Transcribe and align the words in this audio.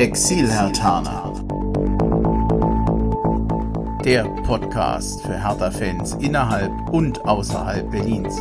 Exil-Hertaner. 0.00 1.34
Der 4.02 4.24
Podcast 4.44 5.20
für 5.20 5.38
Hertha-Fans 5.38 6.14
innerhalb 6.14 6.72
und 6.88 7.20
außerhalb 7.26 7.90
Berlins. 7.90 8.34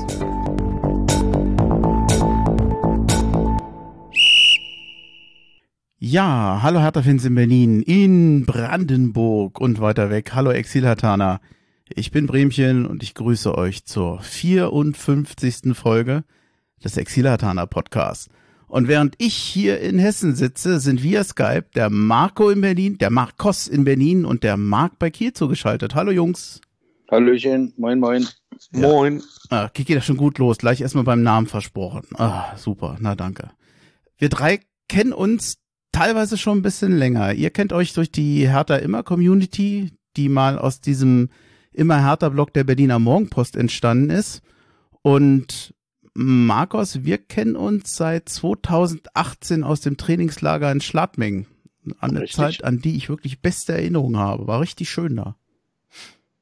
Ja, 5.97 6.59
hallo 6.63 6.79
Hertha-Fans 6.79 7.25
in 7.25 7.35
Berlin, 7.35 7.81
in 7.81 8.45
Brandenburg 8.45 9.59
und 9.59 9.81
weiter 9.81 10.09
weg. 10.09 10.31
Hallo 10.33 10.51
Exil-Hertaner. 10.51 11.41
Ich 11.89 12.11
bin 12.11 12.25
Bremchen 12.25 12.85
und 12.85 13.03
ich 13.03 13.15
grüße 13.15 13.53
euch 13.53 13.83
zur 13.83 14.21
54. 14.21 15.73
Folge 15.73 16.23
des 16.81 16.95
Exil-Hertaner 16.95 17.67
Podcasts. 17.67 18.29
Und 18.69 18.87
während 18.87 19.15
ich 19.17 19.33
hier 19.33 19.79
in 19.79 19.97
Hessen 19.97 20.35
sitze, 20.35 20.79
sind 20.79 21.01
via 21.01 21.23
Skype 21.23 21.65
der 21.73 21.89
Marco 21.89 22.51
in 22.51 22.61
Berlin, 22.61 22.99
der 22.99 23.09
Marcos 23.09 23.67
in 23.67 23.83
Berlin 23.83 24.25
und 24.25 24.43
der 24.43 24.57
Marc 24.57 24.99
bei 24.99 25.09
Kiel 25.09 25.33
zugeschaltet. 25.33 25.95
Hallo 25.95 26.11
Jungs. 26.11 26.61
Hallöchen, 27.09 27.73
moin 27.77 27.99
moin. 27.99 28.27
Ja. 28.71 28.81
Moin. 28.81 29.23
Ah, 29.49 29.69
geht 29.73 29.89
das 29.89 30.05
schon 30.05 30.17
gut 30.17 30.37
los. 30.37 30.59
Gleich 30.59 30.81
erstmal 30.81 31.03
beim 31.03 31.23
Namen 31.23 31.47
versprochen. 31.47 32.03
Ah, 32.13 32.55
super. 32.57 32.97
Na 32.99 33.15
danke. 33.15 33.49
Wir 34.19 34.29
drei 34.29 34.59
kennen 34.87 35.13
uns 35.13 35.57
teilweise 35.91 36.37
schon 36.37 36.59
ein 36.59 36.61
bisschen 36.61 36.95
länger. 36.95 37.33
Ihr 37.33 37.49
kennt 37.49 37.73
euch 37.73 37.93
durch 37.93 38.11
die 38.11 38.47
Hertha 38.47 38.75
Immer 38.75 39.01
Community, 39.01 39.93
die 40.15 40.29
mal 40.29 40.59
aus 40.59 40.79
diesem 40.79 41.29
Immer 41.71 42.05
Hertha 42.05 42.29
Blog 42.29 42.53
der 42.53 42.65
Berliner 42.65 42.99
Morgenpost 42.99 43.55
entstanden 43.55 44.11
ist. 44.11 44.43
Und 45.01 45.73
Markus, 46.21 47.05
wir 47.05 47.17
kennen 47.17 47.55
uns 47.55 47.95
seit 47.95 48.27
2018 48.27 49.63
aus 49.63 49.79
dem 49.79 49.95
Trainingslager 49.95 50.69
in 50.69 50.81
Schladming. 50.81 51.47
An 51.99 52.17
eine 52.17 52.27
Zeit, 52.27 52.61
an 52.65 52.81
die 52.81 52.97
ich 52.97 53.07
wirklich 53.07 53.39
beste 53.39 53.71
Erinnerungen 53.71 54.17
habe. 54.17 54.45
War 54.45 54.59
richtig 54.59 54.89
schön 54.89 55.15
da. 55.15 55.37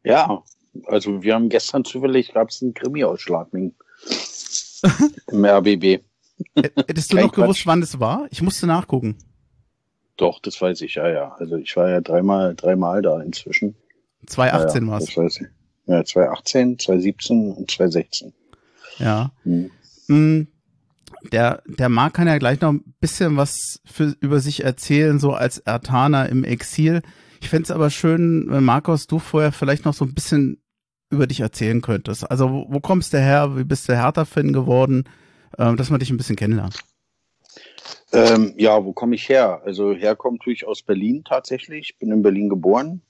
Ja, 0.03 0.41
also 0.87 1.21
wir 1.21 1.35
haben 1.35 1.49
gestern 1.49 1.85
zufällig, 1.85 2.33
gab 2.33 2.49
es 2.49 2.63
einen 2.63 2.73
Krimi 2.73 3.03
aus 3.03 3.21
Schladming. 3.21 3.75
Im 5.27 5.45
RBB. 5.45 6.01
Hättest 6.55 7.13
du 7.13 7.17
noch 7.17 7.31
Quatsch. 7.31 7.35
gewusst, 7.35 7.67
wann 7.67 7.83
es 7.83 7.99
war? 7.99 8.27
Ich 8.31 8.41
musste 8.41 8.65
nachgucken. 8.65 9.15
Doch, 10.17 10.39
das 10.39 10.59
weiß 10.59 10.81
ich, 10.81 10.95
ja, 10.95 11.07
ja. 11.07 11.35
Also 11.37 11.55
ich 11.57 11.75
war 11.77 11.87
ja 11.87 12.01
dreimal, 12.01 12.55
dreimal 12.55 13.03
da 13.03 13.21
inzwischen. 13.21 13.75
2018 14.25 14.85
ja, 14.85 14.91
war 14.91 15.01
es. 15.01 15.39
Ja, 15.85 16.03
2018, 16.03 16.79
2017 16.79 17.51
und 17.51 17.69
2016. 17.69 18.33
Ja. 18.99 19.31
Mhm. 20.07 20.47
Der, 21.31 21.63
der 21.65 21.89
Marc 21.89 22.13
kann 22.13 22.27
ja 22.27 22.37
gleich 22.37 22.61
noch 22.61 22.71
ein 22.71 22.93
bisschen 22.99 23.37
was 23.37 23.81
für, 23.85 24.15
über 24.19 24.39
sich 24.39 24.63
erzählen, 24.63 25.19
so 25.19 25.33
als 25.33 25.57
Ertaner 25.59 26.29
im 26.29 26.43
Exil. 26.43 27.01
Ich 27.41 27.49
fände 27.49 27.63
es 27.63 27.71
aber 27.71 27.89
schön, 27.89 28.45
wenn 28.49 28.63
Markus, 28.63 29.07
du 29.07 29.19
vorher 29.19 29.51
vielleicht 29.51 29.85
noch 29.85 29.93
so 29.93 30.05
ein 30.05 30.13
bisschen 30.13 30.61
über 31.09 31.27
dich 31.27 31.39
erzählen 31.39 31.81
könntest. 31.81 32.29
Also, 32.29 32.51
wo, 32.51 32.65
wo 32.69 32.79
kommst 32.79 33.13
du 33.13 33.19
her? 33.19 33.57
Wie 33.57 33.63
bist 33.63 33.87
du 33.87 33.95
Hertha-Fan 33.95 34.53
geworden? 34.53 35.05
Ähm, 35.57 35.77
dass 35.77 35.89
man 35.89 35.99
dich 35.99 36.09
ein 36.09 36.17
bisschen 36.17 36.35
kennenlernt. 36.35 36.79
Ähm, 38.11 38.53
ja, 38.57 38.83
wo 38.83 38.93
komme 38.93 39.15
ich 39.15 39.27
her? 39.29 39.61
Also, 39.65 39.93
herkommt 39.93 40.41
tue 40.43 40.53
ich 40.53 40.67
aus 40.67 40.83
Berlin 40.83 41.23
tatsächlich. 41.23 41.91
Ich 41.91 41.99
bin 41.99 42.11
in 42.11 42.21
Berlin 42.21 42.49
geboren. 42.49 43.01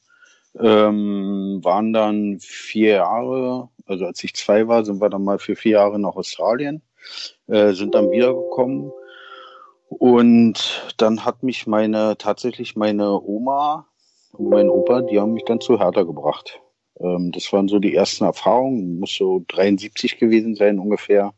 Ähm, 0.59 1.59
waren 1.63 1.93
dann 1.93 2.39
vier 2.39 2.89
Jahre 2.89 3.69
also 3.87 4.05
als 4.05 4.23
ich 4.23 4.35
zwei 4.35 4.67
war, 4.67 4.83
sind 4.83 5.01
wir 5.01 5.09
dann 5.09 5.23
mal 5.23 5.39
für 5.39 5.55
vier 5.55 5.73
Jahre 5.73 5.97
nach 5.97 6.15
Australien, 6.15 6.81
äh, 7.47 7.73
sind 7.73 7.95
dann 7.95 8.11
wiedergekommen. 8.11 8.91
Und 9.89 10.93
dann 10.97 11.23
hat 11.23 11.43
mich 11.43 11.65
meine, 11.67 12.17
tatsächlich 12.17 12.75
meine 12.75 13.21
Oma 13.21 13.87
und 14.33 14.49
mein 14.49 14.69
Opa, 14.69 15.01
die 15.01 15.19
haben 15.19 15.33
mich 15.33 15.45
dann 15.45 15.61
zu 15.61 15.79
Hertha 15.79 16.03
gebracht. 16.03 16.59
Ähm, 16.99 17.31
das 17.31 17.51
waren 17.53 17.67
so 17.67 17.79
die 17.79 17.95
ersten 17.95 18.25
Erfahrungen, 18.25 18.99
muss 18.99 19.15
so 19.15 19.43
73 19.47 20.17
gewesen 20.17 20.55
sein 20.55 20.79
ungefähr, 20.79 21.33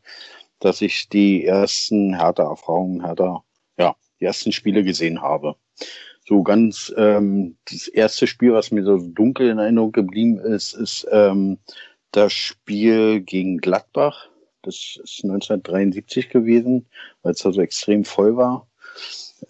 dass 0.58 0.80
ich 0.80 1.08
die 1.08 1.44
ersten 1.44 2.14
Hertha-Erfahrungen, 2.18 3.04
Hertha, 3.04 3.44
ja, 3.78 3.94
die 4.20 4.24
ersten 4.24 4.52
Spiele 4.52 4.82
gesehen 4.84 5.22
habe. 5.22 5.56
So 6.26 6.42
ganz, 6.42 6.92
ähm, 6.96 7.56
das 7.70 7.88
erste 7.88 8.26
Spiel, 8.26 8.52
was 8.52 8.70
mir 8.70 8.84
so 8.84 8.98
dunkel 8.98 9.48
in 9.48 9.58
Erinnerung 9.58 9.92
geblieben 9.92 10.38
ist, 10.38 10.74
ist 10.74 11.06
ähm, 11.10 11.58
das 12.12 12.32
Spiel 12.32 13.20
gegen 13.20 13.58
Gladbach. 13.58 14.29
Das 14.62 14.98
ist 15.02 15.24
1973 15.24 16.28
gewesen, 16.28 16.86
weil 17.22 17.32
es 17.32 17.42
da 17.42 17.52
so 17.52 17.60
extrem 17.60 18.04
voll 18.04 18.36
war. 18.36 18.66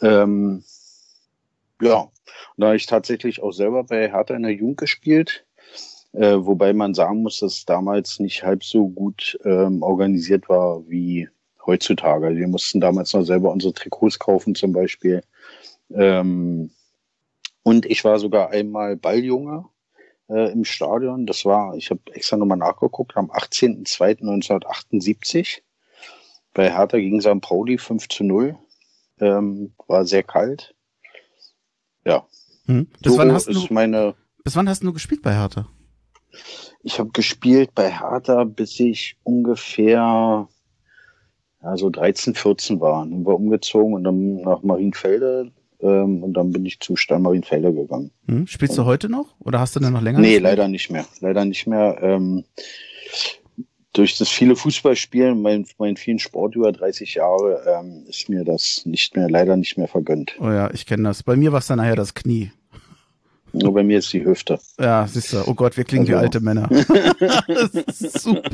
Ähm, 0.01 0.63
ja, 1.81 2.01
und 2.01 2.13
da 2.57 2.67
habe 2.69 2.77
ich 2.77 2.87
tatsächlich 2.87 3.43
auch 3.43 3.53
selber 3.53 3.85
bei 3.85 4.11
Hertha 4.11 4.35
in 4.35 4.43
der 4.43 4.53
Jugend 4.53 4.79
gespielt. 4.79 5.45
Äh, 6.13 6.37
wobei 6.39 6.73
man 6.73 6.95
sagen 6.95 7.23
muss, 7.23 7.39
dass 7.39 7.59
es 7.59 7.65
damals 7.65 8.19
nicht 8.19 8.43
halb 8.43 8.65
so 8.65 8.89
gut 8.89 9.39
ähm, 9.45 9.83
organisiert 9.83 10.49
war 10.49 10.89
wie 10.89 11.29
heutzutage. 11.65 12.37
Wir 12.37 12.49
mussten 12.49 12.81
damals 12.81 13.13
noch 13.13 13.23
selber 13.23 13.53
unsere 13.53 13.73
Trikots 13.73 14.19
kaufen 14.19 14.55
zum 14.55 14.73
Beispiel. 14.73 15.23
Ähm, 15.93 16.71
und 17.63 17.87
ich 17.87 18.05
war 18.05 18.19
sogar 18.19 18.51
einmal 18.51 18.97
Balljunge 18.97 19.67
äh, 20.31 20.53
im 20.53 20.65
Stadion. 20.65 21.27
Das 21.27 21.45
war, 21.45 21.75
ich 21.75 21.91
habe 21.91 22.01
extra 22.13 22.37
nochmal 22.37 22.59
nachgeguckt, 22.59 23.17
am 23.17 23.29
18.02.1978 23.31 25.63
bei 26.55 26.73
Hertha 26.73 26.99
gegen 26.99 27.21
St. 27.21 27.41
Pauli 27.41 27.79
5 27.79 28.09
zu 28.09 28.23
0. 28.25 28.57
Ähm, 29.21 29.75
war 29.87 30.07
sehr 30.07 30.23
kalt. 30.23 30.75
Ja. 32.05 32.27
Hm. 32.67 32.87
Bis, 33.03 33.13
so 33.13 33.19
wann 33.19 33.33
hast 33.33 33.49
du, 33.49 33.67
meine, 33.71 34.15
bis 34.45 34.55
wann 34.57 34.69
hast 34.69 34.83
du 34.83 34.93
gespielt 34.93 35.23
bei 35.23 35.35
Hertha? 35.35 35.67
Ich 36.83 36.99
habe 36.99 37.11
gespielt 37.11 37.75
bei 37.75 37.91
Hertha, 37.91 38.45
bis 38.45 38.81
ich 38.81 39.19
ungefähr 39.23 40.49
ja, 41.63 41.77
so 41.77 41.91
13, 41.91 42.35
14 42.35 42.81
war. 42.81 43.05
Dann 43.05 43.27
war 43.27 43.35
umgezogen 43.35 43.93
und 43.95 44.05
dann 44.05 44.37
nach 44.37 44.63
Marienfelde 44.63 45.53
ähm, 45.83 46.23
und 46.23 46.35
dann 46.35 46.53
bin 46.53 46.67
ich 46.67 46.81
zu 46.81 46.97
Steinmarienfelder 46.97 47.73
gegangen. 47.73 48.11
Hm, 48.27 48.47
spielst 48.47 48.77
du 48.79 48.85
heute 48.85 49.09
noch 49.09 49.35
oder 49.41 49.61
hast 49.61 49.77
du 49.77 49.81
denn 49.81 49.93
noch 49.93 50.03
länger? 50.03 50.21
Nee, 50.21 50.39
leider 50.39 50.69
nicht 50.69 50.91
mehr. 50.91 51.07
Leider 51.21 51.45
nicht 51.45 51.67
mehr. 51.67 51.99
Ähm, 52.01 52.45
durch 53.93 54.17
das 54.19 54.29
viele 54.29 54.55
Fußballspielen, 54.55 55.43
mein, 55.43 55.67
mein 55.79 55.97
vielen 55.97 56.19
Sport 56.19 56.55
über 56.55 56.71
30 56.71 57.15
Jahre, 57.15 57.63
ähm, 57.67 58.05
ist 58.09 58.29
mir 58.29 58.45
das 58.45 58.83
nicht 58.85 59.17
mehr, 59.17 59.29
leider 59.29 59.57
nicht 59.57 59.77
mehr 59.77 59.89
vergönnt. 59.89 60.37
Oh 60.41 60.51
ja, 60.51 60.71
ich 60.73 60.87
kenne 60.87 61.05
das. 61.05 61.23
Bei 61.23 61.37
mir 61.37 61.53
war 61.53 61.59
es 61.59 61.67
dann 61.67 61.79
nachher 61.79 61.97
das 61.97 62.15
Knie. 62.15 62.53
Nur 63.53 63.75
bei 63.75 63.83
mir 63.83 63.99
ist 63.99 64.13
die 64.13 64.25
Hüfte. 64.25 64.61
Ja, 64.79 65.07
siehst 65.09 65.33
du. 65.33 65.43
Oh 65.47 65.55
Gott, 65.55 65.77
wir 65.77 65.83
klingen 65.85 66.07
also. 66.07 66.13
wie 66.13 66.17
alte 66.17 66.41
Männer. 66.41 66.69
das 67.19 68.01
ist 68.01 68.21
super. 68.21 68.49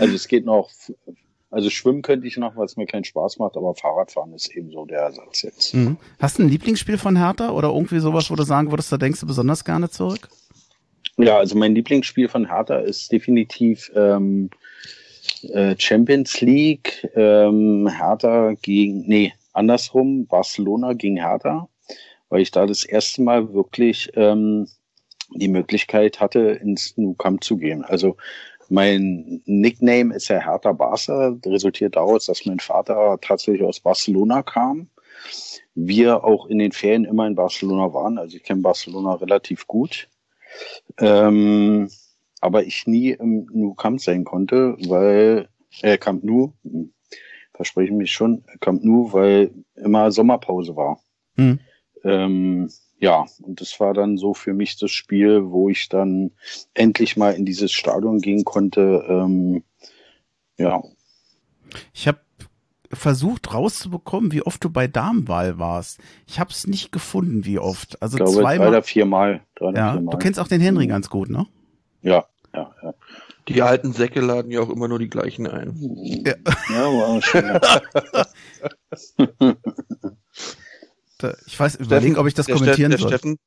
Also 0.00 0.14
es 0.14 0.26
geht 0.26 0.44
noch 0.44 0.70
also 1.50 1.68
schwimmen 1.68 2.02
könnte 2.02 2.26
ich 2.26 2.36
noch, 2.36 2.56
weil 2.56 2.66
es 2.66 2.76
mir 2.76 2.86
keinen 2.86 3.04
Spaß 3.04 3.38
macht, 3.38 3.56
aber 3.56 3.74
Fahrradfahren 3.74 4.32
ist 4.34 4.54
eben 4.54 4.70
so 4.70 4.84
der 4.84 5.00
Ersatz 5.00 5.42
jetzt. 5.42 5.74
Mhm. 5.74 5.96
Hast 6.20 6.38
du 6.38 6.44
ein 6.44 6.48
Lieblingsspiel 6.48 6.96
von 6.96 7.16
Hertha 7.16 7.50
oder 7.50 7.68
irgendwie 7.68 7.98
sowas, 7.98 8.30
wo 8.30 8.36
du 8.36 8.44
sagen 8.44 8.70
würdest, 8.70 8.92
da 8.92 8.96
denkst 8.96 9.20
du 9.20 9.26
besonders 9.26 9.64
gerne 9.64 9.90
zurück? 9.90 10.28
Ja, 11.16 11.38
also 11.38 11.56
mein 11.56 11.74
Lieblingsspiel 11.74 12.28
von 12.28 12.46
Hertha 12.48 12.76
ist 12.76 13.10
definitiv 13.10 13.90
ähm, 13.94 14.50
äh, 15.42 15.74
Champions 15.76 16.40
League, 16.40 17.08
ähm, 17.14 17.88
Hertha 17.88 18.54
gegen, 18.62 19.06
nee, 19.06 19.32
andersrum, 19.52 20.26
Barcelona 20.26 20.92
gegen 20.92 21.16
Hertha, 21.16 21.68
weil 22.28 22.42
ich 22.42 22.52
da 22.52 22.64
das 22.64 22.84
erste 22.84 23.22
Mal 23.22 23.52
wirklich 23.52 24.10
ähm, 24.14 24.68
die 25.34 25.48
Möglichkeit 25.48 26.20
hatte, 26.20 26.40
ins 26.40 26.96
Nou 26.96 27.14
Camp 27.14 27.42
zu 27.42 27.56
gehen. 27.56 27.84
Also 27.84 28.16
mein 28.70 29.42
Nickname 29.46 30.14
ist 30.14 30.28
ja 30.28 30.38
Hertha 30.38 30.72
Barca, 30.72 31.36
resultiert 31.44 31.96
daraus, 31.96 32.26
dass 32.26 32.46
mein 32.46 32.60
Vater 32.60 33.18
tatsächlich 33.20 33.66
aus 33.66 33.80
Barcelona 33.80 34.42
kam. 34.42 34.88
Wir 35.74 36.24
auch 36.24 36.46
in 36.46 36.58
den 36.58 36.72
Ferien 36.72 37.04
immer 37.04 37.26
in 37.26 37.34
Barcelona 37.34 37.92
waren, 37.92 38.16
also 38.16 38.36
ich 38.36 38.44
kenne 38.44 38.62
Barcelona 38.62 39.14
relativ 39.14 39.66
gut. 39.66 40.08
Ähm, 40.98 41.90
aber 42.40 42.64
ich 42.64 42.86
nie 42.86 43.10
im 43.10 43.46
Nou 43.52 43.74
Camp 43.74 44.00
sein 44.00 44.24
konnte, 44.24 44.76
weil, 44.86 45.48
äh, 45.82 45.98
Camp 45.98 46.24
Nou, 46.24 46.52
hm, 46.62 46.92
verspreche 47.52 47.92
mich 47.92 48.12
schon, 48.12 48.44
Camp 48.60 48.82
Nou, 48.84 49.12
weil 49.12 49.52
immer 49.74 50.10
Sommerpause 50.10 50.76
war. 50.76 51.00
Hm. 51.36 51.58
Ähm, 52.04 52.70
ja, 53.00 53.24
und 53.40 53.62
das 53.62 53.80
war 53.80 53.94
dann 53.94 54.18
so 54.18 54.34
für 54.34 54.52
mich 54.52 54.76
das 54.76 54.90
Spiel, 54.90 55.50
wo 55.50 55.70
ich 55.70 55.88
dann 55.88 56.32
endlich 56.74 57.16
mal 57.16 57.30
in 57.30 57.46
dieses 57.46 57.72
Stadion 57.72 58.20
gehen 58.20 58.44
konnte. 58.44 59.06
Ähm, 59.08 59.64
ja. 60.58 60.82
Ich 61.94 62.06
habe 62.06 62.20
versucht 62.92 63.54
rauszubekommen, 63.54 64.32
wie 64.32 64.42
oft 64.42 64.62
du 64.62 64.68
bei 64.68 64.86
Damenwahl 64.86 65.58
warst. 65.58 65.98
Ich 66.26 66.38
habe 66.38 66.50
es 66.50 66.66
nicht 66.66 66.92
gefunden, 66.92 67.46
wie 67.46 67.58
oft. 67.58 68.02
Also 68.02 68.18
ich 68.18 68.24
glaube, 68.24 68.42
zweimal. 68.42 68.58
Drei 68.58 68.68
oder 68.68 68.82
viermal. 68.82 69.40
Drei 69.54 69.72
ja, 69.72 69.92
viermal. 69.92 70.12
du 70.12 70.18
kennst 70.18 70.38
auch 70.38 70.48
den 70.48 70.60
Henry 70.60 70.84
mhm. 70.84 70.90
ganz 70.90 71.08
gut, 71.08 71.30
ne? 71.30 71.46
Ja, 72.02 72.26
ja, 72.52 72.70
ja. 72.82 72.94
Die 73.48 73.62
alten 73.62 73.94
Säcke 73.94 74.20
laden 74.20 74.50
ja 74.50 74.60
auch 74.60 74.68
immer 74.68 74.88
nur 74.88 74.98
die 74.98 75.08
gleichen 75.08 75.46
ein. 75.46 75.74
Ja, 76.26 76.34
ja 76.68 76.84
war 76.84 77.22
schon. 77.22 77.60
Ich 81.46 81.58
weiß, 81.58 81.76
überlege, 81.76 82.18
ob 82.18 82.26
ich 82.26 82.34
das 82.34 82.46
der 82.46 82.54
kommentieren 82.56 82.90
der 82.90 82.98
soll. 82.98 83.08
Steffen, 83.08 83.38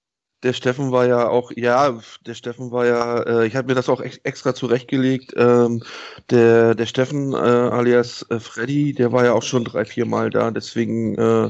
der 0.43 0.53
Steffen 0.53 0.91
war 0.91 1.05
ja 1.07 1.27
auch, 1.27 1.51
ja, 1.55 1.97
der 2.25 2.33
Steffen 2.33 2.71
war 2.71 2.85
ja, 2.85 3.21
äh, 3.23 3.47
ich 3.47 3.55
habe 3.55 3.67
mir 3.69 3.75
das 3.75 3.89
auch 3.89 4.01
ex 4.01 4.17
extra 4.23 4.53
zurechtgelegt. 4.53 5.33
Ähm, 5.37 5.83
der, 6.29 6.75
der 6.75 6.85
Steffen 6.85 7.33
äh, 7.33 7.37
alias 7.37 8.25
äh, 8.29 8.39
Freddy, 8.39 8.93
der 8.93 9.11
war 9.11 9.23
ja 9.25 9.33
auch 9.33 9.43
schon 9.43 9.63
drei, 9.63 9.85
vier 9.85 10.05
Mal 10.05 10.29
da, 10.29 10.51
deswegen 10.51 11.15
äh, 11.15 11.49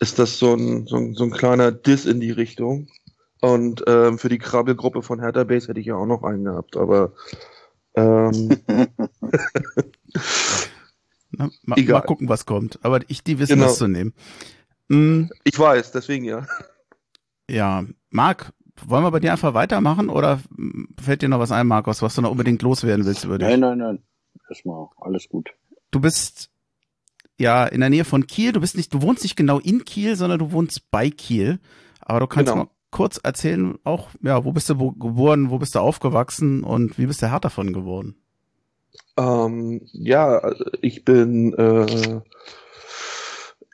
ist 0.00 0.18
das 0.18 0.38
so 0.38 0.54
ein, 0.54 0.86
so, 0.86 0.96
ein, 0.96 1.14
so 1.14 1.24
ein 1.24 1.30
kleiner 1.30 1.72
Diss 1.72 2.06
in 2.06 2.20
die 2.20 2.30
Richtung. 2.30 2.88
Und 3.40 3.84
ähm, 3.86 4.18
für 4.18 4.28
die 4.28 4.38
Krabbelgruppe 4.38 5.02
von 5.02 5.20
Hertha 5.20 5.44
Base 5.44 5.68
hätte 5.68 5.80
ich 5.80 5.86
ja 5.86 5.96
auch 5.96 6.06
noch 6.06 6.22
einen 6.22 6.44
gehabt, 6.44 6.76
aber 6.76 7.12
ähm, 7.94 8.56
Na, 11.30 11.50
mal, 11.64 11.78
Egal. 11.78 12.00
mal 12.00 12.06
gucken, 12.06 12.28
was 12.28 12.46
kommt. 12.46 12.78
Aber 12.82 13.00
ich, 13.08 13.22
die 13.22 13.38
wissen 13.38 13.54
Genau. 13.54 13.66
das 13.66 13.78
zu 13.78 13.88
nehmen. 13.88 14.14
Mm, 14.88 15.24
ich 15.44 15.58
weiß, 15.58 15.92
deswegen 15.92 16.24
ja. 16.24 16.46
ja, 17.50 17.84
Marc, 18.10 18.52
wollen 18.84 19.02
wir 19.04 19.10
bei 19.10 19.20
dir 19.20 19.32
einfach 19.32 19.54
weitermachen 19.54 20.08
oder 20.08 20.40
fällt 21.00 21.22
dir 21.22 21.28
noch 21.28 21.38
was 21.40 21.52
ein, 21.52 21.66
Markus, 21.66 22.02
was 22.02 22.14
du 22.14 22.22
noch 22.22 22.30
unbedingt 22.30 22.62
loswerden 22.62 23.04
willst 23.06 23.24
über 23.24 23.38
dich? 23.38 23.48
Nein, 23.48 23.60
nein, 23.60 23.78
nein. 23.78 24.02
Erstmal 24.48 24.88
alles 25.00 25.28
gut. 25.28 25.50
Du 25.90 26.00
bist 26.00 26.50
ja 27.38 27.64
in 27.66 27.80
der 27.80 27.90
Nähe 27.90 28.04
von 28.04 28.26
Kiel. 28.26 28.52
Du 28.52 28.60
bist 28.60 28.76
nicht, 28.76 28.92
du 28.94 29.02
wohnst 29.02 29.22
nicht 29.22 29.36
genau 29.36 29.58
in 29.58 29.84
Kiel, 29.84 30.14
sondern 30.16 30.38
du 30.38 30.52
wohnst 30.52 30.90
bei 30.90 31.10
Kiel. 31.10 31.58
Aber 32.00 32.20
du 32.20 32.26
kannst 32.26 32.52
Genau. 32.52 32.64
mal 32.66 32.70
kurz 32.90 33.18
erzählen, 33.22 33.76
auch, 33.84 34.10
ja, 34.22 34.44
wo 34.44 34.52
bist 34.52 34.68
du 34.70 34.76
bo- 34.76 34.92
geboren, 34.92 35.50
wo 35.50 35.58
bist 35.58 35.74
du 35.74 35.80
aufgewachsen 35.80 36.62
und 36.62 36.98
wie 36.98 37.06
bist 37.06 37.22
du 37.22 37.30
Hertha 37.30 37.48
von 37.48 37.72
geworden? 37.72 38.14
Ähm, 39.16 39.80
ja, 39.92 40.38
also 40.38 40.64
ich 40.82 41.04
bin 41.04 41.52
äh, 41.54 42.20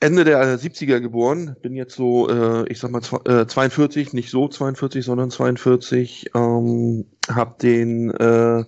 Ende 0.02 0.25
der 0.25 0.58
70er 0.58 0.99
geboren, 0.99 1.54
bin 1.62 1.76
jetzt 1.76 1.94
so, 1.94 2.28
äh, 2.28 2.69
ich 2.69 2.81
sag 2.81 2.90
mal, 2.90 3.02
äh, 3.25 3.46
42, 3.46 4.12
nicht 4.12 4.31
so 4.31 4.49
42, 4.49 5.04
sondern 5.04 5.31
42, 5.31 6.32
ähm, 6.34 7.06
habe 7.31 7.54
den 7.62 8.10
äh, 8.10 8.64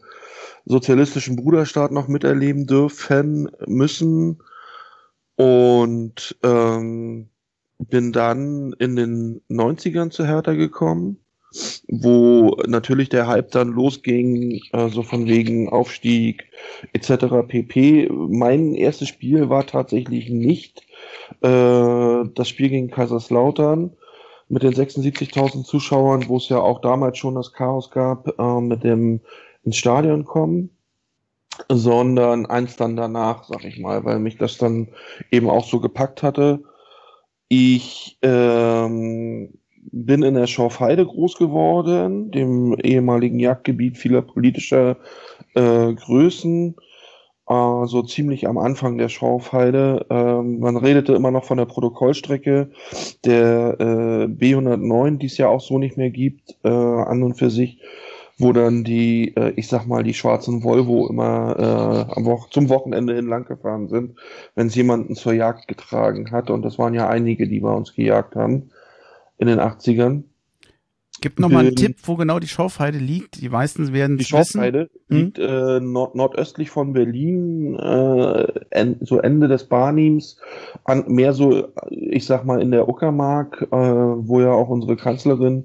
sozialistischen 0.65 1.35
Bruderstaat 1.35 1.91
noch 1.91 2.07
miterleben 2.07 2.69
dürfen 2.69 3.51
müssen 3.67 4.43
und 5.35 6.37
ähm, 6.45 7.31
bin 7.79 8.13
dann 8.13 8.73
in 8.79 8.95
den 8.95 9.41
90ern 9.51 10.11
zu 10.11 10.25
Hertha 10.25 10.53
gekommen 10.53 11.24
wo 11.89 12.57
natürlich 12.67 13.09
der 13.09 13.27
Hype 13.27 13.51
dann 13.53 13.69
losging, 13.69 14.61
äh, 14.73 14.89
so 14.89 15.03
von 15.03 15.27
wegen 15.27 15.69
Aufstieg 15.69 16.51
etc. 16.93 17.47
pp. 17.47 18.09
Mein 18.11 18.75
erstes 18.75 19.09
Spiel 19.09 19.49
war 19.49 19.67
tatsächlich 19.67 20.31
nicht 20.31 20.83
äh, 21.43 22.25
das 22.35 22.49
Spiel 22.49 22.69
gegen 22.71 22.91
Kaiserslautern 22.91 23.93
mit 24.49 24.63
den 24.63 24.75
76.000 24.75 25.65
Zuschauern, 25.65 26.29
wo 26.29 26.37
es 26.37 26.49
ja 26.49 26.59
auch 26.59 26.81
damals 26.81 27.19
schon 27.19 27.35
das 27.35 27.53
Chaos 27.53 27.91
gab 27.91 28.39
äh, 28.39 28.61
mit 28.61 28.85
dem 28.85 29.21
ins 29.65 29.77
Stadion 29.77 30.25
kommen, 30.25 30.71
sondern 31.71 32.47
eins 32.47 32.77
dann 32.77 32.97
danach, 32.97 33.45
sag 33.45 33.65
ich 33.65 33.79
mal, 33.79 34.05
weil 34.05 34.19
mich 34.19 34.37
das 34.37 34.59
dann 34.59 34.89
eben 35.31 35.49
auch 35.49 35.65
so 35.65 35.81
gepackt 35.81 36.23
hatte. 36.23 36.63
Ich 37.49 38.19
ähm, 38.23 39.55
bin 39.93 40.23
in 40.23 40.35
der 40.35 40.47
Schorfheide 40.47 41.05
groß 41.05 41.37
geworden, 41.37 42.31
dem 42.31 42.75
ehemaligen 42.83 43.39
Jagdgebiet 43.39 43.99
vieler 43.99 44.23
politischer 44.23 44.97
äh, 45.55 45.93
Größen, 45.93 46.77
äh, 47.49 47.87
so 47.87 48.03
ziemlich 48.03 48.49
am 48.49 48.59
Anfang 48.59 48.99
der 48.99 49.09
Schorfheide. 49.09 50.07
Ähm, 50.11 50.61
man 50.61 50.77
redete 50.77 51.15
immer 51.15 51.31
noch 51.31 51.45
von 51.45 51.59
der 51.59 51.67
Protokollstrecke 51.67 52.71
der 53.25 53.77
äh, 53.79 54.25
B109, 54.27 55.19
die 55.19 55.27
es 55.27 55.37
ja 55.37 55.49
auch 55.49 55.61
so 55.61 55.79
nicht 55.79 55.97
mehr 55.97 56.11
gibt, 56.11 56.57
äh, 56.65 56.69
an 56.69 57.23
und 57.23 57.35
für 57.35 57.51
sich, 57.51 57.81
wo 58.39 58.53
dann 58.53 58.83
die, 58.83 59.37
äh, 59.37 59.53
ich 59.57 59.69
sag 59.69 59.87
mal, 59.87 60.03
die 60.03 60.15
schwarzen 60.15 60.65
Volvo 60.65 61.09
immer 61.09 61.57
äh, 61.59 62.15
am 62.15 62.25
Wo 62.25 62.45
zum 62.51 62.69
Wochenende 62.69 63.15
hin 63.15 63.29
lang 63.29 63.45
gefahren 63.47 63.89
sind, 63.89 64.17
wenn 64.55 64.67
es 64.69 64.75
jemanden 64.75 65.15
zur 65.15 65.35
Jagd 65.35 65.69
getragen 65.69 66.31
hat. 66.31 66.51
Und 66.51 66.63
das 66.63 66.79
waren 66.79 66.95
ja 66.95 67.09
einige, 67.09 67.47
die 67.47 67.61
bei 67.61 67.73
uns 67.73 67.95
gejagt 67.95 68.35
haben 68.35 68.71
in 69.39 69.47
den 69.49 69.61
80ern. 69.61 70.25
Gib 71.21 71.39
noch 71.39 71.49
mal 71.49 71.61
einen 71.61 71.69
Ähm, 71.71 71.77
Tipp, 71.77 71.97
wo 72.05 72.17
genau 72.17 72.39
die 72.39 72.49
Schorfheide 72.49 72.99
liegt. 72.99 73.41
Die 73.41 73.49
meisten 73.49 73.93
werden 73.93 74.19
Die 74.19 74.25
es 74.25 74.33
wissen. 74.33 74.59
Schorfheide 74.59 74.91
Hm? 75.09 75.17
liegt 75.17 75.39
äh, 75.39 75.81
nord 75.81 76.15
nordöstlich 76.17 76.71
von 76.71 76.93
Berlin, 76.93 77.77
äh, 77.77 78.47
en 78.71 78.99
so 79.01 79.19
Ende 79.21 79.49
des 79.49 79.65
Barnims, 79.69 80.39
an, 80.85 81.05
mehr 81.09 81.33
so, 81.33 81.69
ich 81.91 82.27
sag 82.27 82.45
mal, 82.45 82.61
in 82.61 82.73
der 82.73 82.89
Uckermark, 82.89 83.63
äh, 83.71 83.77
wo 83.77 84.41
ja 84.41 84.51
auch 84.53 84.69
unsere 84.69 84.97
Kanzlerin 84.97 85.65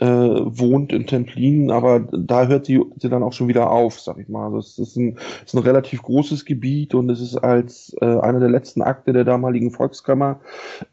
äh, 0.00 0.06
wohnt 0.06 0.92
in 0.92 1.06
Templin, 1.06 1.70
aber 1.70 2.00
da 2.00 2.46
hört 2.46 2.66
sie, 2.66 2.80
sie 2.98 3.08
dann 3.08 3.22
auch 3.22 3.32
schon 3.32 3.48
wieder 3.48 3.70
auf, 3.70 4.00
sag 4.00 4.18
ich 4.18 4.28
mal. 4.28 4.46
Also 4.46 4.58
es 4.58 4.78
ist 4.78 4.96
ein, 4.96 5.18
ist 5.44 5.54
ein 5.54 5.62
relativ 5.62 6.02
großes 6.02 6.44
Gebiet 6.44 6.94
und 6.94 7.10
es 7.10 7.20
ist 7.20 7.36
als 7.36 7.94
äh, 8.00 8.04
einer 8.04 8.40
der 8.40 8.50
letzten 8.50 8.82
Akte 8.82 9.12
der 9.12 9.24
damaligen 9.24 9.70
Volkskammer, 9.70 10.40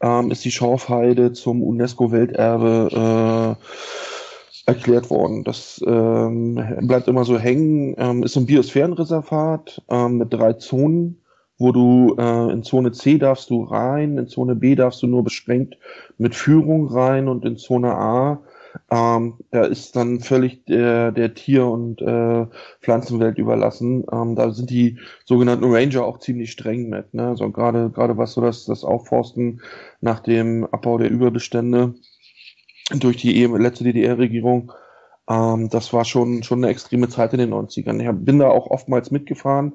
ähm, 0.02 0.32
ist 0.32 0.46
die 0.46 0.52
Schorfheide 0.52 1.34
zum 1.34 1.64
UNESCO-Welterbe 1.64 3.58
äh, 3.58 3.66
erklärt 4.66 5.10
worden. 5.10 5.44
Das 5.44 5.82
ähm, 5.86 6.64
bleibt 6.82 7.08
immer 7.08 7.26
so 7.26 7.38
hängen. 7.38 7.96
Ähm, 7.98 8.24
ist 8.24 8.36
ein 8.38 8.46
Biosphärenreservat 8.46 9.82
ähm, 9.90 10.18
mit 10.18 10.34
drei 10.34 10.54
Zonen, 10.54 11.22
wo 11.58 11.72
du 11.72 12.16
äh, 12.18 12.52
in 12.52 12.64
Zone 12.64 12.92
C 12.92 13.18
darfst 13.18 13.50
du 13.50 13.64
rein, 13.64 14.18
in 14.18 14.28
Zone 14.28 14.56
B 14.56 14.76
darfst 14.76 15.02
du 15.02 15.08
nur 15.08 15.24
beschränkt 15.24 15.78
mit 16.18 16.36
Führung 16.36 16.88
rein 16.88 17.28
und 17.28 17.46
in 17.46 17.58
Zone 17.58 17.94
A 17.94 18.42
ähm, 18.90 19.36
da 19.52 19.66
ist 19.66 19.96
dann 19.96 20.20
völlig 20.20 20.66
der, 20.66 21.12
der 21.12 21.34
Tier- 21.34 21.68
und 21.68 22.02
äh, 22.02 22.46
Pflanzenwelt 22.82 23.38
überlassen. 23.38 24.06
Ähm, 24.12 24.36
da 24.36 24.52
sind 24.52 24.70
die 24.70 24.98
sogenannten 25.26 25.66
Ranger 25.66 26.06
auch 26.06 26.20
ziemlich 26.20 26.52
streng 26.52 26.90
mit. 26.90 27.14
Ne? 27.14 27.28
Also 27.30 27.50
gerade 27.52 28.18
was 28.18 28.34
so 28.34 28.42
das, 28.42 28.66
das 28.66 28.84
Aufforsten 28.84 29.62
nach 30.00 30.20
dem 30.20 30.66
Abbau 30.72 30.98
der 30.98 31.10
Überbestände 31.10 31.96
durch 32.94 33.18
die 33.18 33.38
ehem- 33.38 33.56
letzte 33.56 33.84
DDR-Regierung. 33.84 34.72
Ähm, 35.30 35.70
das 35.70 35.94
war 35.94 36.06
schon, 36.06 36.44
schon 36.44 36.64
eine 36.64 36.72
extreme 36.72 37.10
Zeit 37.10 37.34
in 37.34 37.40
den 37.40 37.54
90ern. 37.54 38.00
Ich 38.02 38.08
hab, 38.08 38.24
bin 38.26 38.40
da 38.40 38.50
auch 38.50 38.68
oftmals 38.68 39.12
mitgefahren, 39.12 39.74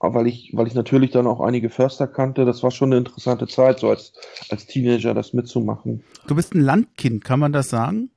weil 0.00 0.26
ich, 0.26 0.52
weil 0.54 0.66
ich 0.66 0.74
natürlich 0.74 1.10
dann 1.10 1.26
auch 1.26 1.40
einige 1.40 1.70
Förster 1.70 2.06
kannte. 2.06 2.44
Das 2.44 2.62
war 2.62 2.70
schon 2.70 2.90
eine 2.92 2.98
interessante 2.98 3.46
Zeit, 3.46 3.80
so 3.80 3.88
als, 3.88 4.12
als 4.48 4.66
Teenager 4.66 5.14
das 5.14 5.32
mitzumachen. 5.32 6.02
Du 6.26 6.34
bist 6.34 6.54
ein 6.54 6.60
Landkind, 6.60 7.24
kann 7.24 7.40
man 7.40 7.52
das 7.52 7.68
sagen? 7.68 8.10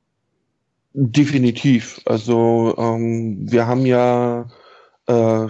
Definitiv. 0.93 2.01
Also 2.05 2.75
ähm, 2.77 3.49
wir 3.49 3.65
haben 3.65 3.85
ja, 3.85 4.47
äh, 5.07 5.47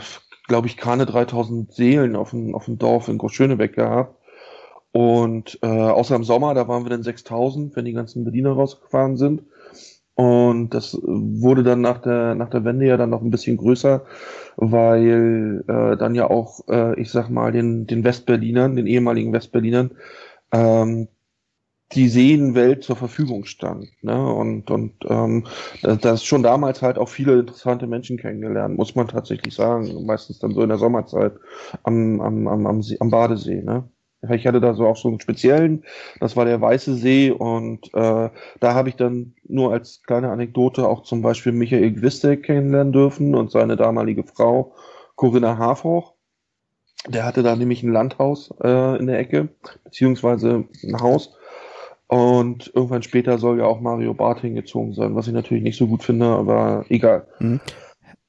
glaube 0.47 0.67
ich, 0.67 0.77
keine 0.77 1.05
3000 1.05 1.73
Seelen 1.73 2.15
auf 2.15 2.29
dem, 2.31 2.53
auf 2.53 2.65
dem 2.65 2.77
Dorf 2.77 3.07
in 3.07 3.17
Großschönebeck 3.17 3.73
gehabt. 3.75 4.17
Und 4.91 5.57
äh, 5.63 5.67
außer 5.67 6.15
im 6.15 6.23
Sommer, 6.23 6.53
da 6.53 6.67
waren 6.67 6.83
wir 6.83 6.89
dann 6.89 7.03
6000, 7.03 7.75
wenn 7.75 7.85
die 7.85 7.93
ganzen 7.93 8.23
Bediener 8.25 8.51
rausgefahren 8.51 9.17
sind. 9.17 9.43
Und 10.15 10.71
das 10.71 10.99
wurde 11.01 11.63
dann 11.63 11.81
nach 11.81 11.99
der, 11.99 12.35
nach 12.35 12.49
der 12.49 12.63
Wende 12.65 12.85
ja 12.85 12.97
dann 12.97 13.09
noch 13.09 13.21
ein 13.21 13.31
bisschen 13.31 13.57
größer, 13.57 14.05
weil 14.57 15.63
äh, 15.67 15.97
dann 15.97 16.13
ja 16.15 16.29
auch, 16.29 16.67
äh, 16.67 16.99
ich 16.99 17.09
sag 17.09 17.29
mal, 17.29 17.51
den, 17.51 17.87
den 17.87 18.03
Westberlinern, 18.03 18.75
den 18.75 18.87
ehemaligen 18.87 19.33
Westberlinern, 19.33 19.91
ähm, 20.51 21.07
die 21.93 22.07
Seenwelt 22.07 22.83
zur 22.83 22.95
Verfügung 22.95 23.45
stand. 23.45 23.89
Ne? 24.01 24.33
Und, 24.33 24.71
und 24.71 24.93
ähm, 25.07 25.45
da 25.81 25.95
da 25.95 26.13
ist 26.13 26.25
schon 26.25 26.43
damals 26.43 26.81
halt 26.81 26.97
auch 26.97 27.09
viele 27.09 27.39
interessante 27.39 27.87
Menschen 27.87 28.17
kennengelernt, 28.17 28.77
muss 28.77 28.95
man 28.95 29.07
tatsächlich 29.07 29.53
sagen. 29.53 30.05
Meistens 30.05 30.39
dann 30.39 30.53
so 30.53 30.61
in 30.61 30.69
der 30.69 30.77
Sommerzeit 30.77 31.33
am, 31.83 32.21
am, 32.21 32.47
am, 32.47 32.67
am, 32.67 32.81
See, 32.81 32.97
am 32.99 33.09
Badesee. 33.09 33.61
Ne? 33.61 33.83
Ich 34.29 34.45
hatte 34.45 34.61
da 34.61 34.73
so 34.73 34.85
auch 34.85 34.97
so 34.97 35.07
einen 35.07 35.19
speziellen, 35.19 35.83
das 36.19 36.35
war 36.35 36.45
der 36.45 36.61
Weiße 36.61 36.95
See 36.95 37.31
und 37.31 37.87
äh, 37.93 38.29
da 38.59 38.73
habe 38.73 38.89
ich 38.89 38.95
dann 38.95 39.33
nur 39.47 39.73
als 39.73 40.03
kleine 40.03 40.29
Anekdote 40.29 40.87
auch 40.87 41.03
zum 41.03 41.23
Beispiel 41.23 41.53
Michael 41.53 41.91
Gwistek 41.91 42.43
kennenlernen 42.43 42.93
dürfen 42.93 43.33
und 43.33 43.49
seine 43.49 43.77
damalige 43.77 44.23
Frau 44.23 44.75
Corinna 45.15 45.57
Harfoch. 45.57 46.13
Der 47.07 47.25
hatte 47.25 47.41
da 47.41 47.55
nämlich 47.55 47.81
ein 47.81 47.91
Landhaus 47.91 48.53
äh, 48.63 48.99
in 48.99 49.07
der 49.07 49.17
Ecke, 49.17 49.49
beziehungsweise 49.83 50.65
ein 50.83 51.01
Haus. 51.01 51.35
Und 52.11 52.69
irgendwann 52.75 53.03
später 53.03 53.37
soll 53.37 53.59
ja 53.59 53.63
auch 53.63 53.79
Mario 53.79 54.13
Barth 54.13 54.41
hingezogen 54.41 54.93
sein, 54.93 55.15
was 55.15 55.27
ich 55.27 55.33
natürlich 55.33 55.63
nicht 55.63 55.77
so 55.77 55.87
gut 55.87 56.03
finde, 56.03 56.25
aber 56.25 56.83
egal. 56.89 57.25
Hm. 57.37 57.61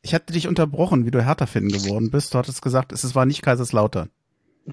Ich 0.02 0.14
hatte 0.14 0.32
dich 0.32 0.46
unterbrochen, 0.46 1.04
wie 1.04 1.10
du 1.10 1.20
Hertha-Fan 1.20 1.66
geworden 1.66 2.12
bist. 2.12 2.32
Du 2.32 2.38
hattest 2.38 2.62
gesagt, 2.62 2.92
es 2.92 3.14
war 3.16 3.26
nicht 3.26 3.42
Kaiserslautern. 3.42 4.08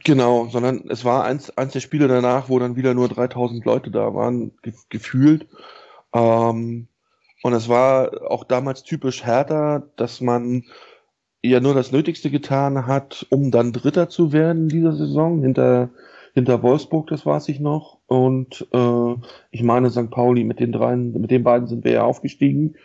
Genau, 0.03 0.45
sondern 0.49 0.83
es 0.89 1.05
war 1.05 1.23
eins, 1.23 1.49
eins 1.57 1.73
der 1.73 1.79
Spiele 1.79 2.07
danach, 2.07 2.49
wo 2.49 2.59
dann 2.59 2.75
wieder 2.75 2.93
nur 2.93 3.09
3000 3.09 3.65
Leute 3.65 3.89
da 3.89 4.13
waren, 4.13 4.51
ge 4.61 4.73
gefühlt. 4.89 5.47
Ähm, 6.13 6.87
und 7.41 7.53
es 7.53 7.67
war 7.67 8.29
auch 8.29 8.43
damals 8.43 8.83
typisch 8.83 9.25
Hertha, 9.25 9.81
dass 9.95 10.21
man 10.21 10.65
ja 11.41 11.59
nur 11.59 11.73
das 11.73 11.91
Nötigste 11.91 12.29
getan 12.29 12.85
hat, 12.85 13.25
um 13.31 13.49
dann 13.49 13.73
Dritter 13.73 14.07
zu 14.07 14.33
werden 14.33 14.63
in 14.63 14.69
dieser 14.69 14.93
Saison, 14.93 15.41
hinter, 15.41 15.89
hinter 16.35 16.61
Wolfsburg, 16.61 17.07
das 17.07 17.25
weiß 17.25 17.49
ich 17.49 17.59
noch. 17.59 17.98
Und 18.09 18.67
äh, 18.73 19.15
ich 19.51 19.61
meine 19.61 19.91
St. 19.91 20.09
Pauli, 20.09 20.43
mit 20.43 20.59
den 20.59 20.71
dreien, 20.71 21.11
mit 21.21 21.29
den 21.29 21.43
beiden 21.43 21.67
sind 21.67 21.83
wir 21.83 21.91
ja 21.91 22.03
aufgestiegen. 22.03 22.75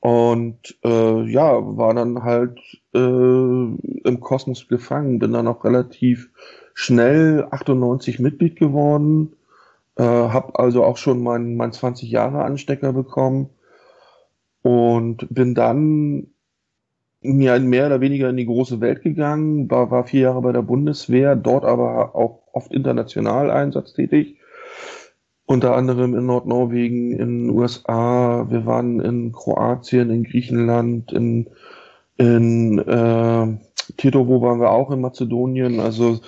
Und 0.00 0.78
äh, 0.82 1.22
ja, 1.30 1.76
war 1.76 1.92
dann 1.92 2.22
halt 2.22 2.58
äh, 2.94 2.98
im 2.98 4.20
Kosmos 4.20 4.66
gefangen, 4.66 5.18
bin 5.18 5.32
dann 5.32 5.48
auch 5.48 5.64
relativ 5.64 6.30
schnell 6.72 7.46
98 7.50 8.20
Mitglied 8.20 8.56
geworden, 8.56 9.36
äh, 9.96 10.02
habe 10.02 10.58
also 10.58 10.82
auch 10.82 10.96
schon 10.96 11.22
meinen 11.22 11.56
mein 11.56 11.72
20 11.72 12.10
Jahre 12.10 12.42
Anstecker 12.42 12.94
bekommen 12.94 13.50
und 14.62 15.26
bin 15.28 15.54
dann 15.54 16.28
ja, 17.20 17.58
mehr 17.58 17.86
oder 17.86 18.00
weniger 18.00 18.30
in 18.30 18.38
die 18.38 18.46
große 18.46 18.80
Welt 18.80 19.02
gegangen, 19.02 19.70
war, 19.70 19.90
war 19.90 20.04
vier 20.04 20.22
Jahre 20.22 20.40
bei 20.40 20.52
der 20.52 20.62
Bundeswehr, 20.62 21.36
dort 21.36 21.64
aber 21.64 22.14
auch 22.14 22.40
oft 22.52 22.72
international 22.72 23.50
einsatztätig. 23.50 24.38
Unter 25.46 25.76
anderem 25.76 26.14
in 26.14 26.26
Nordnorwegen, 26.26 27.12
in 27.12 27.50
USA, 27.50 28.46
wir 28.48 28.64
waren 28.64 29.00
in 29.00 29.32
Kroatien, 29.32 30.10
in 30.10 30.24
Griechenland, 30.24 31.12
in, 31.12 31.50
in 32.16 32.78
äh, 32.78 33.58
Titovo 33.98 34.40
waren 34.40 34.60
wir 34.60 34.70
auch 34.70 34.90
in 34.90 35.02
Mazedonien. 35.02 35.80
Also 35.80 36.20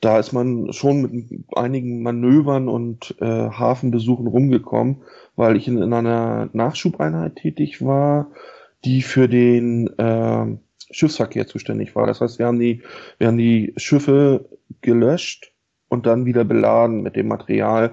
da 0.00 0.18
ist 0.18 0.32
man 0.32 0.72
schon 0.72 1.02
mit 1.02 1.44
einigen 1.56 2.02
Manövern 2.02 2.68
und 2.68 3.14
äh, 3.20 3.50
Hafenbesuchen 3.50 4.26
rumgekommen, 4.26 5.02
weil 5.36 5.56
ich 5.56 5.68
in, 5.68 5.80
in 5.80 5.92
einer 5.92 6.48
Nachschubeinheit 6.52 7.36
tätig 7.36 7.84
war, 7.84 8.30
die 8.84 9.02
für 9.02 9.28
den 9.28 9.88
äh, 9.98 10.56
Schiffsverkehr 10.90 11.46
zuständig 11.46 11.94
war. 11.96 12.06
Das 12.06 12.20
heißt, 12.20 12.38
wir 12.38 12.46
haben 12.46 12.58
die, 12.58 12.82
wir 13.18 13.28
haben 13.28 13.38
die 13.38 13.72
Schiffe 13.76 14.48
gelöscht 14.80 15.52
und 15.88 16.06
dann 16.06 16.26
wieder 16.26 16.44
beladen 16.44 17.02
mit 17.02 17.16
dem 17.16 17.28
Material, 17.28 17.92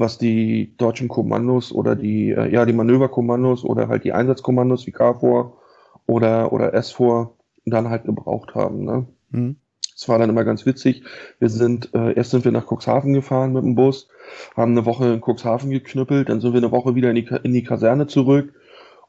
was 0.00 0.16
die 0.16 0.74
deutschen 0.78 1.08
Kommandos 1.08 1.72
oder 1.72 1.94
die, 1.94 2.30
äh, 2.30 2.50
ja, 2.50 2.64
die 2.64 2.72
Manöverkommandos 2.72 3.64
oder 3.64 3.88
halt 3.88 4.02
die 4.04 4.12
Einsatzkommandos 4.12 4.86
wie 4.86 4.92
KFOR 4.92 5.58
oder, 6.06 6.52
oder 6.52 6.82
SFOR 6.82 7.36
dann 7.66 7.90
halt 7.90 8.04
gebraucht 8.04 8.54
haben. 8.54 8.84
Ne? 8.84 9.06
Mhm. 9.30 9.56
Das 9.94 10.08
war 10.08 10.18
dann 10.18 10.30
immer 10.30 10.44
ganz 10.44 10.64
witzig. 10.64 11.02
Wir 11.38 11.50
sind, 11.50 11.94
äh, 11.94 12.14
erst 12.14 12.30
sind 12.30 12.46
wir 12.46 12.52
nach 12.52 12.66
Cuxhaven 12.66 13.12
gefahren 13.12 13.52
mit 13.52 13.62
dem 13.62 13.74
Bus, 13.74 14.08
haben 14.56 14.72
eine 14.72 14.86
Woche 14.86 15.12
in 15.12 15.20
Cuxhaven 15.20 15.70
geknüppelt, 15.70 16.30
dann 16.30 16.40
sind 16.40 16.54
wir 16.54 16.60
eine 16.60 16.72
Woche 16.72 16.94
wieder 16.94 17.10
in 17.10 17.16
die, 17.16 17.28
in 17.42 17.52
die 17.52 17.62
Kaserne 17.62 18.06
zurück 18.06 18.54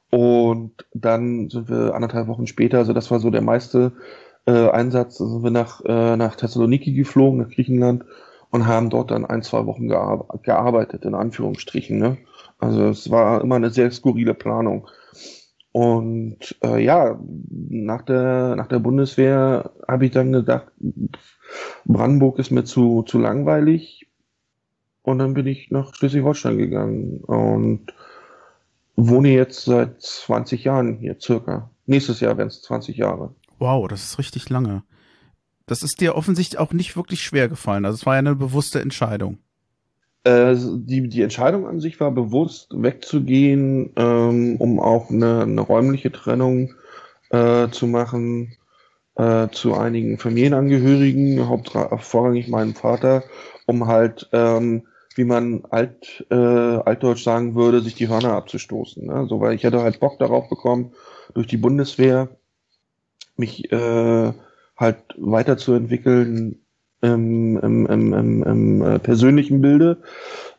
und 0.09 0.73
dann 0.93 1.49
sind 1.49 1.69
wir 1.69 1.95
anderthalb 1.95 2.27
Wochen 2.27 2.47
später, 2.47 2.79
also 2.79 2.91
das 2.91 3.09
war 3.09 3.21
so 3.21 3.29
der 3.29 3.41
meiste 3.41 3.93
äh, 4.45 4.69
Einsatz, 4.69 5.19
sind 5.19 5.41
wir 5.41 5.51
nach, 5.51 5.81
äh, 5.85 6.17
nach 6.17 6.35
Thessaloniki 6.35 6.91
geflogen, 6.91 7.39
nach 7.39 7.49
Griechenland 7.49 8.03
und 8.51 8.67
haben 8.67 8.89
dort 8.89 9.11
dann 9.11 9.25
ein, 9.25 9.41
zwei 9.41 9.65
Wochen 9.65 9.87
gear 9.87 10.27
gearbeitet, 10.43 11.05
in 11.05 11.15
Anführungsstrichen. 11.15 11.97
Ne? 11.97 12.17
Also 12.59 12.89
es 12.89 13.09
war 13.09 13.41
immer 13.41 13.55
eine 13.55 13.71
sehr 13.71 13.89
skurrile 13.91 14.33
Planung. 14.33 14.87
Und 15.71 16.57
äh, 16.61 16.83
ja, 16.83 17.17
nach 17.69 18.01
der, 18.01 18.55
nach 18.57 18.67
der 18.67 18.79
Bundeswehr 18.79 19.71
habe 19.87 20.05
ich 20.05 20.11
dann 20.11 20.33
gedacht, 20.33 20.67
Brandenburg 21.85 22.39
ist 22.39 22.51
mir 22.51 22.65
zu, 22.65 23.03
zu 23.03 23.17
langweilig. 23.19 24.07
Und 25.01 25.19
dann 25.19 25.33
bin 25.33 25.47
ich 25.47 25.71
nach 25.71 25.95
Schleswig-Holstein 25.95 26.57
gegangen 26.57 27.21
und 27.21 27.93
wohne 28.95 29.29
jetzt 29.29 29.63
seit 29.63 30.01
20 30.01 30.65
Jahren 30.65 30.97
hier 30.97 31.15
circa. 31.19 31.71
Nächstes 31.85 32.19
Jahr 32.19 32.37
werden 32.37 32.49
es 32.49 32.61
20 32.61 32.97
Jahre. 32.97 33.33
Wow, 33.57 33.87
das 33.87 34.03
ist 34.03 34.19
richtig 34.19 34.49
lange. 34.49 34.83
Das 35.71 35.83
ist 35.83 36.01
dir 36.01 36.15
offensichtlich 36.15 36.59
auch 36.59 36.73
nicht 36.73 36.97
wirklich 36.97 37.23
schwer 37.23 37.47
gefallen. 37.47 37.85
Also 37.85 37.95
es 37.95 38.05
war 38.05 38.15
ja 38.15 38.19
eine 38.19 38.35
bewusste 38.35 38.81
Entscheidung. 38.81 39.37
Äh, 40.25 40.53
die, 40.53 41.07
die 41.07 41.21
Entscheidung 41.21 41.65
an 41.65 41.79
sich 41.79 41.97
war 42.01 42.11
bewusst, 42.11 42.73
wegzugehen, 42.75 43.93
ähm, 43.95 44.57
um 44.57 44.81
auch 44.81 45.09
eine, 45.09 45.43
eine 45.43 45.61
räumliche 45.61 46.11
Trennung 46.11 46.73
äh, 47.29 47.69
zu 47.69 47.87
machen 47.87 48.57
äh, 49.15 49.47
zu 49.53 49.73
einigen 49.73 50.19
Familienangehörigen, 50.19 51.39
vorrangig 51.99 52.49
meinem 52.49 52.75
Vater, 52.75 53.23
um 53.65 53.87
halt 53.87 54.27
ähm, 54.33 54.83
wie 55.15 55.23
man 55.23 55.63
alt, 55.69 56.25
äh, 56.31 56.35
altdeutsch 56.35 57.23
sagen 57.23 57.55
würde, 57.55 57.79
sich 57.79 57.95
die 57.95 58.09
Hörner 58.09 58.33
abzustoßen. 58.33 59.05
Ne? 59.05 59.25
So, 59.29 59.39
weil 59.39 59.53
ich 59.53 59.63
hätte 59.63 59.81
halt 59.81 60.01
Bock 60.01 60.19
darauf 60.19 60.49
bekommen, 60.49 60.91
durch 61.33 61.47
die 61.47 61.55
Bundeswehr 61.55 62.27
mich 63.37 63.71
äh, 63.71 64.33
halt 64.81 64.97
weiterzuentwickeln 65.17 66.59
im, 67.01 67.57
im, 67.57 67.85
im, 67.87 68.43
im, 68.43 68.81
äh, 68.81 68.99
persönlichen 68.99 69.61
Bilde 69.61 69.97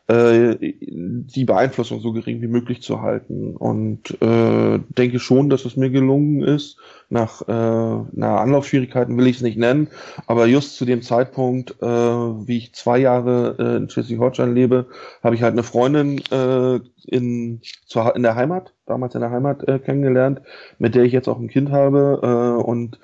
äh, 0.08 0.56
die 0.60 1.44
Beeinflussung 1.44 2.00
so 2.00 2.12
gering 2.12 2.42
wie 2.42 2.48
möglich 2.48 2.82
zu 2.82 3.02
halten. 3.02 3.56
Und 3.56 4.10
äh, 4.20 4.80
denke 4.88 5.18
schon, 5.18 5.48
dass 5.48 5.64
es 5.64 5.76
mir 5.76 5.90
gelungen 5.90 6.42
ist. 6.42 6.78
Nach 7.08 7.42
äh, 7.42 8.04
na, 8.12 8.38
Anlaufschwierigkeiten 8.38 9.16
will 9.16 9.26
ich 9.26 9.36
es 9.36 9.42
nicht 9.42 9.58
nennen, 9.58 9.88
aber 10.26 10.46
just 10.46 10.76
zu 10.76 10.86
dem 10.86 11.02
Zeitpunkt, 11.02 11.76
äh, 11.82 11.86
wie 11.86 12.56
ich 12.56 12.74
zwei 12.74 12.98
Jahre 12.98 13.56
äh, 13.58 13.76
in 13.76 13.90
Schleswig-Holstein 13.90 14.54
lebe, 14.54 14.86
habe 15.22 15.34
ich 15.34 15.42
halt 15.42 15.52
eine 15.52 15.62
Freundin 15.62 16.22
äh, 16.30 16.80
in, 17.06 17.60
zur, 17.86 18.16
in 18.16 18.22
der 18.22 18.34
Heimat, 18.34 18.72
damals 18.86 19.14
in 19.14 19.20
der 19.20 19.30
Heimat 19.30 19.68
äh, 19.68 19.78
kennengelernt, 19.78 20.40
mit 20.78 20.94
der 20.94 21.04
ich 21.04 21.12
jetzt 21.12 21.28
auch 21.28 21.38
ein 21.38 21.48
Kind 21.48 21.70
habe. 21.70 22.20
Äh, 22.22 22.62
und 22.62 22.98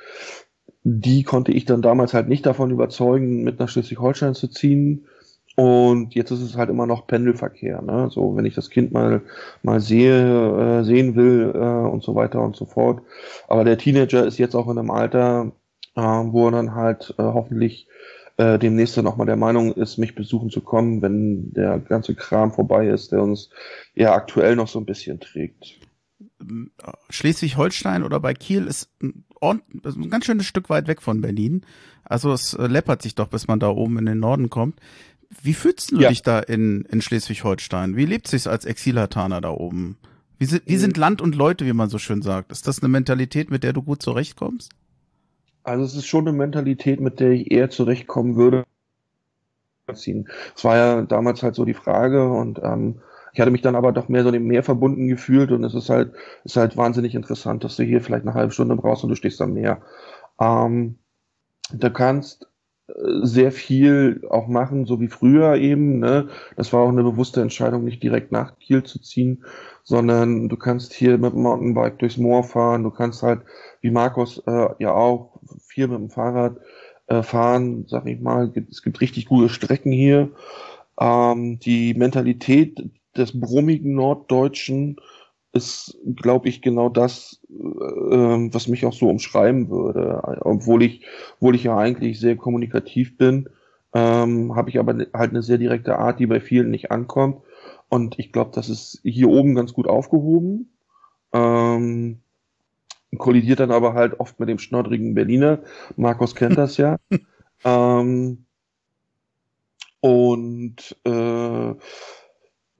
die 0.90 1.22
konnte 1.22 1.52
ich 1.52 1.64
dann 1.64 1.82
damals 1.82 2.14
halt 2.14 2.28
nicht 2.28 2.46
davon 2.46 2.70
überzeugen, 2.70 3.44
mit 3.44 3.58
nach 3.58 3.68
Schleswig-Holstein 3.68 4.34
zu 4.34 4.48
ziehen 4.48 5.06
und 5.58 6.14
jetzt 6.14 6.30
ist 6.30 6.40
es 6.40 6.56
halt 6.56 6.70
immer 6.70 6.86
noch 6.86 7.08
Pendelverkehr. 7.08 7.82
Ne? 7.82 8.08
So, 8.10 8.36
wenn 8.36 8.46
ich 8.46 8.54
das 8.54 8.70
Kind 8.70 8.92
mal, 8.92 9.22
mal 9.64 9.80
sehe, 9.80 10.80
äh, 10.80 10.84
sehen 10.84 11.16
will 11.16 11.52
äh, 11.52 11.58
und 11.58 12.04
so 12.04 12.14
weiter 12.14 12.40
und 12.40 12.54
so 12.54 12.64
fort. 12.64 13.02
Aber 13.48 13.64
der 13.64 13.76
Teenager 13.76 14.24
ist 14.24 14.38
jetzt 14.38 14.54
auch 14.54 14.68
in 14.70 14.78
einem 14.78 14.92
Alter, 14.92 15.50
äh, 15.96 16.00
wo 16.00 16.46
er 16.46 16.52
dann 16.52 16.76
halt 16.76 17.12
äh, 17.18 17.22
hoffentlich 17.22 17.88
äh, 18.36 18.56
demnächst 18.58 18.96
dann 18.96 19.08
auch 19.08 19.16
mal 19.16 19.26
der 19.26 19.34
Meinung 19.34 19.72
ist, 19.72 19.98
mich 19.98 20.14
besuchen 20.14 20.48
zu 20.48 20.60
kommen, 20.60 21.02
wenn 21.02 21.52
der 21.52 21.80
ganze 21.80 22.14
Kram 22.14 22.52
vorbei 22.52 22.86
ist, 22.86 23.10
der 23.10 23.22
uns 23.22 23.50
ja 23.96 24.14
aktuell 24.14 24.54
noch 24.54 24.68
so 24.68 24.78
ein 24.78 24.86
bisschen 24.86 25.18
trägt. 25.18 25.80
Schleswig-Holstein 27.10 28.04
oder 28.04 28.20
bei 28.20 28.32
Kiel 28.32 28.66
ist 28.66 28.90
ein 29.40 30.10
ganz 30.10 30.24
schönes 30.24 30.46
Stück 30.46 30.70
weit 30.70 30.88
weg 30.88 31.02
von 31.02 31.20
Berlin. 31.20 31.62
Also 32.04 32.32
es 32.32 32.54
äh, 32.54 32.66
läppert 32.66 33.02
sich 33.02 33.14
doch, 33.14 33.28
bis 33.28 33.48
man 33.48 33.60
da 33.60 33.68
oben 33.68 33.98
in 33.98 34.06
den 34.06 34.18
Norden 34.18 34.50
kommt. 34.50 34.80
Wie 35.42 35.54
fühlst 35.54 35.92
du 35.92 36.00
ja. 36.00 36.08
dich 36.08 36.22
da 36.22 36.38
in, 36.38 36.82
in 36.90 37.02
Schleswig-Holstein? 37.02 37.96
Wie 37.96 38.06
lebt 38.06 38.28
sich 38.28 38.48
als 38.48 38.64
Exilataner 38.64 39.40
da 39.40 39.50
oben? 39.50 39.98
Wie 40.38 40.46
sind, 40.46 40.62
wie 40.66 40.76
sind 40.76 40.96
Land 40.96 41.20
und 41.20 41.34
Leute, 41.34 41.66
wie 41.66 41.72
man 41.72 41.90
so 41.90 41.98
schön 41.98 42.22
sagt? 42.22 42.52
Ist 42.52 42.66
das 42.66 42.80
eine 42.80 42.88
Mentalität, 42.88 43.50
mit 43.50 43.64
der 43.64 43.72
du 43.72 43.82
gut 43.82 44.02
zurechtkommst? 44.02 44.72
Also 45.64 45.84
es 45.84 45.94
ist 45.94 46.06
schon 46.06 46.26
eine 46.26 46.36
Mentalität, 46.36 47.00
mit 47.00 47.20
der 47.20 47.32
ich 47.32 47.50
eher 47.50 47.68
zurechtkommen 47.68 48.36
würde. 48.36 48.64
Es 49.86 50.06
war 50.62 50.76
ja 50.76 51.02
damals 51.02 51.42
halt 51.42 51.54
so 51.54 51.64
die 51.64 51.74
Frage 51.74 52.30
und 52.30 52.60
ähm, 52.62 53.00
ich 53.38 53.40
hatte 53.40 53.52
mich 53.52 53.62
dann 53.62 53.76
aber 53.76 53.92
doch 53.92 54.08
mehr 54.08 54.24
so 54.24 54.32
dem 54.32 54.48
Meer 54.48 54.64
verbunden 54.64 55.06
gefühlt 55.06 55.52
und 55.52 55.62
es 55.62 55.72
ist 55.72 55.90
halt, 55.90 56.12
ist 56.42 56.56
halt 56.56 56.76
wahnsinnig 56.76 57.14
interessant, 57.14 57.62
dass 57.62 57.76
du 57.76 57.84
hier 57.84 58.00
vielleicht 58.00 58.26
eine 58.26 58.34
halbe 58.34 58.50
Stunde 58.50 58.74
brauchst 58.74 59.04
und 59.04 59.10
du 59.10 59.14
stehst 59.14 59.40
am 59.40 59.52
Meer. 59.52 59.80
Ähm, 60.40 60.98
du 61.72 61.88
kannst 61.92 62.48
sehr 63.22 63.52
viel 63.52 64.26
auch 64.28 64.48
machen, 64.48 64.86
so 64.86 65.00
wie 65.00 65.06
früher 65.06 65.54
eben. 65.54 66.00
Ne? 66.00 66.26
Das 66.56 66.72
war 66.72 66.80
auch 66.80 66.88
eine 66.88 67.04
bewusste 67.04 67.40
Entscheidung, 67.40 67.84
nicht 67.84 68.02
direkt 68.02 68.32
nach 68.32 68.58
Kiel 68.58 68.82
zu 68.82 69.00
ziehen, 69.00 69.44
sondern 69.84 70.48
du 70.48 70.56
kannst 70.56 70.92
hier 70.92 71.16
mit 71.16 71.32
dem 71.32 71.42
Mountainbike 71.42 72.00
durchs 72.00 72.16
Moor 72.16 72.42
fahren, 72.42 72.82
du 72.82 72.90
kannst 72.90 73.22
halt, 73.22 73.42
wie 73.82 73.92
Markus 73.92 74.42
äh, 74.48 74.68
ja 74.80 74.94
auch, 74.94 75.38
viel 75.64 75.86
mit 75.86 76.00
dem 76.00 76.10
Fahrrad 76.10 76.56
äh, 77.06 77.22
fahren, 77.22 77.84
sag 77.86 78.04
ich 78.06 78.18
mal. 78.18 78.52
Es 78.68 78.82
gibt 78.82 79.00
richtig 79.00 79.26
gute 79.26 79.48
Strecken 79.48 79.92
hier. 79.92 80.32
Ähm, 81.00 81.60
die 81.60 81.94
Mentalität 81.94 82.82
des 83.18 83.38
brummigen 83.38 83.94
Norddeutschen 83.94 84.96
ist, 85.52 85.98
glaube 86.16 86.48
ich, 86.48 86.62
genau 86.62 86.88
das, 86.88 87.40
äh, 87.50 87.54
was 87.54 88.68
mich 88.68 88.84
auch 88.86 88.92
so 88.92 89.08
umschreiben 89.08 89.70
würde. 89.70 90.22
Obwohl 90.42 90.82
ich, 90.82 91.04
obwohl 91.36 91.54
ich 91.54 91.64
ja 91.64 91.76
eigentlich 91.76 92.20
sehr 92.20 92.36
kommunikativ 92.36 93.16
bin, 93.16 93.48
ähm, 93.94 94.54
habe 94.54 94.70
ich 94.70 94.78
aber 94.78 95.06
halt 95.14 95.30
eine 95.30 95.42
sehr 95.42 95.58
direkte 95.58 95.98
Art, 95.98 96.20
die 96.20 96.26
bei 96.26 96.40
vielen 96.40 96.70
nicht 96.70 96.90
ankommt. 96.90 97.42
Und 97.88 98.18
ich 98.18 98.32
glaube, 98.32 98.50
das 98.54 98.68
ist 98.68 99.00
hier 99.02 99.28
oben 99.28 99.54
ganz 99.54 99.72
gut 99.72 99.88
aufgehoben. 99.88 100.70
Ähm, 101.32 102.18
kollidiert 103.16 103.60
dann 103.60 103.70
aber 103.70 103.94
halt 103.94 104.20
oft 104.20 104.38
mit 104.38 104.48
dem 104.48 104.58
schnoddrigen 104.58 105.14
Berliner. 105.14 105.60
Markus 105.96 106.34
kennt 106.34 106.58
das 106.58 106.76
ja. 106.76 106.98
ähm, 107.64 108.44
und 110.00 110.96
äh, 111.04 111.74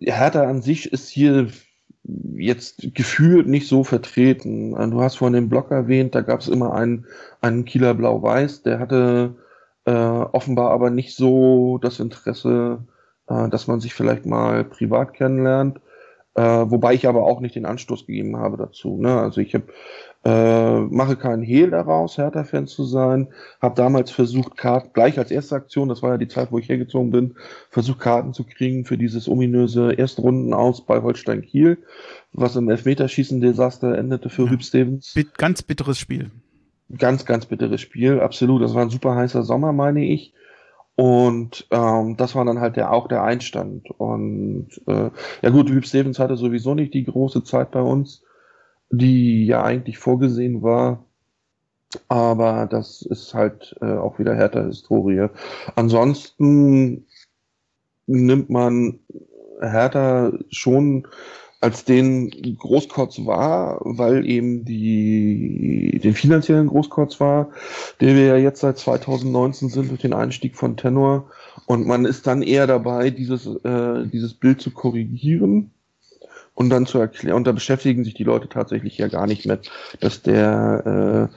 Hertha 0.00 0.44
an 0.44 0.62
sich 0.62 0.92
ist 0.92 1.08
hier 1.08 1.48
jetzt 2.36 2.94
gefühlt 2.94 3.46
nicht 3.48 3.68
so 3.68 3.84
vertreten. 3.84 4.72
Du 4.90 5.02
hast 5.02 5.16
vorhin 5.16 5.34
den 5.34 5.48
Blog 5.48 5.70
erwähnt, 5.70 6.14
da 6.14 6.22
gab 6.22 6.40
es 6.40 6.48
immer 6.48 6.72
einen, 6.72 7.06
einen 7.40 7.64
Kieler 7.64 7.94
Blau-Weiß, 7.94 8.62
der 8.62 8.78
hatte 8.78 9.34
äh, 9.84 9.90
offenbar 9.90 10.70
aber 10.70 10.90
nicht 10.90 11.16
so 11.16 11.78
das 11.78 12.00
Interesse, 12.00 12.78
äh, 13.28 13.48
dass 13.48 13.66
man 13.66 13.80
sich 13.80 13.94
vielleicht 13.94 14.26
mal 14.26 14.64
privat 14.64 15.14
kennenlernt. 15.14 15.80
Äh, 16.34 16.42
wobei 16.42 16.94
ich 16.94 17.08
aber 17.08 17.24
auch 17.24 17.40
nicht 17.40 17.56
den 17.56 17.66
Anstoß 17.66 18.06
gegeben 18.06 18.36
habe 18.36 18.56
dazu. 18.56 18.96
Ne? 19.00 19.18
Also 19.18 19.40
ich 19.40 19.54
habe 19.54 19.66
äh, 20.24 20.80
mache 20.80 21.16
keinen 21.16 21.42
Hehl 21.42 21.70
daraus, 21.70 22.18
Hertha-Fan 22.18 22.66
zu 22.66 22.84
sein. 22.84 23.28
Habe 23.62 23.76
damals 23.76 24.10
versucht, 24.10 24.56
Karten, 24.56 24.90
gleich 24.92 25.18
als 25.18 25.30
erste 25.30 25.54
Aktion, 25.54 25.88
das 25.88 26.02
war 26.02 26.10
ja 26.10 26.18
die 26.18 26.28
Zeit, 26.28 26.50
wo 26.50 26.58
ich 26.58 26.68
hergezogen 26.68 27.10
bin, 27.10 27.36
versucht 27.70 28.00
Karten 28.00 28.32
zu 28.32 28.44
kriegen 28.44 28.84
für 28.84 28.98
dieses 28.98 29.28
ominöse 29.28 29.92
Erstrunden 29.92 30.52
aus 30.52 30.84
bei 30.84 31.00
Holstein 31.02 31.42
Kiel, 31.42 31.78
was 32.32 32.56
im 32.56 32.68
Elfmeterschießen-Desaster 32.68 33.96
endete 33.96 34.28
für 34.28 34.44
ja. 34.44 34.50
Hüb 34.50 34.62
Stevens. 34.62 35.12
Bit 35.14 35.38
ganz 35.38 35.62
bitteres 35.62 35.98
Spiel. 35.98 36.30
Ganz, 36.96 37.24
ganz 37.24 37.46
bitteres 37.46 37.80
Spiel, 37.80 38.20
absolut. 38.20 38.62
Das 38.62 38.74
war 38.74 38.82
ein 38.82 38.90
super 38.90 39.14
heißer 39.14 39.44
Sommer, 39.44 39.72
meine 39.72 40.04
ich. 40.04 40.32
Und 40.96 41.68
ähm, 41.70 42.16
das 42.16 42.34
war 42.34 42.44
dann 42.44 42.58
halt 42.58 42.74
der, 42.74 42.92
auch 42.92 43.06
der 43.06 43.22
Einstand. 43.22 43.88
Und 43.98 44.68
äh, 44.88 45.10
ja 45.42 45.50
gut, 45.50 45.70
Hüb 45.70 45.86
Stevens 45.86 46.18
hatte 46.18 46.36
sowieso 46.36 46.74
nicht 46.74 46.92
die 46.92 47.04
große 47.04 47.44
Zeit 47.44 47.70
bei 47.70 47.80
uns, 47.80 48.24
die 48.90 49.46
ja 49.46 49.62
eigentlich 49.62 49.98
vorgesehen 49.98 50.62
war. 50.62 51.04
Aber 52.08 52.66
das 52.66 53.02
ist 53.02 53.32
halt 53.34 53.74
äh, 53.80 53.96
auch 53.96 54.18
wieder 54.18 54.34
härter 54.34 54.66
Historie. 54.66 55.28
Ansonsten 55.74 57.06
nimmt 58.06 58.50
man 58.50 58.98
Hertha 59.60 60.32
schon 60.50 61.06
als 61.60 61.84
den 61.84 62.30
Großkotz 62.56 63.26
war, 63.26 63.80
weil 63.82 64.26
eben 64.26 64.64
die, 64.64 65.98
den 66.02 66.14
finanziellen 66.14 66.68
Großkotz 66.68 67.18
war, 67.18 67.50
der 68.00 68.14
wir 68.14 68.26
ja 68.26 68.36
jetzt 68.36 68.60
seit 68.60 68.78
2019 68.78 69.68
sind 69.68 69.90
durch 69.90 70.00
den 70.00 70.12
Einstieg 70.12 70.56
von 70.56 70.76
Tenor. 70.76 71.30
Und 71.66 71.86
man 71.86 72.04
ist 72.04 72.26
dann 72.28 72.42
eher 72.42 72.68
dabei, 72.68 73.10
dieses, 73.10 73.46
äh, 73.64 74.06
dieses 74.06 74.34
Bild 74.34 74.60
zu 74.60 74.70
korrigieren 74.70 75.72
und 76.58 76.70
dann 76.70 76.86
zu 76.86 76.98
erklären. 76.98 77.36
Und 77.36 77.46
da 77.46 77.52
beschäftigen 77.52 78.02
sich 78.02 78.14
die 78.14 78.24
Leute 78.24 78.48
tatsächlich 78.48 78.98
ja 78.98 79.06
gar 79.06 79.28
nicht 79.28 79.46
mit, 79.46 79.70
dass 80.00 80.22
der, 80.22 81.30
äh, 81.30 81.36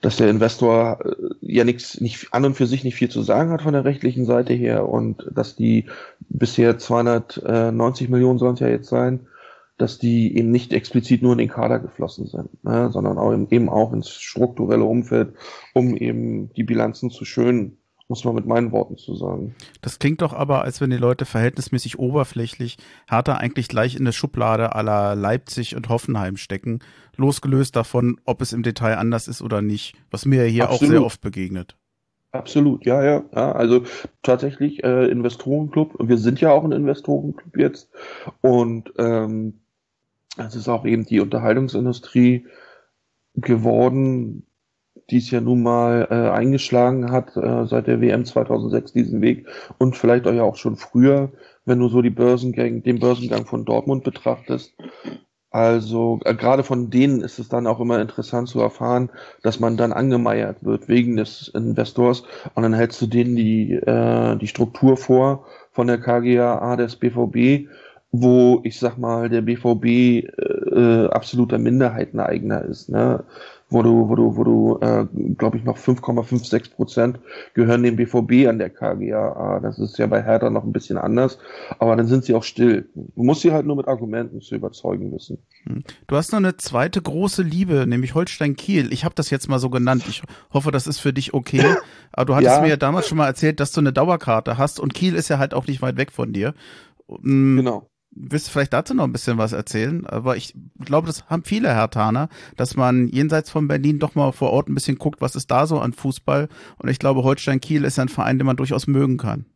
dass 0.00 0.16
der 0.16 0.30
Investor 0.30 1.00
äh, 1.04 1.12
ja 1.40 1.64
nichts, 1.64 2.00
nicht 2.00 2.32
an 2.32 2.44
und 2.44 2.54
für 2.54 2.68
sich 2.68 2.84
nicht 2.84 2.94
viel 2.94 3.08
zu 3.08 3.22
sagen 3.22 3.50
hat 3.50 3.62
von 3.62 3.72
der 3.72 3.84
rechtlichen 3.84 4.24
Seite 4.26 4.52
her 4.52 4.88
und 4.88 5.26
dass 5.32 5.56
die 5.56 5.86
bisher 6.28 6.78
290 6.78 8.10
Millionen 8.10 8.38
sollen 8.38 8.54
es 8.54 8.60
ja 8.60 8.68
jetzt 8.68 8.88
sein, 8.88 9.26
dass 9.76 9.98
die 9.98 10.36
eben 10.38 10.52
nicht 10.52 10.72
explizit 10.72 11.20
nur 11.20 11.32
in 11.32 11.38
den 11.38 11.48
Kader 11.48 11.80
geflossen 11.80 12.28
sind, 12.28 12.62
ne, 12.62 12.90
sondern 12.92 13.18
auch 13.18 13.32
eben 13.50 13.68
auch 13.68 13.92
ins 13.92 14.10
strukturelle 14.10 14.84
Umfeld, 14.84 15.34
um 15.74 15.96
eben 15.96 16.52
die 16.54 16.64
Bilanzen 16.64 17.10
zu 17.10 17.24
schönen, 17.24 17.79
muss 18.10 18.24
man 18.24 18.34
mit 18.34 18.44
meinen 18.44 18.72
Worten 18.72 18.98
zu 18.98 19.14
sagen. 19.14 19.54
Das 19.80 20.00
klingt 20.00 20.20
doch 20.20 20.32
aber, 20.32 20.62
als 20.62 20.80
wenn 20.80 20.90
die 20.90 20.96
Leute 20.96 21.24
verhältnismäßig 21.24 22.00
oberflächlich 22.00 22.76
Hertha 23.08 23.36
eigentlich 23.36 23.68
gleich 23.68 23.94
in 23.94 24.04
der 24.04 24.12
Schublade 24.12 24.74
aller 24.74 25.14
Leipzig 25.14 25.76
und 25.76 25.88
Hoffenheim 25.88 26.36
stecken, 26.36 26.80
losgelöst 27.16 27.76
davon, 27.76 28.20
ob 28.24 28.42
es 28.42 28.52
im 28.52 28.64
Detail 28.64 28.96
anders 28.98 29.28
ist 29.28 29.42
oder 29.42 29.62
nicht, 29.62 29.94
was 30.10 30.26
mir 30.26 30.42
hier 30.44 30.64
Absolut. 30.64 30.82
auch 30.82 30.88
sehr 30.88 31.04
oft 31.04 31.20
begegnet. 31.20 31.76
Absolut, 32.32 32.84
ja, 32.84 33.02
ja, 33.02 33.24
ja. 33.32 33.52
Also 33.52 33.84
tatsächlich 34.22 34.82
äh, 34.82 35.06
Investorenclub. 35.06 35.94
Wir 36.00 36.18
sind 36.18 36.40
ja 36.40 36.50
auch 36.50 36.64
ein 36.64 36.72
Investorenclub 36.72 37.56
jetzt 37.56 37.90
und 38.40 38.92
ähm, 38.98 39.60
es 40.36 40.56
ist 40.56 40.68
auch 40.68 40.84
eben 40.84 41.06
die 41.06 41.20
Unterhaltungsindustrie 41.20 42.46
geworden, 43.34 44.46
die 45.10 45.18
es 45.18 45.30
ja 45.30 45.40
nun 45.40 45.62
mal 45.62 46.06
äh, 46.10 46.30
eingeschlagen 46.30 47.10
hat 47.10 47.36
äh, 47.36 47.66
seit 47.66 47.86
der 47.86 48.00
WM 48.00 48.24
2006 48.24 48.92
diesen 48.92 49.20
Weg. 49.20 49.46
Und 49.78 49.96
vielleicht 49.96 50.26
auch 50.26 50.32
ja 50.32 50.42
auch 50.42 50.56
schon 50.56 50.76
früher, 50.76 51.32
wenn 51.64 51.78
du 51.78 51.88
so 51.88 52.02
die 52.02 52.10
Börsengang, 52.10 52.82
den 52.82 53.00
Börsengang 53.00 53.46
von 53.46 53.64
Dortmund 53.64 54.04
betrachtest. 54.04 54.74
Also 55.50 56.20
äh, 56.24 56.34
gerade 56.34 56.62
von 56.62 56.90
denen 56.90 57.22
ist 57.22 57.40
es 57.40 57.48
dann 57.48 57.66
auch 57.66 57.80
immer 57.80 58.00
interessant 58.00 58.48
zu 58.48 58.60
erfahren, 58.60 59.10
dass 59.42 59.58
man 59.58 59.76
dann 59.76 59.92
angemeiert 59.92 60.58
wird 60.62 60.88
wegen 60.88 61.16
des 61.16 61.48
Investors. 61.48 62.22
Und 62.54 62.62
dann 62.62 62.74
hältst 62.74 63.02
du 63.02 63.06
denen 63.06 63.34
die, 63.34 63.72
äh, 63.72 64.36
die 64.36 64.46
Struktur 64.46 64.96
vor 64.96 65.46
von 65.72 65.88
der 65.88 65.98
KGAA 65.98 66.76
des 66.76 66.96
BVB 66.96 67.68
wo 68.12 68.60
ich 68.64 68.78
sag 68.78 68.98
mal 68.98 69.28
der 69.28 69.42
BVB 69.42 69.84
äh, 69.86 71.06
absoluter 71.10 71.58
Minderheiteneigner 71.58 72.64
ist, 72.64 72.88
ne? 72.88 73.24
wo 73.70 73.82
du, 73.82 74.08
wo 74.08 74.16
du, 74.16 74.36
wo 74.36 74.44
du, 74.44 74.78
äh, 74.80 75.06
glaube 75.36 75.56
ich, 75.56 75.64
noch 75.64 75.78
5,56 75.78 76.74
Prozent 76.74 77.20
gehören 77.54 77.84
dem 77.84 77.96
BVB 77.96 78.48
an 78.48 78.58
der 78.58 78.70
KGAA. 78.70 79.60
Das 79.60 79.78
ist 79.78 79.96
ja 79.96 80.08
bei 80.08 80.22
Hertha 80.22 80.50
noch 80.50 80.64
ein 80.64 80.72
bisschen 80.72 80.98
anders, 80.98 81.38
aber 81.78 81.94
dann 81.94 82.06
sind 82.06 82.24
sie 82.24 82.34
auch 82.34 82.42
still. 82.42 82.88
Du 82.94 83.22
musst 83.22 83.42
sie 83.42 83.52
halt 83.52 83.66
nur 83.66 83.76
mit 83.76 83.86
Argumenten 83.86 84.40
zu 84.40 84.56
überzeugen 84.56 85.12
wissen. 85.12 85.38
Hm. 85.66 85.84
Du 86.08 86.16
hast 86.16 86.32
noch 86.32 86.38
eine 86.38 86.56
zweite 86.56 87.00
große 87.00 87.42
Liebe, 87.42 87.86
nämlich 87.86 88.14
Holstein 88.14 88.56
Kiel. 88.56 88.92
Ich 88.92 89.04
habe 89.04 89.14
das 89.14 89.30
jetzt 89.30 89.48
mal 89.48 89.60
so 89.60 89.70
genannt. 89.70 90.04
Ich 90.08 90.22
hoffe, 90.52 90.72
das 90.72 90.88
ist 90.88 90.98
für 90.98 91.12
dich 91.12 91.32
okay. 91.32 91.62
Aber 92.12 92.24
du 92.26 92.34
hattest 92.34 92.56
ja. 92.56 92.60
mir 92.62 92.68
ja 92.68 92.76
damals 92.76 93.06
schon 93.06 93.18
mal 93.18 93.26
erzählt, 93.26 93.60
dass 93.60 93.70
du 93.70 93.80
eine 93.80 93.92
Dauerkarte 93.92 94.58
hast 94.58 94.80
und 94.80 94.94
Kiel 94.94 95.14
ist 95.14 95.28
ja 95.28 95.38
halt 95.38 95.54
auch 95.54 95.68
nicht 95.68 95.80
weit 95.80 95.96
weg 95.96 96.10
von 96.10 96.32
dir. 96.32 96.54
Hm. 97.08 97.56
Genau 97.56 97.86
willst 98.28 98.48
du 98.48 98.52
vielleicht 98.52 98.72
dazu 98.72 98.94
noch 98.94 99.04
ein 99.04 99.12
bisschen 99.12 99.38
was 99.38 99.52
erzählen? 99.52 100.06
Aber 100.06 100.36
ich 100.36 100.54
glaube, 100.84 101.06
das 101.06 101.26
haben 101.28 101.44
viele 101.44 101.74
Hertaner, 101.74 102.28
dass 102.56 102.76
man 102.76 103.08
jenseits 103.08 103.50
von 103.50 103.68
Berlin 103.68 103.98
doch 103.98 104.14
mal 104.14 104.32
vor 104.32 104.50
Ort 104.50 104.68
ein 104.68 104.74
bisschen 104.74 104.98
guckt, 104.98 105.20
was 105.20 105.36
ist 105.36 105.50
da 105.50 105.66
so 105.66 105.78
an 105.78 105.92
Fußball. 105.92 106.48
Und 106.78 106.88
ich 106.88 106.98
glaube, 106.98 107.22
Holstein 107.22 107.60
Kiel 107.60 107.84
ist 107.84 107.98
ein 107.98 108.08
Verein, 108.08 108.38
den 108.38 108.46
man 108.46 108.56
durchaus 108.56 108.86
mögen 108.86 109.16
kann. 109.16 109.46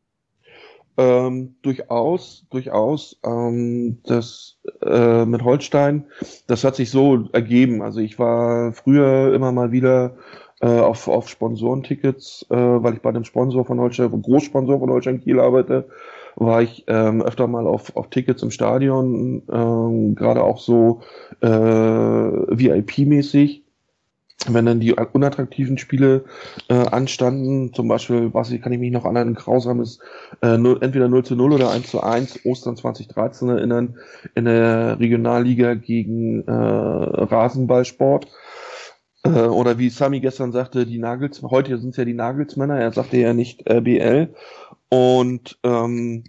Ähm, 0.96 1.57
durchaus, 1.62 2.46
durchaus. 2.50 3.18
Ähm, 3.24 3.98
das 4.05 4.59
äh, 4.83 5.24
mit 5.24 5.42
Holstein, 5.42 6.07
das 6.46 6.64
hat 6.64 6.77
sich 6.77 6.90
so 6.90 7.29
ergeben. 7.33 7.83
Also 7.83 8.00
ich 8.00 8.18
war 8.18 8.72
früher 8.72 9.35
immer 9.35 9.50
mal 9.50 9.72
wieder 9.72 10.16
äh, 10.61 10.79
auf, 10.79 11.09
auf 11.09 11.29
Sponsorentickets, 11.29 12.46
äh, 12.48 12.57
weil 12.57 12.94
ich 12.94 13.03
bei 13.03 13.12
dem 13.12 13.24
Sponsor 13.24 13.64
von 13.64 13.81
Holstein, 13.81 14.22
Großsponsor 14.22 14.79
von 14.79 14.90
Holstein 14.90 15.20
Kiel 15.20 15.40
arbeite 15.40 15.88
war 16.37 16.62
ich 16.62 16.85
ähm, 16.88 17.23
öfter 17.23 17.47
mal 17.47 17.66
auf, 17.66 17.97
auf 17.97 18.11
Tickets 18.11 18.42
im 18.42 18.51
Stadion, 18.51 19.42
ähm, 19.51 20.14
gerade 20.14 20.42
auch 20.42 20.59
so 20.59 21.01
äh, 21.40 21.47
VIP-mäßig. 21.47 23.62
Wenn 24.47 24.66
dann 24.66 24.81
die 24.81 24.92
unattraktiven 24.92 25.79
Spiele 25.79 26.25
äh, 26.68 26.75
anstanden, 26.75 27.73
zum 27.73 27.88
Beispiel, 27.88 28.35
was 28.35 28.51
ich, 28.51 28.61
kann 28.61 28.73
ich 28.73 28.79
mich 28.79 28.90
noch 28.90 29.07
an 29.07 29.16
ein 29.16 29.35
grausames 29.35 30.01
äh, 30.42 30.59
0, 30.59 30.79
entweder 30.83 31.09
0 31.09 31.25
zu 31.25 31.37
0 31.37 31.53
oder 31.53 31.70
1 31.70 31.88
zu 31.88 32.03
1 32.03 32.44
Ostern 32.44 32.77
2013 32.77 33.49
erinnern, 33.49 33.97
in 34.35 34.44
der 34.44 34.99
Regionalliga 34.99 35.75
gegen 35.75 36.42
äh, 36.47 36.53
Rasenballsport. 36.53 38.27
Äh, 39.25 39.31
oder 39.31 39.79
wie 39.79 39.88
Sami 39.88 40.20
gestern 40.20 40.53
sagte, 40.53 40.85
die 40.85 40.99
Nagels, 40.99 41.42
heute 41.42 41.79
sind 41.79 41.90
es 41.90 41.97
ja 41.97 42.05
die 42.05 42.14
Nagelsmänner, 42.14 42.79
er 42.79 42.92
sagte 42.92 43.16
ja 43.16 43.33
nicht 43.33 43.68
RBL. 43.68 44.35
Und 44.88 45.59
ähm, 45.64 46.25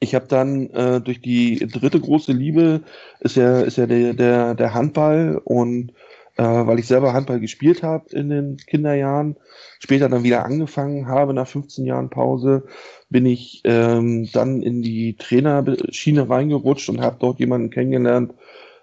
ich 0.00 0.14
habe 0.14 0.26
dann 0.26 0.70
äh, 0.70 1.00
durch 1.00 1.20
die 1.20 1.58
dritte 1.58 2.00
große 2.00 2.32
Liebe 2.32 2.82
ist 3.20 3.36
ja 3.36 3.60
ist 3.60 3.76
ja 3.76 3.86
der 3.86 4.14
der, 4.14 4.54
der 4.54 4.74
Handball 4.74 5.40
und 5.44 5.92
äh, 6.36 6.42
weil 6.42 6.78
ich 6.78 6.86
selber 6.86 7.12
Handball 7.12 7.38
gespielt 7.38 7.82
habe 7.82 8.08
in 8.16 8.30
den 8.30 8.56
Kinderjahren, 8.56 9.36
später 9.78 10.08
dann 10.08 10.24
wieder 10.24 10.46
angefangen 10.46 11.06
habe 11.06 11.34
nach 11.34 11.46
15 11.46 11.84
Jahren 11.84 12.08
Pause, 12.08 12.64
bin 13.10 13.26
ich 13.26 13.60
ähm, 13.64 14.28
dann 14.32 14.62
in 14.62 14.80
die 14.80 15.16
Trainerschiene 15.16 16.30
reingerutscht 16.30 16.88
und 16.88 17.02
habe 17.02 17.16
dort 17.20 17.40
jemanden 17.40 17.68
kennengelernt, 17.68 18.32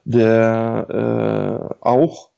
der 0.04 1.72
äh, 1.82 1.84
auch 1.84 2.30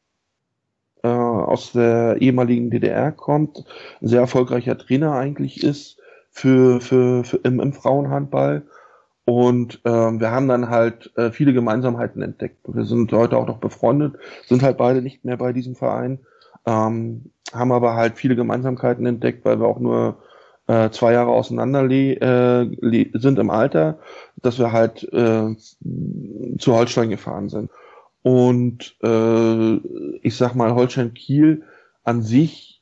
äh, 1.03 1.07
aus 1.09 1.73
der 1.73 2.17
ehemaligen 2.21 2.69
DDR 2.69 3.11
kommt, 3.11 3.65
ein 4.01 4.07
sehr 4.07 4.21
erfolgreicher 4.21 4.77
Trainer 4.77 5.13
eigentlich 5.13 5.63
ist 5.63 5.97
für, 6.31 6.81
für, 6.81 7.23
für 7.23 7.37
im, 7.37 7.59
im 7.59 7.73
Frauenhandball. 7.73 8.63
Und 9.25 9.81
ähm, 9.85 10.19
wir 10.19 10.31
haben 10.31 10.47
dann 10.47 10.69
halt 10.69 11.15
äh, 11.15 11.31
viele 11.31 11.53
Gemeinsamkeiten 11.53 12.21
entdeckt. 12.21 12.57
Wir 12.67 12.85
sind 12.85 13.11
heute 13.11 13.37
auch 13.37 13.45
noch 13.45 13.59
befreundet, 13.59 14.15
sind 14.47 14.63
halt 14.63 14.77
beide 14.77 15.03
nicht 15.03 15.23
mehr 15.23 15.37
bei 15.37 15.53
diesem 15.53 15.75
Verein, 15.75 16.19
ähm, 16.65 17.31
haben 17.53 17.71
aber 17.71 17.95
halt 17.95 18.17
viele 18.17 18.35
Gemeinsamkeiten 18.35 19.05
entdeckt, 19.05 19.45
weil 19.45 19.59
wir 19.59 19.67
auch 19.67 19.79
nur 19.79 20.17
äh, 20.65 20.89
zwei 20.89 21.13
Jahre 21.13 21.31
auseinander 21.31 21.83
äh, 21.89 22.69
sind 23.13 23.39
im 23.39 23.49
Alter, 23.49 23.99
dass 24.37 24.57
wir 24.57 24.71
halt 24.71 25.03
äh, 25.13 25.55
zu 26.57 26.75
Holstein 26.75 27.09
gefahren 27.09 27.49
sind. 27.49 27.69
Und 28.23 28.95
äh, 29.01 29.75
ich 30.21 30.35
sag 30.35 30.55
mal, 30.55 30.73
Holstein 30.75 31.13
Kiel 31.13 31.63
an 32.03 32.21
sich 32.21 32.78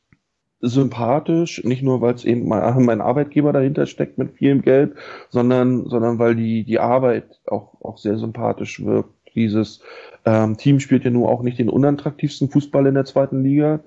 sympathisch, 0.59 1.63
nicht 1.63 1.83
nur, 1.83 2.01
weil 2.01 2.15
es 2.15 2.25
eben 2.25 2.47
mein, 2.47 2.83
mein 2.85 3.01
Arbeitgeber 3.01 3.53
dahinter 3.53 3.85
steckt 3.85 4.17
mit 4.17 4.33
vielem 4.33 4.61
Geld, 4.61 4.95
sondern, 5.29 5.85
sondern 5.87 6.19
weil 6.19 6.35
die, 6.35 6.63
die 6.63 6.79
Arbeit 6.79 7.39
auch, 7.47 7.79
auch 7.81 7.97
sehr 7.97 8.17
sympathisch 8.17 8.83
wirkt. 8.83 9.13
Dieses 9.35 9.81
ähm, 10.25 10.57
Team 10.57 10.79
spielt 10.79 11.03
ja 11.03 11.11
nur 11.11 11.29
auch 11.29 11.43
nicht 11.43 11.59
den 11.59 11.69
unattraktivsten 11.69 12.49
Fußball 12.49 12.87
in 12.87 12.95
der 12.95 13.05
zweiten 13.05 13.43
Liga. 13.43 13.81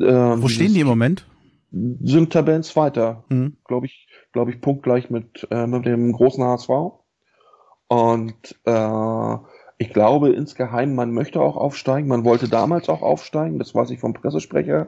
Ähm, 0.00 0.42
Wo 0.42 0.48
stehen 0.48 0.74
die 0.74 0.80
im 0.80 0.88
Moment? 0.88 1.24
sind 1.72 2.32
Tabellenzweiter, 2.32 3.24
mhm. 3.28 3.56
glaube 3.64 3.86
ich, 3.86 4.06
glaube 4.32 4.50
ich, 4.50 4.60
punktgleich 4.60 5.10
mit, 5.10 5.46
äh, 5.50 5.66
mit 5.66 5.86
dem 5.86 6.12
großen 6.12 6.44
HSV. 6.44 6.68
Und 7.88 8.60
äh, 8.64 9.36
ich 9.82 9.92
glaube 9.92 10.30
insgeheim, 10.30 10.94
man 10.94 11.10
möchte 11.10 11.40
auch 11.40 11.56
aufsteigen. 11.56 12.06
Man 12.06 12.24
wollte 12.24 12.48
damals 12.48 12.88
auch 12.88 13.02
aufsteigen, 13.02 13.58
das 13.58 13.74
weiß 13.74 13.90
ich 13.90 13.98
vom 13.98 14.14
Pressesprecher. 14.14 14.86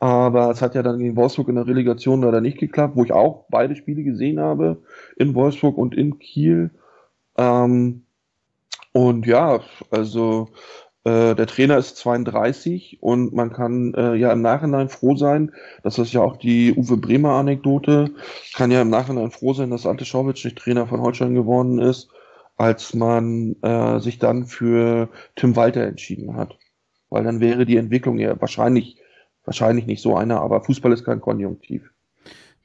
Aber 0.00 0.50
es 0.50 0.60
hat 0.60 0.74
ja 0.74 0.82
dann 0.82 0.98
gegen 0.98 1.14
Wolfsburg 1.14 1.48
in 1.48 1.54
der 1.54 1.68
Relegation 1.68 2.22
leider 2.22 2.40
nicht 2.40 2.58
geklappt, 2.58 2.96
wo 2.96 3.04
ich 3.04 3.12
auch 3.12 3.44
beide 3.48 3.76
Spiele 3.76 4.02
gesehen 4.02 4.40
habe, 4.40 4.82
in 5.16 5.36
Wolfsburg 5.36 5.78
und 5.78 5.94
in 5.94 6.18
Kiel. 6.18 6.70
Ähm, 7.38 8.06
und 8.92 9.24
ja, 9.24 9.60
also 9.92 10.48
äh, 11.04 11.36
der 11.36 11.46
Trainer 11.46 11.78
ist 11.78 11.96
32 11.98 12.98
und 13.00 13.34
man 13.34 13.52
kann 13.52 13.94
äh, 13.94 14.14
ja 14.16 14.32
im 14.32 14.42
Nachhinein 14.42 14.88
froh 14.88 15.14
sein, 15.14 15.52
das 15.84 15.98
ist 15.98 16.12
ja 16.12 16.22
auch 16.22 16.38
die 16.38 16.74
Uwe 16.74 16.96
Bremer 16.96 17.34
Anekdote, 17.34 18.10
kann 18.52 18.72
ja 18.72 18.82
im 18.82 18.90
Nachhinein 18.90 19.30
froh 19.30 19.52
sein, 19.52 19.70
dass 19.70 19.86
Ante 19.86 20.04
Schauwitsch 20.04 20.44
nicht 20.44 20.58
Trainer 20.58 20.88
von 20.88 21.02
Holstein 21.02 21.34
geworden 21.34 21.78
ist 21.78 22.10
als 22.56 22.94
man 22.94 23.56
äh, 23.62 24.00
sich 24.00 24.18
dann 24.18 24.46
für 24.46 25.08
Tim 25.36 25.56
Walter 25.56 25.82
entschieden 25.82 26.36
hat. 26.36 26.58
Weil 27.10 27.24
dann 27.24 27.40
wäre 27.40 27.66
die 27.66 27.76
Entwicklung 27.76 28.18
ja 28.18 28.40
wahrscheinlich, 28.40 28.98
wahrscheinlich 29.44 29.86
nicht 29.86 30.02
so 30.02 30.16
eine, 30.16 30.40
aber 30.40 30.62
Fußball 30.62 30.92
ist 30.92 31.04
kein 31.04 31.20
Konjunktiv. 31.20 31.90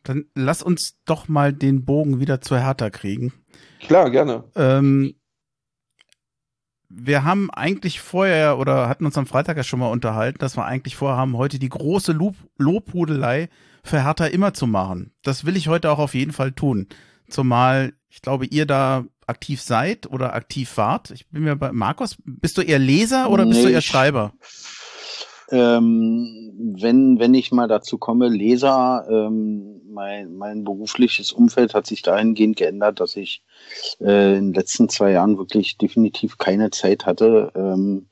Dann 0.03 0.25
lass 0.33 0.63
uns 0.63 0.99
doch 1.05 1.27
mal 1.27 1.53
den 1.53 1.85
Bogen 1.85 2.19
wieder 2.19 2.41
zur 2.41 2.59
Hertha 2.59 2.89
kriegen. 2.89 3.33
Klar, 3.81 4.09
gerne. 4.11 4.45
Ähm, 4.55 5.15
wir 6.87 7.23
haben 7.23 7.51
eigentlich 7.51 7.99
vorher 7.99 8.57
oder 8.57 8.89
hatten 8.89 9.05
uns 9.05 9.17
am 9.17 9.27
Freitag 9.27 9.57
ja 9.57 9.63
schon 9.63 9.79
mal 9.79 9.91
unterhalten, 9.91 10.39
dass 10.39 10.57
wir 10.57 10.65
eigentlich 10.65 10.95
vorhaben, 10.95 11.37
heute 11.37 11.59
die 11.59 11.69
große 11.69 12.13
Lob 12.13 12.35
Lobhudelei 12.57 13.49
für 13.83 14.03
Hertha 14.03 14.25
immer 14.25 14.53
zu 14.53 14.67
machen. 14.67 15.11
Das 15.23 15.45
will 15.45 15.57
ich 15.57 15.67
heute 15.67 15.91
auch 15.91 15.99
auf 15.99 16.15
jeden 16.15 16.31
Fall 16.31 16.51
tun. 16.51 16.87
Zumal 17.27 17.93
ich 18.09 18.21
glaube, 18.21 18.45
ihr 18.47 18.65
da 18.65 19.05
aktiv 19.29 19.61
seid 19.61 20.11
oder 20.11 20.33
aktiv 20.33 20.75
wart. 20.77 21.11
Ich 21.11 21.27
bin 21.29 21.43
mir 21.43 21.55
bei 21.55 21.71
Markus, 21.71 22.17
bist 22.25 22.57
du 22.57 22.61
eher 22.61 22.79
Leser 22.79 23.29
oder 23.29 23.45
nee, 23.45 23.51
bist 23.51 23.65
du 23.65 23.69
eher 23.69 23.81
Schreiber? 23.81 24.33
Ähm, 25.51 26.75
wenn, 26.79 27.19
wenn 27.19 27.33
ich 27.33 27.51
mal 27.51 27.67
dazu 27.67 27.97
komme, 27.97 28.27
Leser, 28.27 29.07
ähm, 29.09 29.81
mein, 29.91 30.35
mein 30.35 30.63
berufliches 30.63 31.31
Umfeld 31.31 31.73
hat 31.73 31.87
sich 31.87 32.01
dahingehend 32.01 32.57
geändert, 32.57 32.99
dass 32.99 33.15
ich 33.15 33.43
äh, 33.99 34.37
in 34.37 34.47
den 34.47 34.53
letzten 34.53 34.89
zwei 34.89 35.11
Jahren 35.11 35.37
wirklich 35.37 35.77
definitiv 35.77 36.37
keine 36.37 36.69
Zeit 36.69 37.05
hatte, 37.05 37.51
ähm, 37.55 38.07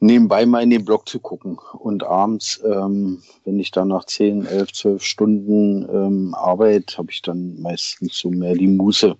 nebenbei 0.00 0.46
mal 0.46 0.62
in 0.62 0.70
den 0.70 0.84
Blog 0.84 1.08
zu 1.08 1.20
gucken. 1.20 1.58
Und 1.78 2.04
abends, 2.04 2.60
ähm, 2.64 3.22
wenn 3.44 3.58
ich 3.58 3.70
dann 3.70 3.88
nach 3.88 4.04
10, 4.04 4.46
11, 4.46 4.72
12 4.72 5.02
Stunden 5.02 5.88
ähm, 5.88 6.34
Arbeit, 6.34 6.98
habe 6.98 7.10
ich 7.10 7.22
dann 7.22 7.60
meistens 7.60 8.18
so 8.18 8.30
mehr 8.30 8.54
die 8.54 8.68
Muße, 8.68 9.16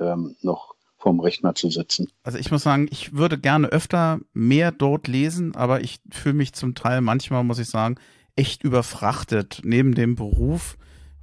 ähm, 0.00 0.36
noch 0.42 0.74
vorm 0.98 1.20
Rechner 1.20 1.54
zu 1.54 1.70
sitzen. 1.70 2.08
Also 2.22 2.38
ich 2.38 2.50
muss 2.50 2.62
sagen, 2.62 2.88
ich 2.90 3.14
würde 3.14 3.38
gerne 3.38 3.68
öfter 3.68 4.20
mehr 4.32 4.72
dort 4.72 5.08
lesen, 5.08 5.54
aber 5.54 5.82
ich 5.82 6.00
fühle 6.10 6.34
mich 6.34 6.52
zum 6.52 6.74
Teil 6.74 7.00
manchmal, 7.00 7.44
muss 7.44 7.58
ich 7.58 7.68
sagen, 7.68 7.96
echt 8.34 8.64
überfrachtet 8.64 9.60
neben 9.62 9.94
dem 9.94 10.14
Beruf, 10.14 10.76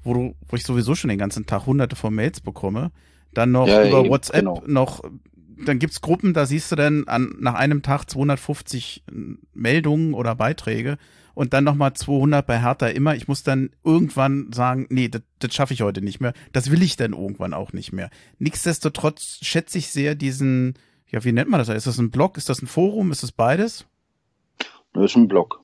wo, 0.04 0.13
du, 0.13 0.36
wo 0.47 0.56
ich 0.56 0.63
sowieso 0.63 0.95
schon 0.95 1.10
den 1.10 1.17
ganzen 1.17 1.45
Tag 1.45 1.65
hunderte 1.65 1.95
von 1.95 2.13
Mails 2.13 2.41
bekomme, 2.41 2.91
dann 3.34 3.52
noch 3.52 3.67
ja, 3.67 3.88
über 3.88 4.02
eben, 4.02 4.10
WhatsApp 4.10 4.39
genau. 4.39 4.63
noch 4.65 5.02
dann 5.65 5.80
gibt's 5.80 6.02
Gruppen, 6.02 6.34
da 6.34 6.45
siehst 6.45 6.71
du 6.71 6.76
dann 6.76 7.08
an, 7.08 7.36
nach 7.39 7.56
einem 7.56 7.82
Tag 7.82 8.10
250 8.10 9.04
Meldungen 9.54 10.13
oder 10.13 10.36
Beiträge 10.36 10.97
und 11.33 11.53
dann 11.53 11.63
nochmal 11.63 11.93
200 11.93 12.45
bei 12.45 12.61
Hertha 12.61 12.87
immer. 12.87 13.15
Ich 13.15 13.27
muss 13.27 13.43
dann 13.43 13.71
irgendwann 13.83 14.51
sagen, 14.53 14.87
nee, 14.89 15.09
das, 15.09 15.21
das 15.39 15.53
schaffe 15.53 15.73
ich 15.73 15.81
heute 15.81 16.01
nicht 16.01 16.19
mehr. 16.19 16.33
Das 16.51 16.71
will 16.71 16.81
ich 16.81 16.95
dann 16.95 17.13
irgendwann 17.13 17.53
auch 17.53 17.73
nicht 17.73 17.91
mehr. 17.93 18.09
Nichtsdestotrotz 18.39 19.39
schätze 19.41 19.77
ich 19.77 19.89
sehr 19.89 20.15
diesen, 20.15 20.75
ja, 21.09 21.23
wie 21.23 21.31
nennt 21.31 21.49
man 21.49 21.59
das? 21.59 21.69
Ist 21.69 21.87
das 21.87 21.97
ein 21.97 22.11
Blog? 22.11 22.37
Ist 22.37 22.49
das 22.49 22.61
ein 22.61 22.67
Forum? 22.67 23.11
Ist 23.11 23.23
das 23.23 23.31
beides? 23.31 23.85
Das 24.93 25.05
ist 25.05 25.15
ein 25.15 25.27
Blog. 25.27 25.61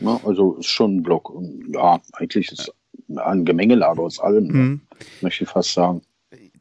Ja, 0.00 0.18
also 0.24 0.54
ist 0.54 0.66
schon 0.66 0.96
ein 0.96 1.02
Blog. 1.02 1.32
Ja, 1.68 2.00
eigentlich 2.12 2.50
ist 2.50 2.72
ein 3.14 3.44
Gemengelage 3.44 4.00
aus 4.00 4.18
allem, 4.18 4.46
mhm. 4.46 4.80
möchte 5.20 5.44
ich 5.44 5.50
fast 5.50 5.74
sagen. 5.74 6.02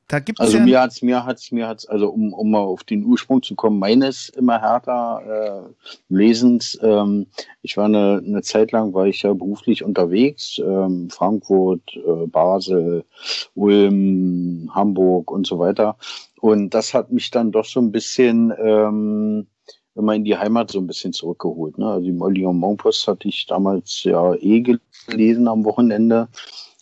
Da 0.09 0.19
gibt's 0.19 0.41
also 0.41 0.57
ja 0.57 0.65
mir 0.65 0.81
hat's, 0.81 1.03
mir 1.03 1.23
hat's, 1.23 1.51
mir 1.51 1.67
hat's, 1.67 1.85
also 1.85 2.09
um, 2.09 2.33
um 2.33 2.49
mal 2.49 2.61
auf 2.61 2.83
den 2.83 3.05
Ursprung 3.05 3.43
zu 3.43 3.53
kommen, 3.53 3.77
meines 3.77 4.29
immer 4.29 4.59
härter 4.59 5.69
äh, 5.69 5.93
Lesens. 6.09 6.79
Ähm, 6.81 7.27
ich 7.61 7.77
war 7.77 7.85
eine, 7.85 8.19
eine 8.25 8.41
Zeit 8.41 8.71
lang, 8.71 8.95
war 8.95 9.05
ich 9.05 9.21
ja 9.21 9.31
beruflich 9.33 9.83
unterwegs, 9.83 10.59
ähm, 10.65 11.11
Frankfurt, 11.11 11.95
äh, 11.95 12.25
Basel, 12.25 13.05
Ulm, 13.53 14.71
Hamburg 14.73 15.29
und 15.29 15.45
so 15.45 15.59
weiter. 15.59 15.95
Und 16.41 16.73
das 16.73 16.95
hat 16.95 17.11
mich 17.11 17.29
dann 17.29 17.51
doch 17.51 17.65
so 17.65 17.79
ein 17.79 17.91
bisschen 17.91 18.51
ähm, 18.57 19.45
immer 19.93 20.15
in 20.15 20.23
die 20.23 20.37
Heimat 20.37 20.71
so 20.71 20.79
ein 20.79 20.87
bisschen 20.87 21.13
zurückgeholt. 21.13 21.77
Ne? 21.77 21.85
Also 21.85 22.05
die 22.05 22.13
Mollion 22.13 22.57
Monpost 22.57 23.07
hatte 23.07 23.27
ich 23.27 23.45
damals 23.45 24.03
ja 24.05 24.33
eh 24.33 24.63
gelesen 25.07 25.47
am 25.47 25.63
Wochenende. 25.65 26.29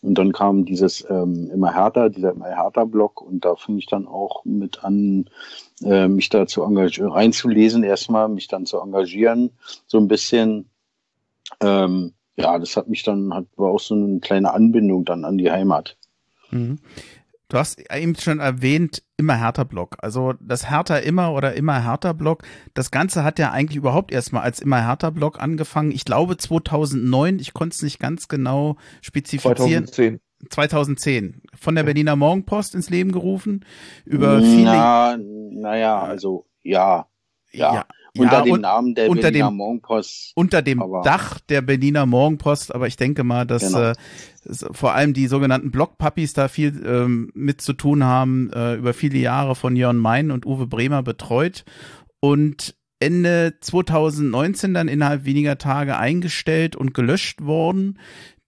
Und 0.02 0.16
dann 0.16 0.32
kam 0.32 0.66
dieses 0.66 1.06
ähm, 1.10 1.50
immer 1.52 1.74
härter, 1.74 2.10
dieser 2.10 2.32
immer 2.32 2.46
härter 2.46 2.86
Block 2.86 3.22
und 3.22 3.44
da 3.44 3.56
fing 3.56 3.78
ich 3.78 3.88
dann 3.88 4.08
auch 4.08 4.46
mit 4.46 4.84
an, 4.84 5.26
äh, 5.84 6.08
mich 6.08 6.30
da 6.30 6.46
zu 6.46 6.64
engagieren, 6.64 7.12
reinzulesen 7.12 7.84
erstmal, 7.84 8.30
mich 8.30 8.48
dann 8.48 8.66
zu 8.66 8.80
engagieren, 8.80 9.52
so 9.88 9.98
ein 9.98 10.08
bisschen. 10.08 10.70
Ähm, 11.62 12.14
ja, 12.36 12.60
das 12.60 12.78
hat 12.78 12.88
mich 12.88 13.02
dann, 13.02 13.34
hat, 13.34 13.46
war 13.56 13.72
auch 13.72 13.80
so 13.80 13.96
eine 13.96 14.20
kleine 14.20 14.54
Anbindung 14.54 15.06
dann 15.06 15.26
an 15.26 15.40
die 15.40 15.50
Heimat. 15.50 15.98
Mhm. 16.52 16.78
Du 17.50 17.58
hast 17.58 17.82
eben 17.92 18.16
schon 18.16 18.40
erwähnt, 18.40 19.04
immer 19.16 19.36
härter 19.36 19.64
Block. 19.64 19.96
Also 20.00 20.34
das 20.42 20.70
härter 20.70 21.02
immer 21.04 21.34
oder 21.34 21.54
immer 21.54 21.82
härter 21.82 22.14
Block. 22.14 22.44
Das 22.74 22.92
Ganze 22.92 23.24
hat 23.24 23.40
ja 23.40 23.52
eigentlich 23.52 23.78
überhaupt 23.78 24.12
erstmal 24.12 24.44
als 24.44 24.60
immer 24.60 24.82
härter 24.82 25.12
Block 25.12 25.42
angefangen. 25.42 25.92
Ich 25.92 26.04
glaube 26.04 26.36
2009, 26.36 27.40
ich 27.40 27.54
konnte 27.54 27.74
es 27.74 27.82
nicht 27.82 28.00
ganz 28.00 28.28
genau 28.28 28.76
spezifizieren. 29.02 29.88
2010. 29.88 30.20
2010 30.50 31.42
von 31.60 31.76
der 31.76 31.84
Berliner 31.84 32.16
Morgenpost 32.16 32.76
ins 32.76 32.90
Leben 32.90 33.12
gerufen 33.12 33.66
über 34.06 34.40
viele. 34.42 34.66
Na, 34.66 35.18
naja, 35.18 36.00
also 36.02 36.46
ja, 36.62 37.08
ja. 37.52 37.74
ja 37.76 37.86
unter 38.18 38.38
ja, 38.38 38.42
dem 38.44 38.62
Namen 38.62 38.96
der 38.96 39.10
unter 39.10 39.24
Berliner 39.24 39.50
dem, 39.50 39.56
Morgenpost. 39.56 40.32
Unter 40.36 40.62
dem 40.62 40.84
Dach 41.04 41.40
der 41.40 41.62
Berliner 41.62 42.06
Morgenpost, 42.06 42.74
aber 42.74 42.88
ich 42.88 42.98
denke 42.98 43.24
mal, 43.24 43.46
dass 43.46 43.74
genau. 43.74 43.92
äh, 43.92 43.96
vor 44.72 44.94
allem 44.94 45.14
die 45.14 45.28
sogenannten 45.28 45.72
Blockpuppies 45.72 46.34
da 46.34 46.48
viel 46.48 46.84
ähm, 46.86 47.32
mit 47.34 47.62
zu 47.62 47.74
tun 47.74 48.04
haben, 48.04 48.52
äh, 48.54 48.76
über 48.76 48.94
viele 48.94 49.18
Jahre 49.18 49.56
von 49.56 49.76
Jörn 49.76 49.98
Mein 49.98 50.32
und 50.32 50.46
Uwe 50.46 50.68
Bremer 50.68 51.04
betreut 51.04 51.66
und 52.20 52.76
Ende 53.00 53.56
2019 53.62 54.74
dann 54.74 54.88
innerhalb 54.88 55.26
weniger 55.26 55.58
Tage 55.58 55.98
eingestellt 55.98 56.76
und 56.76 56.94
gelöscht 56.94 57.44
worden. 57.44 58.00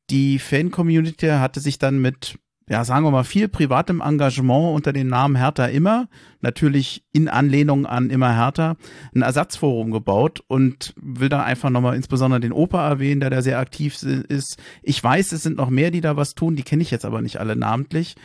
Die 0.09 0.39
Fan-Community 0.39 1.27
hatte 1.27 1.59
sich 1.59 1.77
dann 1.77 1.99
mit 1.99 2.39
ja, 2.69 2.85
sagen 2.85 3.03
wir 3.03 3.11
mal, 3.11 3.23
viel 3.23 3.47
privatem 3.47 3.99
Engagement 3.99 4.75
unter 4.75 4.93
dem 4.93 5.07
Namen 5.07 5.35
Hertha 5.35 5.65
immer, 5.65 6.07
natürlich 6.41 7.03
in 7.11 7.27
Anlehnung 7.27 7.87
an 7.87 8.11
immer 8.11 8.35
Hertha, 8.35 8.77
ein 9.13 9.23
Ersatzforum 9.23 9.91
gebaut 9.91 10.43
und 10.47 10.93
will 10.95 11.29
da 11.29 11.43
einfach 11.43 11.71
nochmal 11.71 11.95
insbesondere 11.95 12.39
den 12.39 12.53
Opa 12.53 12.87
erwähnen, 12.87 13.21
der 13.21 13.31
da 13.31 13.41
sehr 13.41 13.57
aktiv 13.57 14.01
ist. 14.03 14.57
Ich 14.83 15.03
weiß, 15.03 15.31
es 15.31 15.41
sind 15.41 15.57
noch 15.57 15.71
mehr, 15.71 15.89
die 15.89 16.01
da 16.01 16.15
was 16.15 16.35
tun, 16.35 16.55
die 16.55 16.63
kenne 16.63 16.83
ich 16.83 16.91
jetzt 16.91 17.05
aber 17.05 17.23
nicht 17.23 17.39
alle 17.39 17.55
namentlich. 17.55 18.15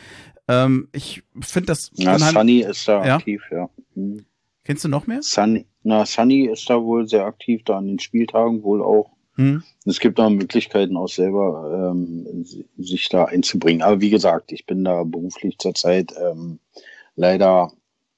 Ähm, 0.47 0.89
ich 0.91 1.23
finde 1.41 1.67
das. 1.67 1.89
Ja, 1.95 2.19
Sunny 2.19 2.59
ist 2.59 2.87
da 2.87 3.03
ja? 3.03 3.15
aktiv, 3.15 3.41
ja. 3.51 3.69
Hm. 3.95 4.25
Kennst 4.63 4.83
du 4.83 4.89
noch 4.89 5.07
mehr? 5.07 5.21
Sunny, 5.21 5.65
na, 5.81 6.05
Sunny 6.05 6.45
ist 6.45 6.69
da 6.69 6.81
wohl 6.81 7.07
sehr 7.07 7.25
aktiv, 7.25 7.63
da 7.65 7.77
an 7.77 7.87
den 7.87 7.99
Spieltagen 7.99 8.61
wohl 8.61 8.83
auch. 8.83 9.11
Hm. 9.35 9.63
Es 9.85 9.99
gibt 9.99 10.19
auch 10.19 10.29
Möglichkeiten, 10.29 10.97
auch 10.97 11.07
selber 11.07 11.91
ähm, 11.93 12.45
sich 12.77 13.07
da 13.09 13.25
einzubringen. 13.25 13.83
Aber 13.83 14.01
wie 14.01 14.09
gesagt, 14.09 14.51
ich 14.51 14.65
bin 14.65 14.83
da 14.83 15.03
beruflich 15.03 15.57
zurzeit 15.59 16.13
ähm, 16.19 16.59
leider, 17.15 17.71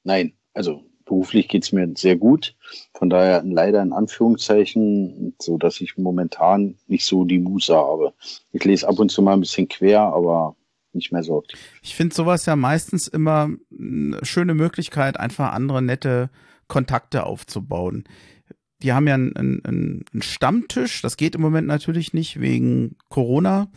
nein, 0.04 0.34
also 0.54 0.84
beruflich 1.04 1.48
geht's 1.50 1.72
mir 1.72 1.90
sehr 1.96 2.16
gut. 2.16 2.56
Von 2.94 3.10
daher 3.10 3.44
leider 3.44 3.82
in 3.82 3.94
Anführungszeichen, 3.94 5.36
so 5.42 5.58
dass 5.58 5.82
ich 5.82 5.98
momentan 5.98 6.76
nicht 6.88 7.06
so 7.06 7.26
die 7.26 7.40
Muße 7.40 7.76
habe. 7.76 8.14
Ich 8.54 8.64
lese 8.64 8.88
ab 8.88 9.00
und 9.00 9.10
zu 9.10 9.22
mal 9.22 9.34
ein 9.34 9.42
bisschen 9.42 9.68
quer, 9.68 10.02
aber 10.02 10.56
nicht 10.94 11.12
mehr 11.12 11.24
so. 11.24 11.44
Ich 11.82 11.96
finde 11.96 12.16
sowas 12.16 12.46
ja 12.46 12.56
meistens 12.56 13.08
immer 13.08 13.50
eine 13.72 14.24
schöne 14.24 14.54
Möglichkeit, 14.54 15.20
einfach 15.20 15.54
andere 15.54 15.82
nette 15.82 16.30
Kontakte 16.68 17.26
aufzubauen 17.26 18.06
die 18.84 18.94
haben 18.94 19.08
ja 19.08 19.16
einen, 19.16 19.36
einen, 19.36 19.62
einen 19.66 20.22
Stammtisch. 20.22 21.02
Das 21.02 21.18
geht 21.18 21.36
im 21.36 21.42
Moment 21.42 21.68
natürlich 21.68 22.14
nicht 22.14 22.40
wegen 22.40 22.96
Corona. 23.10 23.68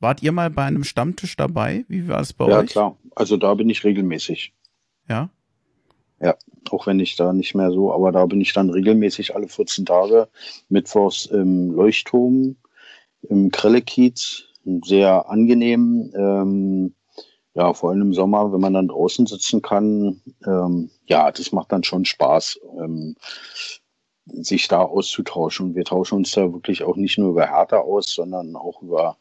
Wart 0.00 0.22
ihr 0.22 0.32
mal 0.32 0.50
bei 0.50 0.64
einem 0.64 0.84
Stammtisch 0.84 1.36
dabei? 1.36 1.84
Wie 1.88 2.08
war 2.08 2.20
es 2.20 2.32
bei 2.32 2.48
ja, 2.48 2.58
euch? 2.58 2.70
Ja, 2.70 2.72
klar. 2.72 2.96
Also 3.14 3.36
da 3.36 3.54
bin 3.54 3.68
ich 3.68 3.84
regelmäßig. 3.84 4.54
Ja? 5.08 5.30
Ja, 6.20 6.36
auch 6.70 6.86
wenn 6.86 6.98
ich 7.00 7.16
da 7.16 7.32
nicht 7.32 7.54
mehr 7.54 7.70
so, 7.70 7.92
aber 7.92 8.10
da 8.10 8.26
bin 8.26 8.40
ich 8.40 8.52
dann 8.52 8.70
regelmäßig 8.70 9.36
alle 9.36 9.48
14 9.48 9.86
Tage 9.86 10.28
mittwochs 10.68 11.26
im 11.26 11.70
Leuchtturm, 11.72 12.56
im 13.22 13.50
Krellekiez 13.50 14.44
sehr 14.84 15.28
angenehm. 15.28 16.12
Ähm, 16.16 16.94
ja, 17.54 17.72
vor 17.74 17.90
allem 17.90 18.02
im 18.02 18.14
Sommer, 18.14 18.52
wenn 18.52 18.60
man 18.60 18.74
dann 18.74 18.88
draußen 18.88 19.26
sitzen 19.26 19.62
kann, 19.62 20.20
ähm, 20.46 20.90
ja, 21.06 21.30
das 21.32 21.52
macht 21.52 21.72
dann 21.72 21.82
schon 21.82 22.04
Spaß, 22.04 22.60
ähm, 22.78 23.16
sich 24.32 24.68
da 24.68 24.80
auszutauschen. 24.80 25.74
Wir 25.74 25.84
tauschen 25.84 26.16
uns 26.16 26.32
da 26.32 26.52
wirklich 26.52 26.82
auch 26.84 26.96
nicht 26.96 27.18
nur 27.18 27.30
über 27.30 27.46
Härte 27.46 27.80
aus, 27.80 28.12
sondern 28.12 28.56
auch 28.56 28.82
über 28.82 29.16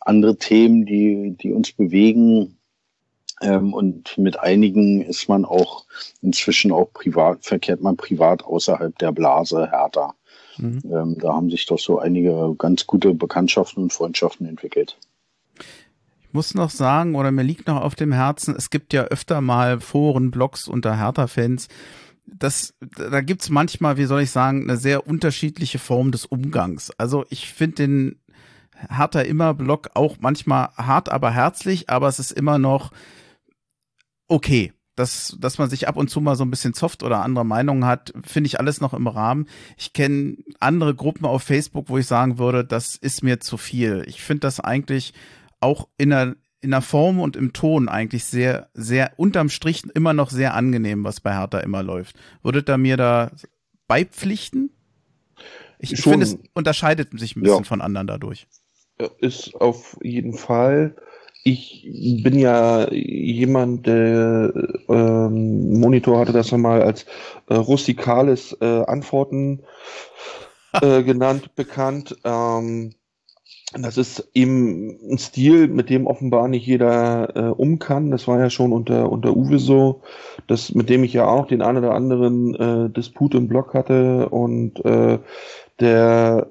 andere 0.00 0.36
Themen, 0.36 0.86
die, 0.86 1.36
die 1.40 1.52
uns 1.52 1.72
bewegen. 1.72 2.58
Ähm, 3.40 3.74
und 3.74 4.16
mit 4.18 4.38
einigen 4.38 5.02
ist 5.02 5.28
man 5.28 5.44
auch 5.44 5.84
inzwischen 6.22 6.72
auch 6.72 6.92
privat, 6.92 7.44
verkehrt 7.44 7.80
man 7.80 7.96
privat 7.96 8.44
außerhalb 8.44 8.96
der 8.98 9.12
Blase 9.12 9.70
härter. 9.70 10.14
Mhm. 10.56 10.82
Ähm, 10.84 11.16
da 11.18 11.34
haben 11.34 11.50
sich 11.50 11.66
doch 11.66 11.78
so 11.78 11.98
einige 11.98 12.54
ganz 12.56 12.86
gute 12.86 13.14
Bekanntschaften 13.14 13.82
und 13.82 13.92
Freundschaften 13.92 14.46
entwickelt 14.46 14.96
muss 16.34 16.54
noch 16.54 16.70
sagen, 16.70 17.14
oder 17.14 17.30
mir 17.30 17.44
liegt 17.44 17.68
noch 17.68 17.80
auf 17.80 17.94
dem 17.94 18.12
Herzen, 18.12 18.56
es 18.56 18.68
gibt 18.68 18.92
ja 18.92 19.04
öfter 19.04 19.40
mal 19.40 19.78
Foren, 19.78 20.32
Blogs 20.32 20.66
unter 20.66 20.98
Hertha-Fans. 20.98 21.68
Das, 22.26 22.74
da 22.96 23.20
gibt's 23.20 23.50
manchmal, 23.50 23.96
wie 23.96 24.06
soll 24.06 24.22
ich 24.22 24.30
sagen, 24.30 24.62
eine 24.62 24.76
sehr 24.76 25.06
unterschiedliche 25.06 25.78
Form 25.78 26.10
des 26.10 26.24
Umgangs. 26.24 26.90
Also 26.98 27.24
ich 27.28 27.52
finde 27.52 27.76
den 27.76 28.20
Hertha 28.88 29.20
immer 29.20 29.54
Blog 29.54 29.90
auch 29.94 30.16
manchmal 30.20 30.70
hart, 30.76 31.08
aber 31.08 31.30
herzlich, 31.30 31.90
aber 31.90 32.08
es 32.08 32.18
ist 32.18 32.32
immer 32.32 32.58
noch 32.58 32.90
okay. 34.28 34.72
Dass, 34.96 35.36
dass 35.40 35.58
man 35.58 35.68
sich 35.68 35.88
ab 35.88 35.96
und 35.96 36.08
zu 36.08 36.20
mal 36.20 36.36
so 36.36 36.44
ein 36.44 36.52
bisschen 36.52 36.72
zofft 36.72 37.02
oder 37.02 37.20
andere 37.24 37.44
Meinungen 37.44 37.84
hat, 37.84 38.12
finde 38.24 38.46
ich 38.46 38.60
alles 38.60 38.80
noch 38.80 38.94
im 38.94 39.08
Rahmen. 39.08 39.48
Ich 39.76 39.92
kenne 39.92 40.36
andere 40.60 40.94
Gruppen 40.94 41.26
auf 41.26 41.42
Facebook, 41.42 41.88
wo 41.88 41.98
ich 41.98 42.06
sagen 42.06 42.38
würde, 42.38 42.64
das 42.64 42.94
ist 42.94 43.24
mir 43.24 43.40
zu 43.40 43.56
viel. 43.56 44.04
Ich 44.06 44.22
finde 44.22 44.42
das 44.42 44.60
eigentlich 44.60 45.12
auch 45.58 45.88
in 45.98 46.10
der, 46.10 46.36
in 46.64 46.70
der 46.70 46.80
Form 46.80 47.20
und 47.20 47.36
im 47.36 47.52
Ton 47.52 47.88
eigentlich 47.88 48.24
sehr, 48.24 48.68
sehr 48.74 49.12
unterm 49.16 49.50
Strich 49.50 49.82
immer 49.94 50.14
noch 50.14 50.30
sehr 50.30 50.54
angenehm, 50.54 51.04
was 51.04 51.20
bei 51.20 51.34
Hertha 51.34 51.58
immer 51.60 51.82
läuft. 51.82 52.16
Würdet 52.42 52.68
ihr 52.68 52.78
mir 52.78 52.96
da 52.96 53.30
beipflichten? 53.86 54.70
Ich, 55.78 55.92
ich 55.92 56.02
finde, 56.02 56.24
es 56.24 56.38
unterscheidet 56.54 57.18
sich 57.18 57.36
ein 57.36 57.42
bisschen 57.42 57.58
ja. 57.58 57.64
von 57.64 57.82
anderen 57.82 58.06
dadurch. 58.06 58.46
Ist 59.18 59.54
auf 59.56 59.96
jeden 60.02 60.34
Fall. 60.34 60.96
Ich 61.42 61.86
bin 62.22 62.38
ja 62.38 62.90
jemand, 62.90 63.86
der 63.86 64.52
ähm, 64.88 65.78
Monitor 65.78 66.20
hatte 66.20 66.32
das 66.32 66.52
einmal 66.54 66.80
als 66.80 67.04
äh, 67.48 67.54
rustikales 67.54 68.56
äh, 68.62 68.64
Antworten 68.86 69.62
äh, 70.80 71.02
genannt, 71.04 71.54
bekannt. 71.54 72.16
Ähm, 72.24 72.94
das 73.82 73.96
ist 73.96 74.30
eben 74.34 74.98
ein 75.10 75.18
Stil, 75.18 75.68
mit 75.68 75.90
dem 75.90 76.06
offenbar 76.06 76.48
nicht 76.48 76.66
jeder 76.66 77.36
äh, 77.36 77.40
um 77.50 77.78
kann. 77.78 78.10
Das 78.10 78.28
war 78.28 78.38
ja 78.38 78.50
schon 78.50 78.72
unter, 78.72 79.10
unter 79.10 79.36
Uwe 79.36 79.58
so, 79.58 80.02
das, 80.46 80.74
mit 80.74 80.88
dem 80.88 81.04
ich 81.04 81.12
ja 81.12 81.26
auch 81.26 81.46
den 81.46 81.62
einen 81.62 81.78
oder 81.78 81.94
anderen 81.94 82.54
äh, 82.54 82.90
Disput 82.90 83.34
im 83.34 83.48
Blog 83.48 83.74
hatte 83.74 84.28
und 84.28 84.84
äh, 84.84 85.18
der, 85.80 86.46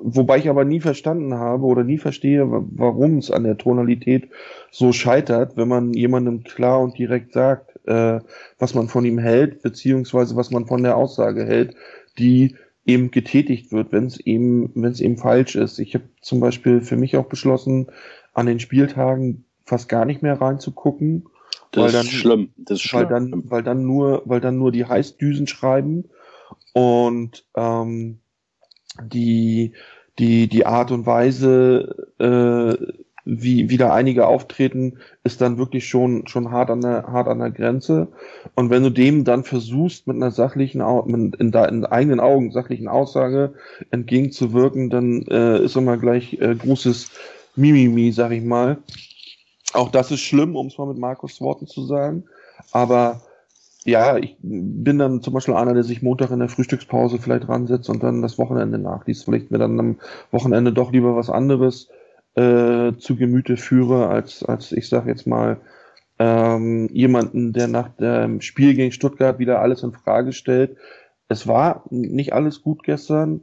wobei 0.00 0.38
ich 0.38 0.48
aber 0.48 0.64
nie 0.64 0.80
verstanden 0.80 1.34
habe 1.34 1.64
oder 1.64 1.84
nie 1.84 1.98
verstehe, 1.98 2.46
warum 2.48 3.18
es 3.18 3.30
an 3.30 3.44
der 3.44 3.58
Tonalität 3.58 4.28
so 4.70 4.92
scheitert, 4.92 5.56
wenn 5.56 5.68
man 5.68 5.92
jemandem 5.92 6.44
klar 6.44 6.80
und 6.80 6.96
direkt 6.96 7.32
sagt, 7.34 7.78
äh, 7.86 8.20
was 8.58 8.74
man 8.74 8.88
von 8.88 9.04
ihm 9.04 9.18
hält, 9.18 9.62
beziehungsweise 9.62 10.36
was 10.36 10.50
man 10.50 10.66
von 10.66 10.82
der 10.82 10.96
Aussage 10.96 11.44
hält, 11.44 11.74
die 12.18 12.56
eben 12.86 13.10
getätigt 13.10 13.72
wird, 13.72 13.92
wenn 13.92 14.06
es 14.06 14.18
eben, 14.18 14.70
wenn 14.74 14.92
es 14.92 15.00
eben 15.00 15.18
falsch 15.18 15.56
ist. 15.56 15.78
Ich 15.78 15.94
habe 15.94 16.04
zum 16.22 16.40
Beispiel 16.40 16.80
für 16.80 16.96
mich 16.96 17.16
auch 17.16 17.26
beschlossen, 17.26 17.88
an 18.32 18.46
den 18.46 18.60
Spieltagen 18.60 19.44
fast 19.64 19.88
gar 19.88 20.04
nicht 20.04 20.22
mehr 20.22 20.40
reinzugucken. 20.40 21.28
Das 21.72 21.84
weil 21.84 21.92
dann, 21.92 22.06
ist 22.06 22.12
schlimm. 22.12 22.50
Das 22.56 22.84
ist 22.84 22.94
weil 22.94 23.06
schlimm. 23.06 23.30
dann, 23.30 23.50
weil 23.50 23.62
dann 23.62 23.84
nur, 23.84 24.22
weil 24.24 24.40
dann 24.40 24.56
nur 24.56 24.70
die 24.70 24.84
Heißdüsen 24.84 25.48
schreiben 25.48 26.04
und 26.72 27.44
ähm, 27.56 28.20
die 29.02 29.72
die 30.18 30.48
die 30.48 30.64
Art 30.64 30.92
und 30.92 31.04
Weise 31.06 32.12
äh, 32.18 33.04
wie 33.26 33.68
wieder 33.68 33.92
einige 33.92 34.28
auftreten, 34.28 34.98
ist 35.24 35.40
dann 35.40 35.58
wirklich 35.58 35.88
schon, 35.88 36.28
schon 36.28 36.52
hart 36.52 36.70
an 36.70 36.80
der, 36.80 37.08
hart 37.08 37.26
an 37.26 37.40
der 37.40 37.50
Grenze. 37.50 38.06
Und 38.54 38.70
wenn 38.70 38.84
du 38.84 38.90
dem 38.90 39.24
dann 39.24 39.42
versuchst, 39.42 40.06
mit 40.06 40.16
einer 40.16 40.30
sachlichen, 40.30 40.80
in, 40.80 41.32
in 41.32 41.50
deinen 41.50 41.84
eigenen 41.84 42.20
Augen 42.20 42.52
sachlichen 42.52 42.86
Aussage 42.86 43.52
entgegenzuwirken, 43.90 44.90
dann 44.90 45.22
äh, 45.22 45.58
ist 45.58 45.76
immer 45.76 45.96
gleich 45.96 46.40
äh, 46.40 46.54
großes 46.54 47.10
Mimimi, 47.56 48.12
sag 48.12 48.30
ich 48.30 48.44
mal. 48.44 48.78
Auch 49.72 49.90
das 49.90 50.12
ist 50.12 50.20
schlimm, 50.20 50.54
um 50.54 50.68
es 50.68 50.78
mal 50.78 50.86
mit 50.86 50.98
Markus 50.98 51.40
Worten 51.40 51.66
zu 51.66 51.84
sagen. 51.84 52.24
Aber 52.70 53.22
ja, 53.84 54.16
ich 54.18 54.36
bin 54.40 54.98
dann 54.98 55.20
zum 55.20 55.34
Beispiel 55.34 55.54
einer, 55.54 55.74
der 55.74 55.82
sich 55.82 56.00
Montag 56.00 56.30
in 56.30 56.38
der 56.38 56.48
Frühstückspause 56.48 57.18
vielleicht 57.18 57.48
ransetzt 57.48 57.90
und 57.90 58.04
dann 58.04 58.22
das 58.22 58.38
Wochenende 58.38 58.78
nachliest. 58.78 59.24
Vielleicht 59.24 59.50
mir 59.50 59.58
dann 59.58 59.80
am 59.80 59.96
Wochenende 60.30 60.72
doch 60.72 60.92
lieber 60.92 61.16
was 61.16 61.28
anderes 61.28 61.88
äh, 62.36 62.92
zu 62.98 63.16
Gemüte 63.16 63.56
führe, 63.56 64.08
als, 64.08 64.44
als 64.44 64.72
ich 64.72 64.88
sage 64.88 65.10
jetzt 65.10 65.26
mal, 65.26 65.60
ähm, 66.18 66.88
jemanden, 66.92 67.52
der 67.52 67.68
nach 67.68 67.88
dem 67.96 68.40
Spiel 68.40 68.74
gegen 68.74 68.92
Stuttgart 68.92 69.38
wieder 69.38 69.60
alles 69.60 69.82
in 69.82 69.92
Frage 69.92 70.32
stellt. 70.32 70.76
Es 71.28 71.46
war 71.46 71.84
nicht 71.90 72.32
alles 72.32 72.62
gut 72.62 72.82
gestern. 72.84 73.42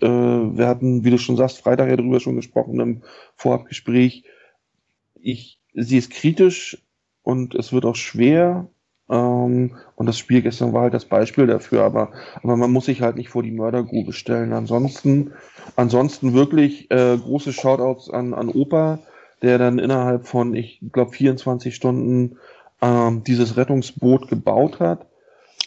Äh, 0.00 0.06
wir 0.06 0.68
hatten, 0.68 1.04
wie 1.04 1.10
du 1.10 1.18
schon 1.18 1.36
sagst, 1.36 1.58
Freitag 1.58 1.88
ja 1.88 1.96
drüber 1.96 2.20
schon 2.20 2.36
gesprochen 2.36 2.78
im 2.80 3.02
Vorabgespräch. 3.36 4.24
Ich 5.14 5.60
sehe 5.74 5.98
es 5.98 6.10
kritisch 6.10 6.84
und 7.22 7.54
es 7.54 7.72
wird 7.72 7.84
auch 7.84 7.96
schwer, 7.96 8.68
ähm, 9.10 9.76
und 9.96 10.06
das 10.06 10.18
Spiel 10.18 10.42
gestern 10.42 10.72
war 10.72 10.82
halt 10.82 10.94
das 10.94 11.06
Beispiel 11.06 11.46
dafür, 11.46 11.82
aber, 11.82 12.12
aber 12.42 12.56
man 12.56 12.70
muss 12.70 12.86
sich 12.86 13.00
halt 13.00 13.16
nicht 13.16 13.30
vor 13.30 13.42
die 13.42 13.50
Mördergrube 13.50 14.12
stellen. 14.12 14.52
Ansonsten, 14.52 15.32
ansonsten 15.76 16.34
wirklich 16.34 16.90
äh, 16.90 17.16
große 17.16 17.52
Shoutouts 17.52 18.10
an, 18.10 18.34
an 18.34 18.48
Opa, 18.48 18.98
der 19.42 19.58
dann 19.58 19.78
innerhalb 19.78 20.26
von, 20.26 20.54
ich 20.54 20.80
glaube, 20.92 21.12
24 21.12 21.74
Stunden 21.74 22.36
ähm, 22.82 23.22
dieses 23.24 23.56
Rettungsboot 23.56 24.28
gebaut 24.28 24.80
hat. 24.80 25.06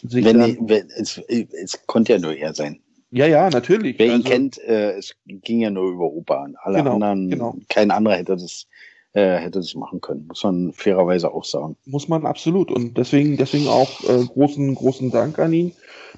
wenn, 0.02 0.38
dann, 0.38 0.56
wenn, 0.68 0.88
es, 0.96 1.18
es 1.18 1.86
konnte 1.86 2.12
ja 2.12 2.18
nur 2.18 2.34
er 2.34 2.54
sein. 2.54 2.80
Ja, 3.10 3.26
ja, 3.26 3.50
natürlich. 3.50 3.98
Wer 3.98 4.06
ihn 4.06 4.12
also, 4.12 4.28
kennt, 4.28 4.58
äh, 4.58 4.92
es 4.92 5.14
ging 5.26 5.60
ja 5.60 5.70
nur 5.70 5.90
über 5.90 6.04
Opa. 6.04 6.48
Alle 6.62 6.78
genau, 6.78 6.94
anderen, 6.94 7.28
genau. 7.28 7.56
kein 7.68 7.90
anderer 7.90 8.16
hätte 8.16 8.36
das 8.36 8.66
äh, 9.14 9.36
hätte 9.36 9.58
das 9.58 9.74
machen 9.74 10.00
können, 10.00 10.26
muss 10.28 10.42
man 10.42 10.72
fairerweise 10.72 11.32
auch 11.32 11.44
sagen. 11.44 11.76
Muss 11.84 12.08
man 12.08 12.26
absolut 12.26 12.70
und 12.70 12.96
deswegen 12.96 13.36
deswegen 13.36 13.68
auch 13.68 14.02
äh, 14.04 14.24
großen 14.24 14.74
großen 14.74 15.10
Dank 15.10 15.38
an 15.38 15.52
ihn. 15.52 15.72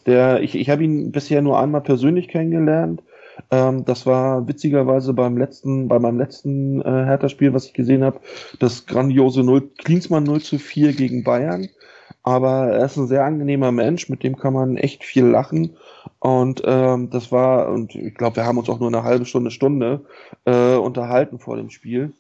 Der 0.07 0.41
ich 0.43 0.55
ich 0.55 0.71
habe 0.71 0.85
ihn 0.85 1.13
bisher 1.13 1.43
nur 1.43 1.59
einmal 1.59 1.81
persönlich 1.83 2.29
kennengelernt. 2.29 3.03
Ähm, 3.51 3.85
das 3.85 4.07
war 4.07 4.47
witzigerweise 4.47 5.13
beim 5.13 5.37
letzten 5.37 5.89
bei 5.89 5.99
meinem 5.99 6.19
letzten 6.19 6.81
äh, 6.83 6.85
Hertha-Spiel, 6.85 7.53
was 7.53 7.67
ich 7.67 7.75
gesehen 7.75 8.05
habe, 8.05 8.21
das 8.61 8.87
grandiose 8.87 9.43
0 9.43 9.71
Klinsmann 9.79 10.25
0 10.25 10.41
zu 10.41 10.59
4 10.59 10.93
gegen 10.93 11.25
Bayern. 11.25 11.69
Aber 12.23 12.69
er 12.69 12.87
ist 12.87 12.97
ein 12.97 13.07
sehr 13.07 13.25
angenehmer 13.25 13.71
Mensch, 13.71 14.09
mit 14.09 14.23
dem 14.23 14.37
kann 14.37 14.55
man 14.55 14.77
echt 14.79 15.05
viel 15.05 15.27
lachen. 15.27 15.77
Und 16.21 16.63
ähm, 16.65 17.11
das 17.11 17.31
war, 17.31 17.69
und 17.69 17.95
ich 17.95 18.15
glaube, 18.15 18.37
wir 18.37 18.47
haben 18.47 18.57
uns 18.57 18.71
auch 18.71 18.81
nur 18.81 18.89
eine 18.89 19.03
halbe 19.03 19.27
Stunde, 19.27 19.51
Stunde 19.51 20.07
äh, 20.47 20.75
unterhalten 20.75 21.39
vor 21.39 21.57
dem 21.57 21.69
Spiel. 21.69 22.15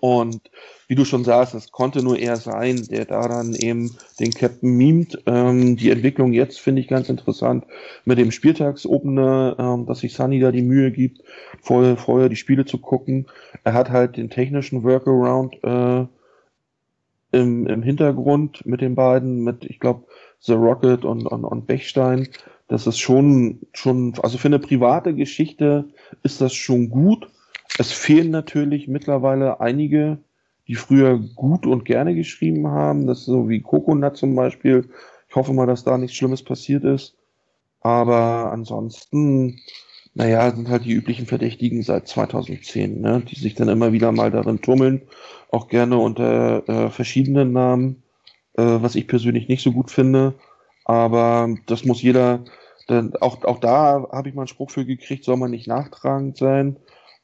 Und 0.00 0.50
wie 0.86 0.94
du 0.94 1.04
schon 1.04 1.24
sagst, 1.24 1.54
es 1.54 1.70
konnte 1.70 2.02
nur 2.02 2.18
er 2.18 2.36
sein, 2.36 2.82
der 2.90 3.04
da 3.04 3.28
dann 3.28 3.54
eben 3.54 3.96
den 4.18 4.32
Captain 4.32 4.76
mimt. 4.76 5.18
Ähm, 5.26 5.76
die 5.76 5.90
Entwicklung 5.90 6.32
jetzt 6.32 6.60
finde 6.60 6.80
ich 6.80 6.88
ganz 6.88 7.08
interessant 7.08 7.64
mit 8.04 8.18
dem 8.18 8.30
Spieltagsopener, 8.30 9.56
ähm, 9.58 9.86
dass 9.86 10.00
sich 10.00 10.14
Sunny 10.14 10.40
da 10.40 10.50
die 10.50 10.62
Mühe 10.62 10.90
gibt, 10.90 11.22
vorher, 11.60 11.96
vorher 11.96 12.28
die 12.28 12.36
Spiele 12.36 12.64
zu 12.64 12.78
gucken. 12.78 13.26
Er 13.64 13.74
hat 13.74 13.90
halt 13.90 14.16
den 14.16 14.30
technischen 14.30 14.82
Workaround 14.82 15.56
äh, 15.62 16.06
im, 17.32 17.66
im 17.66 17.82
Hintergrund 17.82 18.64
mit 18.64 18.80
den 18.80 18.94
beiden, 18.94 19.44
mit, 19.44 19.64
ich 19.64 19.80
glaube, 19.80 20.04
The 20.40 20.52
Rocket 20.52 21.04
und, 21.04 21.26
und, 21.26 21.44
und 21.44 21.66
Bechstein. 21.66 22.28
Das 22.68 22.86
ist 22.86 22.98
schon, 22.98 23.60
schon, 23.72 24.14
also 24.22 24.38
für 24.38 24.48
eine 24.48 24.58
private 24.58 25.14
Geschichte 25.14 25.86
ist 26.22 26.40
das 26.40 26.54
schon 26.54 26.90
gut 26.90 27.28
es 27.76 27.92
fehlen 27.92 28.30
natürlich 28.30 28.88
mittlerweile 28.88 29.60
einige, 29.60 30.18
die 30.66 30.74
früher 30.74 31.18
gut 31.18 31.66
und 31.66 31.84
gerne 31.84 32.14
geschrieben 32.14 32.68
haben. 32.68 33.06
Das 33.06 33.20
ist 33.20 33.26
so 33.26 33.48
wie 33.48 33.60
Coconut 33.60 34.16
zum 34.16 34.34
Beispiel. 34.34 34.88
Ich 35.28 35.36
hoffe 35.36 35.52
mal, 35.52 35.66
dass 35.66 35.84
da 35.84 35.98
nichts 35.98 36.16
Schlimmes 36.16 36.42
passiert 36.42 36.84
ist. 36.84 37.16
Aber 37.80 38.52
ansonsten, 38.52 39.60
naja, 40.14 40.50
sind 40.54 40.68
halt 40.68 40.84
die 40.84 40.92
üblichen 40.92 41.26
Verdächtigen 41.26 41.82
seit 41.82 42.08
2010, 42.08 43.00
ne, 43.00 43.22
die 43.26 43.38
sich 43.38 43.54
dann 43.54 43.68
immer 43.68 43.92
wieder 43.92 44.12
mal 44.12 44.30
darin 44.30 44.60
tummeln. 44.60 45.02
Auch 45.50 45.68
gerne 45.68 45.96
unter 45.98 46.68
äh, 46.68 46.90
verschiedenen 46.90 47.52
Namen, 47.52 48.02
äh, 48.54 48.62
was 48.62 48.94
ich 48.94 49.06
persönlich 49.06 49.48
nicht 49.48 49.62
so 49.62 49.72
gut 49.72 49.90
finde. 49.90 50.34
Aber 50.84 51.54
das 51.66 51.84
muss 51.84 52.02
jeder, 52.02 52.44
denn 52.88 53.14
auch, 53.20 53.44
auch 53.44 53.60
da 53.60 54.06
habe 54.10 54.28
ich 54.28 54.34
mal 54.34 54.42
einen 54.42 54.48
Spruch 54.48 54.70
für 54.70 54.84
gekriegt, 54.84 55.24
soll 55.24 55.36
man 55.36 55.50
nicht 55.50 55.66
nachtragend 55.66 56.36
sein. 56.36 56.76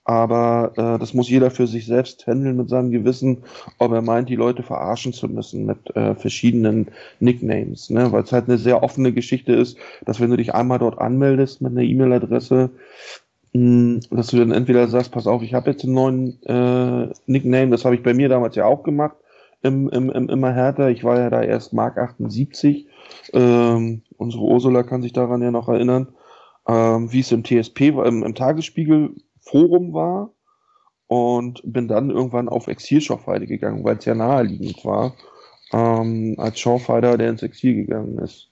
Aber 0.05 0.73
äh, 0.77 0.99
das 0.99 1.15
muss 1.15 1.31
jeder 1.31 1.51
für 1.51 1.67
sich 1.67 1.87
selbst 1.87 2.27
handeln 2.27 2.59
mit 2.59 2.69
seinem 2.69 2.91
Gewissen, 2.91 3.39
ob 3.79 3.93
er 3.93 4.03
meint, 4.03 4.29
die 4.29 4.37
Leute 4.37 4.63
verarschen 4.63 5.15
zu 5.15 5.29
müssen 5.29 5.65
mit 5.65 5.97
äh, 5.97 6.15
verschiedenen 6.15 6.89
Nicknames. 7.21 7.89
Ne? 7.89 8.13
Weil 8.13 8.25
es 8.25 8.33
halt 8.33 8.47
eine 8.47 8.59
sehr 8.59 8.83
offene 8.83 9.13
Geschichte 9.13 9.55
ist, 9.55 9.79
dass 10.05 10.21
wenn 10.21 10.31
du 10.31 10.37
dich 10.37 10.55
einmal 10.55 10.79
dort 10.79 10.99
anmeldest 10.99 11.63
mit 11.63 11.73
einer 11.73 11.83
E-Mail-Adresse, 11.83 12.71
hm, 13.55 14.01
dass 14.11 14.27
du 14.27 14.37
dann 14.37 14.51
entweder 14.51 14.89
sagst, 14.89 15.11
pass 15.11 15.27
auf, 15.27 15.43
ich 15.43 15.55
habe 15.55 15.71
jetzt 15.71 15.85
einen 15.85 15.95
neuen 15.95 16.43
äh, 16.43 17.09
Nickname, 17.27 17.71
das 17.71 17.87
habe 17.87 17.95
ich 17.95 18.03
bei 18.03 18.13
mir 18.13 18.29
damals 18.29 18.57
ja 18.57 18.67
auch 18.67 18.83
gemacht, 18.83 19.17
im, 19.63 19.89
im, 19.89 20.11
im 20.11 20.29
immer 20.29 20.53
härter. 20.53 20.91
Ich 20.91 21.03
war 21.03 21.19
ja 21.19 21.31
da 21.31 21.43
erst 21.43 21.73
Mark 21.73 21.97
78. 21.97 22.87
Ähm, 23.33 24.03
unsere 24.19 24.43
Ursula 24.43 24.83
kann 24.83 25.01
sich 25.01 25.15
daran 25.15 25.41
ja 25.41 25.51
noch 25.51 25.69
erinnern, 25.69 26.09
ähm, 26.69 27.11
wie 27.11 27.21
es 27.21 27.33
im 27.33 27.43
TSP, 27.43 27.89
im, 27.89 28.23
im 28.23 28.35
Tagesspiegel 28.35 29.15
Forum 29.45 29.93
war 29.93 30.31
und 31.07 31.61
bin 31.65 31.89
dann 31.89 32.11
irgendwann 32.11 32.49
auf 32.49 32.67
Exil-Showfighter 32.67 33.47
gegangen, 33.47 33.85
weil 33.85 33.99
es 33.99 34.05
ja 34.05 34.15
naheliegend 34.15 34.85
war, 34.85 35.15
ähm, 35.73 36.35
als 36.39 36.59
Showfighter, 36.59 37.19
der 37.19 37.31
ins 37.31 37.43
Exil 37.43 37.75
gegangen 37.75 38.19
ist. 38.19 38.51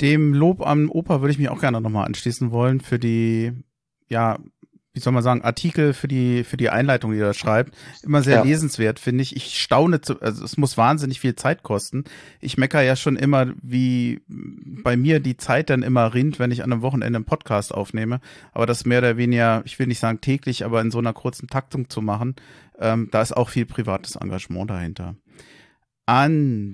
Dem 0.00 0.34
Lob 0.34 0.64
am 0.64 0.90
Opa 0.90 1.20
würde 1.20 1.32
ich 1.32 1.38
mich 1.38 1.48
auch 1.48 1.60
gerne 1.60 1.80
nochmal 1.80 2.06
anschließen 2.06 2.50
wollen 2.50 2.80
für 2.80 2.98
die, 2.98 3.52
ja, 4.08 4.38
wie 4.96 5.00
soll 5.00 5.12
man 5.12 5.22
sagen, 5.22 5.42
Artikel 5.42 5.92
für 5.92 6.08
die, 6.08 6.42
für 6.42 6.56
die 6.56 6.70
Einleitung, 6.70 7.12
die 7.12 7.18
er 7.18 7.34
schreibt. 7.34 7.76
Immer 8.02 8.22
sehr 8.22 8.36
ja. 8.36 8.42
lesenswert, 8.44 8.98
finde 8.98 9.20
ich. 9.20 9.36
Ich 9.36 9.60
staune, 9.60 10.00
zu, 10.00 10.22
also 10.22 10.42
es 10.42 10.56
muss 10.56 10.78
wahnsinnig 10.78 11.20
viel 11.20 11.36
Zeit 11.36 11.62
kosten. 11.62 12.04
Ich 12.40 12.56
mecker 12.56 12.80
ja 12.80 12.96
schon 12.96 13.16
immer, 13.16 13.52
wie 13.60 14.22
bei 14.26 14.96
mir 14.96 15.20
die 15.20 15.36
Zeit 15.36 15.68
dann 15.68 15.82
immer 15.82 16.14
rinnt, 16.14 16.38
wenn 16.38 16.50
ich 16.50 16.64
an 16.64 16.72
einem 16.72 16.80
Wochenende 16.80 17.16
einen 17.16 17.26
Podcast 17.26 17.74
aufnehme. 17.74 18.20
Aber 18.52 18.64
das 18.64 18.86
mehr 18.86 19.00
oder 19.00 19.18
weniger, 19.18 19.60
ich 19.66 19.78
will 19.78 19.86
nicht 19.86 19.98
sagen 19.98 20.22
täglich, 20.22 20.64
aber 20.64 20.80
in 20.80 20.90
so 20.90 20.96
einer 20.98 21.12
kurzen 21.12 21.48
Taktung 21.48 21.90
zu 21.90 22.00
machen, 22.00 22.34
ähm, 22.78 23.08
da 23.12 23.20
ist 23.20 23.36
auch 23.36 23.50
viel 23.50 23.66
privates 23.66 24.16
Engagement 24.16 24.70
dahinter. 24.70 25.16
Ansonsten 26.06 26.72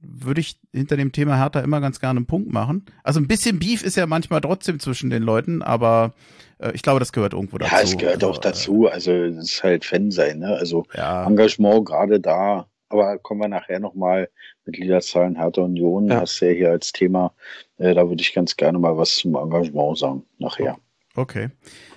würde 0.00 0.40
ich 0.40 0.58
hinter 0.72 0.96
dem 0.96 1.12
Thema 1.12 1.36
Hertha 1.36 1.60
immer 1.60 1.80
ganz 1.80 2.00
gerne 2.00 2.18
einen 2.18 2.26
Punkt 2.26 2.52
machen. 2.52 2.86
Also 3.04 3.20
ein 3.20 3.28
bisschen 3.28 3.58
Beef 3.58 3.82
ist 3.82 3.96
ja 3.96 4.06
manchmal 4.06 4.40
trotzdem 4.40 4.80
zwischen 4.80 5.10
den 5.10 5.22
Leuten, 5.22 5.62
aber 5.62 6.14
äh, 6.58 6.72
ich 6.74 6.82
glaube, 6.82 7.00
das 7.00 7.12
gehört 7.12 7.34
irgendwo 7.34 7.58
dazu. 7.58 7.74
Ja, 7.74 7.82
es 7.82 7.96
gehört 7.96 8.24
also, 8.24 8.30
auch 8.30 8.38
dazu. 8.38 8.88
Also 8.88 9.12
es 9.12 9.36
ist 9.36 9.62
halt 9.62 9.84
Fan 9.84 10.10
sein, 10.10 10.38
ne? 10.38 10.56
Also 10.56 10.84
ja. 10.94 11.26
Engagement 11.26 11.86
gerade 11.86 12.20
da. 12.20 12.66
Aber 12.88 13.18
kommen 13.18 13.40
wir 13.40 13.48
nachher 13.48 13.78
nochmal 13.78 14.28
mit 14.64 14.76
Liederzahlen 14.76 15.36
Hertha 15.36 15.62
Union. 15.62 16.08
Ja. 16.08 16.22
Hast 16.22 16.40
du 16.40 16.46
ja 16.46 16.52
hier 16.52 16.70
als 16.70 16.92
Thema. 16.92 17.32
Äh, 17.78 17.94
da 17.94 18.08
würde 18.08 18.20
ich 18.20 18.34
ganz 18.34 18.56
gerne 18.56 18.78
mal 18.78 18.96
was 18.96 19.14
zum 19.14 19.36
Engagement 19.36 19.98
sagen, 19.98 20.24
nachher. 20.38 20.76
Okay. 21.16 21.48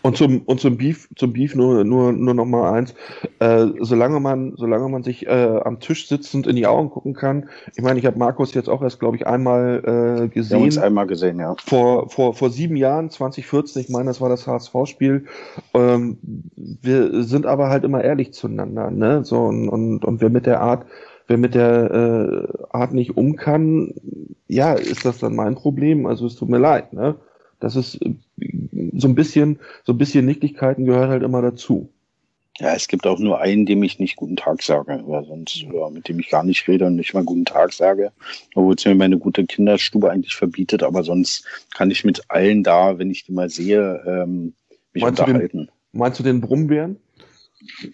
Und 0.02 0.18
zum, 0.18 0.42
und 0.42 0.60
zum 0.60 0.76
Beef, 0.76 1.08
zum 1.16 1.34
Beef 1.34 1.54
nur, 1.54 1.84
nur, 1.84 2.12
nur 2.12 2.34
noch 2.34 2.46
mal 2.46 2.74
eins. 2.74 2.96
Äh, 3.38 3.68
solange 3.80 4.20
man, 4.20 4.54
solange 4.58 4.90
man 4.90 5.04
sich 5.04 5.28
äh, 5.28 5.60
am 5.64 5.80
Tisch 5.80 6.08
sitzend 6.08 6.48
in 6.48 6.56
die 6.56 6.66
Augen 6.66 6.90
gucken 6.90 7.14
kann. 7.14 7.48
Ich 7.76 7.84
meine, 7.84 8.00
ich 8.00 8.08
habe 8.08 8.18
Markus 8.18 8.56
jetzt 8.56 8.70
auch 8.70 8.82
erst, 8.82 9.00
glaube 9.00 9.16
ich, 9.16 9.28
einmal 9.28 10.24
äh, 10.24 10.28
gesehen. 10.30 10.50
Wir 10.50 10.58
haben 10.58 10.64
uns 10.66 10.78
einmal 10.80 11.06
gesehen, 11.06 11.40
ja. 11.40 11.56
Vor, 11.64 12.10
vor, 12.10 12.34
vor 12.34 12.50
sieben 12.50 12.76
Jahren, 12.76 13.12
2014, 13.12 13.84
ich 13.84 13.90
meine, 13.90 14.06
das 14.06 14.20
war 14.20 14.30
das 14.30 14.48
HSV-Spiel. 14.48 15.26
Ähm, 15.76 16.18
wir 16.56 17.24
sind 17.24 17.46
aber 17.46 17.70
halt 17.70 17.84
immer 17.84 18.04
ehrlich 18.04 18.34
zueinander, 18.34 18.90
ne? 18.90 19.24
So, 19.24 19.44
und, 19.44 19.70
und, 19.70 20.04
und 20.04 20.22
wer 20.22 20.30
mit 20.32 20.48
der 20.48 20.62
Art, 20.62 20.88
wer 21.28 21.38
mit 21.38 21.54
der 21.54 21.92
äh, 21.92 22.68
Art 22.72 22.94
nicht 22.94 23.16
um 23.16 23.36
kann, 23.36 23.94
ja, 24.48 24.74
ist 24.74 25.06
das 25.06 25.20
dann 25.20 25.36
mein 25.36 25.54
Problem. 25.54 26.08
Also 26.08 26.26
es 26.26 26.36
tut 26.36 26.50
mir 26.50 26.58
leid, 26.58 26.94
ne? 26.94 27.16
Das 27.64 27.76
ist 27.78 27.96
äh, 28.02 28.14
so 28.94 29.08
ein 29.08 29.16
bisschen, 29.16 29.60
so 29.86 29.94
ein 29.94 29.98
bisschen 29.98 30.26
Nicklichkeiten 30.26 30.86
gehört 30.86 31.10
halt 31.10 31.24
immer 31.24 31.42
dazu. 31.42 31.90
Ja, 32.60 32.76
es 32.76 32.88
gibt 32.88 33.08
auch 33.08 33.18
nur 33.18 33.40
einen, 33.40 33.66
dem 33.66 33.82
ich 33.82 33.98
nicht 33.98 34.16
guten 34.16 34.36
Tag 34.36 34.62
sage, 34.62 35.02
oder 35.04 35.24
sonst, 35.24 35.66
oder 35.72 35.90
mit 35.90 36.08
dem 36.08 36.20
ich 36.20 36.30
gar 36.30 36.44
nicht 36.44 36.68
rede 36.68 36.86
und 36.86 36.98
nicht 36.98 37.14
mal 37.14 37.24
guten 37.24 37.46
Tag 37.46 37.74
sage, 37.74 38.12
obwohl 38.54 38.76
es 38.76 38.86
mir 38.86 38.94
meine 38.94 39.18
gute 39.18 39.46
Kinderstube 39.46 40.12
eigentlich 40.12 40.36
verbietet, 40.36 40.84
aber 40.84 41.04
sonst 41.04 41.48
kann 41.74 41.90
ich 41.90 42.04
mit 42.04 42.30
allen 42.30 42.62
da, 42.62 43.00
wenn 43.00 43.10
ich 43.10 43.24
die 43.24 43.32
mal 43.32 43.50
sehe, 43.50 44.04
ähm, 44.06 44.54
mich 44.94 45.04
meinst 45.04 45.22
unterhalten. 45.22 45.58
Du 45.58 45.66
den, 45.66 45.72
meinst 45.94 46.20
du 46.20 46.24
den 46.24 46.42
Brummbären? 46.42 46.98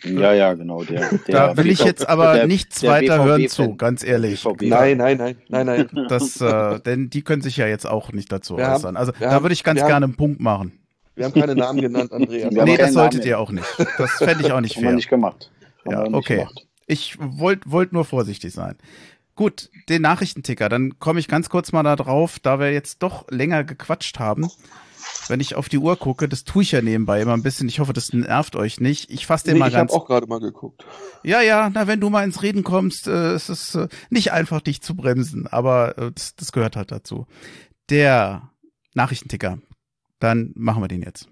Ja, 0.04 0.34
ja, 0.34 0.54
genau. 0.54 0.84
Der, 0.84 1.10
der 1.10 1.20
da 1.28 1.58
will 1.58 1.68
ich 1.68 1.84
jetzt 1.84 2.08
aber 2.08 2.34
der, 2.34 2.48
nichts 2.48 2.82
der 2.82 2.92
weiter 2.92 3.24
hören 3.24 3.48
zu, 3.48 3.76
ganz 3.76 4.04
ehrlich. 4.04 4.46
Nein, 4.62 4.98
nein, 4.98 5.18
nein, 5.18 5.36
nein, 5.48 5.66
nein. 5.66 6.06
Das, 6.08 6.42
äh, 6.42 6.80
denn 6.80 7.10
die 7.10 7.22
können 7.22 7.42
sich 7.42 7.58
ja 7.58 7.68
jetzt 7.68 7.88
auch 7.88 8.12
nicht 8.12 8.32
dazu 8.32 8.58
wir 8.58 8.68
äußern. 8.68 8.98
Also 8.98 9.12
da 9.20 9.42
würde 9.42 9.54
ich 9.54 9.64
ganz 9.64 9.80
gerne 9.86 10.06
einen 10.06 10.16
Punkt 10.16 10.40
machen. 10.40 10.80
Wir 11.16 11.26
haben 11.26 11.34
keine 11.34 11.56
Namen 11.56 11.82
genannt, 11.82 12.14
Andreas. 12.14 12.52
nee, 12.52 12.78
das 12.78 12.94
solltet 12.94 13.26
ihr 13.26 13.40
auch 13.40 13.52
nicht. 13.52 13.68
Das 13.98 14.12
fände 14.12 14.46
ich 14.46 14.52
auch 14.52 14.62
nicht 14.62 14.76
fair. 14.76 14.84
Haben 14.86 14.92
wir 14.92 14.96
nicht 14.96 15.10
gemacht. 15.10 15.52
Haben 15.86 16.14
ja, 16.14 16.18
okay. 16.18 16.38
Gemacht. 16.38 16.66
Ich 16.88 17.18
wollte 17.20 17.70
wollt 17.70 17.94
nur 17.94 18.06
vorsichtig 18.06 18.54
sein. 18.54 18.76
Gut, 19.36 19.70
den 19.90 20.02
Nachrichtenticker, 20.02 20.70
dann 20.70 20.98
komme 21.00 21.20
ich 21.20 21.28
ganz 21.28 21.50
kurz 21.50 21.72
mal 21.72 21.84
da 21.84 21.96
drauf, 21.96 22.40
da 22.40 22.60
wir 22.60 22.74
jetzt 22.74 23.04
doch 23.04 23.30
länger 23.30 23.64
gequatscht 23.64 24.20
haben 24.20 24.50
wenn 25.30 25.40
ich 25.40 25.56
auf 25.56 25.70
die 25.70 25.78
Uhr 25.78 25.96
gucke, 25.96 26.28
das 26.28 26.44
tue 26.44 26.64
ich 26.64 26.72
ja 26.72 26.82
nebenbei 26.82 27.22
immer 27.22 27.34
ein 27.34 27.44
bisschen. 27.44 27.68
Ich 27.70 27.80
hoffe, 27.80 27.94
das 27.94 28.14
nervt 28.14 28.56
euch 28.56 28.80
nicht. 28.80 29.10
Ich 29.12 29.26
fasse 29.28 29.46
den 29.46 29.54
nee, 29.54 29.60
mal 29.60 29.68
ich 29.68 29.74
ganz. 29.74 29.92
Ich 29.92 29.96
habe 29.96 30.04
auch 30.04 30.08
gerade 30.08 30.28
mal 30.28 30.40
geguckt. 30.40 30.86
Ja, 31.24 31.42
ja, 31.42 31.70
na, 31.74 31.88
wenn 31.88 32.02
du 32.02 32.10
mal 32.10 32.24
ins 32.24 32.42
Reden 32.42 32.64
kommst, 32.64 33.08
äh, 33.08 33.34
es 33.34 33.50
ist 33.50 33.76
äh, 33.76 33.88
nicht 34.10 34.32
einfach, 34.32 34.62
dich 34.62 34.82
zu 34.82 34.96
bremsen, 34.96 35.48
aber 35.48 35.98
äh, 35.98 36.12
das, 36.12 36.36
das 36.36 36.52
gehört 36.52 36.76
halt 36.76 36.92
dazu. 36.92 37.28
Der 37.90 38.50
Nachrichtenticker, 38.94 39.60
dann 40.20 40.52
machen 40.56 40.82
wir 40.82 40.88
den 40.88 41.04
jetzt. 41.04 41.28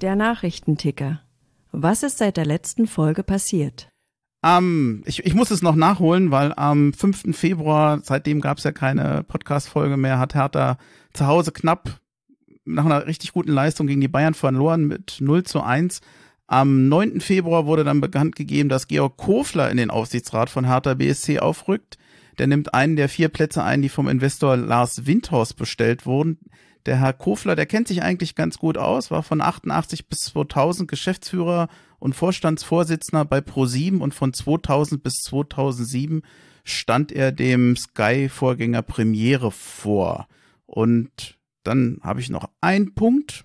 Der 0.00 0.16
Nachrichtenticker. 0.16 1.22
Was 1.70 2.02
ist 2.02 2.18
seit 2.18 2.36
der 2.36 2.44
letzten 2.44 2.86
Folge 2.86 3.22
passiert? 3.22 3.91
Am, 4.42 5.02
ich, 5.06 5.24
ich 5.24 5.34
muss 5.34 5.52
es 5.52 5.62
noch 5.62 5.76
nachholen, 5.76 6.32
weil 6.32 6.52
am 6.56 6.92
5. 6.92 7.36
Februar, 7.36 8.00
seitdem 8.02 8.40
gab 8.40 8.58
es 8.58 8.64
ja 8.64 8.72
keine 8.72 9.22
Podcast-Folge 9.22 9.96
mehr, 9.96 10.18
hat 10.18 10.34
Hertha 10.34 10.78
zu 11.12 11.28
Hause 11.28 11.52
knapp 11.52 12.00
nach 12.64 12.84
einer 12.84 13.06
richtig 13.06 13.32
guten 13.32 13.52
Leistung 13.52 13.86
gegen 13.86 14.00
die 14.00 14.08
Bayern 14.08 14.34
verloren 14.34 14.86
mit 14.86 15.18
0 15.20 15.44
zu 15.44 15.62
1. 15.62 16.00
Am 16.48 16.88
9. 16.88 17.20
Februar 17.20 17.66
wurde 17.66 17.84
dann 17.84 18.00
bekannt 18.00 18.34
gegeben, 18.34 18.68
dass 18.68 18.88
Georg 18.88 19.16
Kofler 19.16 19.70
in 19.70 19.76
den 19.76 19.90
Aufsichtsrat 19.90 20.50
von 20.50 20.66
Hertha 20.66 20.94
BSC 20.94 21.38
aufrückt. 21.38 21.96
Der 22.38 22.48
nimmt 22.48 22.74
einen 22.74 22.96
der 22.96 23.08
vier 23.08 23.28
Plätze 23.28 23.62
ein, 23.62 23.80
die 23.80 23.88
vom 23.88 24.08
Investor 24.08 24.56
Lars 24.56 25.06
Windhaus 25.06 25.54
bestellt 25.54 26.04
wurden. 26.04 26.38
Der 26.86 26.98
Herr 26.98 27.12
Kofler, 27.12 27.54
der 27.54 27.66
kennt 27.66 27.86
sich 27.86 28.02
eigentlich 28.02 28.34
ganz 28.34 28.58
gut 28.58 28.76
aus, 28.76 29.12
war 29.12 29.22
von 29.22 29.40
88 29.40 30.08
bis 30.08 30.20
2000 30.20 30.90
Geschäftsführer 30.90 31.68
und 32.02 32.14
Vorstandsvorsitzender 32.14 33.24
bei 33.24 33.38
Pro7 33.38 34.00
und 34.00 34.12
von 34.12 34.32
2000 34.32 35.04
bis 35.04 35.20
2007 35.22 36.22
stand 36.64 37.12
er 37.12 37.30
dem 37.30 37.76
Sky-Vorgänger 37.76 38.82
Premiere 38.82 39.52
vor. 39.52 40.26
Und 40.66 41.38
dann 41.62 42.00
habe 42.02 42.18
ich 42.18 42.28
noch 42.28 42.50
einen 42.60 42.94
Punkt. 42.94 43.44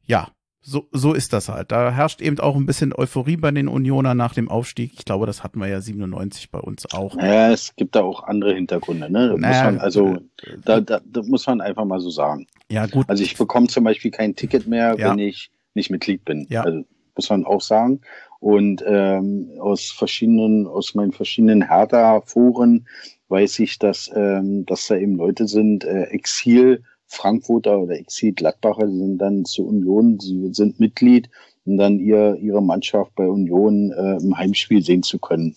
Ja, 0.03 0.29
so, 0.69 0.89
so 0.91 1.15
ist 1.15 1.33
das 1.33 1.49
halt. 1.49 1.71
Da 1.71 1.93
herrscht 1.93 2.21
eben 2.21 2.41
auch 2.41 2.57
ein 2.57 2.67
bisschen 2.67 2.93
Euphorie 2.93 3.37
bei 3.37 3.53
den 3.53 3.69
Unionern 3.69 4.17
nach 4.17 4.35
dem 4.35 4.49
Aufstieg. 4.49 4.95
Ich 4.95 5.05
glaube, 5.05 5.25
das 5.25 5.45
hatten 5.45 5.61
wir 5.61 5.69
ja 5.69 5.81
97 5.81 6.51
bei 6.51 6.59
uns 6.59 6.93
auch. 6.93 7.15
Naja, 7.15 7.53
es 7.53 7.77
gibt 7.77 7.95
da 7.95 8.03
auch 8.03 8.25
andere 8.25 8.53
Hintergründe. 8.53 9.09
Ne? 9.09 9.29
Da 9.29 9.37
naja, 9.37 9.63
muss 9.63 9.73
man, 9.73 9.79
also, 9.79 10.15
äh, 10.15 10.57
da, 10.65 10.81
da, 10.81 11.01
da, 11.05 11.23
muss 11.23 11.47
man 11.47 11.61
einfach 11.61 11.85
mal 11.85 12.01
so 12.01 12.11
sagen. 12.11 12.49
Ja, 12.69 12.87
gut. 12.87 13.09
Also 13.09 13.23
ich 13.23 13.37
bekomme 13.37 13.69
zum 13.69 13.85
Beispiel 13.85 14.11
kein 14.11 14.35
Ticket 14.35 14.67
mehr, 14.67 14.97
ja. 14.99 15.11
wenn 15.11 15.21
ich 15.21 15.53
nicht 15.75 15.91
Mitglied 15.91 16.25
bin. 16.25 16.49
Ja. 16.51 16.63
Also, 16.63 16.85
muss 17.15 17.31
man 17.31 17.45
auch 17.45 17.61
sagen. 17.61 18.01
Und 18.41 18.83
ähm, 18.85 19.53
aus 19.61 19.93
verschiedenen, 19.93 20.67
aus 20.67 20.97
meinen 20.97 21.13
verschiedenen 21.13 21.69
Hertha-Foren 21.69 22.89
weiß 23.29 23.61
ich, 23.61 23.79
dass, 23.79 24.11
ähm, 24.15 24.67
dass 24.67 24.89
da 24.89 24.97
eben 24.97 25.15
Leute 25.15 25.47
sind, 25.47 25.85
äh, 25.85 26.05
Exil, 26.07 26.83
Frankfurter 27.09 27.79
oder 27.79 27.95
Exil 27.99 28.33
Gladbacher, 28.33 28.87
die 28.87 28.97
sind 28.99 29.19
dann 29.19 29.45
zur 29.45 29.67
Union, 29.67 30.19
sie 30.21 30.53
sind 30.53 30.81
Mitglied, 30.81 31.31
um 31.65 31.77
dann 31.77 31.99
ihr, 31.99 32.37
ihre 32.37 32.63
Mannschaft 32.63 33.15
bei 33.15 33.27
Union 33.29 33.93
äh, 33.93 34.17
im 34.17 34.37
Heimspiel 34.37 34.83
sehen 34.83 35.03
zu 35.03 35.19
können. 35.19 35.55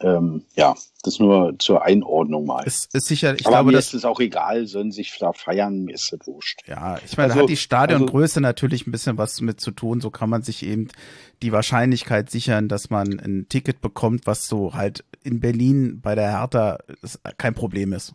Ähm, 0.00 0.42
ja, 0.56 0.74
das 1.02 1.18
nur 1.18 1.54
zur 1.58 1.82
Einordnung 1.84 2.46
mal. 2.46 2.66
Ist, 2.66 2.94
ist 2.94 3.06
sicher, 3.06 3.34
ich 3.34 3.46
Aber 3.46 3.56
glaube, 3.56 3.70
mir 3.70 3.76
das 3.76 3.86
ist 3.88 3.94
es 3.94 4.04
auch 4.04 4.20
egal, 4.20 4.66
sollen 4.66 4.90
sich 4.90 5.16
da 5.18 5.32
feiern, 5.32 5.84
mir 5.84 5.94
ist 5.94 6.12
das 6.12 6.26
wurscht. 6.26 6.60
Ja, 6.66 6.98
ich 7.04 7.16
meine, 7.16 7.28
da 7.28 7.34
Also- 7.34 7.42
hat 7.44 7.48
die 7.48 7.56
Stadiongröße 7.56 8.40
natürlich 8.40 8.86
ein 8.86 8.92
bisschen 8.92 9.16
was 9.18 9.40
mit 9.40 9.60
zu 9.60 9.70
tun. 9.70 10.00
So 10.00 10.10
kann 10.10 10.28
man 10.28 10.42
sich 10.42 10.64
eben 10.66 10.88
die 11.42 11.52
Wahrscheinlichkeit 11.52 12.30
sichern, 12.30 12.68
dass 12.68 12.90
man 12.90 13.18
ein 13.20 13.46
Ticket 13.48 13.80
bekommt, 13.80 14.26
was 14.26 14.46
so 14.46 14.74
halt 14.74 15.04
in 15.22 15.40
Berlin 15.40 16.00
bei 16.02 16.14
der 16.14 16.38
Hertha 16.38 16.78
kein 17.38 17.54
Problem 17.54 17.92
ist. 17.92 18.14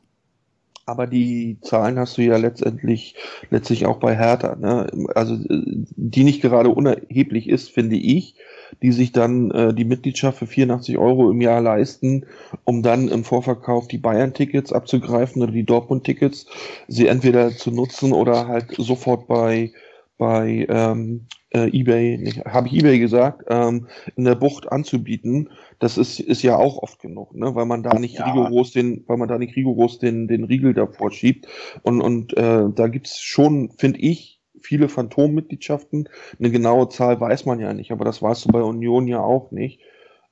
Aber 0.89 1.07
die 1.07 1.59
Zahlen 1.61 1.99
hast 1.99 2.17
du 2.17 2.23
ja 2.23 2.37
letztendlich 2.37 3.15
letztlich 3.51 3.85
auch 3.85 3.97
bei 3.97 4.15
Hertha, 4.15 4.55
ne? 4.55 4.87
Also 5.13 5.35
äh, 5.35 5.61
die 5.95 6.23
nicht 6.23 6.41
gerade 6.41 6.69
unerheblich 6.69 7.47
ist, 7.47 7.69
finde 7.69 7.95
ich, 7.95 8.35
die 8.81 8.91
sich 8.91 9.11
dann 9.11 9.51
äh, 9.51 9.73
die 9.73 9.85
Mitgliedschaft 9.85 10.39
für 10.39 10.47
84 10.47 10.97
Euro 10.97 11.29
im 11.29 11.41
Jahr 11.41 11.61
leisten, 11.61 12.25
um 12.65 12.81
dann 12.81 13.07
im 13.07 13.23
Vorverkauf 13.23 13.87
die 13.87 13.97
Bayern-Tickets 13.99 14.73
abzugreifen 14.73 15.41
oder 15.43 15.51
die 15.51 15.65
Dortmund-Tickets, 15.65 16.47
sie 16.87 17.07
entweder 17.07 17.51
zu 17.51 17.71
nutzen 17.71 18.11
oder 18.11 18.47
halt 18.47 18.73
sofort 18.77 19.27
bei 19.27 19.71
bei 20.17 20.67
ähm, 20.69 21.27
äh, 21.51 21.67
eBay, 21.67 22.31
habe 22.45 22.67
ich 22.67 22.73
eBay 22.75 22.99
gesagt, 22.99 23.45
ähm, 23.49 23.87
in 24.15 24.25
der 24.25 24.35
Bucht 24.35 24.71
anzubieten, 24.71 25.49
das 25.79 25.97
ist, 25.97 26.19
ist 26.19 26.43
ja 26.43 26.57
auch 26.57 26.77
oft 26.77 26.99
genug, 27.01 27.33
ne? 27.35 27.55
weil 27.55 27.65
man 27.65 27.83
da 27.83 27.97
nicht 27.97 28.15
Ja. 28.19 28.25
rigoros 28.25 28.71
den, 28.71 29.03
weil 29.07 29.17
man 29.17 29.27
da 29.29 29.37
nicht 29.37 29.55
rigoros 29.55 29.99
den, 29.99 30.27
den 30.27 30.43
Riegel 30.43 30.73
davor 30.73 31.11
schiebt. 31.11 31.47
Und, 31.83 32.01
und 32.01 32.37
äh, 32.37 32.65
da 32.73 32.87
gibt's 32.87 33.19
schon, 33.19 33.71
finde 33.77 33.99
ich, 33.99 34.39
viele 34.61 34.89
Phantommitgliedschaften. 34.89 36.09
Eine 36.37 36.51
genaue 36.51 36.89
Zahl 36.89 37.19
weiß 37.19 37.45
man 37.45 37.59
ja 37.59 37.73
nicht, 37.73 37.91
aber 37.91 38.05
das 38.05 38.21
weißt 38.21 38.45
du 38.45 38.49
bei 38.49 38.61
Union 38.61 39.07
ja 39.07 39.21
auch 39.21 39.51
nicht. 39.51 39.79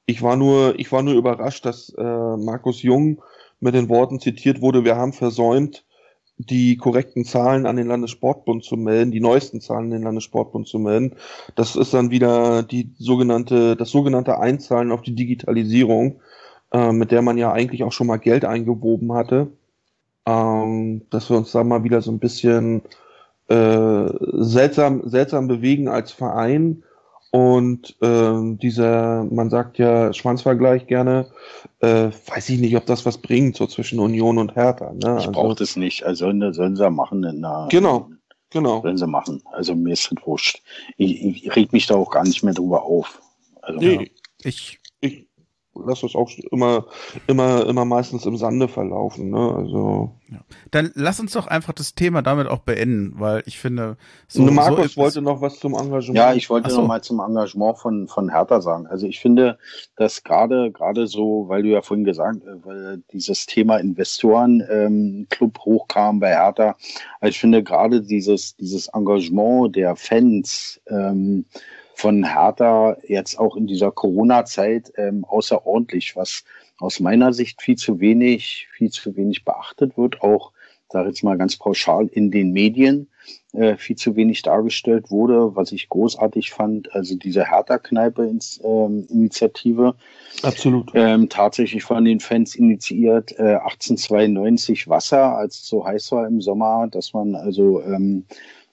Ich 0.05 0.22
war 0.22 0.36
nur, 0.36 0.78
ich 0.80 0.91
war 0.91 1.01
nur 1.01 1.15
überrascht, 1.15 1.65
dass 1.65 1.89
äh, 1.97 2.03
Markus 2.03 2.82
Jung 2.82 3.22
mit 3.59 3.74
den 3.74 3.89
Worten 3.89 4.20
zitiert 4.20 4.61
wurde, 4.61 4.86
wir 4.86 4.95
haben 4.95 5.13
versäumt, 5.13 5.86
die 6.38 6.78
korrekten 6.78 7.26
Zahlen 7.26 7.66
an 7.66 7.78
den 7.78 7.88
Landessportbund 7.88 8.64
zu 8.64 8.78
melden, 8.78 9.12
die 9.12 9.20
neuesten 9.20 9.60
Zahlen 9.60 9.86
an 9.86 9.92
den 9.92 10.04
Landessportbund 10.04 10.68
zu 10.68 10.78
melden. 10.78 11.16
Das 11.56 11.76
ist 11.76 11.94
dann 11.94 12.12
wieder 12.12 12.64
die 12.64 12.92
sogenannte, 13.00 13.76
das 13.76 13.90
sogenannte 13.90 14.40
Einzahlen 14.40 14.92
auf 14.92 15.02
die 15.02 15.16
Digitalisierung, 15.16 16.22
äh, 16.72 16.92
mit 16.92 17.12
der 17.12 17.24
man 17.24 17.38
ja 17.38 17.52
eigentlich 17.52 17.84
auch 17.84 17.92
schon 17.92 18.08
mal 18.08 18.18
Geld 18.18 18.46
eingewoben 18.46 19.14
hatte. 19.14 19.48
Ähm, 20.28 21.04
dass 21.10 21.30
wir 21.30 21.38
uns 21.38 21.52
da 21.52 21.64
mal 21.64 21.84
wieder 21.84 22.02
so 22.02 22.12
ein 22.12 22.20
bisschen 22.20 22.82
äh, 23.48 24.10
seltsam, 24.34 25.10
seltsam 25.10 25.48
bewegen 25.48 25.88
als 25.88 26.12
Verein. 26.12 26.84
Und 27.32 27.95
äh, 28.01 28.55
dieser, 28.57 29.25
man 29.25 29.49
sagt 29.49 29.78
ja 29.78 30.13
Schwanzvergleich 30.13 30.88
gerne, 30.88 31.28
äh, 31.82 32.09
weiß 32.25 32.49
ich 32.49 32.59
nicht, 32.59 32.75
ob 32.78 32.86
das 32.86 33.05
was 33.05 33.17
bringt, 33.17 33.57
so 33.57 33.67
zwischen 33.67 33.99
Union 33.99 34.38
und 34.38 34.55
Hertha. 34.55 34.93
Ne? 34.93 35.17
Ich 35.19 35.30
brauche 35.30 35.55
das 35.55 35.75
nicht. 35.75 36.03
Also 36.03 36.25
sollen, 36.25 36.53
sollen 36.53 36.75
sie 36.75 36.89
machen 36.89 37.23
in 37.23 37.43
einer, 37.43 37.67
Genau. 37.69 38.09
Genau. 38.49 38.82
Sollen 38.82 38.97
sie 38.97 39.07
machen. 39.07 39.43
Also 39.51 39.75
mir 39.75 39.93
ist 39.93 40.09
das 40.09 40.25
wurscht. 40.25 40.61
Ich, 40.95 41.21
ich 41.21 41.55
reg 41.55 41.73
mich 41.73 41.86
da 41.88 41.95
auch 41.95 42.09
gar 42.09 42.23
nicht 42.23 42.43
mehr 42.43 42.53
drüber 42.53 42.84
auf. 42.84 43.21
Also, 43.61 43.80
Nee, 43.80 44.11
Ich, 44.43 44.45
ich 44.45 44.80
lasse 45.86 46.03
das 46.07 46.15
auch 46.15 46.30
immer, 46.51 46.86
immer, 47.28 47.65
immer 47.65 47.86
meistens 47.86 48.25
im 48.25 48.38
Sande 48.38 48.67
verlaufen. 48.67 49.30
Ne? 49.30 49.55
Also 49.55 50.11
dann 50.71 50.91
lass 50.95 51.19
uns 51.19 51.34
doch 51.34 51.47
einfach 51.47 51.73
das 51.73 51.95
Thema 51.95 52.21
damit 52.21 52.47
auch 52.47 52.59
beenden, 52.59 53.13
weil 53.17 53.43
ich 53.45 53.59
finde, 53.59 53.97
so, 54.28 54.45
so, 54.45 54.51
Markus 54.51 54.93
so 54.93 55.01
wollte 55.01 55.21
noch 55.21 55.41
was 55.41 55.59
zum 55.59 55.73
Engagement. 55.73 56.17
Ja, 56.17 56.34
ich 56.34 56.49
wollte 56.49 56.69
so. 56.69 56.82
noch 56.82 56.88
mal 56.88 57.01
zum 57.01 57.19
Engagement 57.19 57.78
von, 57.78 58.07
von 58.07 58.30
Hertha 58.30 58.59
sagen. 58.61 58.88
Also 58.88 59.07
ich 59.07 59.19
finde, 59.19 59.57
dass 59.95 60.23
gerade, 60.23 60.71
gerade 60.71 61.07
so, 61.07 61.45
weil 61.47 61.63
du 61.63 61.69
ja 61.69 61.82
vorhin 61.82 62.03
gesagt, 62.03 62.43
äh, 62.43 62.65
weil 62.65 63.03
dieses 63.13 63.45
Thema 63.45 63.78
Investoren 63.78 64.63
ähm, 64.69 65.28
Club 65.30 65.59
hochkam 65.59 66.19
bei 66.19 66.36
Hertha, 66.36 66.75
also 67.21 67.30
ich 67.30 67.39
finde 67.39 67.63
gerade 67.63 68.01
dieses, 68.01 68.55
dieses 68.57 68.88
Engagement 68.88 69.75
der 69.75 69.95
Fans 69.95 70.82
ähm, 70.88 71.45
von 71.98 72.24
Hertha 72.24 72.95
jetzt 73.08 73.39
auch 73.39 73.56
in 73.56 73.66
dieser 73.66 73.91
Corona-Zeit 73.91 74.93
ähm, 74.98 75.26
außerordentlich, 75.26 76.16
was 76.16 76.43
aus 76.78 77.00
meiner 77.00 77.34
Sicht 77.34 77.60
viel 77.60 77.76
zu 77.76 78.00
wenig, 78.00 78.68
viel 78.72 78.91
zu 78.91 79.16
wenig 79.16 79.43
beachtet 79.43 79.98
wird, 79.98 80.22
auch, 80.22 80.52
sage 80.89 81.10
jetzt 81.10 81.24
mal 81.24 81.39
ganz 81.39 81.58
pauschal, 81.58 82.06
in 82.06 82.30
den 82.30 82.52
Medien 82.52 83.08
äh, 83.54 83.78
viel 83.78 83.95
zu 83.95 84.16
wenig 84.16 84.43
dargestellt 84.43 85.10
wurde, 85.10 85.56
was 85.56 85.72
ich 85.72 85.89
großartig 85.89 86.52
fand. 86.52 86.93
Also 86.93 87.16
diese 87.16 87.50
Hertha-Kneipe-Initiative, 87.50 89.95
Absolut. 90.43 90.91
ähm, 90.93 91.30
tatsächlich 91.30 91.84
von 91.84 92.06
den 92.06 92.20
Fans 92.20 92.54
initiiert, 92.54 93.32
äh, 93.39 93.56
1892 93.56 94.88
Wasser, 94.88 95.36
als 95.36 95.62
es 95.62 95.68
so 95.68 95.84
heiß 95.84 96.12
war 96.12 96.28
im 96.28 96.41
Sommer, 96.41 96.88
dass 96.91 97.14
man 97.14 97.34
also 97.34 97.82
ähm, 97.82 98.26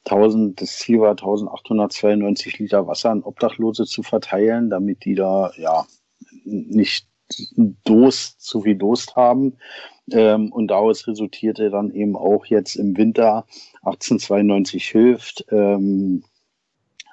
1000, 0.06 0.60
das 0.60 0.78
Ziel 0.78 1.00
war 1.00 1.10
1892 1.10 2.58
Liter 2.58 2.86
Wasser 2.86 3.10
an 3.10 3.22
Obdachlose 3.22 3.84
zu 3.84 4.02
verteilen, 4.02 4.70
damit 4.70 5.04
die 5.04 5.14
da 5.14 5.50
ja 5.56 5.86
nicht 6.44 7.06
Durst, 7.84 8.42
zu 8.42 8.62
viel 8.62 8.76
Durst 8.76 9.16
haben. 9.16 9.56
Ähm, 10.12 10.52
und 10.52 10.68
daraus 10.68 11.06
resultierte 11.08 11.70
dann 11.70 11.90
eben 11.90 12.16
auch 12.16 12.44
jetzt 12.46 12.76
im 12.76 12.96
Winter 12.96 13.46
1892 13.82 14.86
hilft, 14.86 15.46
ähm, 15.50 16.24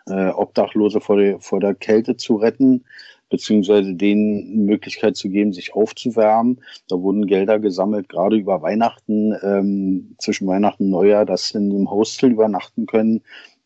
äh, 0.08 0.30
Obdachlose 0.30 1.00
vor 1.00 1.18
der, 1.18 1.40
vor 1.40 1.62
der 1.62 1.74
Kälte 1.74 2.18
zu 2.18 2.36
retten, 2.36 2.84
beziehungsweise 3.32 3.96
denen 3.96 4.66
Möglichkeit 4.66 5.16
zu 5.16 5.30
geben, 5.30 5.54
sich 5.54 5.74
aufzuwärmen. 5.74 6.62
Da 6.88 7.00
wurden 7.00 7.26
Gelder 7.26 7.60
gesammelt, 7.60 8.10
gerade 8.10 8.36
über 8.36 8.62
Weihnachten, 8.62 9.34
ähm, 9.42 10.16
zwischen 10.20 10.48
Weihnachten 10.48 10.84
und 10.84 10.90
Neujahr, 10.92 11.26
dass 11.26 11.48
sie 11.48 11.58
in 11.58 11.72
einem 11.72 11.90
Hostel 11.90 12.32
übernachten 12.32 12.86
können. 12.86 13.24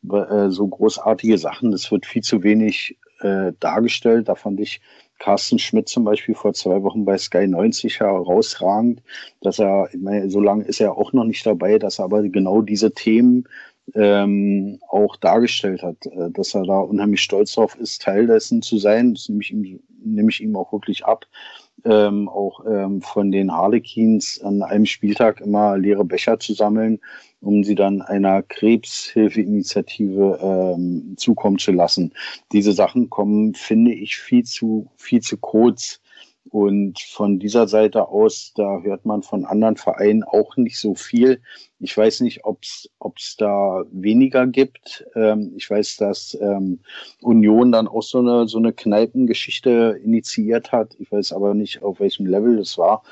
Äh, 0.09 0.49
so 0.49 0.67
großartige 0.67 1.37
Sachen, 1.37 1.71
das 1.71 1.91
wird 1.91 2.05
viel 2.05 2.21
zu 2.21 2.43
wenig 2.43 2.97
äh, 3.19 3.53
dargestellt. 3.59 4.29
Da 4.29 4.35
fand 4.35 4.59
ich 4.59 4.81
Carsten 5.17 5.59
Schmidt 5.59 5.89
zum 5.89 6.03
Beispiel 6.03 6.35
vor 6.35 6.53
zwei 6.53 6.83
Wochen 6.83 7.05
bei 7.05 7.17
Sky 7.17 7.47
90 7.47 7.99
herausragend, 8.01 9.01
dass 9.41 9.59
er, 9.59 9.89
ich 9.91 9.99
meine, 9.99 10.29
so 10.29 10.39
lange 10.39 10.65
ist 10.65 10.79
er 10.79 10.97
auch 10.97 11.13
noch 11.13 11.23
nicht 11.23 11.45
dabei, 11.45 11.79
dass 11.79 11.99
er 11.99 12.05
aber 12.05 12.21
genau 12.23 12.61
diese 12.61 12.93
Themen 12.93 13.47
ähm, 13.93 14.79
auch 14.89 15.15
dargestellt 15.17 15.83
hat, 15.83 16.05
äh, 16.05 16.31
dass 16.31 16.55
er 16.55 16.63
da 16.63 16.79
unheimlich 16.79 17.21
stolz 17.21 17.53
drauf 17.53 17.75
ist, 17.75 18.01
Teil 18.01 18.27
dessen 18.27 18.61
zu 18.61 18.77
sein. 18.77 19.13
Das 19.13 19.29
nehme 19.29 19.41
ich 19.41 19.51
ihm, 19.51 19.79
nehme 20.03 20.29
ich 20.29 20.41
ihm 20.41 20.55
auch 20.55 20.71
wirklich 20.71 21.05
ab. 21.05 21.25
Ähm, 21.83 22.27
auch 22.29 22.65
ähm, 22.65 23.01
von 23.01 23.31
den 23.31 23.51
Harlequins 23.51 24.41
an 24.41 24.63
einem 24.63 24.87
Spieltag 24.87 25.39
immer 25.41 25.77
leere 25.77 26.03
Becher 26.03 26.39
zu 26.39 26.53
sammeln, 26.53 26.99
um 27.41 27.63
sie 27.63 27.75
dann 27.75 28.01
einer 28.01 28.41
Krebshilfeinitiative 28.41 30.39
ähm, 30.41 31.13
zukommen 31.17 31.59
zu 31.59 31.71
lassen. 31.71 32.13
Diese 32.51 32.71
Sachen 32.71 33.11
kommen, 33.11 33.53
finde 33.53 33.93
ich, 33.93 34.17
viel 34.17 34.43
zu, 34.45 34.89
viel 34.95 35.21
zu 35.21 35.37
kurz. 35.37 36.01
Und 36.49 36.99
von 36.99 37.39
dieser 37.39 37.67
Seite 37.67 38.07
aus, 38.07 38.53
da 38.55 38.81
hört 38.81 39.05
man 39.05 39.23
von 39.23 39.45
anderen 39.45 39.77
Vereinen 39.77 40.23
auch 40.23 40.57
nicht 40.57 40.77
so 40.77 40.93
viel. 40.93 41.41
Ich 41.79 41.97
weiß 41.97 42.21
nicht, 42.21 42.45
ob 42.45 42.61
es 42.61 43.35
da 43.37 43.83
weniger 43.91 44.45
gibt. 44.45 45.05
Ähm, 45.15 45.53
ich 45.55 45.69
weiß, 45.69 45.97
dass 45.97 46.37
ähm, 46.39 46.79
Union 47.21 47.71
dann 47.71 47.87
auch 47.87 48.03
so 48.03 48.19
eine, 48.19 48.47
so 48.47 48.59
eine 48.59 48.73
Kneipengeschichte 48.73 49.99
initiiert 50.03 50.71
hat. 50.71 50.95
Ich 50.99 51.11
weiß 51.11 51.33
aber 51.33 51.53
nicht, 51.55 51.81
auf 51.81 51.99
welchem 51.99 52.27
Level 52.27 52.57
das 52.57 52.77
war. 52.77 53.03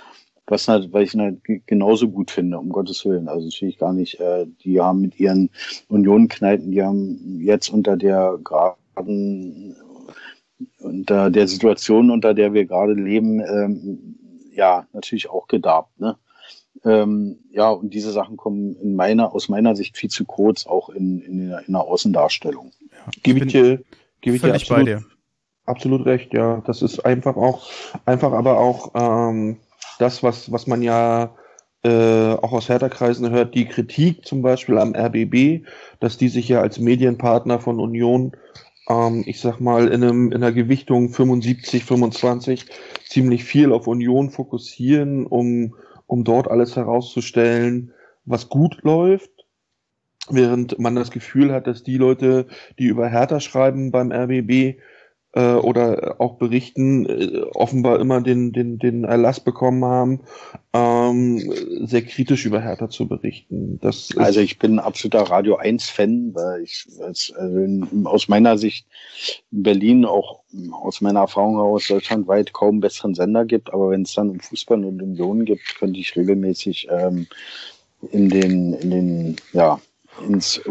Was 0.46 0.68
halt, 0.68 0.92
weil 0.92 1.04
ich 1.04 1.16
halt 1.16 1.40
genauso 1.66 2.10
gut 2.10 2.30
finde, 2.30 2.60
um 2.60 2.70
Gottes 2.70 3.04
Willen. 3.06 3.30
Also 3.30 3.48
das 3.48 3.62
will 3.62 3.70
ich 3.70 3.78
gar 3.78 3.94
nicht. 3.94 4.20
Äh, 4.20 4.46
die 4.64 4.80
haben 4.80 5.02
mit 5.02 5.20
ihren 5.20 5.50
Union-Kneipen, 5.88 6.72
die 6.72 6.84
haben 6.84 7.40
jetzt 7.42 7.70
unter 7.70 7.98
der 7.98 8.38
geraden 8.44 9.76
unter 10.80 11.30
der 11.30 11.48
Situation, 11.48 12.12
unter 12.12 12.34
der 12.34 12.54
wir 12.54 12.66
gerade 12.66 12.94
leben, 12.94 13.40
ähm, 13.40 14.16
ja, 14.54 14.88
natürlich 14.94 15.30
auch 15.30 15.48
gedarbt. 15.48 16.00
Ne? 16.00 16.18
Ähm, 16.86 17.40
ja, 17.52 17.70
und 17.70 17.94
diese 17.94 18.12
Sachen 18.12 18.38
kommen 18.38 18.76
in 18.76 18.96
meiner, 18.96 19.34
aus 19.34 19.50
meiner 19.50 19.76
Sicht 19.76 19.98
viel 19.98 20.10
zu 20.10 20.26
kurz, 20.26 20.66
auch 20.66 20.90
in, 20.90 21.20
in, 21.20 21.50
der, 21.50 21.68
in 21.68 21.74
der 21.74 21.82
Außendarstellung. 21.82 22.72
ja, 22.92 23.12
Gebe 23.24 23.40
ich 23.46 23.52
dir, 23.52 23.82
gebe 24.22 24.36
ich 24.36 24.42
dir 24.42 24.54
absolut, 24.54 24.88
dir. 24.88 25.04
absolut 25.66 26.06
recht, 26.06 26.34
ja. 26.34 26.62
Das 26.66 26.82
ist 26.82 27.06
einfach 27.06 27.38
auch, 27.38 27.70
einfach 28.06 28.34
aber 28.34 28.60
auch 28.60 28.92
ähm, 28.96 29.58
das, 30.00 30.24
was, 30.24 30.52
was 30.52 30.68
man 30.68 30.82
ja 30.82 31.36
äh, 31.84 32.34
auch 32.34 32.54
aus 32.54 32.70
Hertha-Kreisen 32.70 33.30
hört, 33.30 33.56
die 33.56 33.66
Kritik 33.66 34.26
zum 34.26 34.42
Beispiel 34.42 34.78
am 34.78 34.96
RBB, 34.96 35.66
dass 36.00 36.18
die 36.18 36.30
sich 36.30 36.48
ja 36.50 36.62
als 36.62 36.80
Medienpartner 36.80 37.60
von 37.60 37.80
Union, 37.80 38.34
ähm, 38.90 39.24
ich 39.26 39.40
sag 39.40 39.60
mal, 39.60 39.88
in, 39.88 40.04
einem, 40.04 40.28
in 40.28 40.38
einer 40.38 40.52
Gewichtung 40.52 41.10
75, 41.10 41.86
25 41.86 42.66
ziemlich 43.08 43.44
viel 43.44 43.72
auf 43.72 43.88
Union 43.88 44.30
fokussieren, 44.30 45.26
um, 45.26 45.76
um 46.08 46.24
dort 46.24 46.50
alles 46.50 46.76
herauszustellen, 46.76 47.94
was 48.26 48.50
gut 48.50 48.80
läuft. 48.84 49.32
Während 50.30 50.80
man 50.80 50.96
das 50.96 51.12
Gefühl 51.12 51.52
hat, 51.52 51.68
dass 51.68 51.84
die 51.84 51.98
Leute, 51.98 52.48
die 52.80 52.86
über 52.86 53.10
Hertha 53.10 53.42
schreiben 53.42 53.92
beim 53.92 54.12
RBB, 54.12 54.80
äh, 55.34 55.54
oder 55.54 56.16
auch 56.20 56.36
berichten, 56.36 57.06
äh, 57.06 57.42
offenbar 57.54 58.00
immer 58.00 58.22
den, 58.22 58.52
den, 58.54 58.78
den 58.78 59.04
Erlass 59.04 59.40
bekommen 59.40 59.84
haben, 59.84 60.22
ähm, 60.74 61.40
sehr 61.86 62.04
kritisch 62.04 62.46
über 62.46 62.62
Hertha 62.62 62.90
zu 62.90 63.08
berichten. 63.08 63.80
Das 63.82 64.10
also 64.16 64.40
ich 64.40 64.60
bin 64.60 64.76
ein 64.76 64.80
absoluter 64.80 65.24
Radio 65.24 65.60
1-Fan, 65.60 66.36
weil 66.36 66.64
ich 66.64 66.86
also 67.02 67.34
in, 67.36 68.06
aus 68.06 68.28
meiner 68.28 68.58
Sicht 68.58 68.86
in 69.52 69.64
Berlin 69.64 70.06
auch 70.06 70.42
aus 70.72 71.02
meiner 71.02 71.22
Erfahrung 71.22 71.56
heraus 71.56 71.88
deutschlandweit 71.88 72.54
kaum 72.54 72.80
besseren 72.80 73.16
Sender 73.16 73.46
gibt, 73.46 73.74
aber 73.74 73.90
wenn 73.90 74.04
es 74.04 74.14
dann 74.14 74.30
um 74.30 74.40
Fußball 74.40 74.86
und 74.86 75.02
Union 75.02 75.46
gibt, 75.46 75.76
könnte 75.80 76.00
ich 76.00 76.16
regelmäßig 76.16 76.88
ähm, 76.92 77.28
in 78.12 78.30
den, 78.30 78.74
in 78.74 78.92
den, 78.92 79.36
ja, 79.54 79.80
ins 80.28 80.62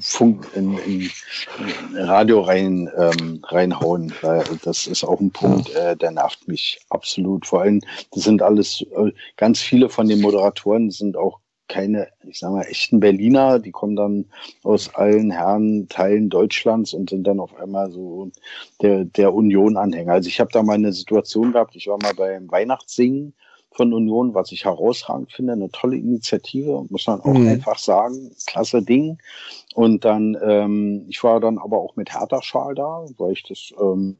Funk, 0.00 0.48
in, 0.54 0.78
in 0.78 1.10
Radio 1.96 2.40
rein 2.40 2.90
ähm, 2.96 3.40
reinhauen, 3.44 4.12
das 4.62 4.86
ist 4.86 5.04
auch 5.04 5.20
ein 5.20 5.30
Punkt, 5.30 5.74
äh, 5.74 5.96
der 5.96 6.12
nervt 6.12 6.46
mich 6.48 6.80
absolut. 6.90 7.46
Vor 7.46 7.62
allem, 7.62 7.80
das 8.12 8.24
sind 8.24 8.42
alles 8.42 8.84
äh, 8.96 9.12
ganz 9.36 9.60
viele 9.60 9.88
von 9.88 10.08
den 10.08 10.20
Moderatoren 10.20 10.90
sind 10.90 11.16
auch 11.16 11.40
keine, 11.68 12.08
ich 12.28 12.38
sag 12.40 12.52
mal, 12.52 12.62
echten 12.62 13.00
Berliner, 13.00 13.58
die 13.58 13.72
kommen 13.72 13.96
dann 13.96 14.26
aus 14.62 14.94
allen 14.94 15.30
Herren 15.30 15.88
Teilen 15.88 16.28
Deutschlands 16.28 16.92
und 16.92 17.10
sind 17.10 17.26
dann 17.26 17.40
auf 17.40 17.54
einmal 17.56 17.90
so 17.90 18.30
der, 18.82 19.04
der 19.04 19.32
Union-Anhänger. 19.32 20.12
Also 20.12 20.28
ich 20.28 20.40
habe 20.40 20.52
da 20.52 20.62
mal 20.62 20.74
eine 20.74 20.92
Situation 20.92 21.52
gehabt, 21.52 21.74
ich 21.74 21.86
war 21.86 21.98
mal 22.02 22.14
beim 22.14 22.50
Weihnachtssingen 22.50 23.34
von 23.74 23.92
Union, 23.92 24.34
was 24.34 24.52
ich 24.52 24.64
herausragend 24.64 25.32
finde. 25.32 25.52
Eine 25.52 25.70
tolle 25.70 25.96
Initiative, 25.96 26.86
muss 26.88 27.06
man 27.06 27.20
auch 27.20 27.34
mhm. 27.34 27.48
einfach 27.48 27.78
sagen. 27.78 28.30
Klasse 28.46 28.82
Ding. 28.82 29.18
Und 29.74 30.04
dann, 30.04 30.36
ähm, 30.42 31.06
ich 31.08 31.22
war 31.24 31.40
dann 31.40 31.58
aber 31.58 31.78
auch 31.78 31.96
mit 31.96 32.12
Hertha-Schal 32.14 32.74
da, 32.74 33.04
weil 33.18 33.32
ich 33.32 33.42
das 33.42 33.74
ähm, 33.80 34.16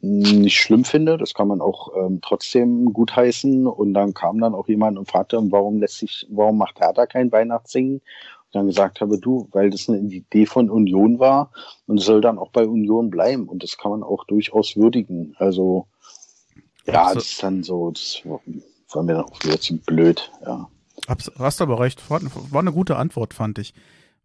nicht 0.00 0.58
schlimm 0.58 0.84
finde. 0.84 1.18
Das 1.18 1.34
kann 1.34 1.48
man 1.48 1.60
auch 1.60 1.90
ähm, 1.96 2.20
trotzdem 2.22 2.92
gutheißen. 2.94 3.66
Und 3.66 3.92
dann 3.92 4.14
kam 4.14 4.40
dann 4.40 4.54
auch 4.54 4.68
jemand 4.68 4.98
und 4.98 5.10
fragte, 5.10 5.38
warum 5.50 5.78
lässt 5.78 5.98
sich, 5.98 6.26
warum 6.30 6.56
macht 6.56 6.80
Hertha 6.80 7.06
kein 7.06 7.30
Weihnachtssingen? 7.30 7.96
Und 7.96 8.54
dann 8.54 8.66
gesagt 8.66 9.02
habe, 9.02 9.18
du, 9.18 9.48
weil 9.52 9.68
das 9.68 9.90
eine 9.90 9.98
Idee 9.98 10.46
von 10.46 10.70
Union 10.70 11.18
war 11.18 11.50
und 11.86 11.98
es 11.98 12.06
soll 12.06 12.22
dann 12.22 12.38
auch 12.38 12.50
bei 12.50 12.66
Union 12.66 13.10
bleiben. 13.10 13.46
Und 13.46 13.62
das 13.62 13.76
kann 13.76 13.90
man 13.90 14.02
auch 14.02 14.24
durchaus 14.24 14.76
würdigen. 14.76 15.34
Also 15.38 15.86
ja, 16.92 17.14
das 17.14 17.24
ist 17.24 17.42
dann 17.42 17.62
so, 17.62 17.90
das 17.90 18.22
war 18.24 19.02
mir 19.02 19.14
dann 19.14 19.24
auch 19.24 19.42
wieder 19.44 19.60
zu 19.60 19.76
blöd, 19.78 20.30
ja. 20.44 20.68
Hast 21.38 21.62
aber 21.62 21.80
recht, 21.80 22.10
war, 22.10 22.20
war 22.50 22.60
eine 22.60 22.72
gute 22.72 22.96
Antwort, 22.96 23.32
fand 23.32 23.58
ich. 23.58 23.72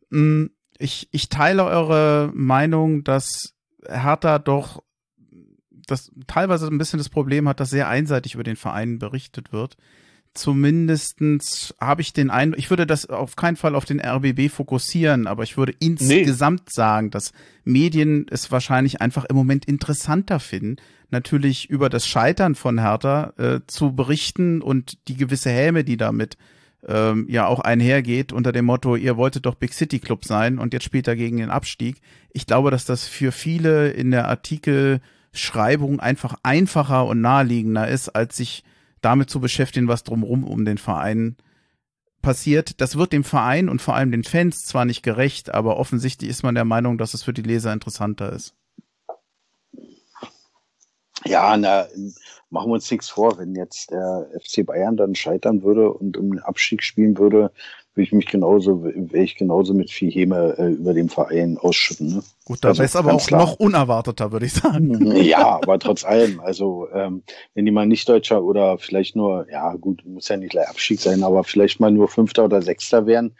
Hm, 0.09 0.51
ich, 0.77 1.07
ich 1.11 1.29
teile 1.29 1.65
eure 1.65 2.31
Meinung, 2.33 3.03
dass 3.03 3.53
Hertha 3.87 4.39
doch 4.39 4.83
das 5.87 6.11
teilweise 6.27 6.67
ein 6.67 6.77
bisschen 6.77 6.97
das 6.97 7.09
Problem 7.09 7.47
hat, 7.47 7.59
dass 7.59 7.69
sehr 7.69 7.89
einseitig 7.89 8.33
über 8.33 8.43
den 8.43 8.55
Verein 8.55 8.99
berichtet 8.99 9.53
wird 9.53 9.77
zumindestens 10.33 11.75
habe 11.79 12.01
ich 12.01 12.13
den 12.13 12.29
Eindruck, 12.29 12.59
ich 12.59 12.69
würde 12.69 12.87
das 12.87 13.07
auf 13.07 13.35
keinen 13.35 13.55
Fall 13.55 13.75
auf 13.75 13.85
den 13.85 14.01
RBB 14.01 14.49
fokussieren, 14.49 15.27
aber 15.27 15.43
ich 15.43 15.57
würde 15.57 15.75
insgesamt 15.79 16.61
nee. 16.61 16.71
sagen, 16.71 17.11
dass 17.11 17.33
Medien 17.63 18.25
es 18.29 18.51
wahrscheinlich 18.51 19.01
einfach 19.01 19.25
im 19.25 19.35
Moment 19.35 19.65
interessanter 19.65 20.39
finden, 20.39 20.77
natürlich 21.13 21.69
über 21.69 21.87
das 21.87 22.05
Scheitern 22.05 22.55
von 22.55 22.81
Hertha 22.81 23.33
äh, 23.37 23.59
zu 23.67 23.95
berichten 23.95 24.61
und 24.61 25.07
die 25.07 25.15
gewisse 25.15 25.49
Häme, 25.49 25.85
die 25.85 25.95
damit 25.95 26.37
ähm, 26.85 27.27
ja 27.29 27.47
auch 27.47 27.59
einhergeht 27.59 28.33
unter 28.33 28.51
dem 28.51 28.65
Motto, 28.65 28.95
ihr 28.95 29.15
wolltet 29.15 29.45
doch 29.45 29.55
Big 29.55 29.73
City 29.73 29.99
Club 29.99 30.25
sein 30.25 30.59
und 30.59 30.73
jetzt 30.73 30.83
spielt 30.83 31.07
er 31.07 31.15
gegen 31.15 31.37
den 31.37 31.49
Abstieg. 31.49 32.01
Ich 32.33 32.45
glaube, 32.45 32.71
dass 32.71 32.85
das 32.85 33.07
für 33.07 33.31
viele 33.31 33.91
in 33.91 34.11
der 34.11 34.27
Artikelschreibung 34.27 35.99
einfach 35.99 36.35
einfacher 36.43 37.05
und 37.05 37.21
naheliegender 37.21 37.87
ist, 37.87 38.09
als 38.09 38.35
sich 38.35 38.63
damit 39.01 39.29
zu 39.29 39.39
beschäftigen, 39.39 39.87
was 39.87 40.03
drumherum 40.03 40.43
um 40.43 40.65
den 40.65 40.77
Verein 40.77 41.37
passiert. 42.21 42.81
Das 42.81 42.97
wird 42.97 43.13
dem 43.13 43.23
Verein 43.23 43.69
und 43.69 43.81
vor 43.81 43.95
allem 43.95 44.11
den 44.11 44.23
Fans 44.23 44.65
zwar 44.65 44.85
nicht 44.85 45.03
gerecht, 45.03 45.53
aber 45.53 45.77
offensichtlich 45.77 46.29
ist 46.29 46.43
man 46.43 46.55
der 46.55 46.65
Meinung, 46.65 46.97
dass 46.97 47.13
es 47.13 47.23
für 47.23 47.33
die 47.33 47.41
Leser 47.41 47.71
interessanter 47.71 48.31
ist. 48.31 48.55
Ja, 51.25 51.55
na, 51.57 51.87
machen 52.49 52.69
wir 52.69 52.75
uns 52.75 52.89
nichts 52.89 53.09
vor, 53.09 53.37
wenn 53.37 53.55
jetzt 53.55 53.91
der 53.91 54.29
FC 54.39 54.65
Bayern 54.65 54.95
dann 54.95 55.15
scheitern 55.15 55.63
würde 55.63 55.91
und 55.91 56.17
um 56.17 56.31
den 56.31 56.39
Abstieg 56.39 56.83
spielen 56.83 57.17
würde, 57.17 57.51
würde 57.95 58.07
ich 58.07 58.13
mich 58.13 58.25
genauso, 58.25 58.83
wäre 58.83 59.23
ich 59.23 59.35
genauso 59.35 59.73
mit 59.73 59.91
viel 59.91 60.11
Häme 60.11 60.55
äh, 60.57 60.71
über 60.71 60.93
den 60.93 61.09
Verein 61.09 61.57
ausschütten. 61.57 62.15
Ne? 62.15 62.23
Gut, 62.45 62.59
da 62.61 62.69
also, 62.69 62.83
ist 62.83 62.95
aber 62.95 63.13
auch 63.13 63.25
klar. 63.25 63.41
noch 63.41 63.59
unerwarteter, 63.59 64.31
würde 64.31 64.45
ich 64.45 64.53
sagen. 64.53 65.15
Ja, 65.15 65.59
aber 65.61 65.77
trotz 65.79 66.03
allem, 66.03 66.39
also 66.39 66.87
ähm, 66.93 67.23
wenn 67.53 67.65
die 67.65 67.71
mal 67.71 67.85
nicht 67.85 68.07
Deutscher 68.09 68.43
oder 68.43 68.77
vielleicht 68.77 69.15
nur, 69.15 69.47
ja 69.51 69.75
gut, 69.75 70.03
muss 70.05 70.27
ja 70.27 70.37
nicht 70.37 70.51
gleich 70.51 70.67
Abstieg 70.67 70.99
sein, 70.99 71.23
aber 71.23 71.43
vielleicht 71.43 71.79
mal 71.79 71.91
nur 71.91 72.07
Fünfter 72.07 72.45
oder 72.45 72.61
Sechster 72.61 73.05
wären, 73.05 73.35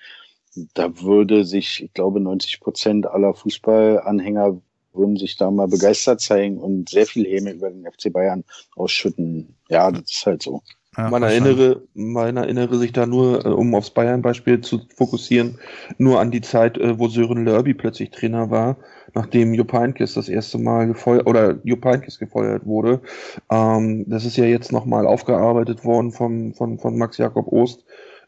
da 0.73 1.01
würde 1.01 1.45
sich, 1.45 1.83
ich 1.83 1.93
glaube, 1.93 2.19
90 2.19 2.59
Prozent 2.59 3.07
aller 3.07 3.33
Fußballanhänger 3.33 4.61
würden 4.93 5.17
sich 5.17 5.37
da 5.37 5.51
mal 5.51 5.67
begeistert 5.67 6.21
zeigen 6.21 6.57
und 6.57 6.89
sehr 6.89 7.05
viel 7.05 7.25
Häme 7.25 7.51
über 7.51 7.69
den 7.69 7.85
FC 7.85 8.11
Bayern 8.11 8.43
ausschütten. 8.75 9.55
Ja, 9.69 9.91
das 9.91 10.11
ist 10.11 10.25
halt 10.25 10.43
so. 10.43 10.61
Ja, 10.95 11.09
man 11.09 11.23
erinnere, 11.23 11.81
man 11.95 12.37
erinnere 12.37 12.77
sich 12.77 12.91
da 12.91 13.07
nur, 13.07 13.43
äh, 13.45 13.49
um 13.49 13.73
aufs 13.73 13.89
Bayern-Beispiel 13.89 14.61
zu 14.61 14.81
fokussieren, 14.95 15.57
nur 15.97 16.19
an 16.19 16.29
die 16.29 16.41
Zeit, 16.41 16.77
äh, 16.77 16.99
wo 16.99 17.07
Sören 17.07 17.45
Lörby 17.45 17.73
plötzlich 17.73 18.11
Trainer 18.11 18.51
war, 18.51 18.77
nachdem 19.15 19.55
Jupp 19.55 19.73
Heynckes 19.73 20.13
das 20.13 20.29
erste 20.29 20.59
Mal 20.59 20.85
gefeuert, 20.85 21.25
oder 21.25 21.59
Jupp 21.63 21.83
Heynckes 21.83 22.19
gefeuert 22.19 22.67
wurde. 22.67 23.01
Ähm, 23.49 24.05
das 24.07 24.23
ist 24.25 24.37
ja 24.37 24.45
jetzt 24.45 24.71
nochmal 24.71 25.07
aufgearbeitet 25.07 25.83
worden 25.83 26.11
von, 26.11 26.53
von, 26.53 26.77
von 26.77 26.97
Max 26.97 27.17
Jakob 27.17 27.51
Ost 27.51 27.85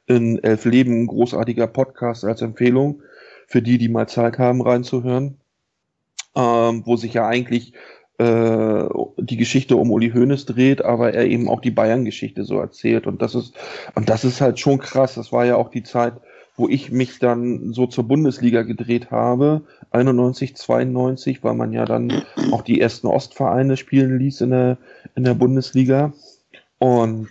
in 0.07 0.43
Elf 0.43 0.65
Leben, 0.65 1.05
großartiger 1.05 1.67
Podcast 1.67 2.25
als 2.25 2.41
Empfehlung 2.41 3.03
für 3.47 3.61
die, 3.61 3.77
die 3.77 3.89
mal 3.89 4.07
Zeit 4.07 4.39
haben, 4.39 4.61
reinzuhören. 4.61 5.37
Ähm, 6.35 6.83
wo 6.85 6.97
sich 6.97 7.13
ja 7.13 7.27
eigentlich 7.27 7.73
äh, 8.17 8.83
die 9.17 9.37
Geschichte 9.37 9.75
um 9.75 9.91
Uli 9.91 10.11
Hoeneß 10.11 10.45
dreht, 10.45 10.83
aber 10.83 11.13
er 11.13 11.25
eben 11.25 11.49
auch 11.49 11.61
die 11.61 11.71
Bayern-Geschichte 11.71 12.43
so 12.43 12.59
erzählt. 12.59 13.07
Und 13.07 13.21
das 13.21 13.35
ist, 13.35 13.53
und 13.95 14.09
das 14.09 14.23
ist 14.23 14.41
halt 14.41 14.59
schon 14.59 14.79
krass. 14.79 15.15
Das 15.15 15.31
war 15.31 15.45
ja 15.45 15.55
auch 15.55 15.69
die 15.69 15.83
Zeit, 15.83 16.13
wo 16.57 16.69
ich 16.69 16.91
mich 16.91 17.19
dann 17.19 17.73
so 17.73 17.87
zur 17.87 18.05
Bundesliga 18.05 18.61
gedreht 18.61 19.11
habe. 19.11 19.63
91, 19.91 20.55
92, 20.55 21.43
weil 21.43 21.55
man 21.55 21.73
ja 21.73 21.85
dann 21.85 22.23
auch 22.51 22.61
die 22.61 22.79
ersten 22.79 23.07
Ostvereine 23.07 23.75
spielen 23.75 24.17
ließ 24.17 24.41
in 24.41 24.51
der, 24.51 24.77
in 25.15 25.25
der 25.25 25.33
Bundesliga. 25.33 26.13
Und 26.77 27.29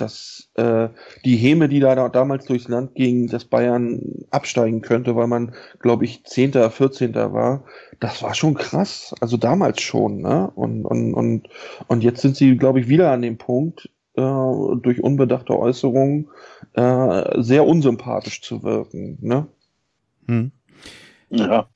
dass 0.00 0.50
äh, 0.54 0.88
die 1.24 1.36
Häme, 1.36 1.68
die 1.68 1.80
da, 1.80 1.94
da 1.94 2.08
damals 2.08 2.46
durchs 2.46 2.68
Land 2.68 2.94
ging, 2.94 3.26
dass 3.28 3.44
Bayern 3.44 4.00
absteigen 4.30 4.80
könnte, 4.80 5.16
weil 5.16 5.26
man, 5.26 5.54
glaube 5.78 6.04
ich, 6.04 6.24
Zehnter, 6.24 6.70
Vierzehnter 6.70 7.32
war, 7.32 7.64
das 8.00 8.22
war 8.22 8.34
schon 8.34 8.54
krass. 8.54 9.14
Also 9.20 9.36
damals 9.36 9.80
schon, 9.80 10.22
ne? 10.22 10.50
Und, 10.54 10.84
und, 10.84 11.14
und, 11.14 11.48
und 11.86 12.02
jetzt 12.02 12.22
sind 12.22 12.36
sie, 12.36 12.56
glaube 12.56 12.80
ich, 12.80 12.88
wieder 12.88 13.12
an 13.12 13.22
dem 13.22 13.38
Punkt, 13.38 13.90
äh, 14.14 14.20
durch 14.20 15.02
unbedachte 15.02 15.58
Äußerungen 15.58 16.28
äh, 16.74 17.42
sehr 17.42 17.66
unsympathisch 17.66 18.42
zu 18.42 18.62
wirken, 18.62 19.18
ne? 19.20 19.46
Hm. 20.26 20.52
Ja. 21.30 21.68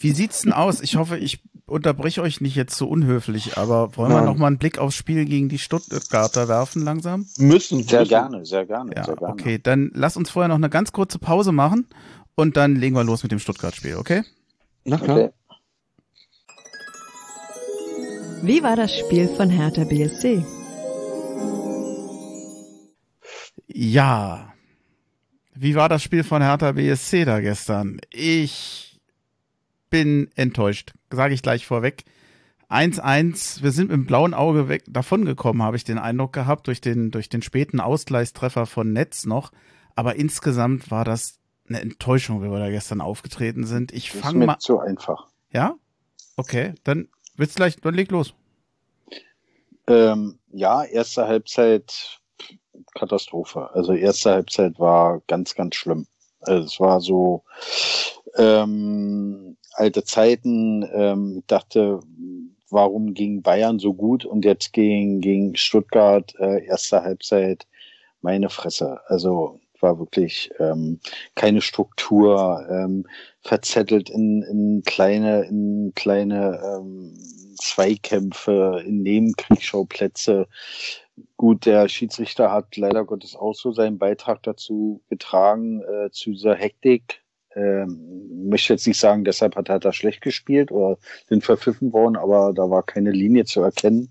Wie 0.00 0.10
sieht's 0.10 0.42
denn 0.42 0.52
aus? 0.52 0.80
Ich 0.80 0.96
hoffe, 0.96 1.18
ich 1.18 1.40
unterbreche 1.68 2.22
euch 2.22 2.40
nicht 2.40 2.56
jetzt 2.56 2.76
so 2.76 2.88
unhöflich, 2.88 3.56
aber 3.58 3.96
wollen 3.96 4.12
Nein. 4.12 4.24
wir 4.24 4.26
noch 4.26 4.36
mal 4.36 4.48
einen 4.48 4.58
Blick 4.58 4.78
aufs 4.78 4.96
Spiel 4.96 5.24
gegen 5.24 5.48
die 5.48 5.58
Stuttgarter 5.58 6.48
werfen 6.48 6.82
langsam? 6.82 7.26
Müssen. 7.38 7.82
Sehr 7.82 8.00
müssen. 8.00 8.08
gerne, 8.08 8.44
sehr 8.44 8.66
gerne, 8.66 8.92
ja, 8.96 9.04
sehr 9.04 9.16
gerne. 9.16 9.32
Okay, 9.32 9.58
dann 9.62 9.90
lass 9.94 10.16
uns 10.16 10.30
vorher 10.30 10.48
noch 10.48 10.56
eine 10.56 10.70
ganz 10.70 10.92
kurze 10.92 11.18
Pause 11.18 11.52
machen 11.52 11.86
und 12.34 12.56
dann 12.56 12.76
legen 12.76 12.94
wir 12.96 13.04
los 13.04 13.22
mit 13.22 13.32
dem 13.32 13.38
Stuttgart-Spiel, 13.38 13.96
okay? 13.96 14.22
Na 14.84 14.96
klar. 14.96 15.18
Okay. 15.18 15.30
Wie 18.42 18.62
war 18.62 18.76
das 18.76 18.96
Spiel 18.96 19.28
von 19.28 19.50
Hertha 19.50 19.84
BSC? 19.84 20.44
Ja. 23.66 24.54
Wie 25.54 25.74
war 25.74 25.88
das 25.88 26.02
Spiel 26.02 26.22
von 26.22 26.40
Hertha 26.40 26.72
BSC 26.72 27.24
da 27.24 27.40
gestern? 27.40 28.00
Ich 28.10 29.00
bin 29.90 30.30
enttäuscht, 30.36 30.92
sage 31.10 31.34
ich 31.34 31.42
gleich 31.42 31.66
vorweg. 31.66 32.04
1-1, 32.70 33.62
wir 33.62 33.70
sind 33.70 33.88
mit 33.88 33.96
dem 33.96 34.06
blauen 34.06 34.34
Auge 34.34 34.68
weg 34.68 34.84
davongekommen, 34.88 35.62
habe 35.62 35.76
ich 35.76 35.84
den 35.84 35.98
Eindruck 35.98 36.34
gehabt, 36.34 36.66
durch 36.66 36.80
den, 36.82 37.10
durch 37.10 37.30
den 37.30 37.40
späten 37.40 37.80
Ausgleichstreffer 37.80 38.66
von 38.66 38.92
Netz 38.92 39.24
noch. 39.24 39.52
Aber 39.94 40.16
insgesamt 40.16 40.90
war 40.90 41.04
das 41.04 41.38
eine 41.68 41.80
Enttäuschung, 41.80 42.42
wie 42.42 42.50
wir 42.50 42.58
da 42.58 42.70
gestern 42.70 43.00
aufgetreten 43.00 43.64
sind. 43.64 43.92
Ich 43.92 44.12
fange 44.12 44.46
mal. 44.46 44.58
zu 44.58 44.78
einfach. 44.78 45.28
Ja? 45.50 45.74
Okay, 46.36 46.74
dann 46.84 47.08
wird's 47.36 47.54
gleich, 47.54 47.76
dann 47.76 47.94
leg 47.94 48.10
los. 48.10 48.34
Ähm, 49.86 50.38
ja, 50.52 50.84
erste 50.84 51.26
Halbzeit 51.26 52.20
Katastrophe. 52.94 53.70
Also 53.72 53.92
erste 53.92 54.30
Halbzeit 54.30 54.78
war 54.78 55.20
ganz, 55.26 55.54
ganz 55.54 55.74
schlimm. 55.74 56.06
Also 56.40 56.64
es 56.64 56.80
war 56.80 57.00
so, 57.00 57.44
ähm, 58.36 59.56
alte 59.72 60.04
Zeiten. 60.04 60.88
Ähm, 60.92 61.42
dachte, 61.46 62.00
warum 62.70 63.14
gegen 63.14 63.42
Bayern 63.42 63.78
so 63.78 63.94
gut 63.94 64.24
und 64.24 64.44
jetzt 64.44 64.72
gegen, 64.72 65.20
gegen 65.20 65.56
Stuttgart 65.56 66.34
äh, 66.38 66.64
erste 66.64 67.02
Halbzeit 67.02 67.66
meine 68.20 68.50
Fresse. 68.50 69.00
Also 69.06 69.60
war 69.80 69.98
wirklich 69.98 70.50
ähm, 70.58 71.00
keine 71.34 71.60
Struktur, 71.60 72.66
ähm, 72.68 73.06
verzettelt 73.40 74.10
in, 74.10 74.42
in 74.42 74.82
kleine, 74.84 75.42
in 75.44 75.92
kleine 75.94 76.60
ähm, 76.64 77.14
Zweikämpfe, 77.60 78.82
in 78.84 79.02
Nebenkriegsschauplätze. 79.02 80.48
Gut, 81.36 81.66
der 81.66 81.88
Schiedsrichter 81.88 82.52
hat 82.52 82.76
leider 82.76 83.04
Gottes 83.04 83.36
auch 83.36 83.54
so 83.54 83.72
seinen 83.72 83.98
Beitrag 83.98 84.42
dazu 84.42 85.00
getragen, 85.08 85.82
äh, 85.82 86.10
zu 86.10 86.30
dieser 86.30 86.54
Hektik, 86.54 87.22
ähm, 87.54 88.48
möchte 88.48 88.72
jetzt 88.72 88.86
nicht 88.86 88.98
sagen, 88.98 89.24
deshalb 89.24 89.56
hat 89.56 89.68
er 89.68 89.78
da 89.78 89.92
schlecht 89.92 90.20
gespielt 90.20 90.70
oder 90.70 90.98
sind 91.28 91.44
verpfiffen 91.44 91.92
worden, 91.92 92.16
aber 92.16 92.52
da 92.54 92.70
war 92.70 92.82
keine 92.82 93.10
Linie 93.10 93.44
zu 93.44 93.60
erkennen. 93.60 94.10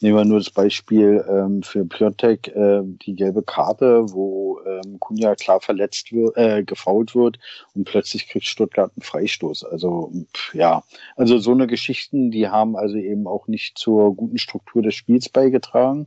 Nehmen 0.00 0.16
wir 0.16 0.24
nur 0.24 0.38
das 0.38 0.50
Beispiel 0.50 1.24
ähm, 1.28 1.62
für 1.62 1.84
Piontek, 1.84 2.48
äh, 2.48 2.82
die 2.84 3.14
gelbe 3.14 3.42
Karte, 3.42 4.12
wo 4.12 4.60
ähm, 4.66 4.98
Kunja 5.00 5.34
klar 5.34 5.60
verletzt 5.60 6.12
wird, 6.12 6.36
äh, 6.36 6.62
gefault 6.62 7.14
wird 7.14 7.38
und 7.74 7.84
plötzlich 7.84 8.28
kriegt 8.28 8.46
Stuttgart 8.46 8.92
einen 8.96 9.02
Freistoß. 9.02 9.64
Also 9.64 10.12
pff, 10.34 10.54
ja, 10.54 10.82
also 11.16 11.38
so 11.38 11.52
eine 11.52 11.66
Geschichten, 11.66 12.30
die 12.30 12.48
haben 12.48 12.76
also 12.76 12.96
eben 12.96 13.26
auch 13.26 13.48
nicht 13.48 13.78
zur 13.78 14.14
guten 14.14 14.38
Struktur 14.38 14.82
des 14.82 14.94
Spiels 14.94 15.28
beigetragen. 15.28 16.06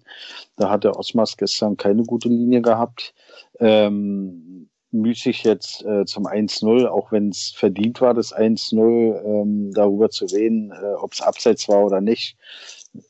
Da 0.55 0.69
hat 0.69 0.83
der 0.83 0.97
Osmas 0.97 1.37
gestern 1.37 1.77
keine 1.77 2.03
gute 2.03 2.29
Linie 2.29 2.61
gehabt. 2.61 3.13
Ähm, 3.59 4.69
müßig 4.91 5.43
jetzt 5.43 5.83
äh, 5.85 6.05
zum 6.05 6.27
1-0, 6.27 6.87
auch 6.87 7.11
wenn 7.11 7.29
es 7.29 7.51
verdient 7.55 8.01
war, 8.01 8.13
das 8.13 8.35
1-0, 8.35 9.23
ähm, 9.23 9.71
darüber 9.73 10.09
zu 10.09 10.25
reden, 10.25 10.71
äh, 10.71 10.93
ob 10.95 11.13
es 11.13 11.21
abseits 11.21 11.67
war 11.69 11.85
oder 11.85 12.01
nicht, 12.01 12.37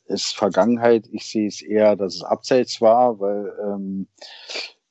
ist 0.06 0.36
Vergangenheit. 0.36 1.08
Ich 1.12 1.26
sehe 1.26 1.48
es 1.48 1.62
eher, 1.62 1.96
dass 1.96 2.16
es 2.16 2.24
abseits 2.24 2.82
war, 2.82 3.20
weil 3.20 3.52
ähm, 3.64 4.08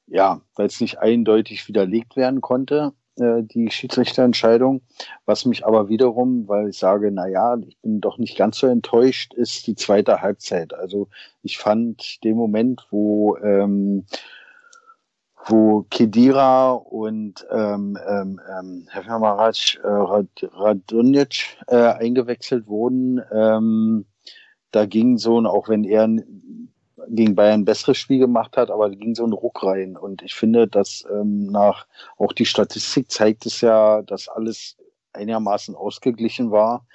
ja, 0.06 0.40
weil 0.56 0.66
es 0.66 0.80
nicht 0.80 0.98
eindeutig 0.98 1.68
widerlegt 1.68 2.16
werden 2.16 2.40
konnte, 2.40 2.92
äh, 3.16 3.42
die 3.42 3.70
Schiedsrichterentscheidung. 3.70 4.82
Was 5.24 5.44
mich 5.44 5.64
aber 5.64 5.88
wiederum, 5.88 6.48
weil 6.48 6.70
ich 6.70 6.78
sage, 6.78 7.10
na 7.12 7.28
ja, 7.28 7.56
ich 7.56 7.78
bin 7.80 8.00
doch 8.00 8.18
nicht 8.18 8.36
ganz 8.36 8.58
so 8.58 8.66
enttäuscht, 8.66 9.34
ist 9.34 9.66
die 9.66 9.76
zweite 9.76 10.20
Halbzeit. 10.20 10.74
Also 10.74 11.08
ich 11.42 11.58
fand 11.58 12.22
den 12.24 12.36
Moment, 12.36 12.86
wo 12.90 13.36
ähm, 13.36 14.04
wo 15.46 15.86
Kedira 15.90 16.72
und 16.72 17.46
ähm, 17.50 17.98
ähm, 18.06 18.40
ähm, 18.48 18.86
Herr 18.90 19.18
Maraj 19.18 19.78
äh, 19.82 19.86
Rad, 19.86 20.26
Radonjic 20.52 21.58
äh, 21.66 21.76
eingewechselt 21.76 22.66
wurden. 22.66 23.20
Ähm, 23.32 24.06
da 24.70 24.86
ging 24.86 25.18
so 25.18 25.40
ein, 25.40 25.46
auch 25.46 25.68
wenn 25.68 25.84
er 25.84 26.08
gegen 27.08 27.34
Bayern 27.34 27.60
ein 27.60 27.64
besseres 27.64 27.98
Spiel 27.98 28.18
gemacht 28.18 28.56
hat, 28.56 28.70
aber 28.70 28.88
da 28.88 28.94
ging 28.94 29.14
so 29.14 29.24
ein 29.24 29.32
Ruck 29.32 29.62
rein. 29.64 29.96
Und 29.96 30.22
ich 30.22 30.34
finde, 30.34 30.68
dass 30.68 31.04
ähm, 31.10 31.46
nach 31.46 31.86
auch 32.18 32.32
die 32.32 32.46
Statistik 32.46 33.10
zeigt 33.10 33.46
es 33.46 33.60
ja, 33.60 34.02
dass 34.02 34.28
alles 34.28 34.76
einigermaßen 35.12 35.74
ausgeglichen 35.74 36.50
war. 36.50 36.86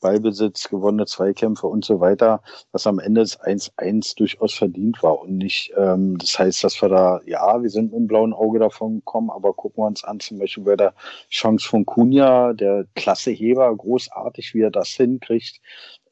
Ballbesitz, 0.00 0.68
gewonnene 0.68 1.06
Zweikämpfe 1.06 1.66
und 1.66 1.84
so 1.84 2.00
weiter, 2.00 2.42
dass 2.72 2.86
am 2.86 2.98
Ende 2.98 3.20
das 3.20 3.40
1-1 3.40 4.16
durchaus 4.16 4.54
verdient 4.54 5.02
war 5.02 5.20
und 5.20 5.36
nicht, 5.36 5.72
ähm, 5.76 6.18
das 6.18 6.38
heißt, 6.38 6.64
dass 6.64 6.80
wir 6.82 6.88
da, 6.88 7.20
ja, 7.26 7.62
wir 7.62 7.70
sind 7.70 7.92
mit 7.92 8.00
dem 8.00 8.06
blauen 8.06 8.32
Auge 8.32 8.58
davon 8.58 8.96
gekommen, 8.96 9.30
aber 9.30 9.52
gucken 9.52 9.82
wir 9.82 9.86
uns 9.86 10.04
an, 10.04 10.20
zum 10.20 10.38
Beispiel 10.38 10.64
bei 10.64 10.76
der 10.76 10.94
Chance 11.30 11.68
von 11.68 11.86
Kunja, 11.86 12.52
der 12.52 12.86
klasse 12.94 13.30
Heber, 13.30 13.74
großartig, 13.76 14.54
wie 14.54 14.62
er 14.62 14.70
das 14.70 14.88
hinkriegt. 14.88 15.60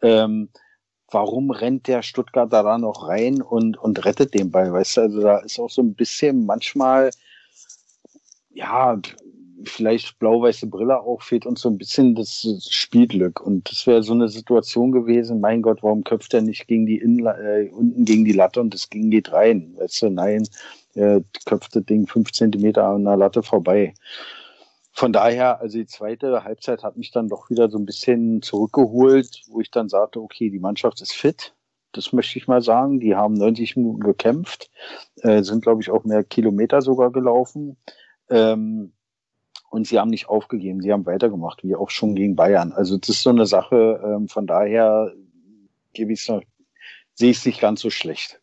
Ähm, 0.02 0.50
warum 1.10 1.50
rennt 1.50 1.88
der 1.88 2.02
Stuttgarter 2.02 2.62
da 2.62 2.78
noch 2.78 3.08
rein 3.08 3.42
und, 3.42 3.78
und 3.78 4.04
rettet 4.04 4.34
den 4.34 4.50
Ball? 4.50 4.72
Weißt 4.72 4.96
du, 4.98 5.00
also 5.02 5.20
da 5.20 5.38
ist 5.38 5.58
auch 5.58 5.70
so 5.70 5.82
ein 5.82 5.94
bisschen 5.94 6.46
manchmal, 6.46 7.10
ja, 8.50 9.00
vielleicht 9.64 10.18
blau-weiße 10.18 10.66
Brille 10.66 11.00
auch, 11.00 11.22
fehlt 11.22 11.46
uns 11.46 11.60
so 11.60 11.68
ein 11.68 11.78
bisschen 11.78 12.14
das 12.14 12.46
Spielglück. 12.68 13.40
Und 13.40 13.70
das 13.70 13.86
wäre 13.86 14.02
so 14.02 14.12
eine 14.12 14.28
Situation 14.28 14.92
gewesen, 14.92 15.40
mein 15.40 15.62
Gott, 15.62 15.82
warum 15.82 16.04
köpft 16.04 16.34
er 16.34 16.42
nicht 16.42 16.66
gegen 16.66 16.86
die 16.86 16.98
Inla 16.98 17.38
äh, 17.38 17.68
unten 17.70 18.04
gegen 18.04 18.24
die 18.24 18.32
Latte 18.32 18.60
und 18.60 18.74
das 18.74 18.88
Ding 18.88 19.10
geht 19.10 19.32
rein? 19.32 19.74
Weißt 19.76 20.02
du, 20.02 20.10
nein, 20.10 20.46
er 20.94 21.22
köpft 21.44 21.74
das 21.74 21.84
Ding 21.84 22.06
fünf 22.06 22.32
Zentimeter 22.32 22.84
an 22.84 23.04
der 23.04 23.16
Latte 23.16 23.42
vorbei. 23.42 23.94
Von 24.92 25.12
daher, 25.12 25.60
also 25.60 25.78
die 25.78 25.86
zweite 25.86 26.42
Halbzeit 26.42 26.82
hat 26.82 26.96
mich 26.96 27.12
dann 27.12 27.28
doch 27.28 27.50
wieder 27.50 27.70
so 27.70 27.78
ein 27.78 27.86
bisschen 27.86 28.42
zurückgeholt, 28.42 29.42
wo 29.48 29.60
ich 29.60 29.70
dann 29.70 29.88
sagte, 29.88 30.20
okay, 30.20 30.50
die 30.50 30.58
Mannschaft 30.58 31.00
ist 31.00 31.12
fit. 31.12 31.54
Das 31.92 32.12
möchte 32.12 32.38
ich 32.38 32.48
mal 32.48 32.62
sagen. 32.62 33.00
Die 33.00 33.14
haben 33.14 33.34
90 33.34 33.76
Minuten 33.76 34.00
gekämpft, 34.00 34.70
äh, 35.22 35.42
sind, 35.42 35.62
glaube 35.62 35.82
ich, 35.82 35.90
auch 35.90 36.04
mehr 36.04 36.24
Kilometer 36.24 36.82
sogar 36.82 37.12
gelaufen. 37.12 37.76
Ähm, 38.28 38.92
und 39.70 39.86
sie 39.86 39.98
haben 39.98 40.10
nicht 40.10 40.28
aufgegeben, 40.28 40.80
sie 40.80 40.92
haben 40.92 41.06
weitergemacht, 41.06 41.62
wie 41.64 41.74
auch 41.74 41.90
schon 41.90 42.14
gegen 42.14 42.36
Bayern. 42.36 42.72
Also 42.72 42.96
das 42.96 43.10
ist 43.10 43.22
so 43.22 43.30
eine 43.30 43.46
Sache, 43.46 44.00
ähm, 44.04 44.28
von 44.28 44.46
daher 44.46 45.12
gebe 45.92 46.12
ich 46.12 46.28
noch, 46.28 46.42
sehe 47.14 47.30
ich 47.30 47.38
es 47.38 47.46
nicht 47.46 47.60
ganz 47.60 47.80
so 47.80 47.90
schlecht. 47.90 48.40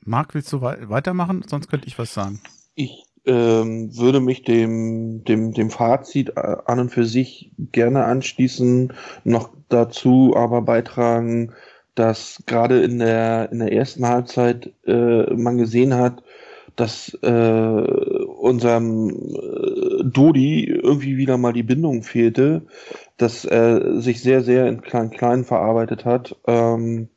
Marc, 0.00 0.34
willst 0.34 0.52
du 0.52 0.62
weitermachen? 0.62 1.44
Sonst 1.46 1.68
könnte 1.68 1.86
ich 1.86 1.98
was 1.98 2.14
sagen. 2.14 2.40
Ich 2.74 3.04
ähm, 3.26 3.94
würde 3.96 4.20
mich 4.20 4.42
dem, 4.42 5.22
dem, 5.24 5.52
dem 5.52 5.70
Fazit 5.70 6.30
äh, 6.30 6.56
an 6.64 6.80
und 6.80 6.88
für 6.90 7.04
sich 7.04 7.50
gerne 7.72 8.04
anschließen, 8.04 8.94
noch 9.24 9.50
dazu 9.68 10.34
aber 10.34 10.62
beitragen, 10.62 11.52
dass 11.94 12.42
gerade 12.46 12.82
in 12.82 13.00
der, 13.00 13.50
in 13.52 13.58
der 13.58 13.72
ersten 13.72 14.06
Halbzeit 14.06 14.72
äh, 14.86 15.34
man 15.34 15.58
gesehen 15.58 15.94
hat, 15.94 16.22
dass 16.78 17.12
äh, 17.22 17.28
unserem 17.28 19.10
äh, 19.10 20.04
Dodi 20.04 20.64
irgendwie 20.64 21.16
wieder 21.16 21.36
mal 21.36 21.52
die 21.52 21.64
Bindung 21.64 22.04
fehlte, 22.04 22.62
dass 23.16 23.44
er 23.44 24.00
sich 24.00 24.22
sehr, 24.22 24.42
sehr 24.42 24.68
in 24.68 24.80
Klein-Klein 24.80 25.44
verarbeitet 25.44 26.04
hat 26.04 26.36
ähm, 26.46 27.08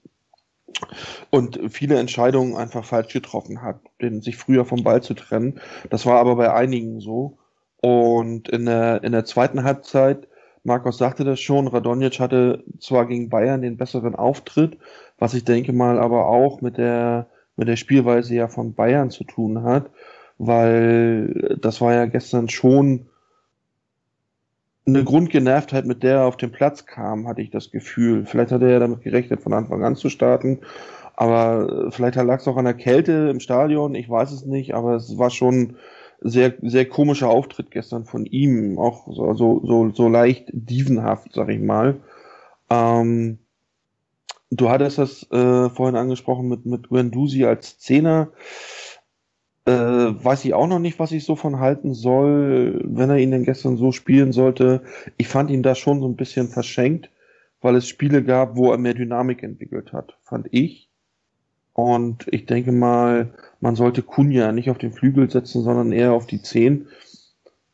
und 1.29 1.59
viele 1.69 1.99
Entscheidungen 1.99 2.55
einfach 2.55 2.83
falsch 2.83 3.13
getroffen 3.13 3.61
hat, 3.61 3.79
den, 4.01 4.23
sich 4.23 4.35
früher 4.35 4.65
vom 4.65 4.83
Ball 4.83 5.03
zu 5.03 5.13
trennen. 5.13 5.61
Das 5.91 6.07
war 6.07 6.17
aber 6.17 6.35
bei 6.37 6.51
einigen 6.51 6.99
so. 6.99 7.37
Und 7.81 8.49
in 8.49 8.65
der, 8.65 9.03
in 9.03 9.11
der 9.11 9.25
zweiten 9.25 9.63
Halbzeit, 9.63 10.27
Markus 10.63 10.97
sagte 10.97 11.23
das 11.23 11.39
schon, 11.39 11.67
Radonjic 11.67 12.19
hatte 12.19 12.63
zwar 12.79 13.05
gegen 13.05 13.29
Bayern 13.29 13.61
den 13.61 13.77
besseren 13.77 14.15
Auftritt, 14.15 14.79
was 15.19 15.35
ich 15.35 15.45
denke 15.45 15.71
mal 15.71 15.99
aber 15.99 16.25
auch 16.25 16.61
mit 16.61 16.79
der 16.79 17.27
mit 17.61 17.67
der 17.67 17.75
Spielweise 17.75 18.33
ja 18.33 18.47
von 18.47 18.73
Bayern 18.73 19.11
zu 19.11 19.23
tun 19.23 19.61
hat, 19.61 19.91
weil 20.39 21.59
das 21.61 21.79
war 21.79 21.93
ja 21.93 22.07
gestern 22.07 22.49
schon 22.49 23.05
eine 24.87 25.03
Grundgenervtheit, 25.03 25.85
mit 25.85 26.01
der 26.01 26.15
er 26.15 26.25
auf 26.25 26.37
den 26.37 26.51
Platz 26.51 26.87
kam, 26.87 27.27
hatte 27.27 27.43
ich 27.43 27.51
das 27.51 27.69
Gefühl. 27.69 28.25
Vielleicht 28.25 28.51
hat 28.51 28.63
er 28.63 28.69
ja 28.71 28.79
damit 28.79 29.03
gerechnet, 29.03 29.41
von 29.41 29.53
Anfang 29.53 29.83
an 29.83 29.95
zu 29.95 30.09
starten, 30.09 30.61
aber 31.15 31.91
vielleicht 31.91 32.15
lag 32.15 32.39
es 32.39 32.47
auch 32.47 32.57
an 32.57 32.65
der 32.65 32.73
Kälte 32.73 33.29
im 33.29 33.39
Stadion, 33.39 33.93
ich 33.93 34.09
weiß 34.09 34.31
es 34.31 34.43
nicht, 34.43 34.73
aber 34.73 34.95
es 34.95 35.19
war 35.19 35.29
schon 35.29 35.75
sehr, 36.19 36.55
sehr 36.63 36.89
komischer 36.89 37.29
Auftritt 37.29 37.69
gestern 37.69 38.05
von 38.05 38.25
ihm, 38.25 38.79
auch 38.79 39.05
so, 39.05 39.35
so, 39.35 39.91
so, 39.93 40.09
leicht 40.09 40.49
dievenhaft, 40.51 41.33
sag 41.33 41.49
ich 41.49 41.61
mal. 41.61 41.97
Ähm, 42.71 43.37
Du 44.51 44.69
hattest 44.69 44.97
das 44.97 45.23
äh, 45.31 45.69
vorhin 45.69 45.95
angesprochen 45.95 46.49
mit, 46.49 46.65
mit 46.65 46.89
Guendouzi 46.89 47.45
als 47.45 47.79
Zehner. 47.79 48.31
Äh, 49.65 49.71
weiß 49.71 50.43
ich 50.43 50.53
auch 50.53 50.67
noch 50.67 50.79
nicht, 50.79 50.99
was 50.99 51.13
ich 51.13 51.23
so 51.23 51.37
von 51.37 51.59
halten 51.59 51.93
soll, 51.93 52.81
wenn 52.83 53.09
er 53.09 53.17
ihn 53.17 53.31
denn 53.31 53.45
gestern 53.45 53.77
so 53.77 53.93
spielen 53.93 54.33
sollte. 54.33 54.81
Ich 55.17 55.29
fand 55.29 55.51
ihn 55.51 55.63
da 55.63 55.73
schon 55.73 56.01
so 56.01 56.07
ein 56.07 56.17
bisschen 56.17 56.49
verschenkt, 56.49 57.09
weil 57.61 57.75
es 57.75 57.87
Spiele 57.87 58.23
gab, 58.23 58.57
wo 58.57 58.71
er 58.71 58.77
mehr 58.77 58.93
Dynamik 58.93 59.41
entwickelt 59.41 59.93
hat, 59.93 60.17
fand 60.23 60.47
ich. 60.51 60.89
Und 61.73 62.27
ich 62.31 62.45
denke 62.45 62.73
mal, 62.73 63.33
man 63.61 63.77
sollte 63.77 64.01
Kunja 64.01 64.51
nicht 64.51 64.69
auf 64.69 64.77
den 64.77 64.91
Flügel 64.91 65.31
setzen, 65.31 65.63
sondern 65.63 65.93
eher 65.93 66.11
auf 66.11 66.27
die 66.27 66.41
Zehn. 66.41 66.87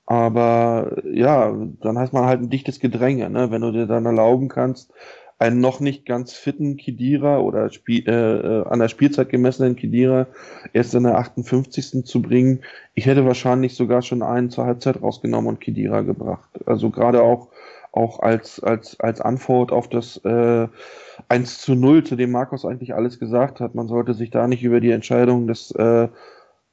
Aber 0.05 1.01
ja, 1.11 1.51
dann 1.81 1.97
heißt 1.97 2.13
man 2.13 2.25
halt 2.25 2.41
ein 2.41 2.49
dichtes 2.51 2.79
Gedränge, 2.79 3.29
ne? 3.31 3.49
wenn 3.49 3.61
du 3.61 3.71
dir 3.71 3.87
dann 3.87 4.05
erlauben 4.05 4.47
kannst, 4.47 4.93
einen 5.39 5.59
noch 5.59 5.79
nicht 5.79 6.05
ganz 6.05 6.33
fitten 6.33 6.77
Kidira 6.77 7.39
oder 7.39 7.69
Spiel, 7.69 8.07
äh, 8.07 8.11
äh, 8.11 8.65
an 8.65 8.79
der 8.79 8.87
Spielzeit 8.87 9.29
gemessenen 9.29 9.75
Kidira 9.75 10.27
erst 10.73 10.95
in 10.95 11.03
der 11.03 11.17
58. 11.17 12.05
zu 12.05 12.21
bringen. 12.21 12.61
Ich 12.95 13.05
hätte 13.05 13.25
wahrscheinlich 13.25 13.75
sogar 13.75 14.01
schon 14.01 14.23
einen 14.23 14.49
zur 14.49 14.65
Halbzeit 14.65 15.01
rausgenommen 15.01 15.49
und 15.49 15.61
Kidira 15.61 16.01
gebracht. 16.01 16.49
Also 16.65 16.89
gerade 16.89 17.21
auch 17.21 17.49
auch 17.93 18.19
als, 18.19 18.59
als, 18.61 18.99
als 18.99 19.21
Antwort 19.21 19.71
auf 19.71 19.89
das 19.89 20.17
äh, 20.23 20.67
1 21.29 21.61
zu 21.61 21.73
0, 21.73 22.03
zu 22.03 22.15
dem 22.15 22.31
Markus 22.31 22.63
eigentlich 22.63 22.93
alles 22.93 23.17
gesagt 23.17 23.59
hat. 23.59 23.73
Man 23.73 23.87
sollte 23.87 24.13
sich 24.13 24.29
da 24.29 24.47
nicht 24.47 24.63
über 24.63 24.79
die 24.79 24.91
Entscheidung 24.91 25.47
des 25.47 25.71
äh, 25.71 26.07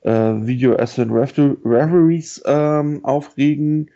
äh, 0.03 0.47
Video 0.47 0.77
Asset 0.77 1.09
Referees 1.11 2.43
ähm, 2.47 3.05
aufregen 3.05 3.91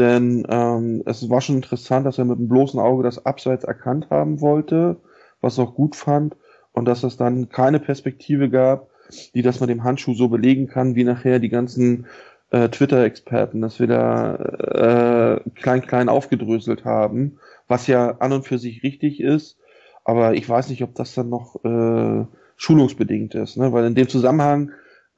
Denn 0.00 0.46
ähm, 0.48 1.02
es 1.04 1.28
war 1.28 1.42
schon 1.42 1.56
interessant, 1.56 2.06
dass 2.06 2.16
er 2.16 2.24
mit 2.24 2.38
dem 2.38 2.48
bloßen 2.48 2.80
Auge 2.80 3.02
das 3.02 3.26
Abseits 3.26 3.64
erkannt 3.64 4.08
haben 4.08 4.40
wollte, 4.40 4.96
was 5.42 5.58
er 5.58 5.64
auch 5.64 5.74
gut 5.74 5.94
fand, 5.94 6.36
und 6.72 6.86
dass 6.86 7.02
es 7.02 7.18
dann 7.18 7.50
keine 7.50 7.80
Perspektive 7.80 8.48
gab, 8.48 8.88
die 9.34 9.42
das 9.42 9.60
mit 9.60 9.68
dem 9.68 9.84
Handschuh 9.84 10.14
so 10.14 10.28
belegen 10.28 10.68
kann, 10.68 10.94
wie 10.94 11.04
nachher 11.04 11.38
die 11.38 11.50
ganzen 11.50 12.06
äh, 12.50 12.70
Twitter-Experten 12.70 13.60
das 13.60 13.78
wieder 13.78 15.42
äh, 15.44 15.50
klein 15.50 15.82
klein 15.82 16.08
aufgedröselt 16.08 16.86
haben, 16.86 17.38
was 17.68 17.86
ja 17.86 18.16
an 18.20 18.32
und 18.32 18.46
für 18.46 18.58
sich 18.58 18.82
richtig 18.82 19.20
ist, 19.20 19.58
aber 20.04 20.32
ich 20.32 20.48
weiß 20.48 20.70
nicht, 20.70 20.82
ob 20.82 20.94
das 20.94 21.14
dann 21.14 21.28
noch 21.28 21.62
äh, 21.62 22.24
schulungsbedingt 22.56 23.34
ist, 23.34 23.58
ne? 23.58 23.70
weil 23.74 23.84
in 23.84 23.94
dem 23.94 24.08
Zusammenhang 24.08 24.70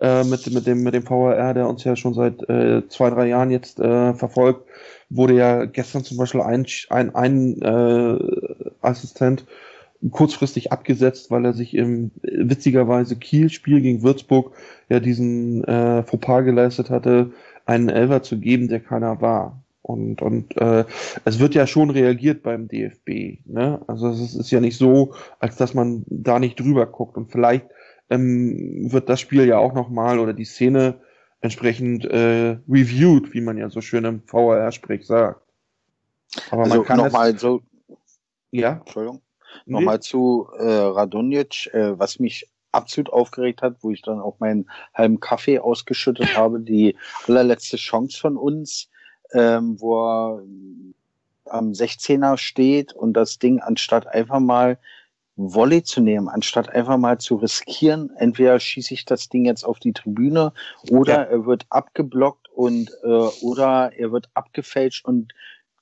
äh, 0.03 0.24
mit, 0.24 0.53
mit, 0.53 0.66
dem, 0.66 0.82
mit 0.82 0.94
dem 0.94 1.05
VRR, 1.05 1.55
der 1.55 1.68
uns 1.68 1.84
ja 1.84 1.94
schon 1.96 2.12
seit 2.12 2.48
äh, 2.48 2.86
zwei, 2.88 3.09
drei 3.11 3.28
Jahren 3.28 3.50
jetzt 3.50 3.78
äh, 3.78 4.12
verfolgt, 4.14 4.68
wurde 5.09 5.34
ja 5.34 5.64
gestern 5.64 6.05
zum 6.05 6.16
Beispiel 6.16 6.40
ein, 6.40 6.66
ein, 6.90 7.14
ein 7.14 7.62
äh, 7.62 8.18
Assistent 8.80 9.46
kurzfristig 10.11 10.72
abgesetzt, 10.72 11.30
weil 11.30 11.44
er 11.44 11.53
sich 11.53 11.74
im 11.74 12.11
witzigerweise 12.22 13.14
Kiel-Spiel 13.14 13.80
gegen 13.80 14.03
Würzburg 14.03 14.53
ja 14.88 14.98
diesen 14.98 15.62
äh, 15.64 16.03
Fauxpas 16.03 16.42
geleistet 16.42 16.90
hatte, 16.90 17.30
einen 17.66 17.88
Elfer 17.88 18.22
zu 18.24 18.38
geben, 18.38 18.66
der 18.66 18.80
keiner 18.80 19.20
war. 19.20 19.62
Und, 19.82 20.22
und 20.22 20.57
äh, 20.61 20.84
es 21.24 21.38
wird 21.38 21.55
ja 21.55 21.66
schon 21.66 21.90
reagiert 21.90 22.42
beim 22.42 22.66
DFB. 22.66 23.44
Ne? 23.46 23.80
Also 23.86 24.09
es 24.09 24.34
ist 24.34 24.50
ja 24.50 24.61
nicht 24.61 24.76
so, 24.76 25.14
als 25.38 25.57
dass 25.57 25.74
man 25.74 26.05
da 26.09 26.38
nicht 26.38 26.59
drüber 26.59 26.86
guckt. 26.86 27.16
Und 27.16 27.30
vielleicht 27.30 27.66
ähm, 28.12 28.92
wird 28.92 29.08
das 29.08 29.20
Spiel 29.20 29.46
ja 29.46 29.58
auch 29.58 29.72
nochmal 29.72 30.18
oder 30.18 30.34
die 30.34 30.44
Szene 30.44 31.00
entsprechend 31.40 32.04
äh, 32.04 32.58
reviewed, 32.68 33.32
wie 33.32 33.40
man 33.40 33.56
ja 33.56 33.70
so 33.70 33.80
schön 33.80 34.04
im 34.04 34.22
VAR-Sprech 34.30 35.06
sagt. 35.06 35.40
Aber 36.50 36.64
also 36.64 36.76
man 36.76 36.84
kann 36.84 36.98
nochmal 36.98 37.38
so. 37.38 37.62
Ja. 38.50 38.74
Entschuldigung. 38.74 39.22
Nee. 39.64 39.72
Nochmal 39.74 40.00
zu 40.00 40.48
äh, 40.58 40.64
Radonjic, 40.64 41.68
äh, 41.72 41.98
was 41.98 42.18
mich 42.18 42.48
absolut 42.70 43.12
aufgeregt 43.12 43.62
hat, 43.62 43.76
wo 43.80 43.90
ich 43.90 44.02
dann 44.02 44.20
auch 44.20 44.38
meinen 44.40 44.70
halben 44.94 45.20
Kaffee 45.20 45.58
ausgeschüttet 45.58 46.36
habe, 46.36 46.60
die 46.60 46.96
allerletzte 47.26 47.76
Chance 47.76 48.18
von 48.18 48.36
uns, 48.36 48.88
ähm, 49.32 49.80
wo 49.80 49.96
er 50.06 50.42
am 51.46 51.72
16er 51.72 52.36
steht 52.36 52.92
und 52.92 53.14
das 53.14 53.38
Ding 53.38 53.60
anstatt 53.60 54.06
einfach 54.06 54.40
mal 54.40 54.78
Volley 55.36 55.82
zu 55.82 56.00
nehmen, 56.00 56.28
anstatt 56.28 56.68
einfach 56.70 56.98
mal 56.98 57.18
zu 57.18 57.36
riskieren, 57.36 58.10
entweder 58.16 58.60
schieße 58.60 58.94
ich 58.94 59.04
das 59.04 59.28
Ding 59.28 59.44
jetzt 59.44 59.64
auf 59.64 59.78
die 59.78 59.92
Tribüne 59.92 60.52
oder 60.90 61.14
ja. 61.14 61.22
er 61.22 61.46
wird 61.46 61.66
abgeblockt 61.70 62.48
und 62.50 62.90
äh, 63.02 63.06
oder 63.06 63.92
er 63.96 64.12
wird 64.12 64.28
abgefälscht 64.34 65.04
und 65.04 65.32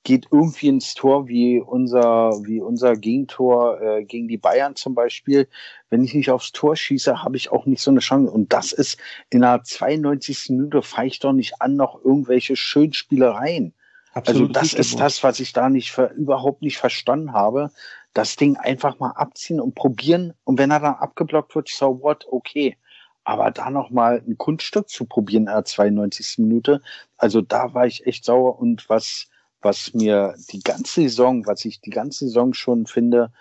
geht 0.03 0.27
irgendwie 0.31 0.67
ins 0.67 0.95
Tor 0.95 1.27
wie 1.27 1.59
unser 1.59 2.31
wie 2.43 2.59
unser 2.59 2.95
Gegentor 2.95 3.79
äh, 3.81 4.03
gegen 4.03 4.27
die 4.27 4.37
Bayern 4.37 4.75
zum 4.75 4.95
Beispiel. 4.95 5.47
Wenn 5.89 6.03
ich 6.03 6.13
nicht 6.13 6.31
aufs 6.31 6.51
Tor 6.53 6.75
schieße, 6.75 7.21
habe 7.23 7.37
ich 7.37 7.51
auch 7.51 7.65
nicht 7.65 7.81
so 7.81 7.91
eine 7.91 7.99
Chance. 7.99 8.31
Und 8.31 8.51
das 8.53 8.71
ist 8.71 8.97
in 9.29 9.41
der 9.41 9.61
92. 9.63 10.49
Minute 10.49 10.81
fahre 10.81 11.07
ich 11.07 11.19
doch 11.19 11.33
nicht 11.33 11.61
an 11.61 11.75
noch 11.75 12.03
irgendwelche 12.03 12.55
Schönspielereien. 12.55 13.73
Absolut 14.13 14.57
also 14.57 14.73
das 14.73 14.73
ist 14.73 14.99
das, 14.99 15.23
was 15.23 15.39
ich 15.39 15.53
da 15.53 15.69
nicht 15.69 15.97
überhaupt 16.17 16.61
nicht 16.61 16.77
verstanden 16.77 17.31
habe 17.31 17.71
das 18.13 18.35
Ding 18.35 18.57
einfach 18.57 18.99
mal 18.99 19.11
abziehen 19.11 19.59
und 19.59 19.75
probieren. 19.75 20.33
Und 20.43 20.57
wenn 20.57 20.71
er 20.71 20.79
dann 20.79 20.95
abgeblockt 20.95 21.55
wird, 21.55 21.69
so 21.69 22.01
what, 22.01 22.25
okay. 22.29 22.77
Aber 23.23 23.51
da 23.51 23.69
nochmal 23.69 24.23
ein 24.27 24.37
Kunststück 24.37 24.89
zu 24.89 25.05
probieren 25.05 25.43
in 25.43 25.53
der 25.53 25.65
92. 25.65 26.39
Minute, 26.39 26.81
also 27.17 27.41
da 27.41 27.73
war 27.73 27.85
ich 27.85 28.05
echt 28.07 28.25
sauer. 28.25 28.59
Und 28.59 28.89
was, 28.89 29.27
was 29.61 29.93
mir 29.93 30.35
die 30.51 30.61
ganze 30.61 31.01
Saison, 31.01 31.45
was 31.45 31.63
ich 31.65 31.81
die 31.81 31.91
ganze 31.91 32.25
Saison 32.25 32.53
schon 32.53 32.85
finde, 32.87 33.31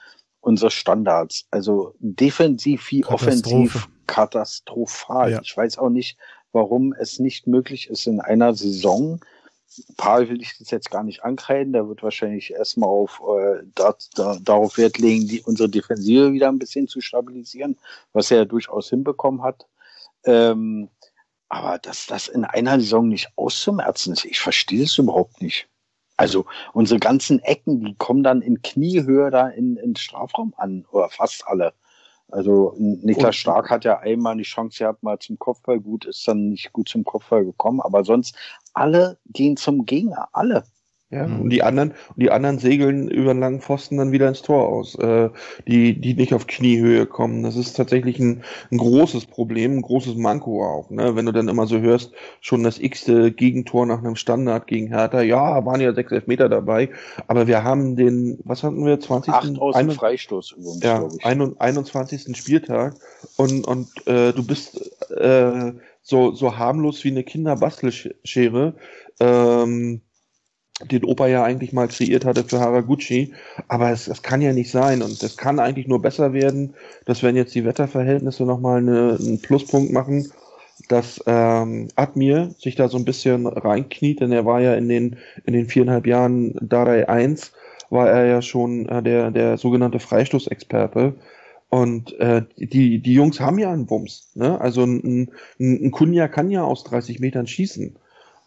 unsere 0.41 0.71
Standards, 0.71 1.47
also 1.51 1.95
defensiv 1.99 2.91
wie 2.91 3.05
offensiv 3.05 3.89
katastrophal. 4.07 5.33
Ja. 5.33 5.41
Ich 5.43 5.57
weiß 5.57 5.79
auch 5.79 5.91
nicht, 5.91 6.18
warum 6.53 6.93
es 6.93 7.18
nicht 7.18 7.47
möglich 7.47 7.89
ist, 7.89 8.07
in 8.07 8.21
einer 8.21 8.55
Saison 8.55 9.21
Paul 9.97 10.29
will 10.29 10.41
ich 10.41 10.59
das 10.59 10.71
jetzt 10.71 10.91
gar 10.91 11.03
nicht 11.03 11.23
ankreiden. 11.25 11.73
Der 11.73 11.89
wird 11.89 12.03
wahrscheinlich 12.03 12.53
erstmal 12.53 12.89
auf, 12.89 13.21
äh, 13.21 13.62
da, 13.75 13.95
da, 14.14 14.37
darauf 14.41 14.77
Wert 14.79 14.99
legen, 14.99 15.29
die, 15.29 15.43
unsere 15.43 15.68
Defensive 15.68 16.33
wieder 16.33 16.49
ein 16.49 16.59
bisschen 16.59 16.89
zu 16.89 17.01
stabilisieren, 17.01 17.79
was 18.12 18.31
er 18.31 18.39
ja 18.39 18.45
durchaus 18.45 18.91
hinbekommen 18.91 19.43
hat. 19.43 19.66
Ähm, 20.25 20.89
aber 21.49 21.79
dass 21.79 22.07
das 22.07 22.29
in 22.29 22.45
einer 22.45 22.79
Saison 22.79 23.09
nicht 23.09 23.29
auszumerzen 23.37 24.12
ist, 24.12 24.25
ich 24.25 24.41
verstehe 24.41 24.85
es 24.85 24.99
überhaupt 24.99 25.43
nicht. 25.43 25.68
Also 26.16 26.45
unsere 26.73 27.01
ganzen 27.01 27.41
Ecken, 27.41 27.85
die 27.85 27.95
kommen 27.95 28.23
dann 28.23 28.43
in 28.43 28.62
Kniehöhe 28.62 29.31
da 29.31 29.49
in, 29.49 29.77
in 29.77 29.97
Strafraum 29.97 30.55
an, 30.57 30.85
oder 30.91 31.09
fast 31.09 31.47
alle. 31.47 31.73
Also 32.33 32.74
Niklas 32.78 33.37
Stark 33.37 33.70
hat 33.70 33.85
ja 33.85 33.99
einmal 33.99 34.37
die 34.37 34.43
Chance 34.43 34.78
gehabt, 34.78 35.03
mal 35.03 35.18
zum 35.18 35.39
Kopfball 35.39 35.81
gut, 35.81 36.05
ist 36.07 36.26
dann 36.26 36.51
nicht 36.51 36.72
gut 36.72 36.89
zum 36.89 37.05
Kopfball 37.05 37.45
gekommen, 37.45 37.81
aber 37.81 38.05
sonst 38.05 38.37
alle 38.74 39.18
gehen 39.26 39.57
zum 39.57 39.87
Gegner, 39.87 40.28
alle. 40.33 40.64
Ja, 41.12 41.26
mhm. 41.26 41.40
und 41.40 41.50
die 41.50 41.64
anderen, 41.64 41.90
und 41.90 42.22
die 42.22 42.30
anderen 42.30 42.61
segeln 42.61 43.08
über 43.08 43.32
einen 43.32 43.40
langen 43.40 43.61
Pfosten 43.61 43.96
dann 43.96 44.12
wieder 44.12 44.28
ins 44.28 44.42
Tor 44.42 44.68
aus, 44.68 44.94
äh, 44.94 45.28
die, 45.66 46.00
die 46.00 46.14
nicht 46.14 46.32
auf 46.34 46.46
Kniehöhe 46.46 47.04
kommen. 47.06 47.42
Das 47.42 47.56
ist 47.56 47.72
tatsächlich 47.72 48.20
ein, 48.20 48.44
ein 48.70 48.78
großes 48.78 49.26
Problem, 49.26 49.78
ein 49.78 49.82
großes 49.82 50.14
Manko 50.14 50.64
auch, 50.64 50.88
ne? 50.90 51.16
Wenn 51.16 51.26
du 51.26 51.32
dann 51.32 51.48
immer 51.48 51.66
so 51.66 51.80
hörst, 51.80 52.12
schon 52.40 52.62
das 52.62 52.78
x-te 52.78 53.32
Gegentor 53.32 53.86
nach 53.86 53.98
einem 53.98 54.14
Standard 54.14 54.68
gegen 54.68 54.86
Hertha, 54.86 55.20
ja, 55.22 55.66
waren 55.66 55.80
ja 55.80 55.92
sechs 55.94 56.12
Elfmeter 56.12 56.48
dabei, 56.48 56.90
aber 57.26 57.48
wir 57.48 57.64
haben 57.64 57.96
den, 57.96 58.38
was 58.44 58.62
hatten 58.62 58.86
wir, 58.86 59.00
20. 59.00 59.34
Acht 59.34 59.58
aus 59.58 59.76
dem 59.76 59.90
Freistoß 59.90 60.52
übrigens, 60.52 60.84
ja, 60.84 61.08
ich. 61.18 61.26
21. 61.26 62.36
Spieltag 62.36 62.94
und, 63.36 63.66
und 63.66 63.88
äh, 64.06 64.32
du 64.32 64.46
bist 64.46 64.78
äh, 65.11 65.72
so, 66.02 66.32
so 66.32 66.56
harmlos 66.56 67.02
wie 67.02 67.11
eine 67.11 67.24
Kinderbastelschere, 67.24 68.74
ähm, 69.18 70.02
den 70.85 71.05
Opa 71.05 71.26
ja 71.26 71.43
eigentlich 71.43 71.72
mal 71.72 71.89
kreiert 71.89 72.24
hatte 72.24 72.45
für 72.45 72.61
Haraguchi. 72.61 73.33
Aber 73.68 73.91
es, 73.91 74.09
es 74.09 74.22
kann 74.22 74.43
ja 74.43 74.53
nicht 74.53 74.70
sein 74.70 75.03
und 75.03 75.22
es 75.22 75.37
kann 75.37 75.59
eigentlich 75.59 75.87
nur 75.87 76.03
besser 76.03 76.33
werden, 76.33 76.74
dass 77.05 77.22
wenn 77.22 77.37
jetzt 77.37 77.55
die 77.55 77.64
Wetterverhältnisse 77.64 78.45
nochmal 78.45 78.78
eine, 78.78 79.18
einen 79.20 79.41
Pluspunkt 79.41 79.93
machen, 79.93 80.31
dass 80.89 81.22
ähm, 81.26 81.89
Admir 81.97 82.55
sich 82.59 82.74
da 82.74 82.89
so 82.89 82.97
ein 82.97 83.05
bisschen 83.05 83.47
reinkniet, 83.47 84.20
denn 84.20 84.33
er 84.33 84.47
war 84.47 84.61
ja 84.61 84.74
in 84.74 84.89
den, 84.89 85.16
in 85.45 85.53
den 85.53 85.68
viereinhalb 85.68 86.07
Jahren 86.07 86.55
Darei 86.61 87.09
1, 87.09 87.53
war 87.91 88.09
er 88.09 88.26
ja 88.26 88.43
schon 88.43 88.89
äh, 88.89 89.03
der, 89.03 89.31
der 89.31 89.59
sogenannte 89.59 89.99
Freistoßexperte. 89.99 91.14
Und 91.68 92.18
äh, 92.18 92.43
die, 92.57 92.99
die 92.99 93.14
Jungs 93.14 93.39
haben 93.39 93.59
ja 93.59 93.70
einen 93.70 93.87
Bums. 93.87 94.31
Ne? 94.35 94.61
Also 94.61 94.83
ein, 94.83 95.31
ein, 95.61 95.85
ein 95.87 95.91
Kunja 95.93 96.26
kann 96.26 96.51
ja 96.51 96.64
aus 96.64 96.83
30 96.85 97.20
Metern 97.20 97.47
schießen. 97.47 97.97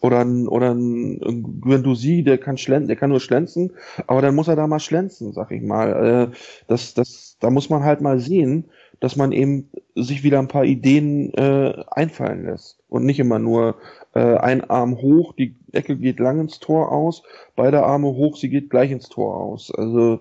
Oder 0.04 0.20
ein, 0.20 0.50
oder 0.50 0.76
ein 0.76 1.62
Guendouzi, 1.62 2.24
der 2.24 2.38
kann 2.38 2.58
schlänzen, 2.58 2.90
der 2.90 2.98
kann 2.98 3.10
nur 3.10 3.22
schlänzen, 3.22 3.72
aber 4.06 4.22
dann 4.22 4.36
muss 4.36 4.50
er 4.50 4.58
da 4.58 4.68
mal 4.68 4.82
schlänzen, 4.82 5.32
sag 5.32 5.50
ich 5.52 5.62
mal. 5.62 6.30
Äh, 6.34 6.36
das, 6.68 6.94
das, 6.94 7.38
da 7.40 7.50
muss 7.50 7.70
man 7.70 7.86
halt 7.86 8.02
mal 8.02 8.20
sehen, 8.20 8.66
dass 9.00 9.16
man 9.16 9.32
eben 9.32 9.70
sich 9.96 10.24
wieder 10.24 10.40
ein 10.40 10.50
paar 10.50 10.66
Ideen 10.66 11.34
äh, 11.36 11.86
einfallen 11.90 12.46
lässt. 12.46 12.80
Und 12.90 13.06
nicht 13.06 13.20
immer 13.20 13.40
nur 13.40 13.78
äh, 14.14 14.36
ein 14.36 14.70
Arm 14.70 15.02
hoch, 15.02 15.34
die 15.36 15.56
Ecke 15.72 15.96
geht 15.96 16.20
lang 16.20 16.42
ins 16.42 16.60
Tor 16.60 16.92
aus, 16.92 17.24
beide 17.56 17.84
Arme 17.84 18.08
hoch, 18.08 18.36
sie 18.36 18.50
geht 18.50 18.70
gleich 18.70 18.92
ins 18.92 19.08
Tor 19.08 19.40
aus. 19.40 19.72
Also 19.74 20.20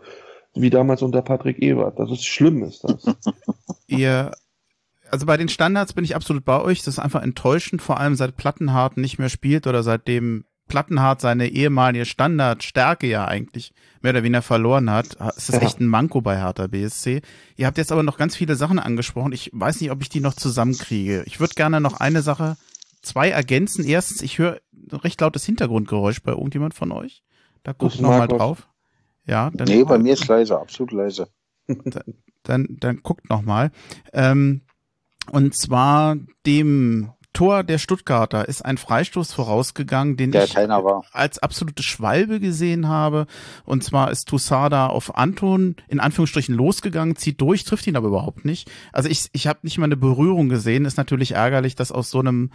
wie 0.54 0.70
damals 0.70 1.02
unter 1.02 1.22
Patrick 1.22 1.60
Ewert. 1.60 1.98
Das 1.98 2.10
ist 2.10 2.24
schlimm, 2.24 2.62
ist 2.62 2.84
das. 2.84 3.04
Ihr 3.88 4.30
also 5.12 5.26
bei 5.26 5.36
den 5.36 5.50
Standards 5.50 5.92
bin 5.92 6.04
ich 6.04 6.16
absolut 6.16 6.44
bei 6.44 6.60
euch. 6.60 6.78
Das 6.78 6.94
ist 6.94 6.98
einfach 6.98 7.22
enttäuschend, 7.22 7.82
vor 7.82 8.00
allem 8.00 8.16
seit 8.16 8.36
Plattenhardt 8.36 8.96
nicht 8.96 9.18
mehr 9.18 9.28
spielt 9.28 9.66
oder 9.66 9.82
seitdem 9.82 10.44
Plattenhardt 10.68 11.20
seine 11.20 11.48
ehemalige 11.48 12.06
Standardstärke 12.06 13.06
ja 13.06 13.26
eigentlich 13.26 13.74
mehr 14.00 14.12
oder 14.12 14.22
weniger 14.22 14.40
verloren 14.40 14.88
hat. 14.88 15.18
Es 15.36 15.50
ist 15.50 15.56
ja. 15.56 15.60
echt 15.60 15.80
ein 15.80 15.86
Manko 15.86 16.22
bei 16.22 16.38
Hertha 16.38 16.66
BSC. 16.66 17.20
Ihr 17.56 17.66
habt 17.66 17.76
jetzt 17.76 17.92
aber 17.92 18.02
noch 18.02 18.16
ganz 18.16 18.36
viele 18.36 18.56
Sachen 18.56 18.78
angesprochen. 18.78 19.32
Ich 19.32 19.50
weiß 19.52 19.82
nicht, 19.82 19.90
ob 19.90 20.00
ich 20.00 20.08
die 20.08 20.20
noch 20.20 20.32
zusammenkriege. 20.32 21.24
Ich 21.26 21.40
würde 21.40 21.54
gerne 21.54 21.82
noch 21.82 22.00
eine 22.00 22.22
Sache, 22.22 22.56
zwei 23.02 23.28
ergänzen. 23.28 23.84
Erstens, 23.84 24.22
ich 24.22 24.38
höre 24.38 24.62
recht 24.90 25.20
lautes 25.20 25.44
Hintergrundgeräusch 25.44 26.22
bei 26.22 26.32
irgendjemand 26.32 26.72
von 26.72 26.90
euch. 26.90 27.22
Da 27.64 27.72
guckt 27.72 28.00
noch 28.00 28.08
mal 28.08 28.28
drauf. 28.28 28.66
Ja, 29.26 29.50
dann 29.52 29.68
nee, 29.68 29.84
bei 29.84 29.98
mir 29.98 30.14
ist 30.14 30.26
leise, 30.26 30.58
absolut 30.58 30.92
leise. 30.92 31.28
Dann, 31.68 32.14
dann, 32.42 32.76
dann 32.80 33.02
guckt 33.04 33.30
noch 33.30 33.42
mal. 33.42 33.70
Ähm, 34.12 34.62
und 35.30 35.54
zwar 35.54 36.16
dem 36.46 37.12
Tor 37.32 37.64
der 37.64 37.78
Stuttgarter 37.78 38.46
ist 38.46 38.62
ein 38.62 38.76
Freistoß 38.76 39.32
vorausgegangen, 39.32 40.16
den 40.16 40.32
Der 40.32 40.44
ich 40.44 40.56
als 41.12 41.38
absolute 41.38 41.82
Schwalbe 41.82 42.40
gesehen 42.40 42.88
habe. 42.88 43.26
Und 43.64 43.82
zwar 43.82 44.10
ist 44.10 44.28
Tusada 44.28 44.88
auf 44.88 45.16
Anton 45.16 45.76
in 45.88 45.98
Anführungsstrichen 45.98 46.54
losgegangen, 46.54 47.16
zieht 47.16 47.40
durch, 47.40 47.64
trifft 47.64 47.86
ihn 47.86 47.96
aber 47.96 48.08
überhaupt 48.08 48.44
nicht. 48.44 48.70
Also 48.92 49.08
ich, 49.08 49.28
ich 49.32 49.46
habe 49.46 49.60
nicht 49.62 49.78
mal 49.78 49.86
eine 49.86 49.96
Berührung 49.96 50.50
gesehen. 50.50 50.84
Ist 50.84 50.98
natürlich 50.98 51.32
ärgerlich, 51.32 51.74
dass 51.74 51.90
aus 51.90 52.10
so 52.10 52.20
einem, 52.20 52.50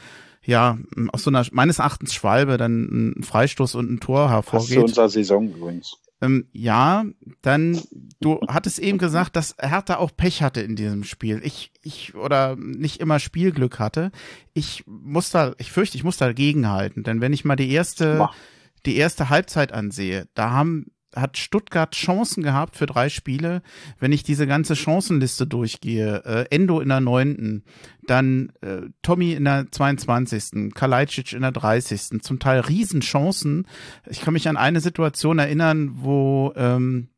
ja, 0.45 0.77
aus 1.11 1.23
so 1.23 1.31
einer 1.31 1.43
meines 1.51 1.79
Erachtens 1.79 2.13
Schwalbe 2.13 2.57
dann 2.57 3.15
ein 3.17 3.23
Freistoß 3.23 3.73
und 3.75 3.91
ein 3.91 3.99
Tor 3.99 4.27
Passt 4.27 4.49
zu 4.49 4.51
hervorgeht. 4.51 4.83
unserer 4.83 5.09
Saison 5.09 5.49
übrigens. 5.49 5.97
Ähm, 6.19 6.47
ja, 6.51 7.05
dann, 7.41 7.79
du 8.19 8.39
hattest 8.47 8.79
eben 8.79 8.97
gesagt, 8.97 9.35
dass 9.35 9.55
Hertha 9.59 9.97
auch 9.97 10.11
Pech 10.15 10.41
hatte 10.41 10.61
in 10.61 10.75
diesem 10.75 11.03
Spiel. 11.03 11.41
Ich, 11.43 11.71
ich, 11.83 12.15
oder 12.15 12.55
nicht 12.55 12.99
immer 12.99 13.19
Spielglück 13.19 13.77
hatte. 13.77 14.11
Ich 14.53 14.83
muss 14.87 15.29
da, 15.29 15.53
ich 15.59 15.71
fürchte, 15.71 15.97
ich 15.97 16.03
muss 16.03 16.17
dagegen 16.17 16.69
halten, 16.69 17.03
denn 17.03 17.21
wenn 17.21 17.33
ich 17.33 17.45
mal 17.45 17.55
die 17.55 17.71
erste, 17.71 18.29
die 18.85 18.97
erste 18.97 19.29
Halbzeit 19.29 19.71
ansehe, 19.71 20.27
da 20.33 20.49
haben, 20.49 20.87
hat 21.19 21.37
Stuttgart 21.37 21.93
Chancen 21.93 22.43
gehabt 22.43 22.75
für 22.75 22.85
drei 22.85 23.09
Spiele. 23.09 23.61
Wenn 23.99 24.11
ich 24.11 24.23
diese 24.23 24.47
ganze 24.47 24.75
Chancenliste 24.75 25.47
durchgehe, 25.47 26.23
äh, 26.25 26.45
Endo 26.55 26.79
in 26.79 26.89
der 26.89 26.99
neunten, 26.99 27.63
dann 28.05 28.51
äh, 28.61 28.81
Tommy 29.01 29.33
in 29.33 29.45
der 29.45 29.71
22., 29.71 30.73
Kalajdzic 30.73 31.33
in 31.33 31.41
der 31.41 31.51
30., 31.51 32.21
zum 32.21 32.39
Teil 32.39 32.61
Riesenchancen. 32.61 33.67
Ich 34.09 34.21
kann 34.21 34.33
mich 34.33 34.47
an 34.47 34.57
eine 34.57 34.79
Situation 34.79 35.39
erinnern, 35.39 35.91
wo 35.95 36.53
ähm, 36.55 37.09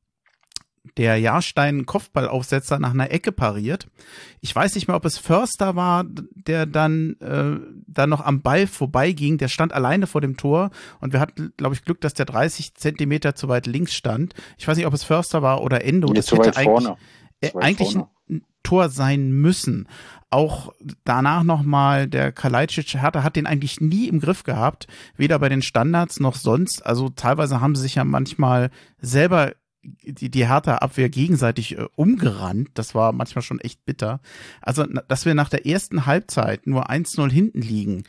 der 0.98 1.18
Jahrstein 1.18 1.86
Kopfballaufsetzer 1.86 2.80
nach 2.80 2.92
einer 2.92 3.12
Ecke 3.12 3.32
pariert. 3.32 3.88
Ich 4.42 4.56
weiß 4.56 4.76
nicht 4.76 4.88
mehr, 4.88 4.98
ob 4.98 5.06
es 5.06 5.18
Förster 5.18 5.76
war, 5.76 6.06
der 6.08 6.66
dann, 6.66 7.16
äh, 7.20 7.60
dann 7.88 8.10
noch 8.10 8.22
am 8.22 8.42
Ball 8.42 8.68
vorbeiging. 8.68 9.38
Der 9.38 9.48
stand 9.48 9.74
alleine 9.74 10.08
vor 10.08 10.22
dem 10.22 10.38
Tor 10.38 10.72
und 11.00 11.14
wir 11.14 11.20
hatten, 11.20 11.54
glaube 11.58 11.76
ich, 11.76 11.84
Glück, 11.84 12.02
dass 12.02 12.14
der 12.14 12.26
30 12.26 12.76
Zentimeter 12.76 13.36
zu 13.36 13.48
weit 13.48 13.68
links 13.68 13.94
stand. 13.94 14.34
Ich 14.58 14.68
weiß 14.68 14.78
nicht, 14.78 14.88
ob 14.88 14.94
es 14.94 15.04
Förster 15.04 15.42
war 15.42 15.62
oder 15.62 15.84
Endo. 15.84 16.12
Das 16.14 16.32
hätte 16.32 16.56
eigentlich, 16.56 16.90
äh, 17.42 17.52
eigentlich 17.56 17.94
vorne. 17.94 18.10
ein 18.30 18.42
Tor 18.64 18.90
sein 18.90 19.32
müssen. 19.32 19.88
Auch 20.32 20.74
danach 21.06 21.44
nochmal, 21.44 22.08
der 22.08 22.32
Kalajdzic 22.32 23.02
Hertha 23.02 23.24
hat 23.24 23.36
den 23.36 23.48
eigentlich 23.48 23.82
nie 23.82 24.08
im 24.08 24.20
Griff 24.20 24.44
gehabt, 24.44 24.88
weder 25.18 25.40
bei 25.40 25.50
den 25.50 25.64
Standards 25.64 26.20
noch 26.20 26.36
sonst. 26.36 26.86
Also 26.86 27.10
teilweise 27.10 27.62
haben 27.62 27.76
sie 27.76 27.82
sich 27.82 27.96
ja 27.96 28.04
manchmal 28.04 28.70
selber 29.00 29.54
die, 29.84 30.30
die 30.30 30.48
Hertha-Abwehr 30.48 31.10
gegenseitig 31.10 31.78
äh, 31.78 31.86
umgerannt. 31.96 32.70
Das 32.74 32.96
war 32.96 33.12
manchmal 33.12 33.42
schon 33.42 33.60
echt 33.60 33.86
bitter. 33.86 34.20
Also, 34.62 34.86
dass 34.86 35.26
wir 35.26 35.36
nach 35.36 35.50
der 35.50 35.66
ersten 35.66 36.06
Halbzeit 36.06 36.68
nur 36.68 36.90
1-0 36.90 37.32
hinten 37.32 37.62
liegen, 37.62 38.04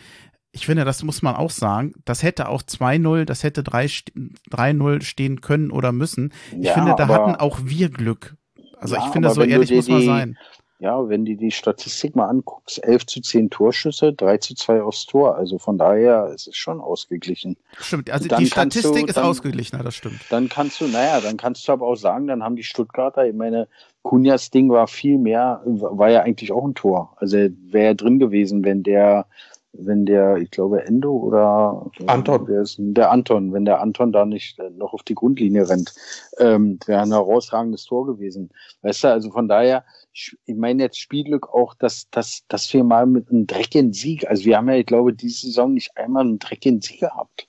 ich 0.52 0.66
finde, 0.66 0.84
das 0.84 1.04
muss 1.04 1.22
man 1.22 1.36
auch 1.36 1.50
sagen, 1.50 1.92
das 2.04 2.24
hätte 2.24 2.48
auch 2.48 2.62
2-0, 2.62 3.24
das 3.24 3.44
hätte 3.44 3.62
3 3.62 3.84
st- 3.86 4.10
3-0 4.50 5.02
stehen 5.02 5.40
können 5.40 5.70
oder 5.70 5.92
müssen. 5.92 6.32
Ich 6.58 6.66
Ja, 6.66 6.74
finde, 6.74 6.94
da 6.98 7.06
hatten 7.06 7.36
auch 7.36 7.60
wir 7.64 7.88
Glück. 7.88 8.34
Also 8.76 8.96
Ja, 8.96 9.06
ich 9.06 9.12
finde, 9.12 9.30
so 9.30 9.42
ehrlich 9.42 9.68
dir 9.68 9.76
muss 9.76 9.88
man 9.88 10.00
die- 10.00 10.06
sein. 10.06 10.38
Ja, 10.80 11.06
wenn 11.10 11.26
du 11.26 11.36
die 11.36 11.50
Statistik 11.50 12.16
mal 12.16 12.26
anguckst, 12.28 12.82
11 12.82 13.04
zu 13.04 13.20
10 13.20 13.50
Torschüsse, 13.50 14.14
3 14.14 14.38
zu 14.38 14.54
2 14.54 14.82
aufs 14.82 15.04
Tor. 15.04 15.36
Also 15.36 15.58
von 15.58 15.76
daher 15.76 16.28
ist 16.34 16.48
es 16.48 16.56
schon 16.56 16.80
ausgeglichen. 16.80 17.58
Stimmt, 17.78 18.10
also 18.10 18.28
dann 18.28 18.42
die 18.42 18.48
kannst 18.48 18.76
du- 18.76 18.80
Statistik 18.80 19.08
ist 19.08 19.16
dann- 19.18 19.26
ausgeglichener, 19.26 19.84
das 19.84 19.94
stimmt. 19.94 20.20
Dann 20.30 20.48
kannst 20.48 20.80
du, 20.80 20.86
naja, 20.88 21.20
dann 21.20 21.36
kannst 21.36 21.68
du 21.68 21.72
aber 21.72 21.86
auch 21.86 21.96
sagen, 21.96 22.28
dann 22.28 22.42
haben 22.42 22.56
die 22.56 22.62
Stuttgarter, 22.62 23.26
ich 23.26 23.34
meine, 23.34 23.68
Kunjas 24.02 24.50
Ding 24.50 24.70
war 24.70 24.86
viel 24.86 25.18
mehr, 25.18 25.60
war 25.66 26.08
ja 26.10 26.22
eigentlich 26.22 26.50
auch 26.50 26.64
ein 26.64 26.74
Tor. 26.74 27.12
Also 27.16 27.36
wäre 27.36 27.84
ja 27.84 27.94
drin 27.94 28.18
gewesen, 28.18 28.64
wenn 28.64 28.82
der, 28.82 29.26
wenn 29.74 30.06
der, 30.06 30.38
ich 30.38 30.50
glaube, 30.50 30.82
Endo 30.86 31.12
oder 31.14 31.90
Anton. 32.06 32.46
Der, 32.46 32.62
ist, 32.62 32.76
der 32.78 33.10
Anton, 33.12 33.52
wenn 33.52 33.66
der 33.66 33.80
Anton 33.82 34.12
da 34.12 34.24
nicht 34.24 34.58
äh, 34.58 34.70
noch 34.70 34.94
auf 34.94 35.02
die 35.02 35.14
Grundlinie 35.14 35.68
rennt, 35.68 35.92
ähm, 36.38 36.78
wäre 36.86 37.02
ein 37.02 37.12
herausragendes 37.12 37.84
Tor 37.84 38.06
gewesen. 38.06 38.50
Weißt 38.82 39.04
du, 39.04 39.08
also 39.08 39.30
von 39.30 39.46
daher, 39.46 39.84
ich 40.12 40.36
meine 40.46 40.82
jetzt 40.82 40.98
Spielglück 40.98 41.48
auch, 41.48 41.74
dass, 41.74 42.08
dass, 42.10 42.42
dass 42.48 42.72
wir 42.72 42.84
mal 42.84 43.06
mit 43.06 43.30
einem 43.30 43.46
dreckigen 43.46 43.92
Sieg, 43.92 44.28
also 44.28 44.44
wir 44.44 44.56
haben 44.56 44.68
ja, 44.68 44.76
ich 44.76 44.86
glaube, 44.86 45.12
diese 45.12 45.46
Saison 45.46 45.74
nicht 45.74 45.96
einmal 45.96 46.24
einen 46.24 46.38
dreckigen 46.38 46.80
Sieg 46.80 47.00
gehabt. 47.00 47.48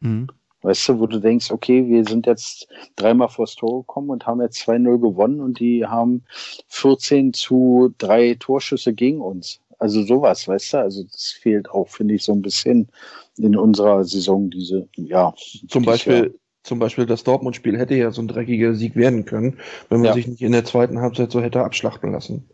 Mhm. 0.00 0.28
Weißt 0.62 0.88
du, 0.88 1.00
wo 1.00 1.06
du 1.06 1.18
denkst, 1.18 1.50
okay, 1.50 1.88
wir 1.88 2.04
sind 2.04 2.26
jetzt 2.26 2.68
dreimal 2.94 3.28
vors 3.28 3.56
Tor 3.56 3.80
gekommen 3.80 4.10
und 4.10 4.26
haben 4.26 4.40
jetzt 4.40 4.62
2-0 4.68 5.00
gewonnen 5.00 5.40
und 5.40 5.58
die 5.58 5.84
haben 5.84 6.24
14 6.68 7.32
zu 7.32 7.92
drei 7.98 8.36
Torschüsse 8.38 8.94
gegen 8.94 9.20
uns. 9.20 9.60
Also 9.80 10.04
sowas, 10.04 10.46
weißt 10.46 10.74
du, 10.74 10.78
also 10.78 11.02
das 11.02 11.36
fehlt 11.40 11.68
auch, 11.70 11.88
finde 11.88 12.14
ich, 12.14 12.22
so 12.22 12.32
ein 12.32 12.42
bisschen 12.42 12.88
in 13.36 13.56
unserer 13.56 14.04
Saison 14.04 14.48
diese, 14.50 14.88
ja. 14.94 15.34
Zum 15.66 15.84
Beispiel, 15.84 16.38
zum 16.62 16.78
Beispiel 16.78 17.06
das 17.06 17.24
Dortmund-Spiel 17.24 17.78
hätte 17.78 17.94
ja 17.94 18.10
so 18.10 18.22
ein 18.22 18.28
dreckiger 18.28 18.74
Sieg 18.74 18.96
werden 18.96 19.24
können, 19.24 19.58
wenn 19.88 19.98
man 20.00 20.08
Ja. 20.08 20.12
sich 20.14 20.26
nicht 20.28 20.42
in 20.42 20.52
der 20.52 20.64
zweiten 20.64 21.00
Halbzeit 21.00 21.30
so 21.30 21.40
hätte 21.40 21.64
abschlachten 21.64 22.12
lassen. 22.12 22.48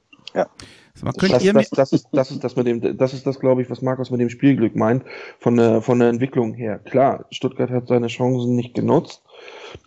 Könnt 1.19 1.33
Das, 1.33 1.71
das, 1.71 1.71
das, 1.71 1.93
ist, 1.93 2.09
das 2.13 2.31
ist 2.31 2.45
das 2.45 2.57
mit 2.57 2.67
dem, 2.67 2.97
das 2.97 3.15
ist 3.15 3.27
das, 3.27 3.39
glaube 3.39 3.63
ich, 3.63 3.71
was 3.71 3.83
Markus 3.83 4.11
mit 4.11 4.21
dem 4.21 4.31
Spielglück 4.31 4.75
meint, 4.75 5.05
von 5.39 5.57
der, 5.57 5.81
von 5.81 5.99
der 6.01 6.09
Entwicklung 6.09 6.55
her. 6.55 6.79
Klar, 6.79 7.27
Stuttgart 7.31 7.71
hat 7.71 7.87
seine 7.87 8.09
Chancen 8.09 8.57
nicht 8.57 8.75
genutzt, 8.75 9.23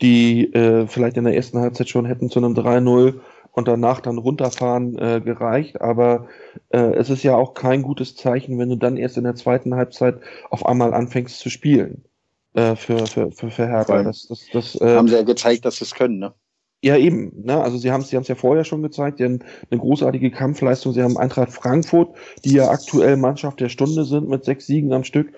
die 0.01 0.53
äh, 0.53 0.87
vielleicht 0.87 1.17
in 1.17 1.25
der 1.25 1.35
ersten 1.35 1.59
Halbzeit 1.59 1.89
schon 1.89 2.05
hätten 2.05 2.29
zu 2.29 2.39
einem 2.39 2.53
3-0 2.53 3.19
und 3.51 3.67
danach 3.67 3.99
dann 3.99 4.17
runterfahren 4.17 4.97
äh, 4.97 5.21
gereicht, 5.23 5.81
aber 5.81 6.27
äh, 6.69 6.77
es 6.95 7.09
ist 7.09 7.23
ja 7.23 7.35
auch 7.35 7.53
kein 7.53 7.81
gutes 7.81 8.15
Zeichen, 8.15 8.57
wenn 8.57 8.69
du 8.69 8.77
dann 8.77 8.95
erst 8.95 9.17
in 9.17 9.25
der 9.25 9.35
zweiten 9.35 9.75
Halbzeit 9.75 10.19
auf 10.49 10.65
einmal 10.65 10.93
anfängst 10.93 11.39
zu 11.39 11.49
spielen. 11.49 12.05
Äh, 12.53 12.75
für, 12.75 13.05
für, 13.07 13.31
für, 13.31 13.49
für 13.49 13.67
Hertha. 13.67 14.03
Das, 14.03 14.27
das, 14.27 14.45
das, 14.51 14.75
äh, 14.75 14.95
Haben 14.95 15.07
sie 15.07 15.15
ja 15.15 15.23
gezeigt, 15.23 15.65
dass 15.65 15.77
sie 15.77 15.85
es 15.85 15.95
können, 15.95 16.19
ne? 16.19 16.33
ja, 16.83 16.97
eben. 16.97 17.31
Ne? 17.43 17.61
Also 17.61 17.77
sie 17.77 17.91
haben 17.91 18.01
es 18.01 18.09
sie 18.09 18.15
haben's 18.15 18.27
ja 18.27 18.35
vorher 18.35 18.63
schon 18.63 18.81
gezeigt. 18.81 19.19
Sie 19.19 19.23
haben 19.23 19.39
eine 19.69 19.79
großartige 19.79 20.31
Kampfleistung. 20.31 20.93
Sie 20.93 21.03
haben 21.03 21.17
Eintracht 21.17 21.51
Frankfurt, 21.51 22.15
die 22.43 22.53
ja 22.53 22.69
aktuell 22.69 23.17
Mannschaft 23.17 23.59
der 23.59 23.69
Stunde 23.69 24.03
sind, 24.03 24.27
mit 24.27 24.43
sechs 24.45 24.65
Siegen 24.65 24.91
am 24.91 25.03
Stück, 25.03 25.31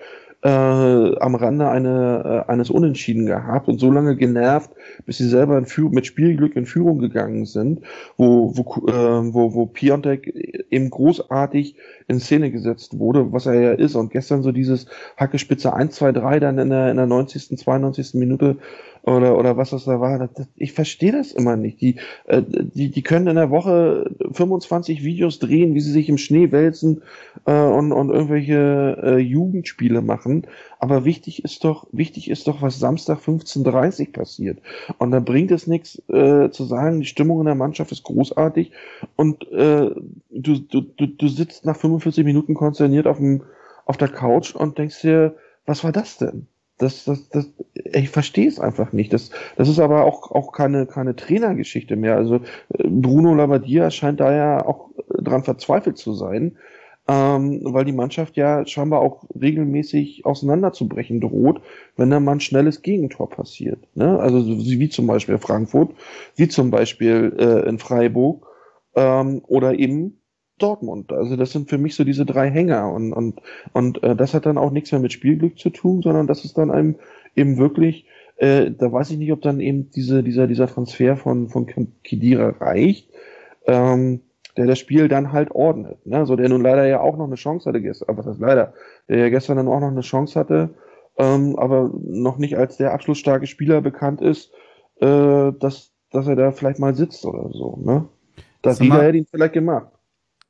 äh, 0.44 1.18
am 1.18 1.34
Rande 1.34 1.68
eine, 1.68 2.44
äh, 2.46 2.52
eines 2.52 2.68
Unentschieden 2.68 3.24
gehabt 3.24 3.66
und 3.66 3.80
so 3.80 3.90
lange 3.90 4.14
genervt, 4.14 4.70
bis 5.06 5.16
sie 5.16 5.28
selber 5.28 5.58
mit 5.58 6.06
Spielglück 6.06 6.54
in 6.54 6.66
Führung 6.66 6.98
gegangen 6.98 7.46
sind, 7.46 7.80
wo, 8.18 8.54
wo, 8.54 8.86
äh, 8.88 9.34
wo, 9.34 9.54
wo 9.54 9.66
Piontek 9.66 10.26
eben 10.70 10.90
großartig 10.90 11.76
in 12.08 12.20
Szene 12.20 12.50
gesetzt 12.50 12.98
wurde, 12.98 13.32
was 13.32 13.46
er 13.46 13.54
ja 13.54 13.72
ist. 13.72 13.94
Und 13.94 14.10
gestern 14.10 14.42
so 14.42 14.52
dieses 14.52 14.86
Hackespitze 15.16 15.72
1, 15.72 15.94
2, 15.94 16.12
3 16.12 16.40
dann 16.40 16.58
in 16.58 16.68
der, 16.68 16.90
in 16.90 16.98
der 16.98 17.06
90., 17.06 17.56
92. 17.56 18.12
Minute 18.14 18.58
oder, 19.06 19.38
oder 19.38 19.56
was 19.56 19.70
das 19.70 19.84
da 19.84 20.00
war. 20.00 20.18
Das, 20.18 20.32
das, 20.32 20.48
ich 20.56 20.72
verstehe 20.72 21.12
das 21.12 21.32
immer 21.32 21.56
nicht. 21.56 21.80
Die, 21.80 21.96
äh, 22.26 22.42
die, 22.42 22.90
die 22.90 23.02
können 23.02 23.26
in 23.26 23.36
der 23.36 23.50
Woche 23.50 24.10
25 24.32 25.04
Videos 25.04 25.38
drehen, 25.38 25.74
wie 25.74 25.80
sie 25.80 25.92
sich 25.92 26.08
im 26.08 26.18
Schnee 26.18 26.52
wälzen 26.52 27.02
äh, 27.44 27.52
und, 27.52 27.92
und 27.92 28.10
irgendwelche 28.10 28.98
äh, 29.02 29.18
Jugendspiele 29.18 30.00
machen. 30.00 30.46
Aber 30.78 31.04
wichtig 31.04 31.44
ist 31.44 31.64
doch, 31.64 31.86
wichtig 31.92 32.30
ist 32.30 32.46
doch, 32.46 32.62
was 32.62 32.78
Samstag 32.78 33.18
15.30 33.18 34.12
passiert. 34.12 34.58
Und 34.98 35.10
da 35.10 35.20
bringt 35.20 35.50
es 35.50 35.66
nichts 35.66 36.02
äh, 36.08 36.50
zu 36.50 36.64
sagen, 36.64 37.00
die 37.00 37.06
Stimmung 37.06 37.40
in 37.40 37.46
der 37.46 37.54
Mannschaft 37.54 37.92
ist 37.92 38.04
großartig 38.04 38.72
und 39.16 39.50
äh, 39.52 39.90
du, 40.30 40.58
du, 40.58 40.80
du, 40.80 41.06
du 41.06 41.28
sitzt 41.28 41.64
nach 41.64 41.76
45 41.76 42.24
Minuten 42.24 42.54
konsterniert 42.54 43.06
auf, 43.06 43.18
dem, 43.18 43.42
auf 43.84 43.96
der 43.96 44.08
Couch 44.08 44.54
und 44.54 44.78
denkst 44.78 45.02
dir, 45.02 45.36
was 45.66 45.84
war 45.84 45.92
das 45.92 46.18
denn? 46.18 46.46
Das, 46.78 47.04
das, 47.04 47.28
das, 47.28 47.52
ich 47.74 48.10
verstehe 48.10 48.48
es 48.48 48.58
einfach 48.58 48.92
nicht. 48.92 49.12
Das, 49.12 49.30
das 49.56 49.68
ist 49.68 49.78
aber 49.78 50.04
auch, 50.04 50.32
auch 50.32 50.52
keine, 50.52 50.86
keine 50.86 51.14
Trainergeschichte 51.14 51.94
mehr. 51.94 52.16
Also 52.16 52.36
äh, 52.36 52.88
Bruno 52.88 53.34
Labbadia 53.34 53.90
scheint 53.90 54.20
da 54.20 54.34
ja 54.34 54.66
auch 54.66 54.90
äh, 54.96 55.22
dran 55.22 55.44
verzweifelt 55.44 55.98
zu 55.98 56.14
sein, 56.14 56.56
ähm, 57.06 57.60
weil 57.62 57.84
die 57.84 57.92
Mannschaft 57.92 58.36
ja 58.36 58.66
scheinbar 58.66 59.00
auch 59.00 59.24
regelmäßig 59.40 60.24
auseinanderzubrechen 60.24 61.20
droht, 61.20 61.60
wenn 61.96 62.10
da 62.10 62.18
mal 62.18 62.32
ein 62.32 62.40
schnelles 62.40 62.82
Gegentor 62.82 63.30
passiert. 63.30 63.78
Ne? 63.94 64.18
Also 64.18 64.40
so 64.40 64.58
wie 64.58 64.88
zum 64.88 65.06
Beispiel 65.06 65.38
Frankfurt, 65.38 65.92
wie 66.34 66.48
zum 66.48 66.70
Beispiel 66.70 67.36
äh, 67.38 67.68
in 67.68 67.78
Freiburg 67.78 68.46
ähm, 68.96 69.42
oder 69.46 69.78
eben 69.78 70.20
Dortmund. 70.64 71.12
Also 71.12 71.36
das 71.36 71.52
sind 71.52 71.68
für 71.68 71.78
mich 71.78 71.94
so 71.94 72.04
diese 72.04 72.24
drei 72.24 72.50
Hänger 72.50 72.90
und 72.90 73.12
und 73.12 73.40
und 73.72 74.02
äh, 74.02 74.16
das 74.16 74.32
hat 74.32 74.46
dann 74.46 74.58
auch 74.58 74.70
nichts 74.70 74.90
mehr 74.92 75.00
mit 75.00 75.12
Spielglück 75.12 75.58
zu 75.58 75.70
tun, 75.70 76.00
sondern 76.00 76.26
das 76.26 76.44
ist 76.44 76.56
dann 76.56 76.70
einem 76.70 76.96
eben 77.36 77.58
wirklich 77.58 78.06
äh, 78.36 78.70
da 78.70 78.90
weiß 78.90 79.10
ich 79.10 79.18
nicht, 79.18 79.32
ob 79.32 79.42
dann 79.42 79.60
eben 79.60 79.90
diese 79.90 80.22
dieser 80.22 80.46
dieser 80.46 80.66
Transfer 80.66 81.16
von 81.16 81.48
von 81.48 81.66
Kidira 82.02 82.48
reicht, 82.60 83.10
ähm, 83.66 84.20
der 84.56 84.66
das 84.66 84.78
Spiel 84.78 85.08
dann 85.08 85.32
halt 85.32 85.50
ordnet. 85.50 86.04
Ne? 86.06 86.24
So 86.24 86.34
der 86.34 86.48
nun 86.48 86.62
leider 86.62 86.86
ja 86.86 87.00
auch 87.00 87.16
noch 87.16 87.26
eine 87.26 87.36
Chance 87.36 87.68
hatte 87.68 87.82
gestern, 87.82 88.08
aber 88.08 88.22
das 88.22 88.38
leider, 88.38 88.72
der 89.08 89.18
ja 89.18 89.28
gestern 89.28 89.58
dann 89.58 89.68
auch 89.68 89.80
noch 89.80 89.88
eine 89.88 90.00
Chance 90.00 90.38
hatte, 90.40 90.70
ähm, 91.18 91.56
aber 91.58 91.90
noch 92.02 92.38
nicht 92.38 92.56
als 92.56 92.78
der 92.78 92.94
abschlussstarke 92.94 93.46
Spieler 93.46 93.82
bekannt 93.82 94.22
ist, 94.22 94.50
äh, 95.00 95.52
dass 95.60 95.92
dass 96.10 96.26
er 96.26 96.36
da 96.36 96.52
vielleicht 96.52 96.78
mal 96.78 96.94
sitzt 96.94 97.26
oder 97.26 97.50
so. 97.52 97.78
Ne? 97.82 98.06
Das 98.62 98.80
hätte 98.80 99.16
ihn 99.18 99.26
vielleicht 99.30 99.52
gemacht. 99.52 99.93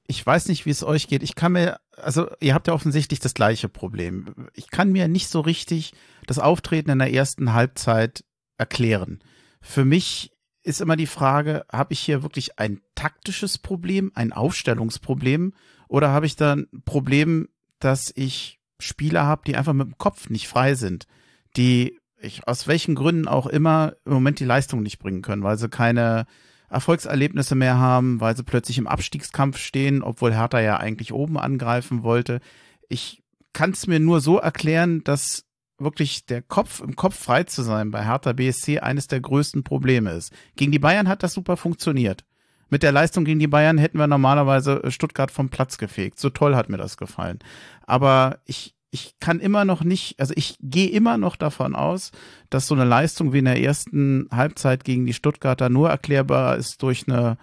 Ich 0.07 0.25
weiß 0.25 0.49
nicht, 0.49 0.67
wie 0.67 0.71
es 0.71 0.85
euch 0.85 1.09
geht. 1.09 1.23
Ich 1.23 1.35
kann 1.35 1.53
mir, 1.53 1.79
also 1.97 2.29
ihr 2.41 2.55
habt 2.55 2.69
ja 2.69 2.75
offensichtlich 2.75 3.21
das 3.21 3.35
gleiche 3.35 3.69
Problem. 3.69 4.49
Ich 4.53 4.71
kann 4.71 4.93
mir 4.93 5.09
nicht 5.09 5.29
so 5.29 5.41
richtig 5.41 5.93
das 6.27 6.39
Auftreten 6.39 6.91
in 6.91 6.99
der 6.99 7.13
ersten 7.13 7.55
Halbzeit 7.55 8.25
erklären. 8.59 9.21
Für 9.61 9.85
mich 9.85 10.33
ist 10.63 10.81
immer 10.81 10.97
die 10.97 11.07
Frage, 11.07 11.65
habe 11.71 11.93
ich 11.93 12.01
hier 12.01 12.23
wirklich 12.23 12.59
ein 12.59 12.81
taktisches 12.95 13.59
Problem, 13.59 14.13
ein 14.15 14.33
Aufstellungsproblem 14.33 15.55
oder 15.89 16.11
habe 16.11 16.27
ich 16.27 16.37
da 16.37 16.55
ein 16.55 16.69
Problem, 16.85 17.49
dass 17.79 18.13
ich 18.15 18.61
Spieler 18.81 19.25
habe, 19.25 19.43
die 19.47 19.57
einfach 19.57 19.73
mit 19.73 19.87
dem 19.87 19.99
Kopf 19.99 20.31
nicht 20.31 20.49
frei 20.49 20.75
sind, 20.75 21.07
die 21.57 21.99
ich 22.19 22.47
aus 22.49 22.67
welchen 22.67 22.95
Gründen 22.95 23.29
auch 23.29 23.47
immer 23.47 23.95
im 24.05 24.15
Moment 24.15 24.41
die 24.41 24.47
Leistung 24.47 24.83
nicht 24.83 24.99
bringen 24.99 25.23
können, 25.23 25.43
weil 25.43 25.59
sie 25.59 25.69
keine 25.69 26.27
Erfolgserlebnisse 26.75 27.55
mehr 27.55 27.79
haben, 27.79 28.21
weil 28.21 28.37
sie 28.37 28.43
plötzlich 28.43 28.79
im 28.79 28.87
Abstiegskampf 28.87 29.59
stehen, 29.59 30.03
obwohl 30.03 30.35
Hertha 30.35 30.61
ja 30.61 30.77
eigentlich 30.77 31.13
oben 31.13 31.39
angreifen 31.39 32.03
wollte. 32.03 32.41
Ich 32.89 33.23
kann 33.53 33.71
es 33.71 33.87
mir 33.87 34.01
nur 34.01 34.21
so 34.21 34.39
erklären, 34.39 35.03
dass 35.05 35.45
wirklich 35.79 36.27
der 36.27 36.43
Kopf 36.43 36.81
im 36.81 36.97
Kopf 36.97 37.17
frei 37.17 37.45
zu 37.45 37.63
sein 37.63 37.91
bei 37.91 38.05
Hertha 38.05 38.33
BSC 38.33 38.81
eines 38.81 39.07
der 39.07 39.21
größten 39.21 39.65
Probleme 39.65 40.13
ist. 40.13 40.33
Gegen 40.57 40.73
die 40.73 40.79
Bayern 40.79 41.09
hat 41.09 41.23
das 41.23 41.35
super 41.35 41.57
funktioniert. 41.57 42.25
Mit 42.71 42.83
der 42.83 42.93
Leistung 42.93 43.25
gegen 43.25 43.39
die 43.39 43.47
Bayern 43.47 43.79
hätten 43.79 43.99
wir 43.99 44.07
normalerweise 44.07 44.83
Stuttgart 44.91 45.31
vom 45.31 45.49
Platz 45.49 45.79
gefegt. 45.79 46.19
So 46.19 46.31
toll 46.31 46.57
hat 46.57 46.69
mir 46.69 46.77
das 46.77 46.97
gefallen. 46.97 47.39
Aber 47.87 48.41
ich, 48.47 48.74
ich 48.95 49.17
kann 49.19 49.41
immer 49.41 49.65
noch 49.65 49.83
nicht, 49.83 50.21
also 50.21 50.33
ich 50.37 50.57
gehe 50.61 50.89
immer 50.89 51.19
noch 51.19 51.35
davon 51.35 51.75
aus, 51.75 52.13
dass 52.49 52.69
so 52.69 52.77
eine 52.77 52.85
Leistung 52.85 53.33
wie 53.33 53.41
in 53.41 53.45
der 53.45 53.61
ersten 53.61 54.29
Halbzeit 54.31 54.85
gegen 54.85 55.05
die 55.05 55.13
Stuttgarter 55.13 55.69
nur 55.69 55.91
erklärbar 55.91 56.57
ist 56.57 56.81
durch 56.81 57.09
eine 57.09 57.37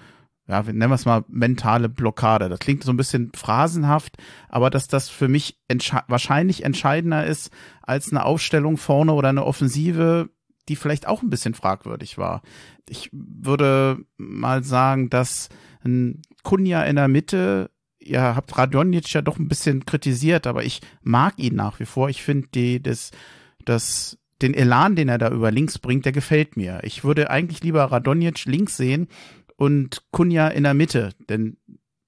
ja, 0.48 0.64
nennen 0.64 0.90
wir 0.90 0.96
es 0.96 1.06
mal 1.06 1.24
mentale 1.28 1.88
Blockade. 1.88 2.50
Das 2.50 2.60
klingt 2.60 2.84
so 2.84 2.92
ein 2.92 2.98
bisschen 2.98 3.32
phrasenhaft, 3.34 4.18
aber 4.50 4.70
dass 4.70 4.88
das 4.88 5.08
für 5.08 5.28
mich 5.28 5.58
entsche 5.68 6.02
wahrscheinlich 6.08 6.64
entscheidender 6.64 7.26
ist 7.26 7.52
als 7.82 8.12
eine 8.12 8.26
Aufstellung 8.26 8.78
vorne 8.78 9.14
oder 9.14 9.30
eine 9.30 9.46
Offensive, 9.46 10.30
die 10.68 10.76
vielleicht 10.76 11.08
auch 11.08 11.22
ein 11.22 11.30
bisschen 11.30 11.54
fragwürdig 11.54 12.18
war. 12.18 12.42
Ich 12.90 13.10
würde 13.12 14.04
mal 14.18 14.64
sagen, 14.64 15.10
dass 15.10 15.50
ein 15.84 16.22
Kunja 16.44 16.84
in 16.84 16.96
der 16.96 17.08
Mitte, 17.08 17.70
ihr 18.02 18.22
habt 18.22 18.58
Radonjic 18.58 19.14
ja 19.14 19.22
doch 19.22 19.38
ein 19.38 19.48
bisschen 19.48 19.86
kritisiert, 19.86 20.48
aber 20.48 20.64
ich 20.64 20.82
mag 21.02 21.36
ihn 21.38 21.56
nach 21.56 21.80
wie 21.80 21.86
vor. 21.86 22.10
Ich 22.10 22.24
finde 22.24 22.48
die, 22.54 22.82
das, 22.82 23.12
das, 23.64 24.18
den 24.42 24.54
Elan, 24.54 24.96
den 24.96 25.10
er 25.10 25.18
da 25.18 25.30
über 25.30 25.52
links 25.52 25.80
bringt, 25.80 26.06
der 26.06 26.12
gefällt 26.12 26.58
mir. 26.58 26.80
Ich 26.84 27.04
würde 27.04 27.30
eigentlich 27.30 27.64
lieber 27.64 27.84
Radonjic 27.86 28.46
links 28.46 28.78
sehen 28.78 29.08
und 29.56 30.04
Kunja 30.12 30.48
in 30.48 30.64
der 30.64 30.74
Mitte, 30.74 31.12
denn 31.30 31.58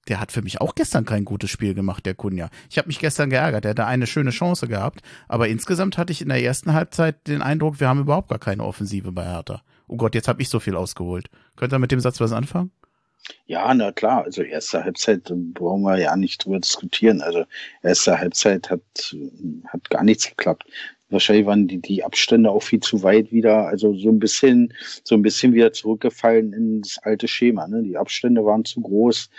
der 0.08 0.20
hat 0.20 0.32
für 0.32 0.42
mich 0.42 0.60
auch 0.60 0.74
gestern 0.74 1.06
kein 1.06 1.24
gutes 1.24 1.50
Spiel 1.50 1.72
gemacht, 1.72 2.04
der 2.04 2.14
Kunja. 2.14 2.50
Ich 2.68 2.76
habe 2.76 2.88
mich 2.88 2.98
gestern 2.98 3.30
geärgert, 3.30 3.64
der 3.64 3.70
hatte 3.70 3.86
eine 3.86 4.06
schöne 4.06 4.30
Chance 4.30 4.68
gehabt, 4.68 5.00
aber 5.28 5.48
insgesamt 5.48 5.96
hatte 5.96 6.12
ich 6.12 6.20
in 6.20 6.28
der 6.28 6.42
ersten 6.42 6.74
Halbzeit 6.74 7.26
den 7.26 7.40
Eindruck, 7.40 7.80
wir 7.80 7.88
haben 7.88 8.00
überhaupt 8.00 8.28
gar 8.28 8.38
keine 8.38 8.64
Offensive 8.64 9.12
bei 9.12 9.24
Hertha. 9.24 9.62
Oh 9.86 9.96
Gott, 9.96 10.14
jetzt 10.14 10.28
habe 10.28 10.42
ich 10.42 10.48
so 10.48 10.60
viel 10.60 10.76
ausgeholt. 10.76 11.30
Könnt 11.56 11.72
ihr 11.72 11.78
mit 11.78 11.92
dem 11.92 12.00
Satz 12.00 12.20
was 12.20 12.32
anfangen? 12.32 12.70
Ja, 13.46 13.72
na 13.74 13.92
klar. 13.92 14.24
Also 14.24 14.42
erste 14.42 14.84
Halbzeit 14.84 15.32
brauchen 15.54 15.82
wir 15.82 15.98
ja 15.98 16.16
nicht 16.16 16.44
drüber 16.44 16.60
diskutieren. 16.60 17.20
Also 17.20 17.44
erste 17.82 18.18
Halbzeit 18.18 18.70
hat, 18.70 19.16
hat 19.66 19.90
gar 19.90 20.04
nichts 20.04 20.28
geklappt 20.28 20.64
wahrscheinlich 21.14 21.46
waren 21.46 21.66
die, 21.66 21.80
die 21.80 22.04
Abstände 22.04 22.50
auch 22.50 22.62
viel 22.62 22.80
zu 22.80 23.02
weit 23.02 23.32
wieder, 23.32 23.66
also 23.66 23.94
so 23.94 24.10
ein 24.10 24.18
bisschen, 24.18 24.74
so 25.02 25.14
ein 25.14 25.22
bisschen 25.22 25.54
wieder 25.54 25.72
zurückgefallen 25.72 26.52
ins 26.52 26.98
alte 26.98 27.28
Schema. 27.28 27.66
Ne? 27.66 27.82
Die 27.82 27.96
Abstände 27.96 28.44
waren 28.44 28.66
zu 28.66 28.82
groß, 28.82 29.30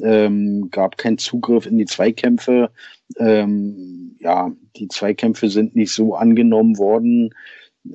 ähm, 0.00 0.68
gab 0.70 0.96
keinen 0.96 1.18
Zugriff 1.18 1.66
in 1.66 1.78
die 1.78 1.86
Zweikämpfe. 1.86 2.70
Ähm, 3.18 4.16
ja, 4.20 4.52
die 4.76 4.88
Zweikämpfe 4.88 5.48
sind 5.48 5.74
nicht 5.74 5.92
so 5.92 6.14
angenommen 6.14 6.78
worden, 6.78 7.34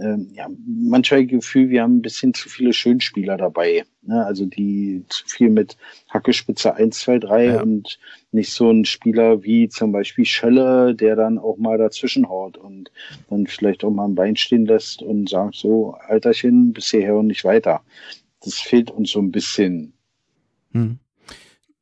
ähm, 0.01 0.29
ja, 0.33 0.47
manchmal 0.65 1.25
Gefühl, 1.25 1.69
wir 1.69 1.83
haben 1.83 1.97
ein 1.97 2.01
bisschen 2.01 2.33
zu 2.33 2.49
viele 2.49 2.73
Schönspieler 2.73 3.37
dabei. 3.37 3.83
Ne? 4.01 4.25
Also 4.25 4.45
die 4.45 5.03
zu 5.09 5.25
viel 5.25 5.49
mit 5.49 5.77
Hackespitze 6.09 6.75
1, 6.75 6.99
2, 6.99 7.19
3 7.19 7.45
ja. 7.45 7.61
und 7.61 7.99
nicht 8.31 8.51
so 8.51 8.69
ein 8.69 8.85
Spieler 8.85 9.43
wie 9.43 9.69
zum 9.69 9.91
Beispiel 9.91 10.25
Schölle, 10.25 10.95
der 10.95 11.15
dann 11.15 11.37
auch 11.37 11.57
mal 11.57 11.77
dazwischen 11.77 12.29
haut 12.29 12.57
und 12.57 12.91
dann 13.29 13.47
vielleicht 13.47 13.83
auch 13.83 13.91
mal 13.91 14.05
ein 14.05 14.15
Bein 14.15 14.35
stehen 14.35 14.65
lässt 14.65 15.01
und 15.01 15.29
sagt 15.29 15.55
so, 15.55 15.95
Alterchen, 16.07 16.73
bis 16.73 16.89
hierher 16.89 17.15
und 17.15 17.27
nicht 17.27 17.43
weiter. 17.43 17.81
Das 18.41 18.59
fehlt 18.59 18.91
uns 18.91 19.11
so 19.11 19.19
ein 19.19 19.31
bisschen. 19.31 19.93
Hm. 20.71 20.99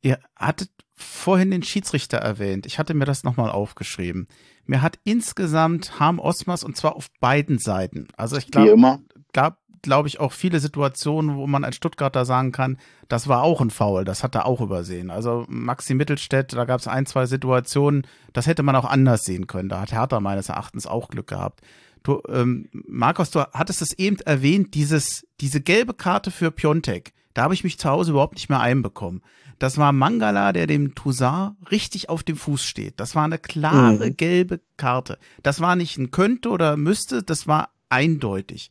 Ihr 0.02 0.18
hattet 0.36 0.70
vorhin 1.02 1.50
den 1.50 1.62
Schiedsrichter 1.62 2.18
erwähnt. 2.18 2.66
Ich 2.66 2.78
hatte 2.78 2.94
mir 2.94 3.04
das 3.04 3.24
nochmal 3.24 3.50
aufgeschrieben. 3.50 4.28
Mir 4.64 4.82
hat 4.82 4.98
insgesamt 5.04 5.98
Harm 5.98 6.18
Osmas 6.18 6.64
und 6.64 6.76
zwar 6.76 6.96
auf 6.96 7.08
beiden 7.20 7.58
Seiten. 7.58 8.08
Also 8.16 8.36
ich 8.36 8.50
glaube, 8.50 9.00
gab, 9.32 9.58
glaube 9.82 10.08
ich, 10.08 10.20
auch 10.20 10.32
viele 10.32 10.60
Situationen, 10.60 11.36
wo 11.36 11.46
man 11.46 11.64
als 11.64 11.76
Stuttgarter 11.76 12.24
sagen 12.24 12.52
kann, 12.52 12.78
das 13.08 13.28
war 13.28 13.42
auch 13.42 13.60
ein 13.60 13.70
Foul, 13.70 14.04
das 14.04 14.22
hat 14.22 14.34
er 14.34 14.46
auch 14.46 14.60
übersehen. 14.60 15.10
Also 15.10 15.44
Maxi 15.48 15.94
Mittelstädt, 15.94 16.52
da 16.52 16.64
gab 16.64 16.80
es 16.80 16.88
ein, 16.88 17.06
zwei 17.06 17.26
Situationen, 17.26 18.06
das 18.32 18.46
hätte 18.46 18.62
man 18.62 18.76
auch 18.76 18.84
anders 18.84 19.24
sehen 19.24 19.46
können. 19.46 19.68
Da 19.68 19.80
hat 19.80 19.92
Hertha 19.92 20.20
meines 20.20 20.48
Erachtens 20.48 20.86
auch 20.86 21.08
Glück 21.08 21.26
gehabt. 21.26 21.60
Du, 22.02 22.20
ähm, 22.28 22.68
Markus, 22.72 23.30
du 23.30 23.40
hattest 23.52 23.82
es 23.82 23.92
eben 23.98 24.18
erwähnt, 24.20 24.74
dieses, 24.74 25.26
diese 25.40 25.60
gelbe 25.60 25.94
Karte 25.94 26.30
für 26.30 26.50
Piontek. 26.50 27.12
Da 27.34 27.42
habe 27.42 27.54
ich 27.54 27.64
mich 27.64 27.78
zu 27.78 27.88
Hause 27.88 28.12
überhaupt 28.12 28.34
nicht 28.34 28.48
mehr 28.48 28.60
einbekommen. 28.60 29.22
Das 29.58 29.78
war 29.78 29.92
Mangala, 29.92 30.52
der 30.52 30.66
dem 30.66 30.94
Toussaint 30.94 31.54
richtig 31.70 32.08
auf 32.08 32.22
dem 32.22 32.36
Fuß 32.36 32.64
steht. 32.64 32.98
Das 32.98 33.14
war 33.14 33.24
eine 33.24 33.38
klare 33.38 34.08
mhm. 34.08 34.16
gelbe 34.16 34.60
Karte. 34.76 35.18
Das 35.42 35.60
war 35.60 35.76
nicht 35.76 35.98
ein 35.98 36.10
könnte 36.10 36.50
oder 36.50 36.76
müsste, 36.76 37.22
das 37.22 37.46
war 37.46 37.70
eindeutig. 37.88 38.70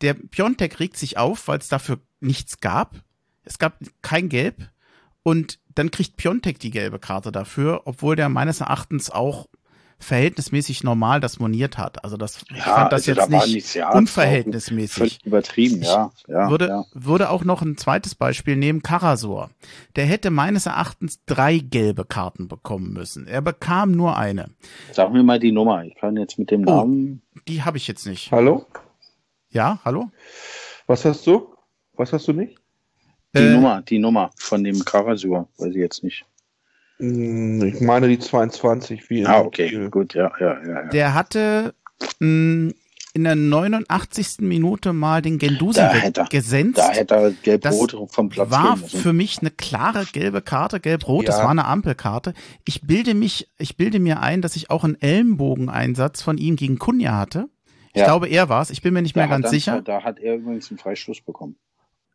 Der 0.00 0.14
Piontek 0.14 0.80
regt 0.80 0.96
sich 0.96 1.18
auf, 1.18 1.48
weil 1.48 1.58
es 1.58 1.68
dafür 1.68 1.98
nichts 2.20 2.60
gab. 2.60 3.02
Es 3.44 3.58
gab 3.58 3.78
kein 4.00 4.28
Gelb. 4.28 4.70
Und 5.22 5.58
dann 5.74 5.90
kriegt 5.90 6.16
Piontek 6.16 6.58
die 6.58 6.70
gelbe 6.70 6.98
Karte 6.98 7.30
dafür, 7.30 7.82
obwohl 7.84 8.16
der 8.16 8.28
meines 8.28 8.60
Erachtens 8.60 9.10
auch 9.10 9.46
verhältnismäßig 9.98 10.84
normal 10.84 11.20
das 11.20 11.38
moniert 11.38 11.76
hat. 11.76 12.04
Also 12.04 12.16
das 12.16 12.44
ja, 12.50 12.56
ich 12.56 12.62
fand 12.62 12.92
das 12.92 13.08
also 13.08 13.20
jetzt 13.20 13.32
da 13.32 13.46
nicht, 13.46 13.74
ja, 13.74 13.92
unverhältnismäßig. 13.92 14.96
Völlig 14.96 15.26
übertrieben, 15.26 15.82
ja. 15.82 16.12
ja 16.28 16.50
würde, 16.50 16.68
ja. 16.68 16.84
würde 16.94 17.30
auch 17.30 17.44
noch 17.44 17.62
ein 17.62 17.76
zweites 17.76 18.14
Beispiel 18.14 18.56
nehmen, 18.56 18.82
Karasor. 18.82 19.50
Der 19.96 20.06
hätte 20.06 20.30
meines 20.30 20.66
Erachtens 20.66 21.24
drei 21.26 21.58
gelbe 21.58 22.04
Karten 22.04 22.48
bekommen 22.48 22.92
müssen. 22.92 23.26
Er 23.26 23.42
bekam 23.42 23.92
nur 23.92 24.16
eine. 24.16 24.50
Sag 24.92 25.12
mir 25.12 25.22
mal 25.22 25.40
die 25.40 25.52
Nummer. 25.52 25.84
Ich 25.84 25.96
kann 25.96 26.16
jetzt 26.16 26.38
mit 26.38 26.50
dem 26.50 26.62
oh, 26.66 26.76
Namen. 26.76 27.22
Die 27.48 27.62
habe 27.62 27.76
ich 27.76 27.88
jetzt 27.88 28.06
nicht. 28.06 28.30
Hallo? 28.30 28.66
Ja, 29.50 29.80
hallo? 29.84 30.10
Was 30.86 31.04
hast 31.04 31.26
du? 31.26 31.54
Was 31.94 32.12
hast 32.12 32.28
du 32.28 32.32
nicht? 32.32 32.56
Die 33.34 33.42
äh, 33.42 33.52
Nummer, 33.52 33.82
die 33.82 33.98
Nummer 33.98 34.30
von 34.36 34.62
dem 34.62 34.84
Karasur, 34.84 35.48
weiß 35.58 35.70
ich 35.70 35.76
jetzt 35.76 36.04
nicht. 36.04 36.24
Hm, 36.98 37.62
ich 37.62 37.80
meine 37.80 38.08
die 38.08 38.18
22. 38.18 39.08
Wie 39.10 39.24
ah, 39.26 39.40
okay, 39.40 39.68
Spiel. 39.68 39.90
gut, 39.90 40.14
ja, 40.14 40.32
ja, 40.40 40.58
ja, 40.62 40.82
ja. 40.82 40.88
Der 40.88 41.14
hatte 41.14 41.74
mh, 42.18 42.26
hm, 42.26 42.74
in 43.14 43.24
der 43.24 43.34
89. 43.34 44.40
Minute 44.40 44.92
mal 44.92 45.22
den 45.22 45.38
Gendusi 45.38 45.80
gesenzt. 46.30 46.78
Da 46.78 46.90
hätte 46.90 47.14
er 47.14 47.30
gelb-rot 47.30 47.96
vom 48.10 48.28
Platz 48.28 48.50
war 48.50 48.76
für 48.76 49.12
mich 49.12 49.38
eine 49.40 49.50
klare 49.50 50.04
gelbe 50.12 50.42
Karte, 50.42 50.78
gelb-rot, 50.78 51.24
ja. 51.24 51.32
das 51.32 51.42
war 51.42 51.50
eine 51.50 51.64
Ampelkarte. 51.64 52.34
Ich 52.64 52.82
bilde 52.82 53.14
mich, 53.14 53.48
ich 53.58 53.76
bilde 53.76 53.98
mir 53.98 54.20
ein, 54.20 54.42
dass 54.42 54.56
ich 54.56 54.70
auch 54.70 54.84
einen 54.84 55.00
Ellenbogeneinsatz 55.00 56.22
von 56.22 56.38
ihm 56.38 56.56
gegen 56.56 56.78
Kunja 56.78 57.16
hatte. 57.16 57.48
Ich 57.92 58.00
ja. 58.00 58.06
glaube, 58.06 58.28
er 58.28 58.48
war 58.48 58.62
es. 58.62 58.70
Ich 58.70 58.82
bin 58.82 58.94
mir 58.94 59.02
nicht 59.02 59.16
da 59.16 59.20
mehr 59.20 59.28
ganz 59.28 59.44
dann, 59.44 59.50
sicher. 59.50 59.82
Da 59.82 60.04
hat 60.04 60.20
er 60.20 60.36
übrigens 60.36 60.70
einen 60.70 60.78
Freistoß 60.78 61.22
bekommen. 61.22 61.56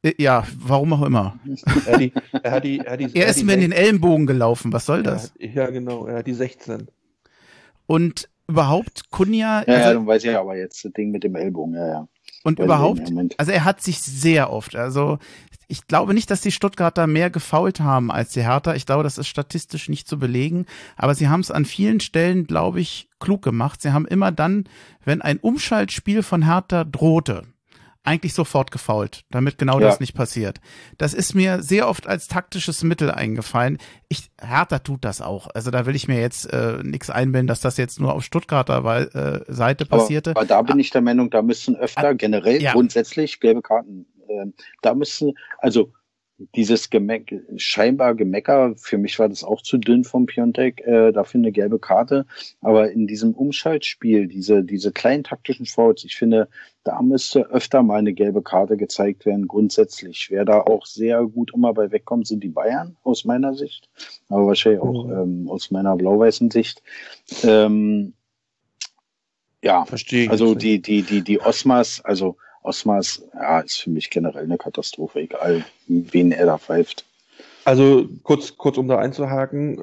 Äh, 0.04 0.14
ja, 0.18 0.45
warum 0.58 0.93
auch 0.93 1.04
immer. 1.04 1.39
er, 1.86 1.97
die, 1.97 2.14
er, 2.43 2.51
hat 2.51 2.64
die, 2.64 2.80
er, 2.80 2.91
hat 2.93 2.99
die, 2.99 3.10
er 3.16 3.28
ist 3.28 3.43
mir 3.43 3.54
in 3.54 3.62
den 3.62 3.72
Ellenbogen 3.72 4.28
gelaufen, 4.28 4.72
was 4.72 4.86
soll 4.86 5.01
das? 5.04 5.34
Ja, 5.39 5.70
genau, 5.70 6.06
er 6.06 6.18
hat 6.18 6.28
die 6.28 6.34
16. 6.34 6.88
Und 7.88 8.30
überhaupt, 8.47 9.10
Kunja. 9.10 9.64
Ja, 9.66 9.68
also, 9.68 9.72
ja, 9.72 9.93
dann 9.93 10.08
weiß 10.08 10.24
ich 10.24 10.36
aber 10.36 10.58
jetzt 10.58 10.86
das 10.86 10.91
Ding 10.93 11.12
mit 11.12 11.24
dem 11.24 11.36
Ellbogen, 11.36 11.76
ja, 11.76 11.88
ja. 11.88 12.08
Und 12.43 12.60
Weil 12.60 12.66
überhaupt, 12.66 13.10
also 13.38 13.51
er 13.54 13.64
hat 13.64 13.82
sich 13.82 14.01
sehr 14.01 14.51
oft, 14.51 14.76
also 14.76 15.18
ich 15.70 15.88
glaube 15.88 16.14
nicht, 16.14 16.30
dass 16.30 16.41
die 16.41 16.51
Stuttgarter 16.51 17.08
mehr 17.08 17.30
gefault 17.30 17.80
haben 17.80 18.12
als 18.12 18.32
die 18.32 18.43
Hertha. 18.43 18.76
Ich 18.76 18.86
glaube, 18.86 19.04
das 19.04 19.18
ist 19.18 19.28
statistisch 19.28 19.89
nicht 19.89 20.08
zu 20.08 20.20
belegen. 20.20 20.66
Aber 20.97 21.16
sie 21.16 21.30
haben 21.30 21.39
es 21.39 21.51
an 21.51 21.66
vielen 21.66 21.99
Stellen, 21.99 22.45
glaube 22.45 22.82
ich, 22.82 23.10
klug 23.20 23.41
gemacht. 23.41 23.82
Sie 23.82 23.93
haben 23.93 24.06
immer 24.06 24.32
dann, 24.32 24.66
wenn 25.04 25.22
ein 25.22 25.39
Umschaltspiel 25.39 26.22
von 26.22 26.43
Hertha 26.43 26.84
drohte, 26.84 27.43
eigentlich 28.04 28.34
sofort 28.34 28.72
gefault, 28.72 29.24
damit 29.32 29.58
genau 29.58 29.80
ja. 29.80 29.88
das 29.88 29.99
nicht 29.99 30.14
passiert. 30.14 30.60
Das 30.97 31.14
ist 31.14 31.34
mir 31.34 31.62
sehr 31.64 31.88
oft 31.88 32.06
als 32.06 32.28
taktisches 32.28 32.84
Mittel 32.84 33.10
eingefallen. 33.10 33.78
Ich, 34.10 34.30
Hertha 34.41 34.80
tut 34.80 35.06
das 35.06 35.22
auch. 35.22 35.47
Also 35.54 35.72
da 35.72 35.86
will 35.86 35.95
ich 35.95 36.08
mir 36.08 36.20
jetzt 36.20 36.51
äh, 36.51 36.80
nichts 36.84 37.10
einbilden, 37.10 37.47
dass 37.47 37.62
das 37.62 37.78
jetzt 37.78 37.99
nur 37.99 38.14
auf 38.14 38.24
Stuttgarter 38.24 38.84
äh, 39.16 39.51
Seite 39.51 39.86
passierte. 39.86 40.32
Aber, 40.32 40.41
aber, 40.41 40.47
da 40.47 40.62
bin 40.62 40.80
ich 40.80 40.89
der 40.89 41.01
Meinung, 41.01 41.30
da 41.30 41.41
müssen 41.41 41.78
öfter 41.78 42.14
generell 42.14 42.62
ja. 42.62 42.74
grundsätzlich 42.74 43.39
gelbe 43.39 43.62
Karten, 43.62 44.06
äh, 44.28 44.47
da 44.82 44.93
müssen, 44.95 45.34
also 45.60 45.93
dieses 46.38 46.90
Gemeck, 46.90 47.42
scheinbar 47.58 48.16
Gemecker, 48.16 48.74
für 48.76 48.98
mich 48.98 49.20
war 49.20 49.30
das 49.30 49.44
auch 49.44 49.62
zu 49.62 49.78
dünn 49.78 50.04
vom 50.04 50.26
Piontek, 50.26 50.82
äh, 50.82 51.12
dafür 51.12 51.40
eine 51.40 51.52
gelbe 51.52 51.80
Karte. 51.80 52.26
Aber 52.62 52.92
in 52.92 53.08
diesem 53.08 53.34
Umschaltspiel, 53.34 54.28
diese, 54.28 54.64
diese 54.64 54.92
kleinen 54.92 55.24
taktischen 55.24 55.66
Fouls, 55.66 56.04
ich 56.04 56.16
finde, 56.16 56.50
da 56.84 57.02
müsste 57.02 57.50
öfter 57.52 57.84
mal 57.84 58.00
eine 58.00 58.14
gelbe 58.14 58.42
Karte 58.42 58.78
gezeigt 58.78 59.26
werden, 59.26 59.48
grundsätzlich. 59.48 60.30
Wer 60.32 60.44
da 60.44 60.62
auch 60.62 60.86
sehr 60.86 61.24
gut 61.24 61.52
immer 61.54 61.74
bei 61.74 61.92
wegkommt, 61.92 62.28
sind 62.28 62.44
die 62.44 62.50
Bayern, 62.50 62.98
aus 63.04 63.26
meiner 63.26 63.54
Sicht. 63.54 63.90
Aber 64.30 64.48
wahrscheinlich 64.48 64.82
auch 64.82 65.06
mhm. 65.06 65.12
ähm, 65.12 65.50
aus 65.50 65.72
meiner 65.72 65.96
blau-weißen 65.96 66.50
Sicht. 66.52 66.82
Ähm, 67.44 68.14
ja, 69.64 69.86
verstehe. 69.86 70.30
Also 70.30 70.56
die, 70.56 70.82
die, 70.82 71.04
die, 71.04 71.22
die 71.22 71.40
Osmas, 71.40 72.02
also 72.04 72.36
Osmas, 72.64 73.24
ja, 73.34 73.59
ist 73.59 73.82
für 73.82 73.89
mich 73.89 74.09
generell 74.09 74.43
eine 74.43 74.57
Katastrophe, 74.57 75.20
egal 75.20 75.66
wen 75.88 76.32
er 76.32 76.45
da 76.45 76.57
pfeift. 76.57 77.05
Also 77.66 78.09
kurz, 78.24 78.57
kurz 78.57 78.78
um 78.78 78.88
da 78.89 78.97
einzuhaken, 78.97 79.82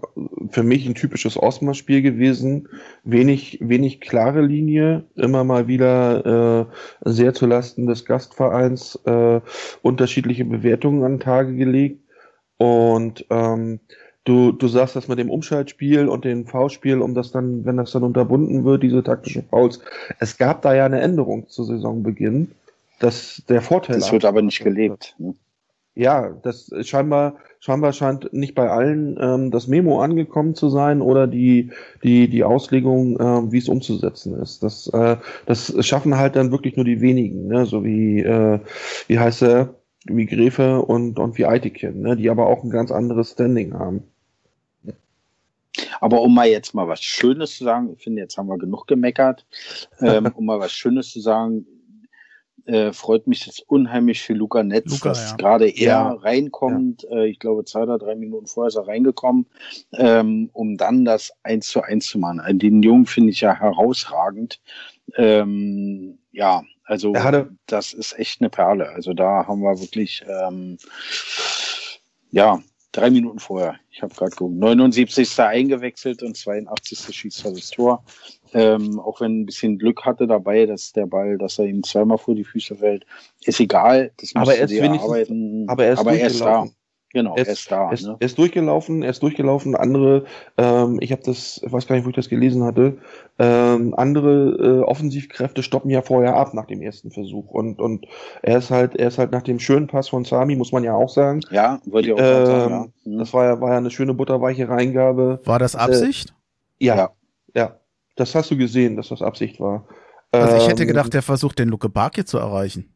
für 0.51 0.63
mich 0.63 0.87
ein 0.87 0.95
typisches 0.95 1.41
Osmas-Spiel 1.41 2.03
gewesen. 2.03 2.69
Wenig, 3.05 3.59
wenig 3.63 4.01
klare 4.01 4.43
Linie, 4.43 5.05
immer 5.15 5.45
mal 5.45 5.67
wieder 5.67 6.67
äh, 7.05 7.11
sehr 7.11 7.33
zu 7.33 7.47
Lasten 7.47 7.87
des 7.87 8.05
Gastvereins 8.05 8.99
äh, 9.07 9.41
unterschiedliche 9.81 10.45
Bewertungen 10.45 11.05
an 11.05 11.21
Tage 11.21 11.55
gelegt. 11.57 12.03
Und 12.59 13.25
ähm, 13.31 13.81
du, 14.25 14.53
du 14.53 14.69
sagst 14.69 14.97
das 14.97 15.09
mit 15.09 15.19
dem 15.19 15.31
Umschaltspiel 15.31 16.07
und 16.07 16.27
dem 16.27 16.47
V-Spiel, 16.47 17.01
um 17.01 17.15
das 17.15 17.33
dann, 17.33 17.65
wenn 17.65 17.79
das 17.79 17.93
dann 17.93 18.03
unterbunden 18.03 18.65
wird, 18.67 18.83
diese 18.83 19.03
taktischen 19.03 19.45
Fouls. 19.49 19.81
Es 20.19 20.37
gab 20.37 20.61
da 20.61 20.75
ja 20.75 20.85
eine 20.85 21.01
Änderung 21.01 21.49
zu 21.49 21.65
Saisonbeginn 21.65 22.51
dass 23.01 23.43
der 23.49 23.63
Vorteil. 23.63 23.97
Das 23.97 24.13
wird 24.13 24.25
aber 24.25 24.43
nicht 24.43 24.63
gelebt. 24.63 25.17
Ne? 25.19 25.35
Ja, 25.97 26.31
das 26.43 26.71
scheinbar, 26.83 27.37
scheinbar 27.59 27.93
scheint 27.93 28.33
nicht 28.33 28.55
bei 28.55 28.71
allen 28.71 29.19
ähm, 29.21 29.51
das 29.51 29.67
Memo 29.67 30.01
angekommen 30.01 30.55
zu 30.55 30.69
sein 30.69 31.03
oder 31.03 31.27
die, 31.27 31.73
die, 32.05 32.29
die 32.29 32.45
Auslegung, 32.45 33.19
äh, 33.19 33.53
wie 33.53 33.59
es 33.59 33.69
umzusetzen 33.69 34.41
ist. 34.41 34.63
Das, 34.63 34.87
äh, 34.89 35.17
das 35.47 35.75
schaffen 35.85 36.17
halt 36.17 36.37
dann 36.37 36.53
wirklich 36.53 36.77
nur 36.77 36.85
die 36.85 37.01
wenigen, 37.01 37.49
ne? 37.49 37.67
so 37.67 37.85
wie, 37.85 38.21
äh, 38.21 38.61
wie 39.09 39.19
heißt 39.19 39.43
er, 39.43 39.75
wie 40.05 40.27
Gräfe 40.27 40.81
und, 40.81 41.19
und 41.19 41.37
wie 41.37 41.47
Eitikin, 41.47 42.01
ne? 42.03 42.17
die 42.17 42.31
aber 42.31 42.47
auch 42.47 42.63
ein 42.63 42.71
ganz 42.71 42.93
anderes 42.93 43.33
Standing 43.33 43.75
haben. 43.75 44.05
Aber 46.01 46.23
um 46.23 46.35
mal 46.35 46.49
jetzt 46.49 46.75
mal 46.75 46.89
was 46.89 47.03
Schönes 47.03 47.57
zu 47.59 47.65
sagen, 47.65 47.93
ich 47.97 48.03
finde, 48.03 48.23
jetzt 48.23 48.39
haben 48.39 48.49
wir 48.49 48.59
genug 48.59 48.87
gemeckert, 48.87 49.45
ähm, 50.01 50.31
um 50.35 50.47
mal 50.47 50.61
was 50.61 50.73
Schönes 50.73 51.11
zu 51.11 51.21
sagen, 51.21 51.67
äh, 52.71 52.93
freut 52.93 53.27
mich 53.27 53.47
jetzt 53.47 53.69
unheimlich 53.69 54.23
für 54.23 54.33
Luca 54.33 54.63
Netz, 54.63 54.91
Luca, 54.93 55.09
dass 55.09 55.31
ja. 55.31 55.37
gerade 55.37 55.69
er 55.69 55.87
ja. 55.87 56.13
reinkommt. 56.13 57.03
Ja. 57.03 57.19
Äh, 57.19 57.27
ich 57.29 57.41
glaube, 57.41 57.65
zwei 57.65 57.83
oder 57.83 57.99
drei 57.99 58.15
Minuten 58.15 58.47
vorher 58.47 58.69
ist 58.69 58.77
er 58.77 58.87
reingekommen, 58.87 59.47
ähm, 59.93 60.51
um 60.53 60.77
dann 60.77 61.05
das 61.05 61.33
eins 61.43 61.69
zu 61.69 61.83
eins 61.83 62.07
zu 62.07 62.19
machen. 62.19 62.39
Also 62.39 62.59
den 62.59 62.83
Jungen 62.83 63.07
finde 63.07 63.31
ich 63.31 63.41
ja 63.41 63.55
herausragend. 63.55 64.61
Ähm, 65.17 66.19
ja, 66.31 66.63
also 66.85 67.15
hatte, 67.17 67.51
das 67.67 67.93
ist 67.93 68.17
echt 68.19 68.41
eine 68.41 68.51
Perle. 68.51 68.89
Also 68.91 69.15
da 69.15 69.47
haben 69.47 69.63
wir 69.63 69.81
wirklich, 69.81 70.25
ähm, 70.29 70.79
ja, 72.31 72.63
drei 72.93 73.11
Minuten 73.11 73.41
vorher. 73.41 73.77
Ich 73.91 74.03
habe 74.03 74.15
gerade 74.15 74.31
geguckt. 74.31 74.55
79. 74.55 75.41
eingewechselt 75.41 76.23
und 76.23 76.37
82. 76.37 77.17
schießt 77.17 77.45
er 77.45 77.53
das 77.53 77.71
Tor. 77.71 78.05
Ähm, 78.53 78.99
auch 78.99 79.21
wenn 79.21 79.41
ein 79.41 79.47
bisschen 79.47 79.79
Glück 79.79 80.05
hatte 80.05 80.27
dabei, 80.27 80.67
dass 80.67 80.93
der 80.93 81.07
Ball, 81.07 81.39
dass 81.39 81.59
er 81.59 81.67
ihm 81.67 81.83
zweimal 81.83 82.19
vor 82.19 82.35
die 82.35 82.45
Füße 82.45 82.77
fällt, 82.77 83.07
ist 83.45 83.61
egal. 83.61 84.13
Das 84.19 84.35
aber 84.35 84.55
er 84.55 84.65
ist. 84.65 84.81
Aber 84.81 85.85
er 85.85 85.93
ist, 85.93 85.99
aber 85.99 86.13
er 86.13 86.27
ist 86.27 86.41
da. 86.41 86.67
Genau, 87.13 87.35
er 87.35 87.43
ist, 87.43 87.49
er 87.49 87.53
ist 87.55 87.73
da. 87.73 87.87
Er 87.87 87.93
ist, 87.93 88.07
ne? 88.07 88.17
er 88.21 88.27
ist, 88.27 88.39
durchgelaufen, 88.39 89.03
er 89.03 89.11
ist 89.11 89.23
durchgelaufen. 89.23 89.75
Andere, 89.75 90.27
ähm, 90.57 90.99
ich 91.01 91.11
habe 91.11 91.23
das, 91.25 91.61
ich 91.65 91.73
weiß 91.73 91.89
gar 91.89 91.97
nicht, 91.97 92.05
wo 92.05 92.11
ich 92.11 92.15
das 92.15 92.29
gelesen 92.29 92.63
hatte. 92.63 92.99
Ähm, 93.39 93.95
andere 93.97 94.81
äh, 94.81 94.85
Offensivkräfte 94.85 95.65
stoppen 95.65 95.91
ja 95.91 96.03
vorher 96.03 96.37
ab 96.37 96.55
nach 96.55 96.67
dem 96.67 96.81
ersten 96.83 97.11
Versuch 97.11 97.51
und 97.51 97.81
und 97.81 98.07
er 98.43 98.59
ist 98.59 98.71
halt, 98.71 98.95
er 98.95 99.09
ist 99.09 99.19
halt 99.19 99.33
nach 99.33 99.43
dem 99.43 99.59
schönen 99.59 99.89
Pass 99.89 100.09
von 100.09 100.25
Sami, 100.25 100.55
muss 100.55 100.71
man 100.71 100.85
ja 100.85 100.95
auch 100.95 101.09
sagen. 101.09 101.41
Ja, 101.51 101.81
wollte 101.87 102.09
ich 102.09 102.15
auch 102.15 102.19
ähm, 102.19 102.47
sagen. 102.47 102.71
Ja. 102.71 103.11
Mhm. 103.13 103.19
Das 103.19 103.33
war 103.33 103.45
ja, 103.45 103.61
war 103.61 103.71
ja 103.73 103.79
eine 103.79 103.91
schöne 103.91 104.15
butterweiche 104.15 104.69
Reingabe. 104.69 105.41
War 105.45 105.59
das 105.59 105.75
Absicht? 105.75 106.31
Äh, 106.79 106.87
ja, 106.87 106.97
ja. 106.97 107.11
Das 108.17 108.35
hast 108.35 108.51
du 108.51 108.57
gesehen, 108.57 108.97
dass 108.97 109.09
das 109.09 109.23
Absicht 109.23 109.61
war. 109.61 109.87
Also 110.33 110.57
ich 110.57 110.69
hätte 110.69 110.83
ähm, 110.83 110.89
gedacht, 110.89 111.13
der 111.15 111.23
versucht 111.23 111.59
den 111.59 111.69
Luke 111.69 111.89
Barke 111.89 112.25
zu 112.25 112.39
erreichen. 112.39 112.93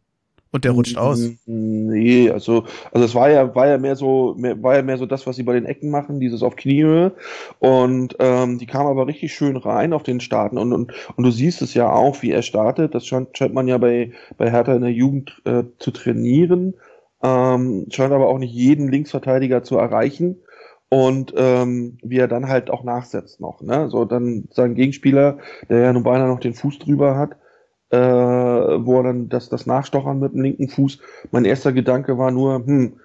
Und 0.55 0.65
der 0.65 0.71
rutscht 0.71 0.97
aus. 0.97 1.31
Nee, 1.47 2.31
also, 2.31 2.63
also 2.93 3.05
es 3.05 3.13
war 3.17 3.29
ja, 3.29 3.53
war 3.57 3.67
ja 3.67 3.77
mehr 3.77 3.97
so, 3.97 4.37
mehr, 4.39 4.63
war 4.63 4.77
ja 4.77 4.83
mehr 4.83 4.99
so 4.99 5.05
das, 5.05 5.27
was 5.27 5.35
sie 5.35 5.43
bei 5.43 5.55
den 5.55 5.65
Ecken 5.65 5.91
machen, 5.91 6.21
dieses 6.21 6.45
auf 6.45 6.55
Kniehöhe. 6.55 7.13
Und 7.59 8.15
ähm, 8.21 8.59
die 8.59 8.67
kam 8.67 8.87
aber 8.87 9.09
richtig 9.09 9.35
schön 9.35 9.57
rein 9.57 9.93
auf 9.93 10.05
den 10.05 10.21
Starten. 10.21 10.57
Und, 10.57 10.73
und, 10.73 10.93
und 11.17 11.25
du 11.25 11.33
siehst 11.33 11.61
es 11.61 11.75
ja 11.75 11.91
auch, 11.91 12.23
wie 12.23 12.31
er 12.31 12.43
startet. 12.43 12.95
Das 12.95 13.05
scheint, 13.05 13.37
scheint 13.37 13.53
man 13.53 13.67
ja 13.67 13.79
bei, 13.79 14.13
bei 14.37 14.49
Hertha 14.49 14.77
in 14.77 14.83
der 14.83 14.93
Jugend 14.93 15.43
äh, 15.45 15.65
zu 15.81 15.91
trainieren. 15.91 16.75
Ähm, 17.21 17.87
scheint 17.91 18.13
aber 18.13 18.29
auch 18.29 18.39
nicht 18.39 18.55
jeden 18.55 18.89
Linksverteidiger 18.89 19.65
zu 19.65 19.77
erreichen. 19.77 20.37
Und 20.91 21.35
ähm, 21.37 21.99
wie 22.03 22.19
er 22.19 22.29
dann 22.29 22.49
halt 22.49 22.71
auch 22.71 22.85
nachsetzt 22.85 23.41
noch. 23.41 23.61
Ne? 23.63 23.89
So 23.89 24.05
dann 24.05 24.49
sein 24.51 24.75
Gegenspieler, 24.75 25.39
der 25.69 25.79
ja 25.81 25.93
nun 25.93 26.05
beinahe 26.05 26.29
noch 26.29 26.41
den 26.41 26.55
Fuß 26.55 26.79
drüber 26.79 27.17
hat, 27.17 27.33
äh, 27.91 27.99
wo 27.99 28.99
er 28.99 29.05
dann 29.05 29.29
das, 29.29 29.49
das 29.49 29.67
Nachstochern 29.67 30.21
mit 30.21 30.35
dem 30.35 30.43
linken 30.43 30.69
Fuß. 30.69 31.01
Mein 31.33 31.45
erster 31.45 31.73
Gedanke 31.73 32.17
war 32.19 32.31
nur, 32.31 32.57
hm, 32.65 33.01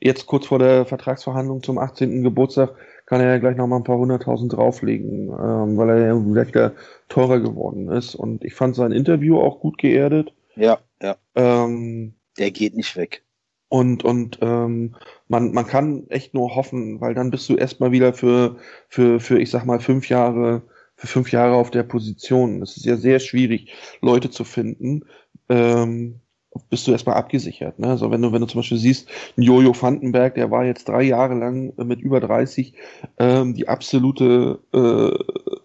jetzt 0.00 0.26
kurz 0.26 0.46
vor 0.46 0.58
der 0.58 0.86
Vertragsverhandlung 0.86 1.62
zum 1.62 1.78
18. 1.78 2.22
Geburtstag 2.22 2.74
kann 3.06 3.20
er 3.20 3.28
ja 3.28 3.38
gleich 3.38 3.56
noch 3.56 3.66
mal 3.66 3.76
ein 3.76 3.84
paar 3.84 3.98
hunderttausend 3.98 4.52
drauflegen, 4.52 5.28
ähm, 5.28 5.76
weil 5.76 5.90
er 5.90 6.06
ja 6.06 6.20
vielleicht 6.20 6.74
teurer 7.08 7.40
geworden 7.40 7.90
ist. 7.90 8.14
Und 8.14 8.44
ich 8.44 8.54
fand 8.54 8.76
sein 8.76 8.92
Interview 8.92 9.38
auch 9.40 9.60
gut 9.60 9.78
geerdet. 9.78 10.32
Ja, 10.56 10.78
ja. 11.02 11.16
Ähm, 11.34 12.14
der 12.38 12.50
geht 12.50 12.76
nicht 12.76 12.96
weg. 12.96 13.24
Und, 13.70 14.04
und 14.04 14.38
ähm, 14.42 14.96
man, 15.28 15.52
man 15.52 15.66
kann 15.66 16.04
echt 16.10 16.34
nur 16.34 16.54
hoffen, 16.56 17.00
weil 17.00 17.14
dann 17.14 17.30
bist 17.30 17.48
du 17.48 17.56
erstmal 17.56 17.92
wieder 17.92 18.12
für, 18.12 18.56
für, 18.88 19.20
für, 19.20 19.38
ich 19.40 19.50
sag 19.50 19.64
mal, 19.64 19.80
fünf 19.80 20.08
Jahre 20.10 20.62
für 21.00 21.06
fünf 21.06 21.32
Jahre 21.32 21.54
auf 21.54 21.70
der 21.70 21.82
Position. 21.82 22.60
Es 22.62 22.76
ist 22.76 22.84
ja 22.84 22.96
sehr 22.96 23.20
schwierig, 23.20 23.72
Leute 24.02 24.28
zu 24.28 24.44
finden. 24.44 25.06
Ähm, 25.48 26.20
bist 26.68 26.86
du 26.86 26.92
erstmal 26.92 27.16
abgesichert. 27.16 27.78
Ne? 27.78 27.86
Also 27.86 28.10
wenn 28.10 28.20
du, 28.20 28.32
wenn 28.32 28.42
du 28.42 28.46
zum 28.46 28.58
Beispiel 28.58 28.76
siehst, 28.76 29.08
Jojo 29.36 29.72
Vandenberg, 29.80 30.34
der 30.34 30.50
war 30.50 30.66
jetzt 30.66 30.88
drei 30.88 31.02
Jahre 31.02 31.34
lang 31.34 31.72
mit 31.76 32.00
über 32.00 32.20
30 32.20 32.74
ähm, 33.18 33.54
die 33.54 33.68
absolute 33.68 34.58
äh, 34.74 35.64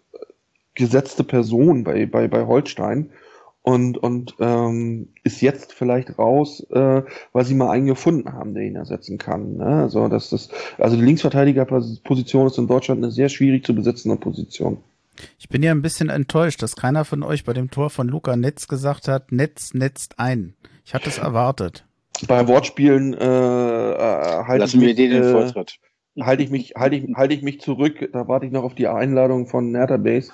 gesetzte 0.76 1.24
Person 1.24 1.84
bei, 1.84 2.06
bei, 2.06 2.28
bei 2.28 2.46
Holstein 2.46 3.10
und, 3.66 3.98
und 3.98 4.36
ähm, 4.40 5.08
ist 5.24 5.42
jetzt 5.42 5.74
vielleicht 5.74 6.20
raus, 6.20 6.64
äh, 6.70 7.02
weil 7.34 7.46
sie 7.46 7.56
mal 7.56 7.72
einen 7.72 7.88
gefunden 7.88 8.32
haben, 8.32 8.54
der 8.54 8.62
ihn 8.62 8.76
ersetzen 8.76 9.18
kann. 9.18 9.58
Ne? 9.58 9.66
Also, 9.66 10.08
das, 10.08 10.30
das, 10.30 10.50
also 10.78 10.96
die 10.96 11.02
Linksverteidigerposition 11.02 12.46
ist 12.46 12.60
in 12.60 12.68
Deutschland 12.68 13.04
eine 13.04 13.12
sehr 13.12 13.28
schwierig 13.28 13.66
zu 13.66 13.74
besetzende 13.74 14.18
Position. 14.18 14.78
Ich 15.40 15.50
bin 15.50 15.64
ja 15.64 15.72
ein 15.72 15.82
bisschen 15.82 16.10
enttäuscht, 16.10 16.62
dass 16.62 16.76
keiner 16.76 17.06
von 17.06 17.24
euch 17.24 17.44
bei 17.44 17.54
dem 17.54 17.72
Tor 17.72 17.90
von 17.90 18.08
Luca 18.08 18.36
Netz 18.36 18.68
gesagt 18.68 19.08
hat, 19.08 19.32
Netz 19.32 19.74
netzt 19.74 20.20
ein. 20.20 20.54
Ich 20.86 20.94
hatte 20.94 21.10
es 21.10 21.18
erwartet. 21.18 21.86
Bei 22.28 22.48
Wortspielen 22.48 23.16
äh, 23.16 23.26
äh, 23.26 24.44
halte 24.46 24.60
Lassen 24.60 24.80
ich 24.80 24.88
mich, 24.90 24.98
wir 24.98 25.10
den 25.10 25.24
äh, 25.24 25.32
Vortritt. 25.32 25.80
Halte 26.20 26.44
ich 26.44 26.52
mich, 26.52 26.74
halte 26.78 26.98
ich, 26.98 27.16
halte 27.16 27.34
ich 27.34 27.42
mich 27.42 27.62
zurück. 27.62 28.10
Da 28.14 28.28
warte 28.28 28.46
ich 28.46 28.52
noch 28.52 28.64
auf 28.64 28.76
die 28.76 28.88
Einladung 28.88 29.48
von 29.48 29.72
Nerterbase, 29.72 30.32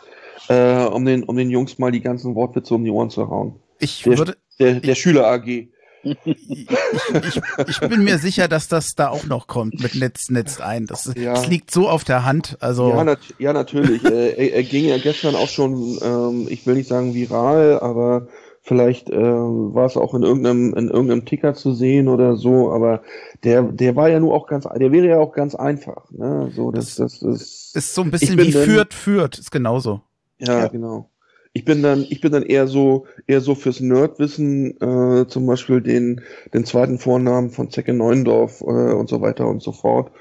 äh, 0.47 0.85
um 0.85 1.05
den, 1.05 1.23
um 1.23 1.35
den 1.35 1.49
Jungs 1.49 1.79
mal 1.79 1.91
die 1.91 2.01
ganzen 2.01 2.35
Wortwitze 2.35 2.73
um 2.75 2.83
die 2.83 2.91
Ohren 2.91 3.09
zu 3.09 3.29
hauen. 3.29 3.55
Ich 3.79 4.03
der, 4.03 4.17
würde, 4.17 4.37
der, 4.59 4.75
der 4.75 4.93
ich, 4.93 4.99
Schüler 4.99 5.27
AG 5.27 5.67
ich, 6.03 6.17
ich, 6.25 7.41
ich, 7.67 7.79
bin 7.81 8.03
mir 8.03 8.17
sicher, 8.17 8.47
dass 8.47 8.67
das 8.67 8.95
da 8.95 9.09
auch 9.09 9.25
noch 9.25 9.47
kommt 9.47 9.81
mit 9.81 9.95
Netz, 9.95 10.29
Netz 10.29 10.59
ein. 10.59 10.85
Das, 10.85 11.11
ja. 11.15 11.33
das 11.33 11.47
liegt 11.47 11.71
so 11.71 11.89
auf 11.89 12.03
der 12.03 12.25
Hand. 12.25 12.57
Also 12.59 12.89
ja, 12.89 13.03
nat 13.03 13.19
ja 13.37 13.53
natürlich. 13.53 14.03
er, 14.03 14.37
er, 14.37 14.63
ging 14.63 14.85
ja 14.85 14.97
gestern 14.97 15.35
auch 15.35 15.47
schon, 15.47 15.99
ähm, 16.01 16.47
ich 16.49 16.65
will 16.65 16.75
nicht 16.75 16.87
sagen 16.87 17.13
viral, 17.13 17.79
aber 17.79 18.27
vielleicht 18.61 19.09
äh, 19.09 19.15
war 19.15 19.85
es 19.85 19.97
auch 19.97 20.13
in 20.13 20.23
irgendeinem 20.23 20.73
in 20.73 20.89
irgendeinem 20.89 21.25
Ticker 21.25 21.53
zu 21.53 21.73
sehen 21.73 22.07
oder 22.07 22.35
so. 22.35 22.71
Aber 22.71 23.01
der 23.43 23.63
der 23.63 23.95
war 23.95 24.09
ja 24.09 24.19
nur 24.19 24.33
auch 24.33 24.47
ganz, 24.47 24.65
der 24.65 24.91
wäre 24.91 25.07
ja 25.07 25.19
auch 25.19 25.33
ganz 25.33 25.55
einfach. 25.55 26.09
Ne? 26.11 26.51
So 26.55 26.71
das 26.71 26.95
das, 26.95 27.19
das, 27.19 27.19
das 27.19 27.71
ist 27.75 27.95
so 27.95 28.01
ein 28.01 28.11
bisschen 28.11 28.39
wie 28.39 28.51
führt 28.51 28.93
führt 28.93 29.37
ist 29.37 29.51
genauso. 29.51 30.01
Ja, 30.41 30.59
ja. 30.59 30.67
genau. 30.67 31.09
Ich 31.53 31.65
bin 31.65 31.83
dann, 31.83 32.05
ich 32.09 32.21
bin 32.21 32.31
dann 32.31 32.43
eher 32.43 32.67
so, 32.67 33.07
eher 33.27 33.41
so 33.41 33.55
fürs 33.55 33.81
Nerdwissen, 33.81 34.79
äh, 34.79 35.27
zum 35.27 35.45
Beispiel 35.45 35.81
den, 35.81 36.21
den 36.53 36.65
zweiten 36.65 36.97
Vornamen 36.97 37.49
von 37.49 37.69
Zecke 37.69 37.93
Neuendorf 37.93 38.61
äh, 38.61 38.93
und 38.93 39.09
so 39.09 39.21
weiter 39.21 39.47
und 39.47 39.61
so 39.61 39.73
fort 39.73 40.11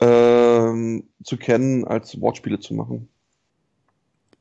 äh, 0.00 1.02
zu 1.24 1.36
kennen, 1.38 1.84
als 1.86 2.20
Wortspiele 2.20 2.60
zu 2.60 2.74
machen. 2.74 3.08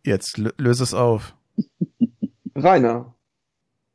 Jetzt 0.06 0.38
löse 0.38 0.84
es 0.84 0.93
auf. 0.93 1.35
Rainer. 2.56 3.15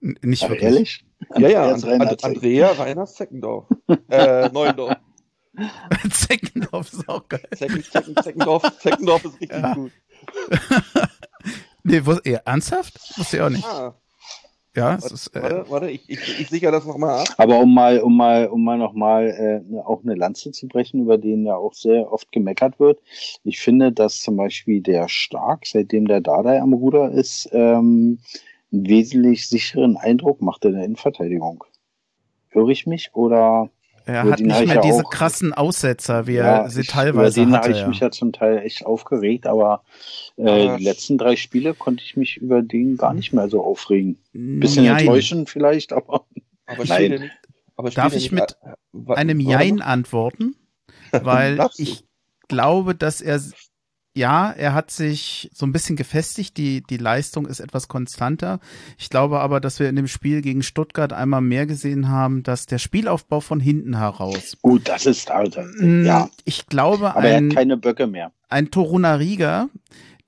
N 0.00 0.16
nicht 0.22 0.42
wirklich. 0.42 0.62
Ehrlich? 0.62 1.04
Ja, 1.36 1.48
ja, 1.48 1.74
And 1.74 1.84
And 1.84 2.24
Andrea 2.24 2.72
Reiners 2.72 3.14
Zeckendorf. 3.14 3.66
äh, 4.08 4.48
Neuendorf. 4.48 4.96
Zeckendorf 6.10 6.92
ist 6.92 7.08
auch 7.08 7.28
geil. 7.28 7.46
Zecken, 7.54 7.82
Zecken, 7.82 8.16
Zeckendorf, 8.22 8.78
Zeckendorf 8.78 9.24
ist 9.24 9.40
richtig 9.40 9.58
ja. 9.58 9.74
gut. 9.74 9.92
Nee, 11.84 12.00
wo, 12.04 12.12
eher, 12.24 12.46
ernsthaft? 12.46 12.98
Wusste 13.16 13.36
ich 13.36 13.42
auch 13.42 13.50
nicht. 13.50 13.64
Ah. 13.64 13.94
Ja, 14.76 14.94
es 14.94 15.10
ist, 15.10 15.34
äh, 15.34 15.42
warte, 15.42 15.64
warte, 15.68 15.90
ich, 15.90 16.08
ich, 16.08 16.40
ich 16.40 16.48
sichere 16.48 16.70
das 16.70 16.84
nochmal 16.84 17.20
ab. 17.20 17.28
Aber 17.38 17.58
um 17.58 17.74
mal, 17.74 17.98
um 18.00 18.16
mal, 18.16 18.46
um 18.46 18.62
mal 18.62 18.78
nochmal 18.78 19.26
äh, 19.26 19.60
ne, 19.68 19.84
auch 19.84 20.04
eine 20.04 20.14
Lanze 20.14 20.52
zu 20.52 20.68
brechen, 20.68 21.00
über 21.00 21.18
den 21.18 21.44
ja 21.44 21.56
auch 21.56 21.74
sehr 21.74 22.12
oft 22.12 22.30
gemeckert 22.30 22.78
wird. 22.78 23.00
Ich 23.42 23.60
finde, 23.60 23.90
dass 23.90 24.20
zum 24.20 24.36
Beispiel 24.36 24.80
der 24.80 25.08
Stark, 25.08 25.66
seitdem 25.66 26.06
der 26.06 26.20
Dardai 26.20 26.60
am 26.60 26.72
Ruder 26.72 27.10
ist, 27.10 27.48
ähm, 27.52 28.20
einen 28.72 28.88
wesentlich 28.88 29.48
sicheren 29.48 29.96
Eindruck 29.96 30.40
macht 30.40 30.64
in 30.64 30.74
der 30.74 30.84
Innenverteidigung. 30.84 31.64
Höre 32.50 32.68
ich 32.68 32.86
mich 32.86 33.10
oder? 33.14 33.70
Er 34.06 34.24
hat 34.24 34.40
nicht 34.40 34.66
mehr 34.66 34.80
diese 34.80 35.04
auch, 35.04 35.10
krassen 35.10 35.52
Aussetzer, 35.52 36.26
wie 36.26 36.34
ja, 36.34 36.62
er 36.62 36.70
sie 36.70 36.82
teilweise 36.82 37.42
über 37.42 37.50
den 37.50 37.56
hatte. 37.56 37.68
habe 37.68 37.78
ich 37.78 37.86
mich 37.86 38.00
ja 38.00 38.10
zum 38.10 38.32
Teil 38.32 38.58
echt 38.58 38.84
aufgeregt, 38.86 39.46
aber 39.46 39.82
äh, 40.36 40.76
die 40.76 40.84
letzten 40.84 41.18
drei 41.18 41.36
Spiele 41.36 41.74
konnte 41.74 42.02
ich 42.04 42.16
mich 42.16 42.36
über 42.38 42.62
den 42.62 42.96
gar 42.96 43.14
nicht 43.14 43.32
mehr 43.32 43.48
so 43.48 43.62
aufregen. 43.62 44.18
Bisschen 44.32 44.84
Nein. 44.84 45.00
enttäuschend 45.00 45.50
vielleicht, 45.50 45.92
aber, 45.92 46.24
aber 46.66 46.84
nein. 46.86 47.10
Nicht, 47.10 47.32
aber 47.76 47.90
Darf 47.90 48.14
ich 48.14 48.32
mit 48.32 48.56
äh, 48.92 49.14
einem 49.14 49.40
Jein 49.40 49.80
antworten? 49.80 50.56
Weil 51.12 51.66
ich 51.76 52.04
glaube, 52.48 52.94
dass 52.94 53.20
er 53.20 53.40
ja, 54.12 54.50
er 54.50 54.74
hat 54.74 54.90
sich 54.90 55.50
so 55.54 55.64
ein 55.64 55.72
bisschen 55.72 55.96
gefestigt. 55.96 56.56
Die, 56.56 56.82
die 56.82 56.96
Leistung 56.96 57.46
ist 57.46 57.60
etwas 57.60 57.86
konstanter. 57.86 58.58
Ich 58.98 59.08
glaube 59.08 59.40
aber, 59.40 59.60
dass 59.60 59.78
wir 59.78 59.88
in 59.88 59.96
dem 59.96 60.08
Spiel 60.08 60.42
gegen 60.42 60.62
Stuttgart 60.62 61.12
einmal 61.12 61.40
mehr 61.40 61.66
gesehen 61.66 62.08
haben, 62.08 62.42
dass 62.42 62.66
der 62.66 62.78
Spielaufbau 62.78 63.40
von 63.40 63.60
hinten 63.60 63.98
heraus. 63.98 64.56
Gut, 64.62 64.88
das 64.88 65.06
ist 65.06 65.30
also, 65.30 65.60
ja. 65.80 66.28
Ich 66.44 66.66
glaube, 66.66 67.10
aber 67.10 67.20
ein, 67.20 67.26
er 67.26 67.50
hat 67.50 67.56
keine 67.56 67.76
Böcke 67.76 68.06
mehr. 68.06 68.32
Ein 68.48 68.70
Toruna 68.72 69.14
Riga, 69.14 69.68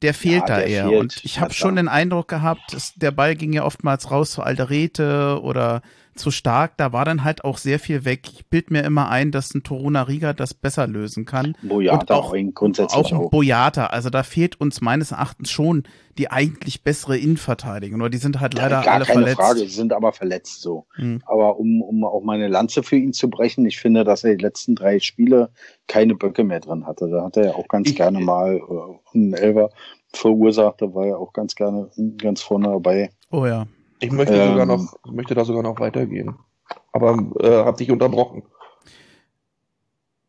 der 0.02 0.14
fehlt 0.14 0.48
ja, 0.48 0.56
da 0.56 0.60
eher. 0.60 0.88
Fehlt. 0.88 1.00
Und 1.00 1.24
ich 1.24 1.40
habe 1.40 1.52
schon 1.52 1.74
den 1.74 1.88
Eindruck 1.88 2.28
gehabt, 2.28 2.72
dass 2.72 2.94
der 2.94 3.10
Ball 3.10 3.34
ging 3.34 3.52
ja 3.52 3.64
oftmals 3.64 4.12
raus 4.12 4.30
zu 4.30 4.42
Alderete 4.42 5.40
oder 5.42 5.82
zu 6.14 6.30
stark. 6.30 6.76
Da 6.76 6.92
war 6.92 7.04
dann 7.04 7.24
halt 7.24 7.44
auch 7.44 7.58
sehr 7.58 7.78
viel 7.78 8.04
weg. 8.04 8.28
Ich 8.32 8.46
bild 8.46 8.70
mir 8.70 8.82
immer 8.82 9.08
ein, 9.08 9.30
dass 9.30 9.54
ein 9.54 9.62
Toruna 9.62 10.02
Riga 10.02 10.32
das 10.32 10.54
besser 10.54 10.86
lösen 10.86 11.24
kann. 11.24 11.56
Boyata 11.62 12.16
und 12.16 12.24
auch, 12.24 12.54
grundsätzlich 12.54 13.12
auch. 13.12 13.26
Auch 13.26 13.30
Boyata. 13.30 13.86
Also 13.86 14.10
da 14.10 14.22
fehlt 14.22 14.60
uns 14.60 14.80
meines 14.80 15.12
Erachtens 15.12 15.50
schon 15.50 15.84
die 16.18 16.30
eigentlich 16.30 16.82
bessere 16.82 17.16
Innenverteidigung. 17.16 17.98
Nur 17.98 18.10
die 18.10 18.18
sind 18.18 18.40
halt 18.40 18.54
leider 18.54 18.76
ja, 18.76 18.82
gar 18.82 18.94
alle 18.94 19.04
keine 19.04 19.20
verletzt. 19.20 19.40
Frage, 19.40 19.60
sie 19.60 19.68
sind 19.68 19.92
aber 19.92 20.12
verletzt 20.12 20.60
so. 20.60 20.86
Hm. 20.94 21.22
Aber 21.24 21.58
um, 21.58 21.80
um 21.80 22.04
auch 22.04 22.22
meine 22.22 22.48
Lanze 22.48 22.82
für 22.82 22.96
ihn 22.96 23.12
zu 23.12 23.30
brechen, 23.30 23.64
ich 23.64 23.78
finde, 23.78 24.04
dass 24.04 24.24
er 24.24 24.36
die 24.36 24.42
letzten 24.42 24.74
drei 24.74 24.98
Spiele 25.00 25.50
keine 25.86 26.14
Böcke 26.14 26.44
mehr 26.44 26.60
drin 26.60 26.86
hatte. 26.86 27.08
Da 27.08 27.24
hat 27.24 27.36
er 27.36 27.44
ja 27.46 27.54
auch 27.54 27.68
ganz 27.68 27.88
ich, 27.88 27.96
gerne 27.96 28.20
mal 28.20 28.56
äh, 28.56 29.16
einen 29.16 29.32
Elber 29.32 29.70
verursacht. 30.12 30.82
Da 30.82 30.94
war 30.94 31.06
er 31.06 31.18
auch 31.18 31.32
ganz 31.32 31.54
gerne 31.54 31.90
ganz 32.18 32.42
vorne 32.42 32.68
dabei. 32.68 33.10
Oh 33.30 33.46
ja. 33.46 33.66
Ich 34.02 34.10
möchte 34.10 34.34
ähm, 34.34 34.50
sogar 34.50 34.66
noch, 34.66 34.98
möchte 35.06 35.34
da 35.34 35.44
sogar 35.44 35.62
noch 35.62 35.78
weitergehen. 35.78 36.34
Aber 36.92 37.18
äh, 37.40 37.64
hab 37.64 37.76
dich 37.76 37.90
unterbrochen. 37.90 38.42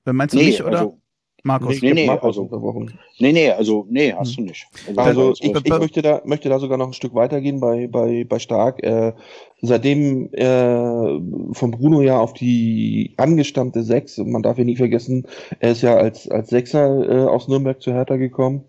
Wer 0.06 0.14
meinst 0.14 0.36
du 0.36 0.40
nee, 0.40 0.46
mich 0.46 0.64
oder? 0.64 0.80
Also, 0.80 0.98
Markus? 1.46 1.82
Nee, 1.82 1.94
nee, 1.94 2.06
Markus 2.06 2.28
also, 2.28 2.44
unterbrochen. 2.44 2.98
nee, 3.20 3.34
nee, 3.34 3.52
also, 3.52 3.86
nee, 3.90 4.14
hast 4.14 4.38
hm. 4.38 4.46
du 4.46 4.50
nicht. 4.52 4.68
Also, 4.96 5.02
also 5.02 5.34
ich, 5.40 5.54
ich 5.54 5.80
möchte 5.80 6.02
da, 6.02 6.22
möchte 6.24 6.50
da 6.50 6.60
sogar 6.60 6.78
noch 6.78 6.88
ein 6.88 6.94
Stück 6.94 7.16
weitergehen 7.16 7.60
bei, 7.60 7.88
bei, 7.88 8.24
bei 8.24 8.40
Stark. 8.40 8.82
Äh, 8.84 9.14
seitdem 9.62 10.32
äh, 10.34 11.54
von 11.54 11.72
Bruno 11.72 12.02
ja 12.02 12.20
auf 12.20 12.34
die 12.34 13.14
angestammte 13.18 13.84
Sechs, 13.84 14.18
man 14.20 14.44
darf 14.44 14.58
ja 14.58 14.64
nie 14.64 14.78
vergessen, 14.78 15.28
er 15.60 15.72
ist 15.72 15.82
ja 15.82 15.96
als, 15.96 16.30
als 16.30 16.50
Sechser 16.50 17.10
äh, 17.10 17.26
aus 17.26 17.48
Nürnberg 17.48 17.82
zu 17.82 17.92
Hertha 17.92 18.16
gekommen 18.16 18.64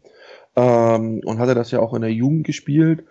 ähm, 0.56 1.20
und 1.24 1.38
hatte 1.38 1.54
das 1.54 1.70
ja 1.70 1.80
auch 1.80 1.94
in 1.94 2.02
der 2.02 2.12
Jugend 2.12 2.44
gespielt 2.44 3.04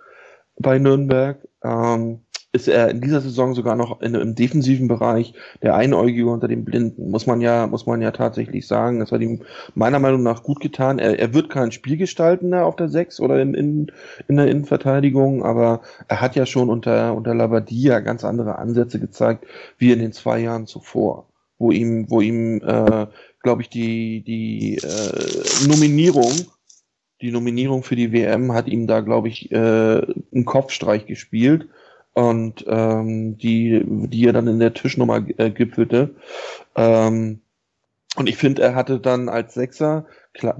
bei 0.58 0.80
Nürnberg. 0.80 1.38
Ähm, 1.64 2.20
ist 2.54 2.68
er 2.68 2.90
in 2.90 3.02
dieser 3.02 3.20
Saison 3.20 3.56
sogar 3.56 3.76
noch 3.76 4.00
in, 4.02 4.14
im 4.14 4.36
defensiven 4.36 4.88
Bereich 4.88 5.34
der 5.64 5.76
Einäugige 5.76 6.28
unter 6.28 6.48
den 6.48 6.64
Blinden. 6.64 7.10
Muss 7.10 7.26
man 7.26 7.42
ja, 7.42 7.66
muss 7.66 7.88
man 7.88 8.00
ja 8.00 8.12
tatsächlich 8.12 8.68
sagen. 8.68 9.00
Das 9.00 9.12
hat 9.12 9.22
ihm 9.22 9.42
meiner 9.74 9.98
Meinung 9.98 10.22
nach 10.22 10.44
gut 10.44 10.60
getan. 10.60 11.00
Er, 11.00 11.18
er 11.18 11.34
wird 11.34 11.50
kein 11.50 11.72
Spiel 11.72 11.98
gestalten 11.98 12.54
auf 12.54 12.76
der 12.76 12.90
Sechs 12.90 13.20
oder 13.20 13.42
in, 13.42 13.56
in, 13.56 13.92
in 14.28 14.36
der 14.36 14.48
Innenverteidigung, 14.48 15.44
aber 15.44 15.82
er 16.08 16.22
hat 16.22 16.36
ja 16.36 16.46
schon 16.46 16.70
unter, 16.70 17.16
unter 17.16 17.34
Labadia 17.34 18.00
ganz 18.02 18.24
andere 18.24 18.60
Ansätze 18.60 19.00
gezeigt, 19.00 19.46
wie 19.80 19.92
in 19.92 20.00
den 20.00 20.14
zwei 20.14 20.38
Jahren 20.40 20.68
zuvor. 20.68 21.28
Wo 21.58 21.72
ihm, 21.72 22.06
wo 22.10 22.22
ihm, 22.22 22.62
äh, 22.64 23.08
glaube 23.42 23.64
ich, 23.64 23.70
die, 23.70 24.24
die 24.24 24.76
äh, 24.78 25.68
Nominierung 25.68 26.32
die 27.24 27.32
Nominierung 27.32 27.84
für 27.84 27.96
die 27.96 28.12
WM 28.12 28.54
hat 28.54 28.68
ihm 28.68 28.86
da, 28.86 29.00
glaube 29.00 29.30
ich, 29.30 29.50
äh, 29.52 29.56
einen 29.56 30.46
Kopfstreich 30.46 31.06
gespielt 31.06 31.70
und 32.12 32.66
ähm, 32.68 33.38
die, 33.38 33.82
die 33.86 34.28
er 34.28 34.34
dann 34.34 34.48
in 34.48 34.60
der 34.60 34.74
Tischnummer 34.74 35.26
äh, 35.38 35.50
gipfelte. 35.50 36.16
Ähm, 36.76 37.40
und 38.18 38.28
ich 38.28 38.36
finde, 38.36 38.62
er 38.62 38.76
hatte 38.76 39.00
dann 39.00 39.30
als 39.30 39.54
Sechser 39.54 40.06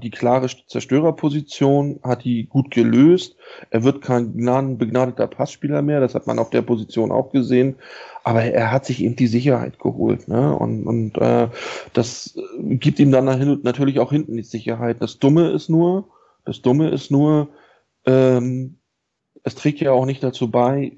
die 0.02 0.10
klare 0.10 0.48
Zerstörerposition, 0.68 2.00
hat 2.04 2.24
die 2.24 2.46
gut 2.46 2.72
gelöst. 2.72 3.36
Er 3.70 3.84
wird 3.84 4.02
kein 4.02 4.34
begnadeter 4.78 5.28
Passspieler 5.28 5.82
mehr, 5.82 6.00
das 6.00 6.16
hat 6.16 6.28
man 6.28 6.40
auf 6.40 6.52
der 6.52 6.62
Position 6.62 7.12
auch 7.12 7.32
gesehen. 7.32 7.76
Aber 8.24 8.44
er 8.44 8.72
hat 8.72 8.86
sich 8.86 9.04
eben 9.04 9.16
die 9.16 9.28
Sicherheit 9.28 9.80
geholt. 9.80 10.28
Ne? 10.28 10.56
Und, 10.56 10.86
und 10.86 11.18
äh, 11.18 11.50
das 11.92 12.40
gibt 12.58 13.00
ihm 13.00 13.12
dann 13.12 13.62
natürlich 13.64 14.00
auch 14.00 14.12
hinten 14.12 14.38
die 14.38 14.44
Sicherheit. 14.44 14.98
Das 15.02 15.20
Dumme 15.20 15.50
ist 15.50 15.70
nur, 15.70 16.08
das 16.46 16.62
Dumme 16.62 16.90
ist 16.90 17.12
nur, 17.12 17.50
ähm, 18.06 18.78
es 19.44 19.56
trägt 19.56 19.80
ja 19.80 19.92
auch 19.92 20.06
nicht 20.06 20.24
dazu 20.24 20.50
bei, 20.50 20.94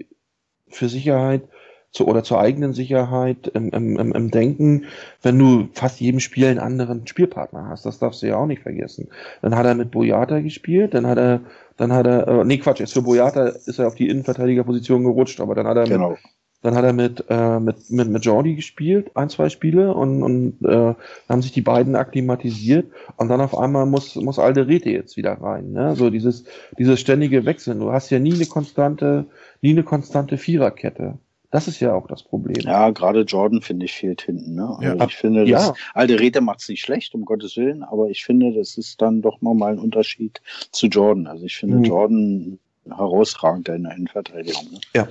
für 0.68 0.90
Sicherheit 0.90 1.48
zu, 1.92 2.08
oder 2.08 2.24
zur 2.24 2.40
eigenen 2.40 2.74
Sicherheit 2.74 3.48
im, 3.48 3.70
im, 3.70 3.98
im, 3.98 4.12
im 4.12 4.32
Denken, 4.32 4.86
wenn 5.22 5.40
du 5.40 5.70
fast 5.74 6.00
jedem 6.02 6.20
Spiel 6.20 6.48
einen 6.48 6.60
anderen 6.60 7.08
Spielpartner 7.08 7.70
hast. 7.70 7.86
Das 7.86 8.00
darfst 8.00 8.22
du 8.22 8.28
ja 8.28 8.38
auch 8.38 8.46
nicht 8.46 8.62
vergessen. 8.62 9.10
Dann 9.42 9.56
hat 9.56 9.66
er 9.66 9.76
mit 9.76 9.92
Boyata 9.92 10.42
gespielt, 10.42 10.94
dann 10.94 11.08
hat 11.08 11.18
er, 11.18 11.42
dann 11.78 11.94
hat 11.94 12.06
er, 12.06 12.28
äh, 12.28 12.46
nee 12.46 12.58
Quatsch, 12.58 12.82
jetzt 12.82 12.94
für 12.94 13.02
Boyata 13.02 13.48
ist 13.48 13.80
er 13.80 13.88
auf 13.88 13.96
die 13.96 14.10
Innenverteidigerposition 14.10 15.04
gerutscht, 15.04 15.40
aber 15.40 15.56
dann 15.56 15.68
hat 15.68 15.78
er 15.78 15.86
genau. 15.86 16.12
mit, 16.12 16.20
dann 16.62 16.76
hat 16.76 16.84
er 16.84 16.94
mit, 16.94 17.26
äh, 17.30 17.60
mit, 17.60 17.92
mit, 17.92 18.10
mit 18.10 18.26
Jordi 18.26 18.56
gespielt, 18.56 19.12
ein, 19.16 19.30
zwei 19.30 19.50
Spiele, 19.50 19.94
und, 19.94 20.24
und 20.24 20.58
äh, 20.64 20.96
haben 21.30 21.42
sich 21.42 21.52
die 21.52 21.62
beiden 21.62 21.96
akklimatisiert. 21.96 22.92
Und 23.18 23.30
dann 23.30 23.42
auf 23.42 23.58
einmal 23.58 23.86
muss, 23.86 24.16
muss 24.16 24.40
Alderete 24.40 24.90
jetzt 24.90 25.16
wieder 25.16 25.34
rein. 25.34 25.72
Ne? 25.74 25.96
So 25.96 26.10
dieses, 26.10 26.46
dieses 26.80 27.00
ständige 27.00 27.46
Wechseln. 27.46 27.80
Du 27.80 27.92
hast 27.92 28.10
ja 28.10 28.20
nie 28.20 28.34
eine 28.34 28.48
konstante, 28.48 29.26
nie 29.62 29.72
eine 29.72 29.84
konstante 29.84 30.38
Viererkette. 30.38 31.20
Das 31.52 31.70
ist 31.70 31.80
ja 31.80 31.94
auch 31.94 32.08
das 32.08 32.24
Problem. 32.24 32.58
Ja, 32.66 32.90
gerade 32.90 33.22
Jordan, 33.22 33.62
finde 33.62 33.86
ich, 33.86 33.94
fehlt 33.94 34.22
hinten. 34.22 34.56
Ne? 34.56 34.68
Also 34.68 34.98
ja. 34.98 35.06
ich 35.06 35.16
finde, 35.16 35.46
das, 35.46 35.68
ja. 35.68 35.74
Alderete 35.94 36.42
macht 36.42 36.60
es 36.60 36.68
nicht 36.68 36.82
schlecht, 36.82 37.16
um 37.16 37.24
Gottes 37.24 37.56
Willen, 37.56 37.84
aber 37.84 38.10
ich 38.10 38.26
finde, 38.26 38.54
das 38.54 38.78
ist 38.78 39.02
dann 39.02 39.22
doch 39.22 39.42
nochmal 39.42 39.74
ein 39.74 39.80
Unterschied 39.80 40.42
zu 40.72 40.88
Jordan. 40.88 41.28
Also 41.28 41.46
ich 41.46 41.56
finde, 41.56 41.78
mhm. 41.78 41.84
Jordan 41.86 42.60
herausragend 42.90 43.70
in 43.70 43.84
der 43.84 43.94
Innenverteidigung. 43.94 44.72
Ne? 44.72 44.80
Ja. 44.94 45.08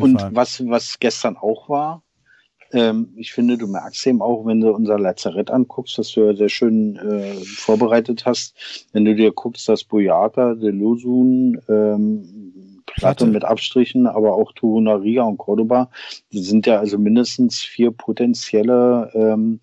Und 0.00 0.20
Fall. 0.20 0.34
was, 0.34 0.66
was 0.66 0.98
gestern 0.98 1.36
auch 1.36 1.68
war, 1.68 2.02
ähm, 2.72 3.12
ich 3.16 3.32
finde, 3.32 3.56
du 3.56 3.66
merkst 3.66 4.06
eben 4.06 4.20
auch, 4.20 4.44
wenn 4.44 4.60
du 4.60 4.70
unser 4.70 4.98
Lazarett 4.98 5.50
anguckst, 5.50 5.98
was 5.98 6.12
du 6.12 6.26
ja 6.26 6.34
sehr 6.34 6.48
schön 6.48 6.96
äh, 6.96 7.34
vorbereitet 7.44 8.26
hast, 8.26 8.54
wenn 8.92 9.04
du 9.04 9.14
dir 9.14 9.32
guckst, 9.32 9.68
dass 9.68 9.84
Boyata, 9.84 10.54
Delusun, 10.54 11.60
ähm, 11.68 12.82
Platte 12.86 13.26
mit 13.26 13.44
Abstrichen, 13.44 14.06
aber 14.06 14.34
auch 14.34 14.52
Turunaria 14.52 15.22
und 15.22 15.38
Cordoba, 15.38 15.90
die 16.32 16.42
sind 16.42 16.66
ja 16.66 16.78
also 16.78 16.98
mindestens 16.98 17.60
vier 17.60 17.90
potenzielle 17.90 19.10
ähm, 19.14 19.60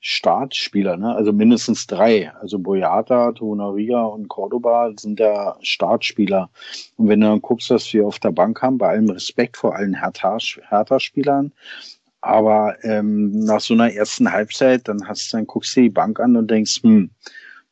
Startspieler, 0.00 0.96
ne? 0.96 1.14
also 1.14 1.32
mindestens 1.32 1.86
drei. 1.86 2.32
Also 2.40 2.58
Boyata, 2.58 3.32
Tonaria 3.32 4.02
und 4.02 4.28
Cordoba 4.28 4.92
sind 4.96 5.18
ja 5.18 5.56
Startspieler. 5.62 6.50
Und 6.96 7.08
wenn 7.08 7.20
du 7.20 7.26
dann 7.26 7.42
guckst, 7.42 7.70
was 7.70 7.92
wir 7.92 8.06
auf 8.06 8.18
der 8.18 8.30
Bank 8.30 8.62
haben, 8.62 8.78
bei 8.78 8.88
allem 8.88 9.10
Respekt 9.10 9.56
vor 9.56 9.74
allen 9.74 10.00
Hertha-Spielern, 10.00 11.52
aber 12.20 12.76
ähm, 12.84 13.44
nach 13.44 13.60
so 13.60 13.74
einer 13.74 13.92
ersten 13.92 14.30
Halbzeit, 14.30 14.88
dann 14.88 15.06
hast 15.06 15.32
dann 15.32 15.46
guckst 15.46 15.76
du 15.76 15.82
die 15.82 15.90
Bank 15.90 16.18
an 16.20 16.36
und 16.36 16.50
denkst, 16.50 16.82
hm, 16.82 17.10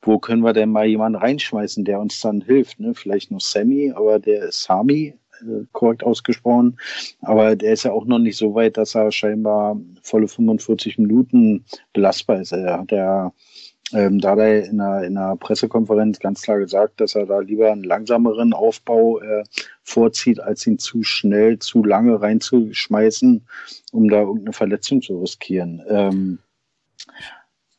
wo 0.03 0.19
können 0.19 0.43
wir 0.43 0.53
denn 0.53 0.71
mal 0.71 0.87
jemanden 0.87 1.19
reinschmeißen, 1.19 1.85
der 1.85 1.99
uns 1.99 2.21
dann 2.21 2.41
hilft? 2.41 2.79
Ne? 2.79 2.95
Vielleicht 2.95 3.31
noch 3.31 3.41
Sammy, 3.41 3.93
aber 3.95 4.21
der 4.21 4.45
ist 4.45 4.63
Sami, 4.63 5.19
korrekt 5.73 6.05
ausgesprochen. 6.05 6.79
Aber 7.23 7.57
der 7.57 7.73
ist 7.73 7.85
ja 7.85 7.93
auch 7.93 8.05
noch 8.05 8.19
nicht 8.19 8.37
so 8.37 8.55
weit, 8.55 8.77
dass 8.77 8.95
er 8.95 9.13
scheinbar 9.13 9.77
volle 10.03 10.29
45 10.29 10.99
Minuten 10.99 11.65
belastbar 11.93 12.41
ist. 12.41 12.53
Er 12.53 12.79
hat 12.81 12.93
ja 12.93 13.33
ähm, 13.93 14.21
da 14.21 14.33
hat 14.33 14.39
er 14.39 14.65
in 14.65 14.81
einer, 14.81 15.05
in 15.05 15.17
einer 15.17 15.37
Pressekonferenz 15.37 16.19
ganz 16.19 16.43
klar 16.43 16.59
gesagt, 16.59 17.01
dass 17.01 17.15
er 17.15 17.27
da 17.27 17.39
lieber 17.39 17.71
einen 17.71 17.85
langsameren 17.85 18.53
Aufbau 18.53 19.21
äh, 19.21 19.45
vorzieht, 19.85 20.41
als 20.41 20.67
ihn 20.67 20.79
zu 20.79 21.05
schnell, 21.05 21.61
zu 21.61 21.85
lange 21.85 22.21
reinzuschmeißen, 22.21 23.47
um 23.93 24.09
da 24.09 24.21
irgendeine 24.21 24.53
Verletzung 24.53 25.03
zu 25.03 25.21
riskieren. 25.21 25.83
Ähm, 25.89 26.39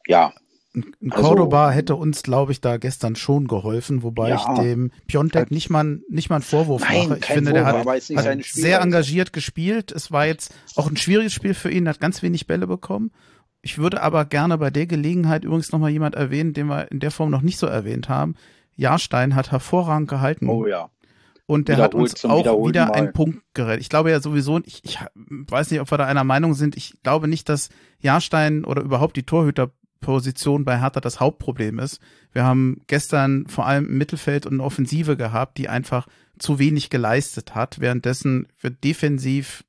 ja, 0.05 0.33
ein 0.77 1.11
also 1.11 1.23
Cordoba 1.23 1.67
also, 1.67 1.75
hätte 1.75 1.95
uns, 1.95 2.23
glaube 2.23 2.51
ich, 2.51 2.61
da 2.61 2.77
gestern 2.77 3.15
schon 3.15 3.47
geholfen, 3.47 4.03
wobei 4.03 4.29
ja, 4.29 4.35
ich 4.35 4.59
dem 4.61 4.91
Piontek 5.07 5.51
nicht 5.51 5.69
mal, 5.69 5.99
nicht 6.09 6.29
mal 6.29 6.37
einen 6.37 6.43
Vorwurf 6.43 6.81
nein, 6.81 7.09
mache. 7.09 7.19
Ich 7.19 7.25
finde, 7.25 7.51
Vorwurf, 7.51 8.05
der 8.07 8.17
hat, 8.17 8.25
hat 8.25 8.43
sehr 8.43 8.81
engagiert 8.81 9.33
gespielt. 9.33 9.91
Es 9.91 10.11
war 10.11 10.25
jetzt 10.25 10.53
auch 10.75 10.89
ein 10.89 10.97
schwieriges 10.97 11.33
Spiel 11.33 11.53
für 11.53 11.71
ihn, 11.71 11.87
hat 11.87 11.99
ganz 11.99 12.21
wenig 12.21 12.47
Bälle 12.47 12.67
bekommen. 12.67 13.11
Ich 13.61 13.77
würde 13.77 14.01
aber 14.01 14.25
gerne 14.25 14.57
bei 14.57 14.69
der 14.69 14.87
Gelegenheit 14.87 15.43
übrigens 15.43 15.71
nochmal 15.71 15.89
jemand 15.89 16.15
erwähnen, 16.15 16.53
den 16.53 16.67
wir 16.67 16.91
in 16.91 16.99
der 16.99 17.11
Form 17.11 17.31
noch 17.31 17.41
nicht 17.41 17.57
so 17.57 17.67
erwähnt 17.67 18.07
haben. 18.07 18.35
Jahrstein 18.75 19.35
hat 19.35 19.51
hervorragend 19.51 20.07
gehalten. 20.07 20.47
Oh 20.47 20.65
ja. 20.65 20.89
Und 21.47 21.69
der 21.69 21.77
hat 21.77 21.95
uns 21.95 22.25
auch 22.25 22.67
wieder 22.67 22.87
Mal. 22.87 22.93
einen 22.93 23.13
Punkt 23.13 23.41
gerettet. 23.53 23.81
Ich 23.81 23.89
glaube 23.89 24.11
ja 24.11 24.19
sowieso, 24.19 24.59
ich, 24.65 24.83
ich 24.83 24.99
weiß 25.15 25.71
nicht, 25.71 25.79
ob 25.79 25.89
wir 25.89 25.97
da 25.97 26.05
einer 26.05 26.25
Meinung 26.25 26.53
sind. 26.53 26.75
Ich 26.75 27.01
glaube 27.03 27.29
nicht, 27.29 27.47
dass 27.47 27.69
Jahrstein 27.99 28.65
oder 28.65 28.81
überhaupt 28.81 29.15
die 29.15 29.23
Torhüterposition 30.01 30.65
bei 30.65 30.79
Hertha 30.79 30.99
das 30.99 31.19
Hauptproblem 31.19 31.79
ist. 31.79 31.99
Wir 32.31 32.43
haben 32.43 32.81
gestern 32.87 33.47
vor 33.47 33.65
allem 33.65 33.87
im 33.87 33.97
Mittelfeld 33.97 34.45
und 34.45 34.53
eine 34.53 34.63
Offensive 34.63 35.17
gehabt, 35.17 35.57
die 35.57 35.69
einfach 35.69 36.07
zu 36.39 36.59
wenig 36.59 36.89
geleistet 36.89 37.55
hat, 37.55 37.79
währenddessen 37.79 38.47
wird 38.61 38.83
defensiv 38.83 39.63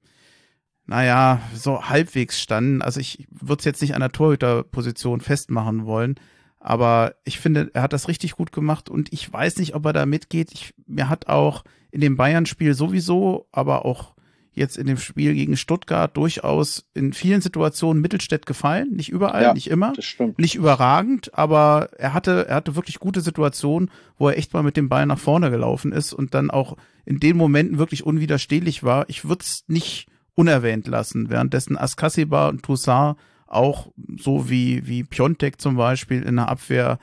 naja, 0.87 1.43
so 1.55 1.85
halbwegs 1.85 2.41
standen. 2.41 2.81
Also 2.81 2.99
ich 2.99 3.27
würde 3.31 3.61
es 3.61 3.67
jetzt 3.67 3.83
nicht 3.83 3.95
an 3.95 4.01
der 4.01 4.13
Torhüterposition 4.13 5.21
festmachen 5.21 5.85
wollen, 5.85 6.15
aber 6.61 7.15
ich 7.25 7.39
finde, 7.39 7.71
er 7.75 7.83
hat 7.83 7.93
das 7.93 8.09
richtig 8.09 8.33
gut 8.33 8.53
gemacht 8.53 8.89
und 8.89 9.13
ich 9.13 9.31
weiß 9.31 9.59
nicht, 9.59 9.75
ob 9.75 9.85
er 9.85 9.93
da 9.93 10.07
mitgeht. 10.07 10.51
Ich, 10.53 10.75
mir 10.87 11.11
hat 11.11 11.29
auch 11.29 11.65
in 11.91 12.01
dem 12.01 12.17
Bayern-Spiel 12.17 12.73
sowieso, 12.73 13.49
aber 13.53 13.85
auch 13.85 14.15
jetzt 14.59 14.77
in 14.77 14.87
dem 14.87 14.97
Spiel 14.97 15.35
gegen 15.35 15.57
Stuttgart 15.57 16.17
durchaus 16.17 16.87
in 16.95 17.13
vielen 17.13 17.41
Situationen 17.41 18.03
Mittelstädt 18.03 18.47
gefallen. 18.47 18.91
Nicht 18.93 19.09
überall, 19.09 19.43
ja, 19.43 19.55
nicht 19.55 19.71
immer. 19.71 19.93
Nicht 20.37 20.55
überragend, 20.55 21.33
aber 21.35 21.91
er 21.97 22.15
hatte, 22.15 22.47
er 22.49 22.57
hatte 22.57 22.77
wirklich 22.77 22.99
gute 22.99 23.21
Situationen, 23.21 23.91
wo 24.19 24.29
er 24.29 24.37
echt 24.37 24.53
mal 24.53 24.63
mit 24.63 24.77
dem 24.77 24.89
Ball 24.89 25.07
nach 25.07 25.19
vorne 25.19 25.51
gelaufen 25.51 25.93
ist 25.93 26.13
und 26.13 26.35
dann 26.35 26.51
auch 26.51 26.77
in 27.05 27.21
den 27.21 27.37
Momenten 27.37 27.79
wirklich 27.79 28.05
unwiderstehlich 28.05 28.83
war. 28.83 29.09
Ich 29.09 29.27
würde 29.29 29.45
es 29.45 29.65
nicht 29.67 30.09
unerwähnt 30.35 30.87
lassen, 30.87 31.31
währenddessen 31.31 31.77
Askasiba 31.79 32.49
und 32.49 32.63
Toussaint 32.63 33.17
auch 33.47 33.89
so 34.19 34.51
wie, 34.51 34.87
wie 34.87 35.05
Piontek 35.05 35.61
zum 35.61 35.77
Beispiel 35.77 36.23
in 36.23 36.37
der 36.37 36.49
Abwehr 36.49 36.99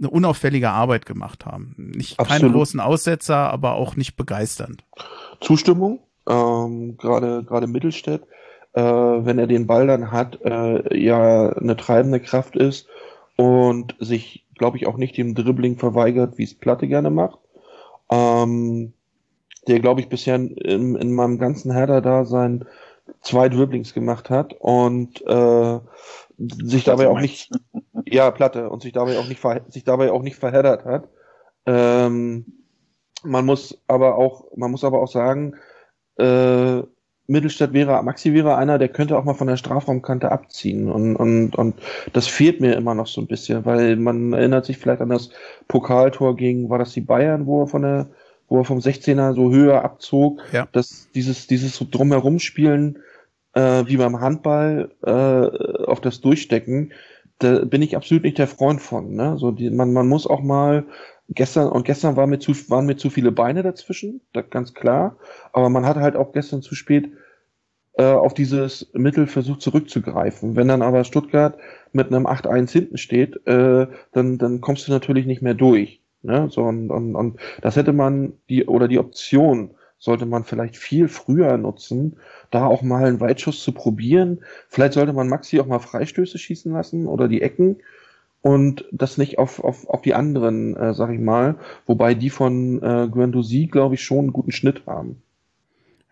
eine 0.00 0.10
unauffällige 0.10 0.70
Arbeit 0.70 1.06
gemacht 1.06 1.46
haben. 1.46 1.74
Nicht 1.76 2.18
Absolut. 2.18 2.40
keine 2.40 2.52
großen 2.52 2.80
Aussetzer, 2.80 3.36
aber 3.36 3.74
auch 3.74 3.96
nicht 3.96 4.16
begeisternd. 4.16 4.82
Zustimmung, 5.40 6.00
ähm, 6.30 6.96
gerade 6.96 7.44
gerade 7.44 7.66
Mittelstädt, 7.66 8.22
äh, 8.72 8.82
wenn 8.82 9.38
er 9.38 9.46
den 9.46 9.66
Ball 9.66 9.86
dann 9.86 10.12
hat, 10.12 10.38
äh, 10.44 10.96
ja 10.96 11.50
eine 11.50 11.76
treibende 11.76 12.20
Kraft 12.20 12.56
ist 12.56 12.86
und 13.36 13.96
sich, 13.98 14.46
glaube 14.54 14.76
ich, 14.76 14.86
auch 14.86 14.96
nicht 14.96 15.16
dem 15.16 15.34
Dribbling 15.34 15.78
verweigert, 15.78 16.38
wie 16.38 16.44
es 16.44 16.54
Platte 16.54 16.86
gerne 16.86 17.10
macht. 17.10 17.38
Ähm, 18.10 18.92
der, 19.66 19.80
glaube 19.80 20.00
ich, 20.00 20.08
bisher 20.08 20.36
in, 20.36 20.96
in 20.96 21.14
meinem 21.14 21.38
ganzen 21.38 21.72
Herder-Dasein 21.72 22.64
zwei 23.20 23.48
Dribblings 23.48 23.92
gemacht 23.92 24.30
hat 24.30 24.54
und 24.58 25.20
äh, 25.26 25.80
sich 26.38 26.84
dabei 26.84 27.08
auch 27.08 27.20
nicht, 27.20 27.50
ja, 28.06 28.30
Platte, 28.30 28.70
und 28.70 28.82
sich 28.82 28.92
dabei 28.92 29.18
auch 29.18 29.28
nicht, 29.28 29.42
sich 29.68 29.84
dabei 29.84 30.12
auch 30.12 30.22
nicht 30.22 30.36
verheddert 30.36 30.84
hat. 30.84 31.08
Ähm, 31.66 32.46
man 33.22 33.44
muss 33.44 33.78
aber 33.86 34.16
auch, 34.16 34.44
man 34.56 34.70
muss 34.70 34.84
aber 34.84 35.02
auch 35.02 35.10
sagen, 35.10 35.54
äh, 36.20 36.82
Mittelstadt 37.26 37.72
wäre, 37.72 38.02
Maxi 38.02 38.34
wäre 38.34 38.56
einer, 38.56 38.78
der 38.78 38.88
könnte 38.88 39.16
auch 39.16 39.24
mal 39.24 39.34
von 39.34 39.46
der 39.46 39.56
Strafraumkante 39.56 40.32
abziehen. 40.32 40.90
Und, 40.90 41.16
und, 41.16 41.54
und 41.56 41.74
das 42.12 42.26
fehlt 42.26 42.60
mir 42.60 42.74
immer 42.74 42.94
noch 42.94 43.06
so 43.06 43.20
ein 43.20 43.28
bisschen, 43.28 43.64
weil 43.64 43.96
man 43.96 44.32
erinnert 44.32 44.64
sich 44.64 44.78
vielleicht 44.78 45.00
an 45.00 45.10
das 45.10 45.30
Pokaltor 45.68 46.36
gegen, 46.36 46.68
war 46.70 46.78
das 46.78 46.92
die 46.92 47.00
Bayern, 47.00 47.46
wo 47.46 47.62
er 47.62 47.66
von 47.68 47.82
der 47.82 48.06
wo 48.50 48.58
er 48.58 48.64
vom 48.64 48.80
16er 48.80 49.32
so 49.34 49.52
höher 49.52 49.84
abzog, 49.84 50.42
ja. 50.52 50.66
dass 50.72 51.08
dieses, 51.14 51.46
dieses 51.46 51.76
so 51.76 51.86
drumherum 51.88 52.40
spielen, 52.40 52.98
äh, 53.54 53.84
wie 53.86 53.96
beim 53.96 54.20
Handball, 54.20 54.90
äh, 55.04 55.86
auf 55.86 56.00
das 56.00 56.20
Durchstecken, 56.20 56.92
da 57.38 57.64
bin 57.64 57.80
ich 57.80 57.96
absolut 57.96 58.24
nicht 58.24 58.38
der 58.38 58.48
Freund 58.48 58.82
von. 58.82 59.14
Ne? 59.14 59.38
So 59.38 59.52
die, 59.52 59.70
man, 59.70 59.92
man 59.92 60.08
muss 60.08 60.26
auch 60.26 60.42
mal 60.42 60.84
gestern 61.30 61.68
und 61.68 61.84
gestern 61.84 62.16
waren 62.16 62.30
mir 62.30 62.38
zu, 62.38 62.52
waren 62.70 62.86
mir 62.86 62.96
zu 62.96 63.10
viele 63.10 63.32
Beine 63.32 63.62
dazwischen, 63.62 64.20
das 64.32 64.50
ganz 64.50 64.74
klar. 64.74 65.16
Aber 65.52 65.68
man 65.68 65.86
hat 65.86 65.96
halt 65.96 66.16
auch 66.16 66.32
gestern 66.32 66.62
zu 66.62 66.74
spät 66.74 67.10
äh, 67.94 68.04
auf 68.04 68.34
dieses 68.34 68.90
Mittel 68.92 69.26
versucht 69.26 69.62
zurückzugreifen. 69.62 70.56
Wenn 70.56 70.68
dann 70.68 70.82
aber 70.82 71.04
Stuttgart 71.04 71.56
mit 71.92 72.08
einem 72.08 72.26
8-1 72.26 72.70
hinten 72.70 72.98
steht, 72.98 73.46
äh, 73.46 73.86
dann, 74.12 74.38
dann 74.38 74.60
kommst 74.60 74.86
du 74.86 74.92
natürlich 74.92 75.26
nicht 75.26 75.42
mehr 75.42 75.54
durch. 75.54 76.00
Ne? 76.22 76.48
So, 76.50 76.62
und, 76.62 76.90
und, 76.90 77.14
und 77.14 77.40
das 77.62 77.76
hätte 77.76 77.92
man, 77.92 78.34
die, 78.48 78.66
oder 78.66 78.88
die 78.88 78.98
Option 78.98 79.70
sollte 79.98 80.24
man 80.24 80.44
vielleicht 80.44 80.76
viel 80.76 81.08
früher 81.08 81.58
nutzen, 81.58 82.16
da 82.50 82.64
auch 82.66 82.82
mal 82.82 83.04
einen 83.04 83.20
Weitschuss 83.20 83.62
zu 83.62 83.72
probieren. 83.72 84.40
Vielleicht 84.68 84.94
sollte 84.94 85.12
man 85.12 85.28
Maxi 85.28 85.60
auch 85.60 85.66
mal 85.66 85.78
Freistöße 85.78 86.38
schießen 86.38 86.72
lassen 86.72 87.06
oder 87.06 87.28
die 87.28 87.42
Ecken 87.42 87.76
und 88.42 88.84
das 88.92 89.18
nicht 89.18 89.38
auf, 89.38 89.62
auf, 89.62 89.88
auf 89.88 90.02
die 90.02 90.14
anderen, 90.14 90.76
äh, 90.76 90.94
sag 90.94 91.10
ich 91.10 91.20
mal, 91.20 91.56
wobei 91.86 92.14
die 92.14 92.30
von 92.30 92.82
äh, 92.82 93.08
Guendouzi, 93.10 93.66
glaube 93.66 93.94
ich, 93.94 94.02
schon 94.02 94.18
einen 94.18 94.32
guten 94.32 94.52
Schnitt 94.52 94.86
haben. 94.86 95.22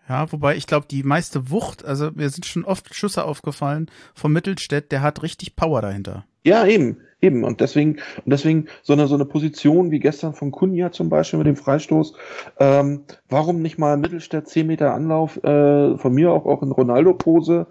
Ja, 0.07 0.31
wobei 0.31 0.55
ich 0.55 0.65
glaube, 0.65 0.87
die 0.89 1.03
meiste 1.03 1.51
Wucht, 1.51 1.85
also 1.85 2.09
mir 2.11 2.29
sind 2.29 2.45
schon 2.45 2.65
oft 2.65 2.93
Schüsse 2.95 3.23
aufgefallen 3.25 3.91
vom 4.15 4.33
Mittelstädt, 4.33 4.91
der 4.91 5.03
hat 5.03 5.21
richtig 5.21 5.55
Power 5.55 5.83
dahinter. 5.83 6.25
Ja, 6.43 6.65
eben, 6.65 6.97
eben. 7.21 7.43
Und 7.43 7.61
deswegen, 7.61 7.99
und 8.25 8.31
deswegen 8.31 8.67
so 8.81 8.93
eine, 8.93 9.07
so 9.07 9.13
eine 9.13 9.25
Position 9.25 9.91
wie 9.91 9.99
gestern 9.99 10.33
von 10.33 10.51
Kunja 10.51 10.91
zum 10.91 11.09
Beispiel 11.09 11.37
mit 11.37 11.47
dem 11.47 11.57
Freistoß, 11.57 12.13
ähm, 12.59 13.03
warum 13.29 13.61
nicht 13.61 13.77
mal 13.77 13.97
Mittelstädt 13.97 14.47
10 14.47 14.65
Meter 14.65 14.95
Anlauf, 14.95 15.43
äh, 15.43 15.95
von 15.97 16.13
mir 16.13 16.31
auch, 16.31 16.47
auch 16.47 16.63
in 16.63 16.71
Ronaldo-Pose, 16.71 17.67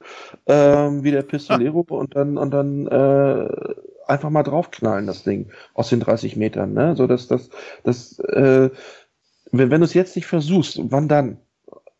ähm, 0.47 1.02
wie 1.02 1.10
der 1.10 1.22
Pistolero 1.24 1.86
ah. 1.90 1.94
und 1.94 2.14
dann, 2.14 2.36
und 2.36 2.51
dann, 2.52 2.86
äh, 2.86 3.74
einfach 4.09 4.30
mal 4.30 4.43
draufknallen, 4.43 5.06
das 5.06 5.22
Ding, 5.22 5.51
aus 5.74 5.90
den 5.90 6.01
30 6.01 6.36
Metern, 6.36 6.72
ne? 6.72 6.97
So, 6.97 7.06
dass, 7.06 7.28
das, 7.28 7.51
das, 7.85 8.18
äh, 8.20 8.70
wenn, 9.52 9.70
wenn 9.70 9.80
du 9.80 9.85
es 9.85 9.94
jetzt 9.94 10.16
nicht 10.16 10.26
versuchst, 10.26 10.80
wann 10.82 11.09
dann? 11.09 11.39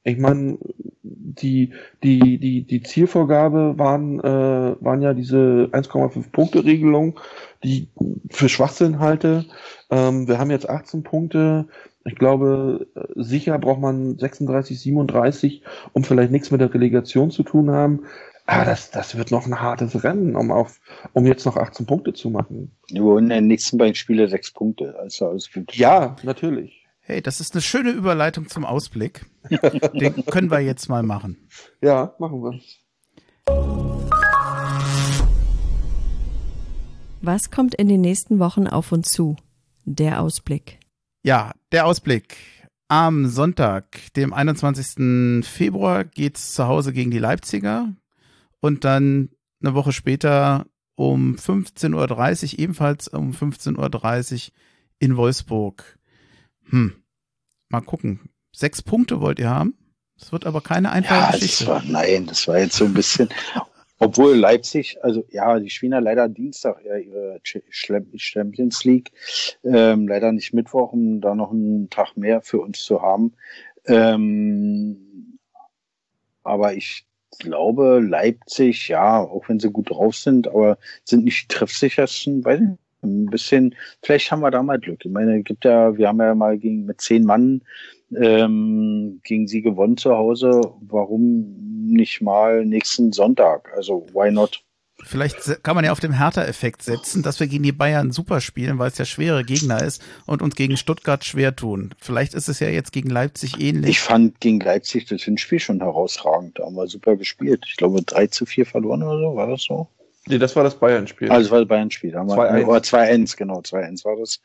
Ich 0.05 0.19
meine, 0.19 0.59
die, 1.03 1.73
die, 2.03 2.39
die, 2.39 2.63
die 2.63 2.83
Zielvorgabe 2.83 3.79
waren, 3.79 4.21
äh, 4.21 4.77
waren 4.81 5.03
ja 5.03 5.13
diese 5.15 5.69
1,5 5.73 6.31
Punkte 6.33 6.65
Regelung, 6.65 7.19
die 7.63 7.89
für 8.31 8.49
Schwachsinn 8.49 9.01
halte. 9.01 9.45
Ähm, 9.91 10.29
wir 10.29 10.39
haben 10.39 10.51
jetzt 10.51 10.69
18 10.69 11.03
Punkte. 11.03 11.67
Ich 12.05 12.15
glaube, 12.15 12.87
sicher 13.17 13.59
braucht 13.59 13.81
man 13.81 14.17
36, 14.19 14.81
37, 14.81 15.63
um 15.93 16.05
vielleicht 16.05 16.33
nichts 16.33 16.51
mit 16.51 16.61
der 16.61 16.73
Relegation 16.73 17.31
zu 17.31 17.43
tun 17.43 17.71
haben. 17.71 18.05
Ah, 18.51 18.65
das, 18.65 18.91
das 18.91 19.15
wird 19.15 19.31
noch 19.31 19.45
ein 19.45 19.61
hartes 19.61 20.03
Rennen, 20.03 20.35
um 20.35 20.51
auf, 20.51 20.81
um 21.13 21.27
jetzt 21.27 21.45
noch 21.45 21.59
18 21.59 21.85
Punkte 21.85 22.15
zu 22.15 22.31
machen. 22.31 22.75
Nur 22.91 23.19
in 23.19 23.29
den 23.29 23.47
nächsten 23.47 23.77
beiden 23.77 23.95
Spielen 23.95 24.27
sechs 24.27 24.51
Punkte, 24.51 24.99
also 24.99 25.29
alles 25.29 25.53
gut. 25.53 25.75
Ja, 25.75 26.17
natürlich. 26.23 26.87
Hey, 27.01 27.21
das 27.21 27.41
ist 27.41 27.53
eine 27.53 27.61
schöne 27.61 27.91
Überleitung 27.91 28.49
zum 28.49 28.65
Ausblick. 28.65 29.27
Den 29.51 30.25
können 30.25 30.51
wir 30.51 30.61
jetzt 30.61 30.89
mal 30.89 31.03
machen. 31.03 31.37
Ja, 31.83 32.15
machen 32.19 32.43
wir. 32.43 32.59
Was 37.21 37.51
kommt 37.51 37.75
in 37.75 37.89
den 37.89 38.01
nächsten 38.01 38.39
Wochen 38.39 38.67
auf 38.67 38.93
uns 38.93 39.13
zu? 39.13 39.37
Der 39.85 40.23
Ausblick. 40.23 40.79
Ja, 41.23 41.53
der 41.71 41.85
Ausblick. 41.85 42.39
Am 42.89 43.27
Sonntag, 43.27 43.99
dem 44.17 44.33
21. 44.33 45.45
Februar, 45.47 46.05
geht's 46.05 46.55
zu 46.55 46.67
Hause 46.67 46.95
gegen 46.95 47.11
die 47.11 47.19
Leipziger 47.19 47.93
und 48.61 48.85
dann 48.85 49.31
eine 49.63 49.75
Woche 49.75 49.93
später 49.93 50.67
um 50.95 51.37
15.30 51.37 52.55
Uhr, 52.55 52.59
ebenfalls 52.59 53.09
um 53.09 53.33
15.30 53.33 54.49
Uhr 54.49 54.55
in 54.99 55.17
Wolfsburg 55.17 55.99
hm, 56.71 57.03
mal 57.69 57.81
gucken. 57.81 58.21
Sechs 58.53 58.83
Punkte 58.83 59.21
wollt 59.21 59.39
ihr 59.39 59.51
haben? 59.51 59.75
Das 60.19 60.33
wird 60.33 60.47
aber 60.47 60.61
keine 60.61 60.91
einfache 60.91 61.21
ja, 61.21 61.31
Geschichte. 61.31 61.65
Das 61.65 61.75
war, 61.75 61.83
nein, 61.85 62.27
das 62.27 62.49
war 62.49 62.59
jetzt 62.59 62.77
so 62.77 62.85
ein 62.85 62.95
bisschen. 62.95 63.29
Obwohl 64.01 64.37
Leipzig, 64.37 65.03
also 65.03 65.25
ja, 65.31 65.59
die 65.59 65.71
spielen 65.71 65.93
ja 65.93 65.99
leider 65.99 66.29
Dienstag 66.29 66.85
ja 66.85 66.97
ihre 66.97 67.41
Champions 67.43 68.85
League, 68.85 69.11
ähm, 69.65 70.07
leider 70.07 70.31
nicht 70.33 70.55
Mittwoch, 70.55 70.93
um 70.93 71.21
da 71.21 71.35
noch 71.35 71.51
einen 71.51 71.91
Tag 71.91 72.17
mehr 72.17 72.41
für 72.41 72.61
uns 72.61 72.83
zu 72.85 73.03
haben. 73.03 73.35
Ähm, 73.87 75.39
aber 76.45 76.75
ich 76.75 77.07
glaube, 77.39 78.01
Leipzig, 78.01 78.89
ja, 78.89 79.21
auch 79.21 79.49
wenn 79.49 79.61
sie 79.61 79.71
gut 79.71 79.91
drauf 79.91 80.17
sind, 80.17 80.49
aber 80.49 80.79
sind 81.05 81.25
nicht 81.25 81.45
die 81.45 81.55
treffsichersten, 81.55 82.45
weiß 82.45 82.61
ich 82.61 82.79
ein 83.03 83.27
bisschen, 83.27 83.75
vielleicht 84.03 84.31
haben 84.31 84.41
wir 84.41 84.51
da 84.51 84.63
mal 84.63 84.79
Glück. 84.79 85.05
Ich 85.05 85.11
meine, 85.11 85.43
gibt 85.43 85.65
ja, 85.65 85.97
wir 85.97 86.09
haben 86.09 86.21
ja 86.21 86.35
mal 86.35 86.59
gegen, 86.59 86.85
mit 86.85 87.01
zehn 87.01 87.25
Mann 87.25 87.63
ähm, 88.17 89.21
gegen 89.23 89.47
sie 89.47 89.63
gewonnen 89.63 89.97
zu 89.97 90.17
Hause. 90.17 90.61
Warum 90.81 91.55
nicht 91.87 92.21
mal 92.21 92.65
nächsten 92.65 93.13
Sonntag? 93.13 93.73
Also, 93.77 94.07
why 94.13 94.31
not? 94.31 94.65
Vielleicht 95.05 95.63
kann 95.63 95.77
man 95.77 95.85
ja 95.85 95.93
auf 95.93 96.01
dem 96.01 96.13
Hertha-Effekt 96.13 96.83
setzen, 96.83 97.23
dass 97.23 97.39
wir 97.39 97.47
gegen 97.47 97.63
die 97.63 97.73
Bayern 97.73 98.11
super 98.11 98.41
spielen, 98.41 98.79
weil 98.79 98.89
es 98.89 98.99
ja 98.99 99.05
schwere 99.05 99.45
Gegner 99.45 99.83
ist 99.83 100.03
und 100.27 100.43
uns 100.43 100.57
gegen 100.57 100.77
Stuttgart 100.77 101.25
schwer 101.25 101.55
tun. 101.55 101.95
Vielleicht 102.01 102.35
ist 102.35 102.49
es 102.49 102.59
ja 102.59 102.69
jetzt 102.69 102.93
gegen 102.93 103.09
Leipzig 103.09 103.61
ähnlich. 103.61 103.91
Ich 103.91 104.01
fand 104.01 104.41
gegen 104.41 104.59
Leipzig 104.59 105.07
das 105.07 105.23
Hinspiel 105.23 105.61
schon 105.61 105.81
herausragend. 105.81 106.59
Da 106.59 106.65
haben 106.65 106.75
wir 106.75 106.89
super 106.89 107.17
gespielt. 107.17 107.65
Ich 107.69 107.77
glaube 107.77 108.03
3 108.03 108.27
zu 108.27 108.45
4 108.45 108.67
verloren 108.67 109.03
oder 109.03 109.19
so, 109.19 109.37
war 109.37 109.47
das 109.47 109.63
so? 109.63 109.89
Nee, 110.27 110.39
das 110.39 110.57
war 110.57 110.65
das 110.65 110.79
Bayern-Spiel. 110.79 111.31
Also 111.31 111.45
das 111.45 111.51
war 111.53 111.61
das 111.61 111.69
Bayern-Spiel. 111.69 112.17
2-1, 112.81 113.37
genau, 113.37 113.61
2-1 113.61 114.05
war 114.05 114.17
das. 114.17 114.41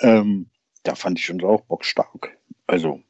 Ähm, 0.00 0.46
da 0.82 0.94
fand 0.94 1.18
ich 1.18 1.30
uns 1.30 1.42
auch 1.42 1.62
bockstark. 1.62 2.36
Also. 2.66 3.00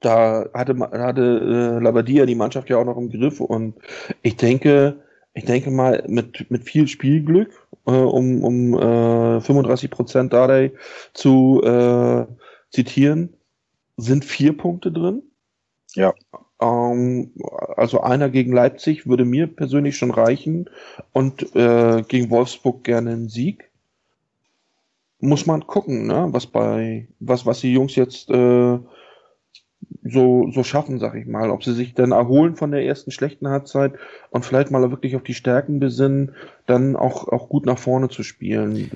Da 0.00 0.50
hatte, 0.52 0.78
hatte 0.78 1.78
äh, 1.80 1.82
Labadia 1.82 2.26
die 2.26 2.34
Mannschaft 2.34 2.68
ja 2.68 2.76
auch 2.76 2.84
noch 2.84 2.98
im 2.98 3.08
Griff 3.08 3.40
und 3.40 3.74
ich 4.20 4.36
denke, 4.36 5.02
ich 5.34 5.44
denke 5.44 5.70
mal, 5.70 6.04
mit, 6.06 6.50
mit 6.50 6.64
viel 6.64 6.86
Spielglück, 6.86 7.66
äh, 7.86 7.90
um, 7.90 8.44
um 8.44 8.74
äh, 8.74 9.40
35 9.40 9.90
Prozent 9.90 10.32
Dardai 10.32 10.72
zu 11.12 11.60
äh, 11.62 12.26
zitieren, 12.70 13.34
sind 13.96 14.24
vier 14.24 14.56
Punkte 14.56 14.92
drin. 14.92 15.22
Ja. 15.94 16.14
Ähm, 16.60 17.32
also 17.76 18.00
einer 18.00 18.30
gegen 18.30 18.52
Leipzig 18.52 19.08
würde 19.08 19.24
mir 19.24 19.48
persönlich 19.48 19.96
schon 19.96 20.12
reichen 20.12 20.70
und 21.12 21.54
äh, 21.56 22.02
gegen 22.06 22.30
Wolfsburg 22.30 22.84
gerne 22.84 23.10
einen 23.10 23.28
Sieg. 23.28 23.70
Muss 25.20 25.46
man 25.46 25.66
gucken, 25.66 26.06
ne? 26.06 26.28
was 26.30 26.46
bei 26.46 27.08
was 27.18 27.46
was 27.46 27.60
die 27.60 27.72
Jungs 27.72 27.96
jetzt 27.96 28.30
äh, 28.30 28.78
so, 30.04 30.50
so 30.52 30.62
schaffen, 30.62 30.98
sag 30.98 31.14
ich 31.14 31.26
mal. 31.26 31.50
Ob 31.50 31.64
sie 31.64 31.72
sich 31.72 31.94
dann 31.94 32.12
erholen 32.12 32.56
von 32.56 32.70
der 32.70 32.84
ersten 32.84 33.10
schlechten 33.10 33.48
Halbzeit 33.48 33.94
und 34.30 34.44
vielleicht 34.44 34.70
mal 34.70 34.90
wirklich 34.90 35.16
auf 35.16 35.22
die 35.22 35.34
Stärken 35.34 35.80
besinnen, 35.80 36.34
dann 36.66 36.96
auch, 36.96 37.28
auch 37.28 37.48
gut 37.48 37.66
nach 37.66 37.78
vorne 37.78 38.08
zu 38.08 38.22
spielen. 38.22 38.90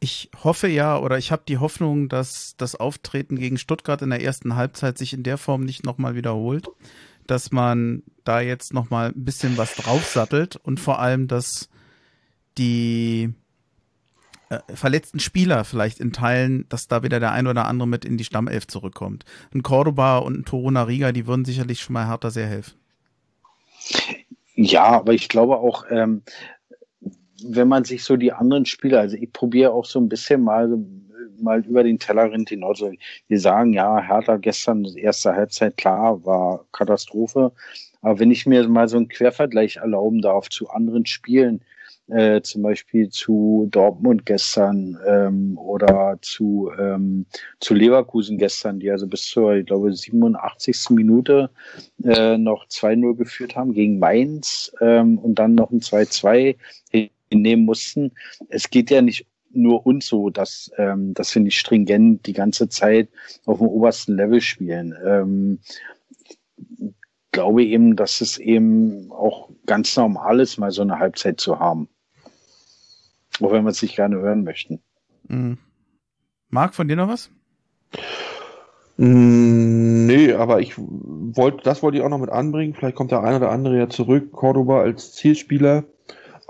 Ich 0.00 0.30
hoffe 0.44 0.68
ja, 0.68 0.98
oder 0.98 1.18
ich 1.18 1.32
habe 1.32 1.42
die 1.48 1.58
Hoffnung, 1.58 2.08
dass 2.08 2.54
das 2.56 2.76
Auftreten 2.76 3.36
gegen 3.36 3.58
Stuttgart 3.58 4.00
in 4.02 4.10
der 4.10 4.22
ersten 4.22 4.56
Halbzeit 4.56 4.98
sich 4.98 5.12
in 5.12 5.22
der 5.22 5.38
Form 5.38 5.64
nicht 5.64 5.84
nochmal 5.84 6.14
wiederholt, 6.14 6.68
dass 7.26 7.50
man 7.50 8.02
da 8.24 8.40
jetzt 8.40 8.72
nochmal 8.72 9.08
ein 9.08 9.24
bisschen 9.24 9.56
was 9.58 9.74
draufsattelt 9.74 10.56
und 10.56 10.78
vor 10.78 11.00
allem, 11.00 11.26
dass 11.28 11.68
die 12.58 13.32
äh, 14.50 14.58
verletzten 14.74 15.20
Spieler 15.20 15.64
vielleicht 15.64 16.00
in 16.00 16.12
Teilen, 16.12 16.66
dass 16.68 16.88
da 16.88 17.02
wieder 17.02 17.20
der 17.20 17.32
ein 17.32 17.46
oder 17.46 17.66
andere 17.66 17.88
mit 17.88 18.04
in 18.04 18.16
die 18.16 18.24
Stammelf 18.24 18.66
zurückkommt. 18.66 19.24
Ein 19.54 19.62
Cordoba 19.62 20.18
und 20.18 20.38
ein 20.38 20.44
Toruna 20.44 20.84
Riga, 20.84 21.12
die 21.12 21.26
würden 21.26 21.44
sicherlich 21.44 21.80
schon 21.80 21.94
mal 21.94 22.06
härter 22.06 22.30
sehr 22.30 22.46
helfen. 22.46 22.74
Ja, 24.54 24.84
aber 24.84 25.14
ich 25.14 25.28
glaube 25.28 25.58
auch, 25.58 25.84
ähm, 25.90 26.22
wenn 27.44 27.68
man 27.68 27.84
sich 27.84 28.02
so 28.02 28.16
die 28.16 28.32
anderen 28.32 28.66
Spieler, 28.66 29.00
also 29.00 29.16
ich 29.16 29.32
probiere 29.32 29.72
auch 29.72 29.84
so 29.84 30.00
ein 30.00 30.08
bisschen 30.08 30.42
mal 30.42 30.68
mal 31.40 31.64
über 31.64 31.82
den 31.84 31.98
Tellerrand 31.98 32.48
hinaus. 32.48 32.82
Wir 33.28 33.40
sagen, 33.40 33.72
ja, 33.72 34.00
Hertha 34.00 34.36
gestern, 34.36 34.84
erste 34.84 35.34
Halbzeit, 35.34 35.76
klar, 35.76 36.24
war 36.24 36.64
Katastrophe. 36.72 37.52
Aber 38.02 38.18
wenn 38.18 38.30
ich 38.30 38.46
mir 38.46 38.66
mal 38.68 38.88
so 38.88 38.96
einen 38.96 39.08
Quervergleich 39.08 39.76
erlauben 39.76 40.20
darf 40.20 40.48
zu 40.48 40.68
anderen 40.68 41.06
Spielen, 41.06 41.60
äh, 42.08 42.40
zum 42.42 42.62
Beispiel 42.62 43.08
zu 43.10 43.68
Dortmund 43.70 44.26
gestern 44.26 44.98
ähm, 45.06 45.58
oder 45.58 46.18
zu, 46.22 46.70
ähm, 46.78 47.26
zu 47.60 47.74
Leverkusen 47.74 48.38
gestern, 48.38 48.80
die 48.80 48.90
also 48.90 49.06
bis 49.06 49.26
zur, 49.26 49.54
ich 49.54 49.66
glaube, 49.66 49.92
87. 49.92 50.90
Minute 50.90 51.50
äh, 52.04 52.38
noch 52.38 52.66
2-0 52.66 53.16
geführt 53.16 53.56
haben 53.56 53.72
gegen 53.72 53.98
Mainz 53.98 54.72
ähm, 54.80 55.18
und 55.18 55.36
dann 55.38 55.54
noch 55.54 55.70
ein 55.70 55.80
2-2 55.80 56.56
hinnehmen 57.30 57.64
mussten. 57.64 58.12
Es 58.48 58.70
geht 58.70 58.90
ja 58.90 59.02
nicht 59.02 59.26
nur 59.50 59.86
uns 59.86 60.06
so, 60.06 60.30
dass, 60.30 60.70
ähm, 60.76 61.14
dass 61.14 61.34
wir 61.34 61.42
nicht 61.42 61.58
stringent 61.58 62.26
die 62.26 62.32
ganze 62.32 62.68
Zeit 62.68 63.08
auf 63.46 63.58
dem 63.58 63.68
obersten 63.68 64.16
Level 64.16 64.40
spielen. 64.40 64.94
Ähm, 65.04 65.60
glaube 67.32 67.64
eben, 67.64 67.96
dass 67.96 68.20
es 68.20 68.38
eben 68.38 69.12
auch 69.12 69.48
ganz 69.66 69.96
normal 69.96 70.40
ist, 70.40 70.58
mal 70.58 70.70
so 70.70 70.82
eine 70.82 70.98
Halbzeit 70.98 71.40
zu 71.40 71.58
haben. 71.58 71.88
Auch 73.40 73.52
wenn 73.52 73.64
wir 73.64 73.70
es 73.70 73.82
nicht 73.82 73.96
gerne 73.96 74.16
hören 74.16 74.44
möchten. 74.44 74.80
Mhm. 75.28 75.58
Marc, 76.50 76.74
von 76.74 76.88
dir 76.88 76.96
noch 76.96 77.08
was? 77.08 77.30
Mm, 78.96 80.06
nee, 80.06 80.32
aber 80.32 80.60
ich 80.60 80.74
wollte, 80.76 81.62
das 81.62 81.82
wollte 81.82 81.98
ich 81.98 82.04
auch 82.04 82.08
noch 82.08 82.18
mit 82.18 82.30
anbringen. 82.30 82.74
Vielleicht 82.74 82.96
kommt 82.96 83.12
der 83.12 83.22
eine 83.22 83.36
oder 83.36 83.50
andere 83.50 83.78
ja 83.78 83.88
zurück. 83.88 84.32
Cordoba 84.32 84.80
als 84.80 85.12
Zielspieler 85.12 85.84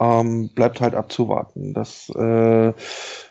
ähm, 0.01 0.51
bleibt 0.55 0.81
halt 0.81 0.95
abzuwarten. 0.95 1.75
Das, 1.75 2.09
äh, 2.11 2.73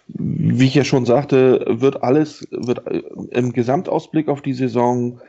wie 0.07 0.65
ich 0.65 0.75
ja 0.75 0.83
schon 0.83 1.05
sagte, 1.05 1.65
wird 1.67 2.03
alles, 2.03 2.47
wird 2.51 2.85
äh, 2.87 3.01
im 3.31 3.53
Gesamtausblick 3.53 4.27
auf 4.27 4.41
die 4.41 4.53
Saison, 4.53 5.19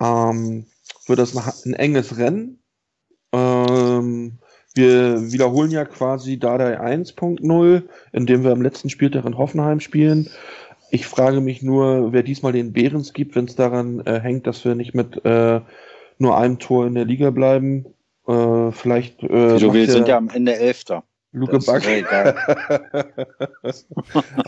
ähm, 0.00 0.66
wird 1.06 1.18
das 1.18 1.34
ein 1.64 1.72
enges 1.72 2.18
Rennen. 2.18 2.58
Ähm, 3.32 4.38
wir 4.78 5.30
wiederholen 5.30 5.70
ja 5.70 5.84
quasi 5.84 6.38
Dardai 6.38 6.80
1.0, 6.80 7.82
indem 8.12 8.44
wir 8.44 8.52
am 8.52 8.62
letzten 8.62 8.88
Spieltag 8.88 9.26
in 9.26 9.36
Hoffenheim 9.36 9.80
spielen. 9.80 10.30
Ich 10.90 11.06
frage 11.06 11.42
mich 11.42 11.62
nur, 11.62 12.14
wer 12.14 12.22
diesmal 12.22 12.52
den 12.52 12.72
Behrens 12.72 13.12
gibt, 13.12 13.36
wenn 13.36 13.44
es 13.44 13.56
daran 13.56 14.00
äh, 14.06 14.20
hängt, 14.20 14.46
dass 14.46 14.64
wir 14.64 14.74
nicht 14.74 14.94
mit 14.94 15.22
äh, 15.26 15.60
nur 16.18 16.38
einem 16.38 16.58
Tor 16.58 16.86
in 16.86 16.94
der 16.94 17.04
Liga 17.04 17.28
bleiben. 17.28 17.84
Äh, 18.26 18.72
vielleicht. 18.72 19.22
Äh, 19.22 19.54
Wieso, 19.56 19.74
wir 19.74 19.90
sind 19.90 20.08
ja 20.08 20.16
am 20.16 20.30
Ende 20.30 20.56
Elfter. 20.56 21.02
Luke 21.32 21.58
Back. 21.58 21.84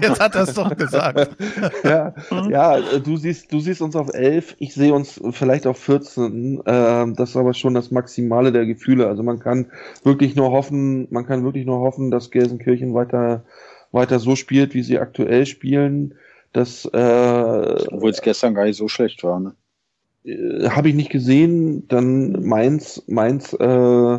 Jetzt 0.01 0.21
hat 0.21 0.35
er 0.35 0.43
es 0.43 0.55
doch 0.55 0.75
gesagt. 0.75 1.37
ja, 1.85 2.15
ja, 2.49 2.81
du 2.99 3.19
siehst, 3.19 3.53
du 3.53 3.61
siehst 3.61 3.83
uns 3.83 3.95
auf 3.97 4.15
11, 4.15 4.57
ich 4.59 4.73
sehe 4.73 4.95
uns 4.95 5.21
vielleicht 5.33 5.67
auf 5.67 5.77
14. 5.79 6.63
Ähm, 6.65 7.17
das 7.17 7.31
ist 7.31 7.37
aber 7.37 7.53
schon 7.53 7.75
das 7.75 7.91
Maximale 7.91 8.51
der 8.51 8.65
Gefühle. 8.65 9.09
Also 9.09 9.23
man 9.23 9.41
kann 9.41 9.71
wirklich 10.05 10.37
nur 10.37 10.53
hoffen, 10.53 11.07
man 11.11 11.27
kann 11.27 11.45
wirklich 11.45 11.67
nur 11.67 11.81
hoffen, 11.81 12.11
dass 12.11 12.31
Gelsenkirchen 12.31 12.95
weiter, 12.95 13.45
weiter 13.93 14.19
so 14.19 14.35
spielt, 14.35 14.73
wie 14.73 14.83
sie 14.83 14.99
aktuell 14.99 15.45
spielen. 15.45 16.15
Dass, 16.53 16.87
äh, 16.87 17.87
Obwohl 17.91 18.11
es 18.11 18.23
gestern 18.23 18.55
gar 18.55 18.65
nicht 18.65 18.79
so 18.79 18.89
schlecht 18.89 19.23
war, 19.23 19.39
ne? 19.39 19.55
Äh, 20.25 20.71
Habe 20.71 20.89
ich 20.89 20.95
nicht 20.95 21.11
gesehen. 21.11 21.87
Dann 21.89 22.43
Mainz, 22.43 23.03
Mainz, 23.07 23.53
äh, 23.53 24.19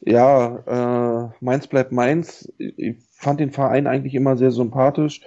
ja, 0.00 1.28
äh, 1.28 1.28
Mainz 1.40 1.66
bleibt 1.66 1.92
Mainz. 1.92 2.52
Ich 2.58 2.96
fand 3.12 3.40
den 3.40 3.50
Verein 3.50 3.86
eigentlich 3.86 4.14
immer 4.14 4.36
sehr 4.36 4.50
sympathisch, 4.50 5.20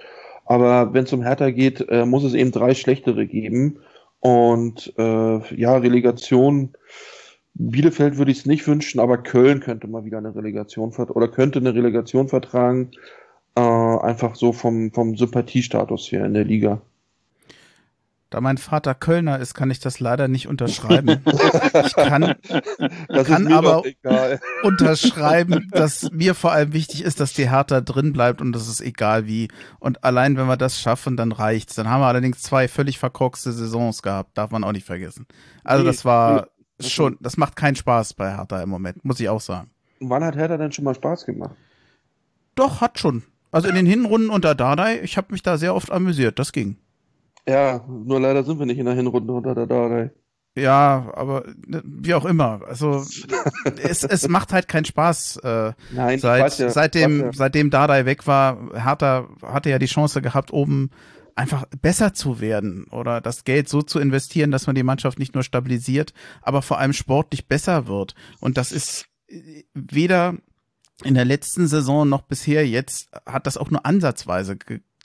aber 0.44 0.92
wenn 0.92 1.04
es 1.04 1.12
um 1.12 1.22
Hertha 1.22 1.50
geht, 1.50 1.86
äh, 1.88 2.04
muss 2.04 2.24
es 2.24 2.34
eben 2.34 2.52
drei 2.52 2.74
schlechtere 2.74 3.26
geben. 3.26 3.78
Und 4.20 4.92
äh, 4.98 5.54
ja, 5.54 5.76
Relegation. 5.76 6.70
Bielefeld 7.56 8.18
würde 8.18 8.32
ich 8.32 8.38
es 8.38 8.46
nicht 8.46 8.66
wünschen, 8.66 8.98
aber 8.98 9.18
Köln 9.18 9.60
könnte 9.60 9.86
mal 9.86 10.04
wieder 10.04 10.18
eine 10.18 10.34
Relegation 10.34 10.92
oder 10.92 11.28
könnte 11.28 11.60
eine 11.60 11.74
Relegation 11.74 12.28
vertragen. 12.28 12.90
Äh, 13.54 13.60
einfach 13.60 14.34
so 14.34 14.52
vom, 14.52 14.90
vom 14.92 15.16
Sympathiestatus 15.16 16.10
her 16.10 16.24
in 16.24 16.34
der 16.34 16.44
Liga. 16.44 16.82
Da 18.34 18.40
mein 18.40 18.58
Vater 18.58 18.96
Kölner 18.96 19.38
ist, 19.38 19.54
kann 19.54 19.70
ich 19.70 19.78
das 19.78 20.00
leider 20.00 20.26
nicht 20.26 20.48
unterschreiben. 20.48 21.22
Ich 21.84 21.94
kann, 21.94 22.34
kann 23.26 23.52
aber 23.52 23.84
unterschreiben, 24.64 25.68
dass 25.70 26.10
mir 26.10 26.34
vor 26.34 26.50
allem 26.50 26.72
wichtig 26.72 27.04
ist, 27.04 27.20
dass 27.20 27.32
die 27.32 27.48
Hertha 27.48 27.80
drin 27.80 28.12
bleibt 28.12 28.40
und 28.40 28.50
das 28.50 28.66
ist 28.66 28.80
egal 28.80 29.28
wie. 29.28 29.46
Und 29.78 30.02
allein 30.02 30.36
wenn 30.36 30.48
wir 30.48 30.56
das 30.56 30.80
schaffen, 30.80 31.16
dann 31.16 31.30
reicht's. 31.30 31.76
Dann 31.76 31.88
haben 31.88 32.00
wir 32.00 32.08
allerdings 32.08 32.42
zwei 32.42 32.66
völlig 32.66 32.98
verkorkste 32.98 33.52
Saisons 33.52 34.02
gehabt, 34.02 34.36
darf 34.36 34.50
man 34.50 34.64
auch 34.64 34.72
nicht 34.72 34.84
vergessen. 34.84 35.28
Also 35.62 35.84
das 35.84 36.04
war 36.04 36.48
schon, 36.80 37.16
das 37.20 37.36
macht 37.36 37.54
keinen 37.54 37.76
Spaß 37.76 38.14
bei 38.14 38.36
Hertha 38.36 38.60
im 38.60 38.68
Moment, 38.68 39.04
muss 39.04 39.20
ich 39.20 39.28
auch 39.28 39.40
sagen. 39.40 39.70
Wann 40.00 40.24
hat 40.24 40.34
Hertha 40.34 40.56
denn 40.56 40.72
schon 40.72 40.84
mal 40.84 40.96
Spaß 40.96 41.24
gemacht? 41.24 41.54
Doch, 42.56 42.80
hat 42.80 42.98
schon. 42.98 43.22
Also 43.52 43.68
in 43.68 43.76
den 43.76 43.86
Hinrunden 43.86 44.28
unter 44.28 44.56
Dardai, 44.56 44.98
ich 45.04 45.16
habe 45.16 45.28
mich 45.30 45.44
da 45.44 45.56
sehr 45.56 45.76
oft 45.76 45.92
amüsiert, 45.92 46.40
das 46.40 46.50
ging. 46.50 46.78
Ja, 47.48 47.84
nur 47.88 48.20
leider 48.20 48.44
sind 48.44 48.58
wir 48.58 48.66
nicht 48.66 48.78
in 48.78 48.86
der 48.86 48.94
Hinrunde 48.94 49.32
unter 49.32 49.54
der 49.54 49.66
Dardai. 49.66 50.10
Ja, 50.56 51.10
aber 51.14 51.44
ne, 51.66 51.82
wie 51.84 52.14
auch 52.14 52.24
immer. 52.24 52.60
Also 52.66 53.04
es, 53.82 54.04
es 54.04 54.28
macht 54.28 54.52
halt 54.52 54.68
keinen 54.68 54.84
Spaß. 54.84 55.38
Äh, 55.38 55.72
Nein, 55.92 56.18
seit, 56.20 56.58
ja, 56.58 56.70
seitdem, 56.70 57.20
ja. 57.20 57.32
seitdem 57.32 57.70
Dardai 57.70 58.06
weg 58.06 58.26
war, 58.26 58.70
Hertha 58.72 59.28
hatte 59.42 59.70
ja 59.70 59.78
die 59.78 59.86
Chance 59.86 60.22
gehabt, 60.22 60.52
oben 60.52 60.90
einfach 61.34 61.64
besser 61.82 62.14
zu 62.14 62.40
werden 62.40 62.84
oder 62.90 63.20
das 63.20 63.42
Geld 63.42 63.68
so 63.68 63.82
zu 63.82 63.98
investieren, 63.98 64.52
dass 64.52 64.68
man 64.68 64.76
die 64.76 64.84
Mannschaft 64.84 65.18
nicht 65.18 65.34
nur 65.34 65.42
stabilisiert, 65.42 66.12
aber 66.42 66.62
vor 66.62 66.78
allem 66.78 66.92
sportlich 66.92 67.48
besser 67.48 67.88
wird. 67.88 68.14
Und 68.38 68.56
das 68.56 68.70
ist 68.70 69.06
weder 69.74 70.36
in 71.02 71.14
der 71.14 71.24
letzten 71.24 71.66
Saison 71.66 72.08
noch 72.08 72.22
bisher. 72.22 72.66
Jetzt 72.68 73.08
hat 73.26 73.48
das 73.48 73.56
auch 73.56 73.70
nur 73.70 73.84
ansatzweise 73.84 74.56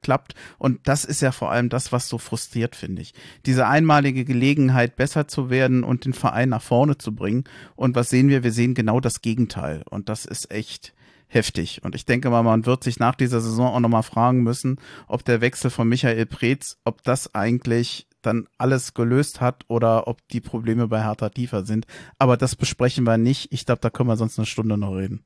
geklappt. 0.01 0.33
Und 0.57 0.87
das 0.87 1.05
ist 1.05 1.21
ja 1.21 1.31
vor 1.31 1.51
allem 1.51 1.69
das, 1.69 1.91
was 1.91 2.07
so 2.07 2.17
frustriert, 2.17 2.75
finde 2.75 3.01
ich. 3.01 3.13
Diese 3.45 3.67
einmalige 3.67 4.25
Gelegenheit, 4.25 4.95
besser 4.95 5.27
zu 5.27 5.49
werden 5.49 5.83
und 5.83 6.05
den 6.05 6.13
Verein 6.13 6.49
nach 6.49 6.61
vorne 6.61 6.97
zu 6.97 7.13
bringen. 7.13 7.43
Und 7.75 7.95
was 7.95 8.09
sehen 8.09 8.29
wir? 8.29 8.43
Wir 8.43 8.51
sehen 8.51 8.73
genau 8.73 8.99
das 8.99 9.21
Gegenteil. 9.21 9.83
Und 9.89 10.09
das 10.09 10.25
ist 10.25 10.51
echt 10.51 10.93
heftig. 11.27 11.81
Und 11.83 11.95
ich 11.95 12.05
denke 12.05 12.29
mal, 12.29 12.43
man 12.43 12.65
wird 12.65 12.83
sich 12.83 12.99
nach 12.99 13.15
dieser 13.15 13.39
Saison 13.41 13.67
auch 13.67 13.79
nochmal 13.79 14.03
fragen 14.03 14.41
müssen, 14.41 14.77
ob 15.07 15.23
der 15.23 15.41
Wechsel 15.41 15.69
von 15.69 15.87
Michael 15.87 16.25
Preetz, 16.25 16.77
ob 16.83 17.03
das 17.03 17.35
eigentlich 17.35 18.07
dann 18.21 18.47
alles 18.57 18.93
gelöst 18.93 19.39
hat 19.39 19.63
oder 19.67 20.07
ob 20.07 20.27
die 20.29 20.41
Probleme 20.41 20.87
bei 20.87 21.03
Hertha 21.03 21.29
tiefer 21.29 21.63
sind. 21.65 21.85
Aber 22.17 22.35
das 22.35 22.55
besprechen 22.55 23.05
wir 23.05 23.17
nicht. 23.17 23.51
Ich 23.51 23.65
glaube, 23.65 23.81
da 23.81 23.89
können 23.89 24.09
wir 24.09 24.17
sonst 24.17 24.37
eine 24.37 24.45
Stunde 24.45 24.77
noch 24.77 24.95
reden. 24.95 25.23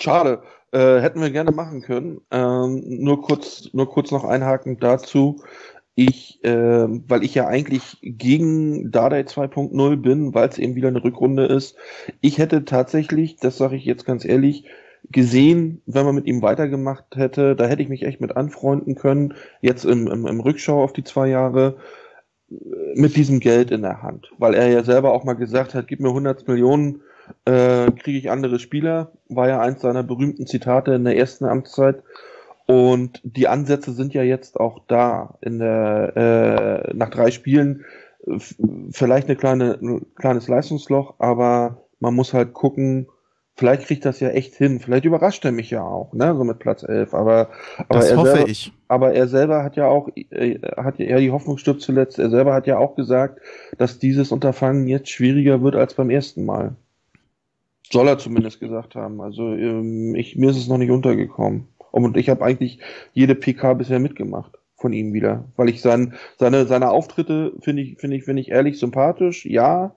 Schade. 0.00 0.42
Äh, 0.72 1.00
hätten 1.00 1.20
wir 1.20 1.30
gerne 1.30 1.50
machen 1.50 1.82
können. 1.82 2.20
Ähm, 2.30 2.82
nur 3.02 3.22
kurz, 3.22 3.70
nur 3.72 3.88
kurz 3.90 4.10
noch 4.10 4.24
einhaken 4.24 4.78
dazu. 4.78 5.42
Ich, 5.96 6.42
äh, 6.44 6.86
weil 6.88 7.24
ich 7.24 7.34
ja 7.34 7.46
eigentlich 7.46 7.98
gegen 8.00 8.90
Dardai 8.90 9.22
2.0 9.22 9.96
bin, 9.96 10.32
weil 10.34 10.48
es 10.48 10.58
eben 10.58 10.74
wieder 10.76 10.88
eine 10.88 11.02
Rückrunde 11.02 11.46
ist. 11.46 11.76
Ich 12.20 12.38
hätte 12.38 12.64
tatsächlich, 12.64 13.36
das 13.36 13.58
sage 13.58 13.76
ich 13.76 13.84
jetzt 13.84 14.06
ganz 14.06 14.24
ehrlich, 14.24 14.64
gesehen, 15.10 15.82
wenn 15.86 16.06
man 16.06 16.14
mit 16.14 16.26
ihm 16.26 16.42
weitergemacht 16.42 17.16
hätte, 17.16 17.56
da 17.56 17.66
hätte 17.66 17.82
ich 17.82 17.88
mich 17.88 18.04
echt 18.04 18.20
mit 18.20 18.36
anfreunden 18.36 18.94
können. 18.94 19.34
Jetzt 19.60 19.84
im, 19.84 20.06
im, 20.06 20.26
im 20.26 20.40
Rückschau 20.40 20.82
auf 20.82 20.92
die 20.92 21.04
zwei 21.04 21.28
Jahre 21.28 21.76
mit 22.94 23.16
diesem 23.16 23.40
Geld 23.40 23.70
in 23.70 23.82
der 23.82 24.02
Hand, 24.02 24.30
weil 24.38 24.54
er 24.54 24.68
ja 24.68 24.82
selber 24.82 25.12
auch 25.12 25.24
mal 25.24 25.34
gesagt 25.34 25.74
hat, 25.74 25.86
gib 25.86 26.00
mir 26.00 26.08
100 26.08 26.46
Millionen, 26.48 27.02
äh, 27.44 27.90
kriege 27.92 28.18
ich 28.18 28.30
andere 28.30 28.58
Spieler, 28.58 29.12
war 29.28 29.48
ja 29.48 29.60
eins 29.60 29.80
seiner 29.80 30.02
berühmten 30.02 30.46
Zitate 30.46 30.94
in 30.94 31.04
der 31.04 31.16
ersten 31.16 31.44
Amtszeit. 31.44 32.02
Und 32.66 33.20
die 33.24 33.48
Ansätze 33.48 33.92
sind 33.92 34.14
ja 34.14 34.22
jetzt 34.22 34.60
auch 34.60 34.80
da. 34.86 35.38
In 35.40 35.58
der, 35.58 36.86
äh, 36.88 36.94
nach 36.94 37.10
drei 37.10 37.30
Spielen 37.30 37.84
vielleicht 38.90 39.28
eine 39.28 39.36
kleine, 39.36 39.78
ein 39.80 40.06
kleines 40.14 40.48
Leistungsloch, 40.48 41.14
aber 41.18 41.84
man 42.00 42.14
muss 42.14 42.32
halt 42.32 42.52
gucken, 42.52 43.08
vielleicht 43.54 43.82
kriegt 43.86 44.04
das 44.04 44.20
ja 44.20 44.30
echt 44.30 44.54
hin. 44.54 44.80
Vielleicht 44.80 45.04
überrascht 45.04 45.44
er 45.44 45.52
mich 45.52 45.70
ja 45.70 45.82
auch, 45.82 46.12
ne, 46.12 46.34
so 46.34 46.44
mit 46.44 46.58
Platz 46.58 46.82
11. 46.82 47.14
Aber, 47.14 47.50
aber 47.76 47.98
das 47.98 48.10
er 48.10 48.16
hoffe 48.16 48.30
selber, 48.30 48.48
ich. 48.48 48.72
Aber 48.88 49.12
er 49.12 49.28
selber 49.28 49.62
hat 49.62 49.76
ja 49.76 49.86
auch, 49.86 50.08
äh, 50.16 50.58
hat 50.76 50.98
ja 50.98 51.18
die 51.18 51.30
Hoffnung 51.30 51.58
stirbt 51.58 51.82
zuletzt. 51.82 52.18
Er 52.18 52.30
selber 52.30 52.54
hat 52.54 52.66
ja 52.66 52.78
auch 52.78 52.96
gesagt, 52.96 53.40
dass 53.78 53.98
dieses 53.98 54.32
Unterfangen 54.32 54.86
jetzt 54.86 55.10
schwieriger 55.10 55.62
wird 55.62 55.76
als 55.76 55.94
beim 55.94 56.10
ersten 56.10 56.44
Mal. 56.44 56.74
Soll 57.92 58.08
er 58.08 58.18
zumindest 58.18 58.60
gesagt 58.60 58.94
haben. 58.94 59.20
Also 59.20 59.52
ähm, 59.52 60.14
ich, 60.14 60.36
mir 60.36 60.50
ist 60.50 60.56
es 60.56 60.68
noch 60.68 60.78
nicht 60.78 60.90
untergekommen. 60.90 61.68
Und 61.90 62.16
ich 62.16 62.28
habe 62.28 62.44
eigentlich 62.44 62.80
jede 63.12 63.34
PK 63.34 63.74
bisher 63.74 63.98
mitgemacht 63.98 64.58
von 64.76 64.92
ihm 64.92 65.12
wieder, 65.12 65.44
weil 65.56 65.68
ich 65.68 65.82
sein, 65.82 66.14
seine 66.38 66.66
seine 66.66 66.90
Auftritte 66.90 67.52
finde 67.60 67.82
ich 67.82 67.98
finde 67.98 68.16
ich 68.16 68.24
finde 68.24 68.40
ich 68.40 68.50
ehrlich 68.50 68.78
sympathisch, 68.78 69.44
ja, 69.44 69.94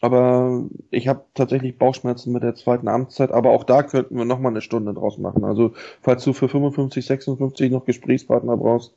aber 0.00 0.66
ich 0.90 1.08
habe 1.08 1.24
tatsächlich 1.34 1.78
Bauchschmerzen 1.78 2.32
mit 2.32 2.42
der 2.42 2.54
zweiten 2.54 2.88
Amtszeit, 2.88 3.32
aber 3.32 3.50
auch 3.50 3.64
da 3.64 3.82
könnten 3.82 4.16
wir 4.16 4.24
noch 4.24 4.38
mal 4.38 4.50
eine 4.50 4.60
Stunde 4.60 4.94
draus 4.94 5.18
machen. 5.18 5.44
Also, 5.44 5.72
falls 6.02 6.24
du 6.24 6.32
für 6.32 6.48
55, 6.48 7.04
56 7.04 7.70
noch 7.70 7.84
Gesprächspartner 7.84 8.56
brauchst. 8.56 8.94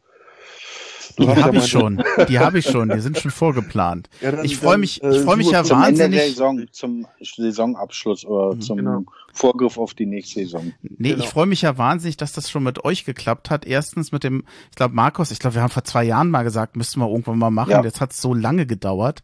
Die 1.21 1.43
habe 1.43 1.57
ich 1.57 1.67
schon. 1.67 2.03
Die 2.27 2.39
habe 2.39 2.59
ich 2.59 2.65
schon. 2.65 2.89
Die 2.89 2.99
sind 2.99 3.17
schon 3.17 3.31
vorgeplant. 3.31 4.09
Ja, 4.21 4.31
dann, 4.31 4.45
ich 4.45 4.57
freue 4.57 4.77
mich, 4.77 5.01
ich 5.03 5.21
freue 5.21 5.37
mich 5.37 5.51
ja 5.51 5.63
zum 5.63 5.79
wahnsinnig. 5.79 6.03
Ende 6.03 6.17
der 6.17 6.27
Saison, 6.27 6.65
zum 6.71 7.07
Saisonabschluss 7.21 8.25
oder 8.25 8.59
zum 8.59 8.77
genau. 8.77 9.03
Vorgriff 9.33 9.77
auf 9.77 9.93
die 9.93 10.05
nächste 10.05 10.41
Saison. 10.41 10.73
Nee, 10.81 11.11
genau. 11.11 11.23
ich 11.23 11.29
freue 11.29 11.45
mich 11.45 11.61
ja 11.61 11.77
wahnsinnig, 11.77 12.17
dass 12.17 12.33
das 12.33 12.49
schon 12.49 12.63
mit 12.63 12.83
euch 12.83 13.05
geklappt 13.05 13.49
hat. 13.49 13.65
Erstens 13.65 14.11
mit 14.11 14.23
dem, 14.23 14.43
ich 14.69 14.75
glaube, 14.75 14.95
Markus, 14.95 15.31
ich 15.31 15.39
glaube, 15.39 15.55
wir 15.55 15.61
haben 15.61 15.69
vor 15.69 15.83
zwei 15.83 16.03
Jahren 16.03 16.29
mal 16.29 16.43
gesagt, 16.43 16.75
müssten 16.75 16.99
wir 16.99 17.09
irgendwann 17.09 17.39
mal 17.39 17.51
machen. 17.51 17.71
Ja. 17.71 17.83
Jetzt 17.83 18.01
hat 18.01 18.11
es 18.11 18.21
so 18.21 18.33
lange 18.33 18.65
gedauert. 18.65 19.23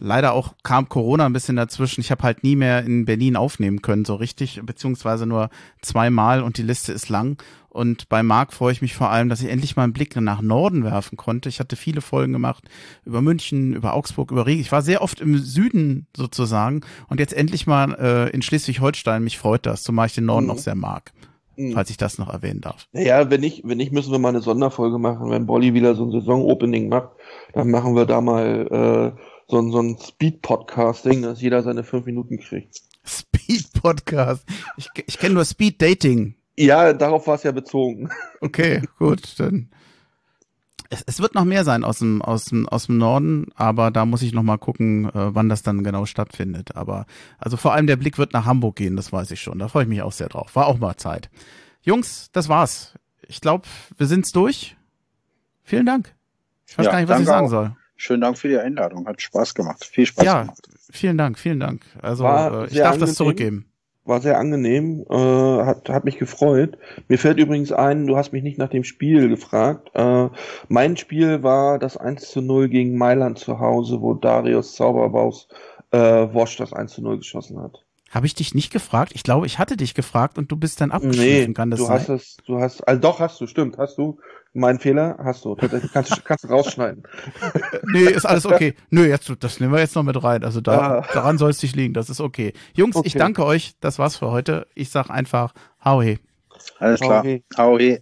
Leider 0.00 0.32
auch 0.32 0.54
kam 0.62 0.88
Corona 0.88 1.26
ein 1.26 1.32
bisschen 1.32 1.56
dazwischen. 1.56 2.00
Ich 2.00 2.12
habe 2.12 2.22
halt 2.22 2.44
nie 2.44 2.54
mehr 2.54 2.84
in 2.84 3.04
Berlin 3.04 3.36
aufnehmen 3.36 3.82
können, 3.82 4.04
so 4.04 4.14
richtig, 4.14 4.60
beziehungsweise 4.64 5.26
nur 5.26 5.50
zweimal 5.82 6.42
und 6.42 6.56
die 6.56 6.62
Liste 6.62 6.92
ist 6.92 7.08
lang. 7.08 7.42
Und 7.78 8.08
bei 8.08 8.24
Marc 8.24 8.52
freue 8.52 8.72
ich 8.72 8.82
mich 8.82 8.96
vor 8.96 9.10
allem, 9.10 9.28
dass 9.28 9.40
ich 9.40 9.48
endlich 9.48 9.76
mal 9.76 9.84
einen 9.84 9.92
Blick 9.92 10.16
nach 10.16 10.42
Norden 10.42 10.82
werfen 10.82 11.16
konnte. 11.16 11.48
Ich 11.48 11.60
hatte 11.60 11.76
viele 11.76 12.00
Folgen 12.00 12.32
gemacht 12.32 12.64
über 13.04 13.22
München, 13.22 13.72
über 13.72 13.94
Augsburg, 13.94 14.32
über 14.32 14.46
Riga. 14.46 14.60
Ich 14.60 14.72
war 14.72 14.82
sehr 14.82 15.00
oft 15.00 15.20
im 15.20 15.38
Süden 15.38 16.08
sozusagen 16.16 16.80
und 17.08 17.20
jetzt 17.20 17.32
endlich 17.32 17.68
mal 17.68 17.94
äh, 17.94 18.30
in 18.30 18.42
Schleswig-Holstein. 18.42 19.22
Mich 19.22 19.38
freut 19.38 19.64
das, 19.64 19.84
zumal 19.84 20.08
ich 20.08 20.14
den 20.16 20.24
Norden 20.24 20.46
mhm. 20.46 20.50
auch 20.50 20.58
sehr 20.58 20.74
mag. 20.74 21.12
Mhm. 21.54 21.70
Falls 21.70 21.88
ich 21.90 21.96
das 21.96 22.18
noch 22.18 22.28
erwähnen 22.28 22.60
darf. 22.60 22.88
Ja, 22.92 23.30
wenn 23.30 23.42
nicht, 23.42 23.62
wenn 23.64 23.78
nicht, 23.78 23.92
müssen 23.92 24.10
wir 24.10 24.18
mal 24.18 24.30
eine 24.30 24.40
Sonderfolge 24.40 24.98
machen. 24.98 25.30
Wenn 25.30 25.46
Bolli 25.46 25.72
wieder 25.72 25.94
so 25.94 26.04
ein 26.04 26.10
Saison-Opening 26.10 26.88
macht, 26.88 27.10
dann 27.52 27.70
machen 27.70 27.94
wir 27.94 28.06
da 28.06 28.20
mal 28.20 29.14
äh, 29.16 29.20
so, 29.46 29.56
ein 29.56 29.70
so 29.70 29.78
ein 29.78 29.96
Speed-Podcasting, 30.00 31.22
dass 31.22 31.40
jeder 31.40 31.62
seine 31.62 31.84
fünf 31.84 32.06
Minuten 32.06 32.40
kriegt. 32.40 32.80
Speed-Podcast. 33.04 34.44
Ich, 34.76 34.88
ich 35.06 35.16
kenne 35.20 35.34
nur 35.34 35.44
Speed-Dating. 35.44 36.34
Ja, 36.58 36.92
darauf 36.92 37.28
war 37.28 37.36
es 37.36 37.44
ja 37.44 37.52
bezogen. 37.52 38.10
Okay, 38.40 38.82
gut, 39.00 39.34
dann. 39.40 39.68
Es, 40.90 41.02
es, 41.04 41.20
wird 41.20 41.34
noch 41.34 41.44
mehr 41.44 41.64
sein 41.64 41.82
aus 41.82 41.98
dem, 41.98 42.22
aus, 42.22 42.44
dem, 42.44 42.68
aus 42.68 42.86
dem 42.86 42.96
Norden, 42.96 43.48
aber 43.56 43.90
da 43.90 44.06
muss 44.06 44.22
ich 44.22 44.32
noch 44.32 44.44
mal 44.44 44.58
gucken, 44.58 45.06
äh, 45.06 45.34
wann 45.34 45.48
das 45.48 45.64
dann 45.64 45.82
genau 45.82 46.06
stattfindet. 46.06 46.76
Aber 46.76 47.06
also 47.38 47.56
vor 47.56 47.72
allem 47.72 47.88
der 47.88 47.96
Blick 47.96 48.16
wird 48.16 48.32
nach 48.32 48.46
Hamburg 48.46 48.76
gehen, 48.76 48.94
das 48.94 49.12
weiß 49.12 49.32
ich 49.32 49.40
schon. 49.40 49.58
Da 49.58 49.66
freue 49.66 49.82
ich 49.82 49.88
mich 49.88 50.02
auch 50.02 50.12
sehr 50.12 50.28
drauf. 50.28 50.54
War 50.54 50.68
auch 50.68 50.78
mal 50.78 50.96
Zeit. 50.96 51.30
Jungs, 51.82 52.30
das 52.30 52.48
war's. 52.48 52.94
Ich 53.26 53.40
glaube, 53.40 53.66
wir 53.96 54.06
sind's 54.06 54.30
durch. 54.30 54.76
Vielen 55.64 55.86
Dank. 55.86 56.14
Ich 56.68 56.78
weiß 56.78 56.86
ja, 56.86 56.92
gar 56.92 57.00
nicht, 57.00 57.08
was 57.08 57.20
ich 57.20 57.26
sagen 57.26 57.46
auch. 57.46 57.50
soll. 57.50 57.76
Schönen 57.96 58.20
Dank 58.20 58.38
für 58.38 58.46
die 58.46 58.58
Einladung. 58.58 59.08
Hat 59.08 59.20
Spaß 59.20 59.52
gemacht. 59.54 59.84
Viel 59.84 60.06
Spaß 60.06 60.24
ja, 60.24 60.42
gemacht. 60.42 60.68
Vielen 60.90 61.18
Dank, 61.18 61.40
vielen 61.40 61.58
Dank. 61.58 61.84
Also 62.00 62.24
äh, 62.24 62.68
ich 62.68 62.76
darf 62.76 62.98
das 62.98 63.14
zurückgeben. 63.14 63.66
War 64.08 64.22
sehr 64.22 64.38
angenehm, 64.38 65.04
äh, 65.10 65.14
hat, 65.14 65.90
hat 65.90 66.04
mich 66.06 66.18
gefreut. 66.18 66.78
Mir 67.08 67.18
fällt 67.18 67.38
übrigens 67.38 67.72
ein, 67.72 68.06
du 68.06 68.16
hast 68.16 68.32
mich 68.32 68.42
nicht 68.42 68.56
nach 68.56 68.70
dem 68.70 68.82
Spiel 68.82 69.28
gefragt. 69.28 69.90
Äh, 69.94 70.30
mein 70.68 70.96
Spiel 70.96 71.42
war 71.42 71.78
das 71.78 71.98
1 71.98 72.30
zu 72.30 72.40
0 72.40 72.70
gegen 72.70 72.96
Mailand 72.96 73.38
zu 73.38 73.60
Hause, 73.60 74.00
wo 74.00 74.14
Darius 74.14 74.74
Zauberbaus 74.74 75.48
äh, 75.90 75.98
Wosch 75.98 76.56
das 76.56 76.72
1 76.72 76.94
zu 76.94 77.02
0 77.02 77.18
geschossen 77.18 77.60
hat. 77.60 77.84
Habe 78.10 78.26
ich 78.26 78.34
dich 78.34 78.54
nicht 78.54 78.72
gefragt? 78.72 79.12
Ich 79.14 79.22
glaube, 79.22 79.46
ich 79.46 79.58
hatte 79.58 79.76
dich 79.76 79.94
gefragt 79.94 80.38
und 80.38 80.50
du 80.50 80.56
bist 80.56 80.80
dann 80.80 80.90
abgeschliffen. 80.90 81.48
Nee, 81.48 81.54
Kann 81.54 81.70
das 81.70 81.80
du 81.80 81.86
sein? 81.86 81.98
hast 81.98 82.08
es, 82.08 82.36
du 82.46 82.58
hast, 82.58 82.80
also 82.88 83.00
doch 83.00 83.20
hast 83.20 83.40
du, 83.40 83.46
stimmt, 83.46 83.76
hast 83.76 83.98
du. 83.98 84.18
Mein 84.54 84.78
Fehler 84.78 85.18
hast 85.22 85.44
du. 85.44 85.54
Kannst, 85.92 86.24
kannst 86.24 86.44
du 86.44 86.48
rausschneiden. 86.48 87.02
nee, 87.92 88.04
ist 88.04 88.24
alles 88.24 88.46
okay. 88.46 88.74
Nö, 88.88 89.06
jetzt, 89.06 89.30
das 89.40 89.60
nehmen 89.60 89.72
wir 89.74 89.80
jetzt 89.80 89.94
noch 89.94 90.02
mit 90.02 90.20
rein. 90.22 90.42
Also 90.42 90.62
da, 90.62 91.00
ah. 91.00 91.06
daran 91.12 91.36
soll 91.36 91.50
es 91.50 91.62
nicht 91.62 91.76
liegen. 91.76 91.92
Das 91.92 92.08
ist 92.08 92.20
okay. 92.20 92.54
Jungs, 92.74 92.96
okay. 92.96 93.06
ich 93.06 93.14
danke 93.14 93.44
euch. 93.44 93.74
Das 93.80 93.98
war's 93.98 94.16
für 94.16 94.30
heute. 94.30 94.66
Ich 94.74 94.88
sag 94.88 95.10
einfach, 95.10 95.52
hau 95.84 96.00
he. 96.00 96.18
Alles 96.78 97.00
klar. 97.00 97.24
Hau 97.56 97.78
he. 97.78 98.00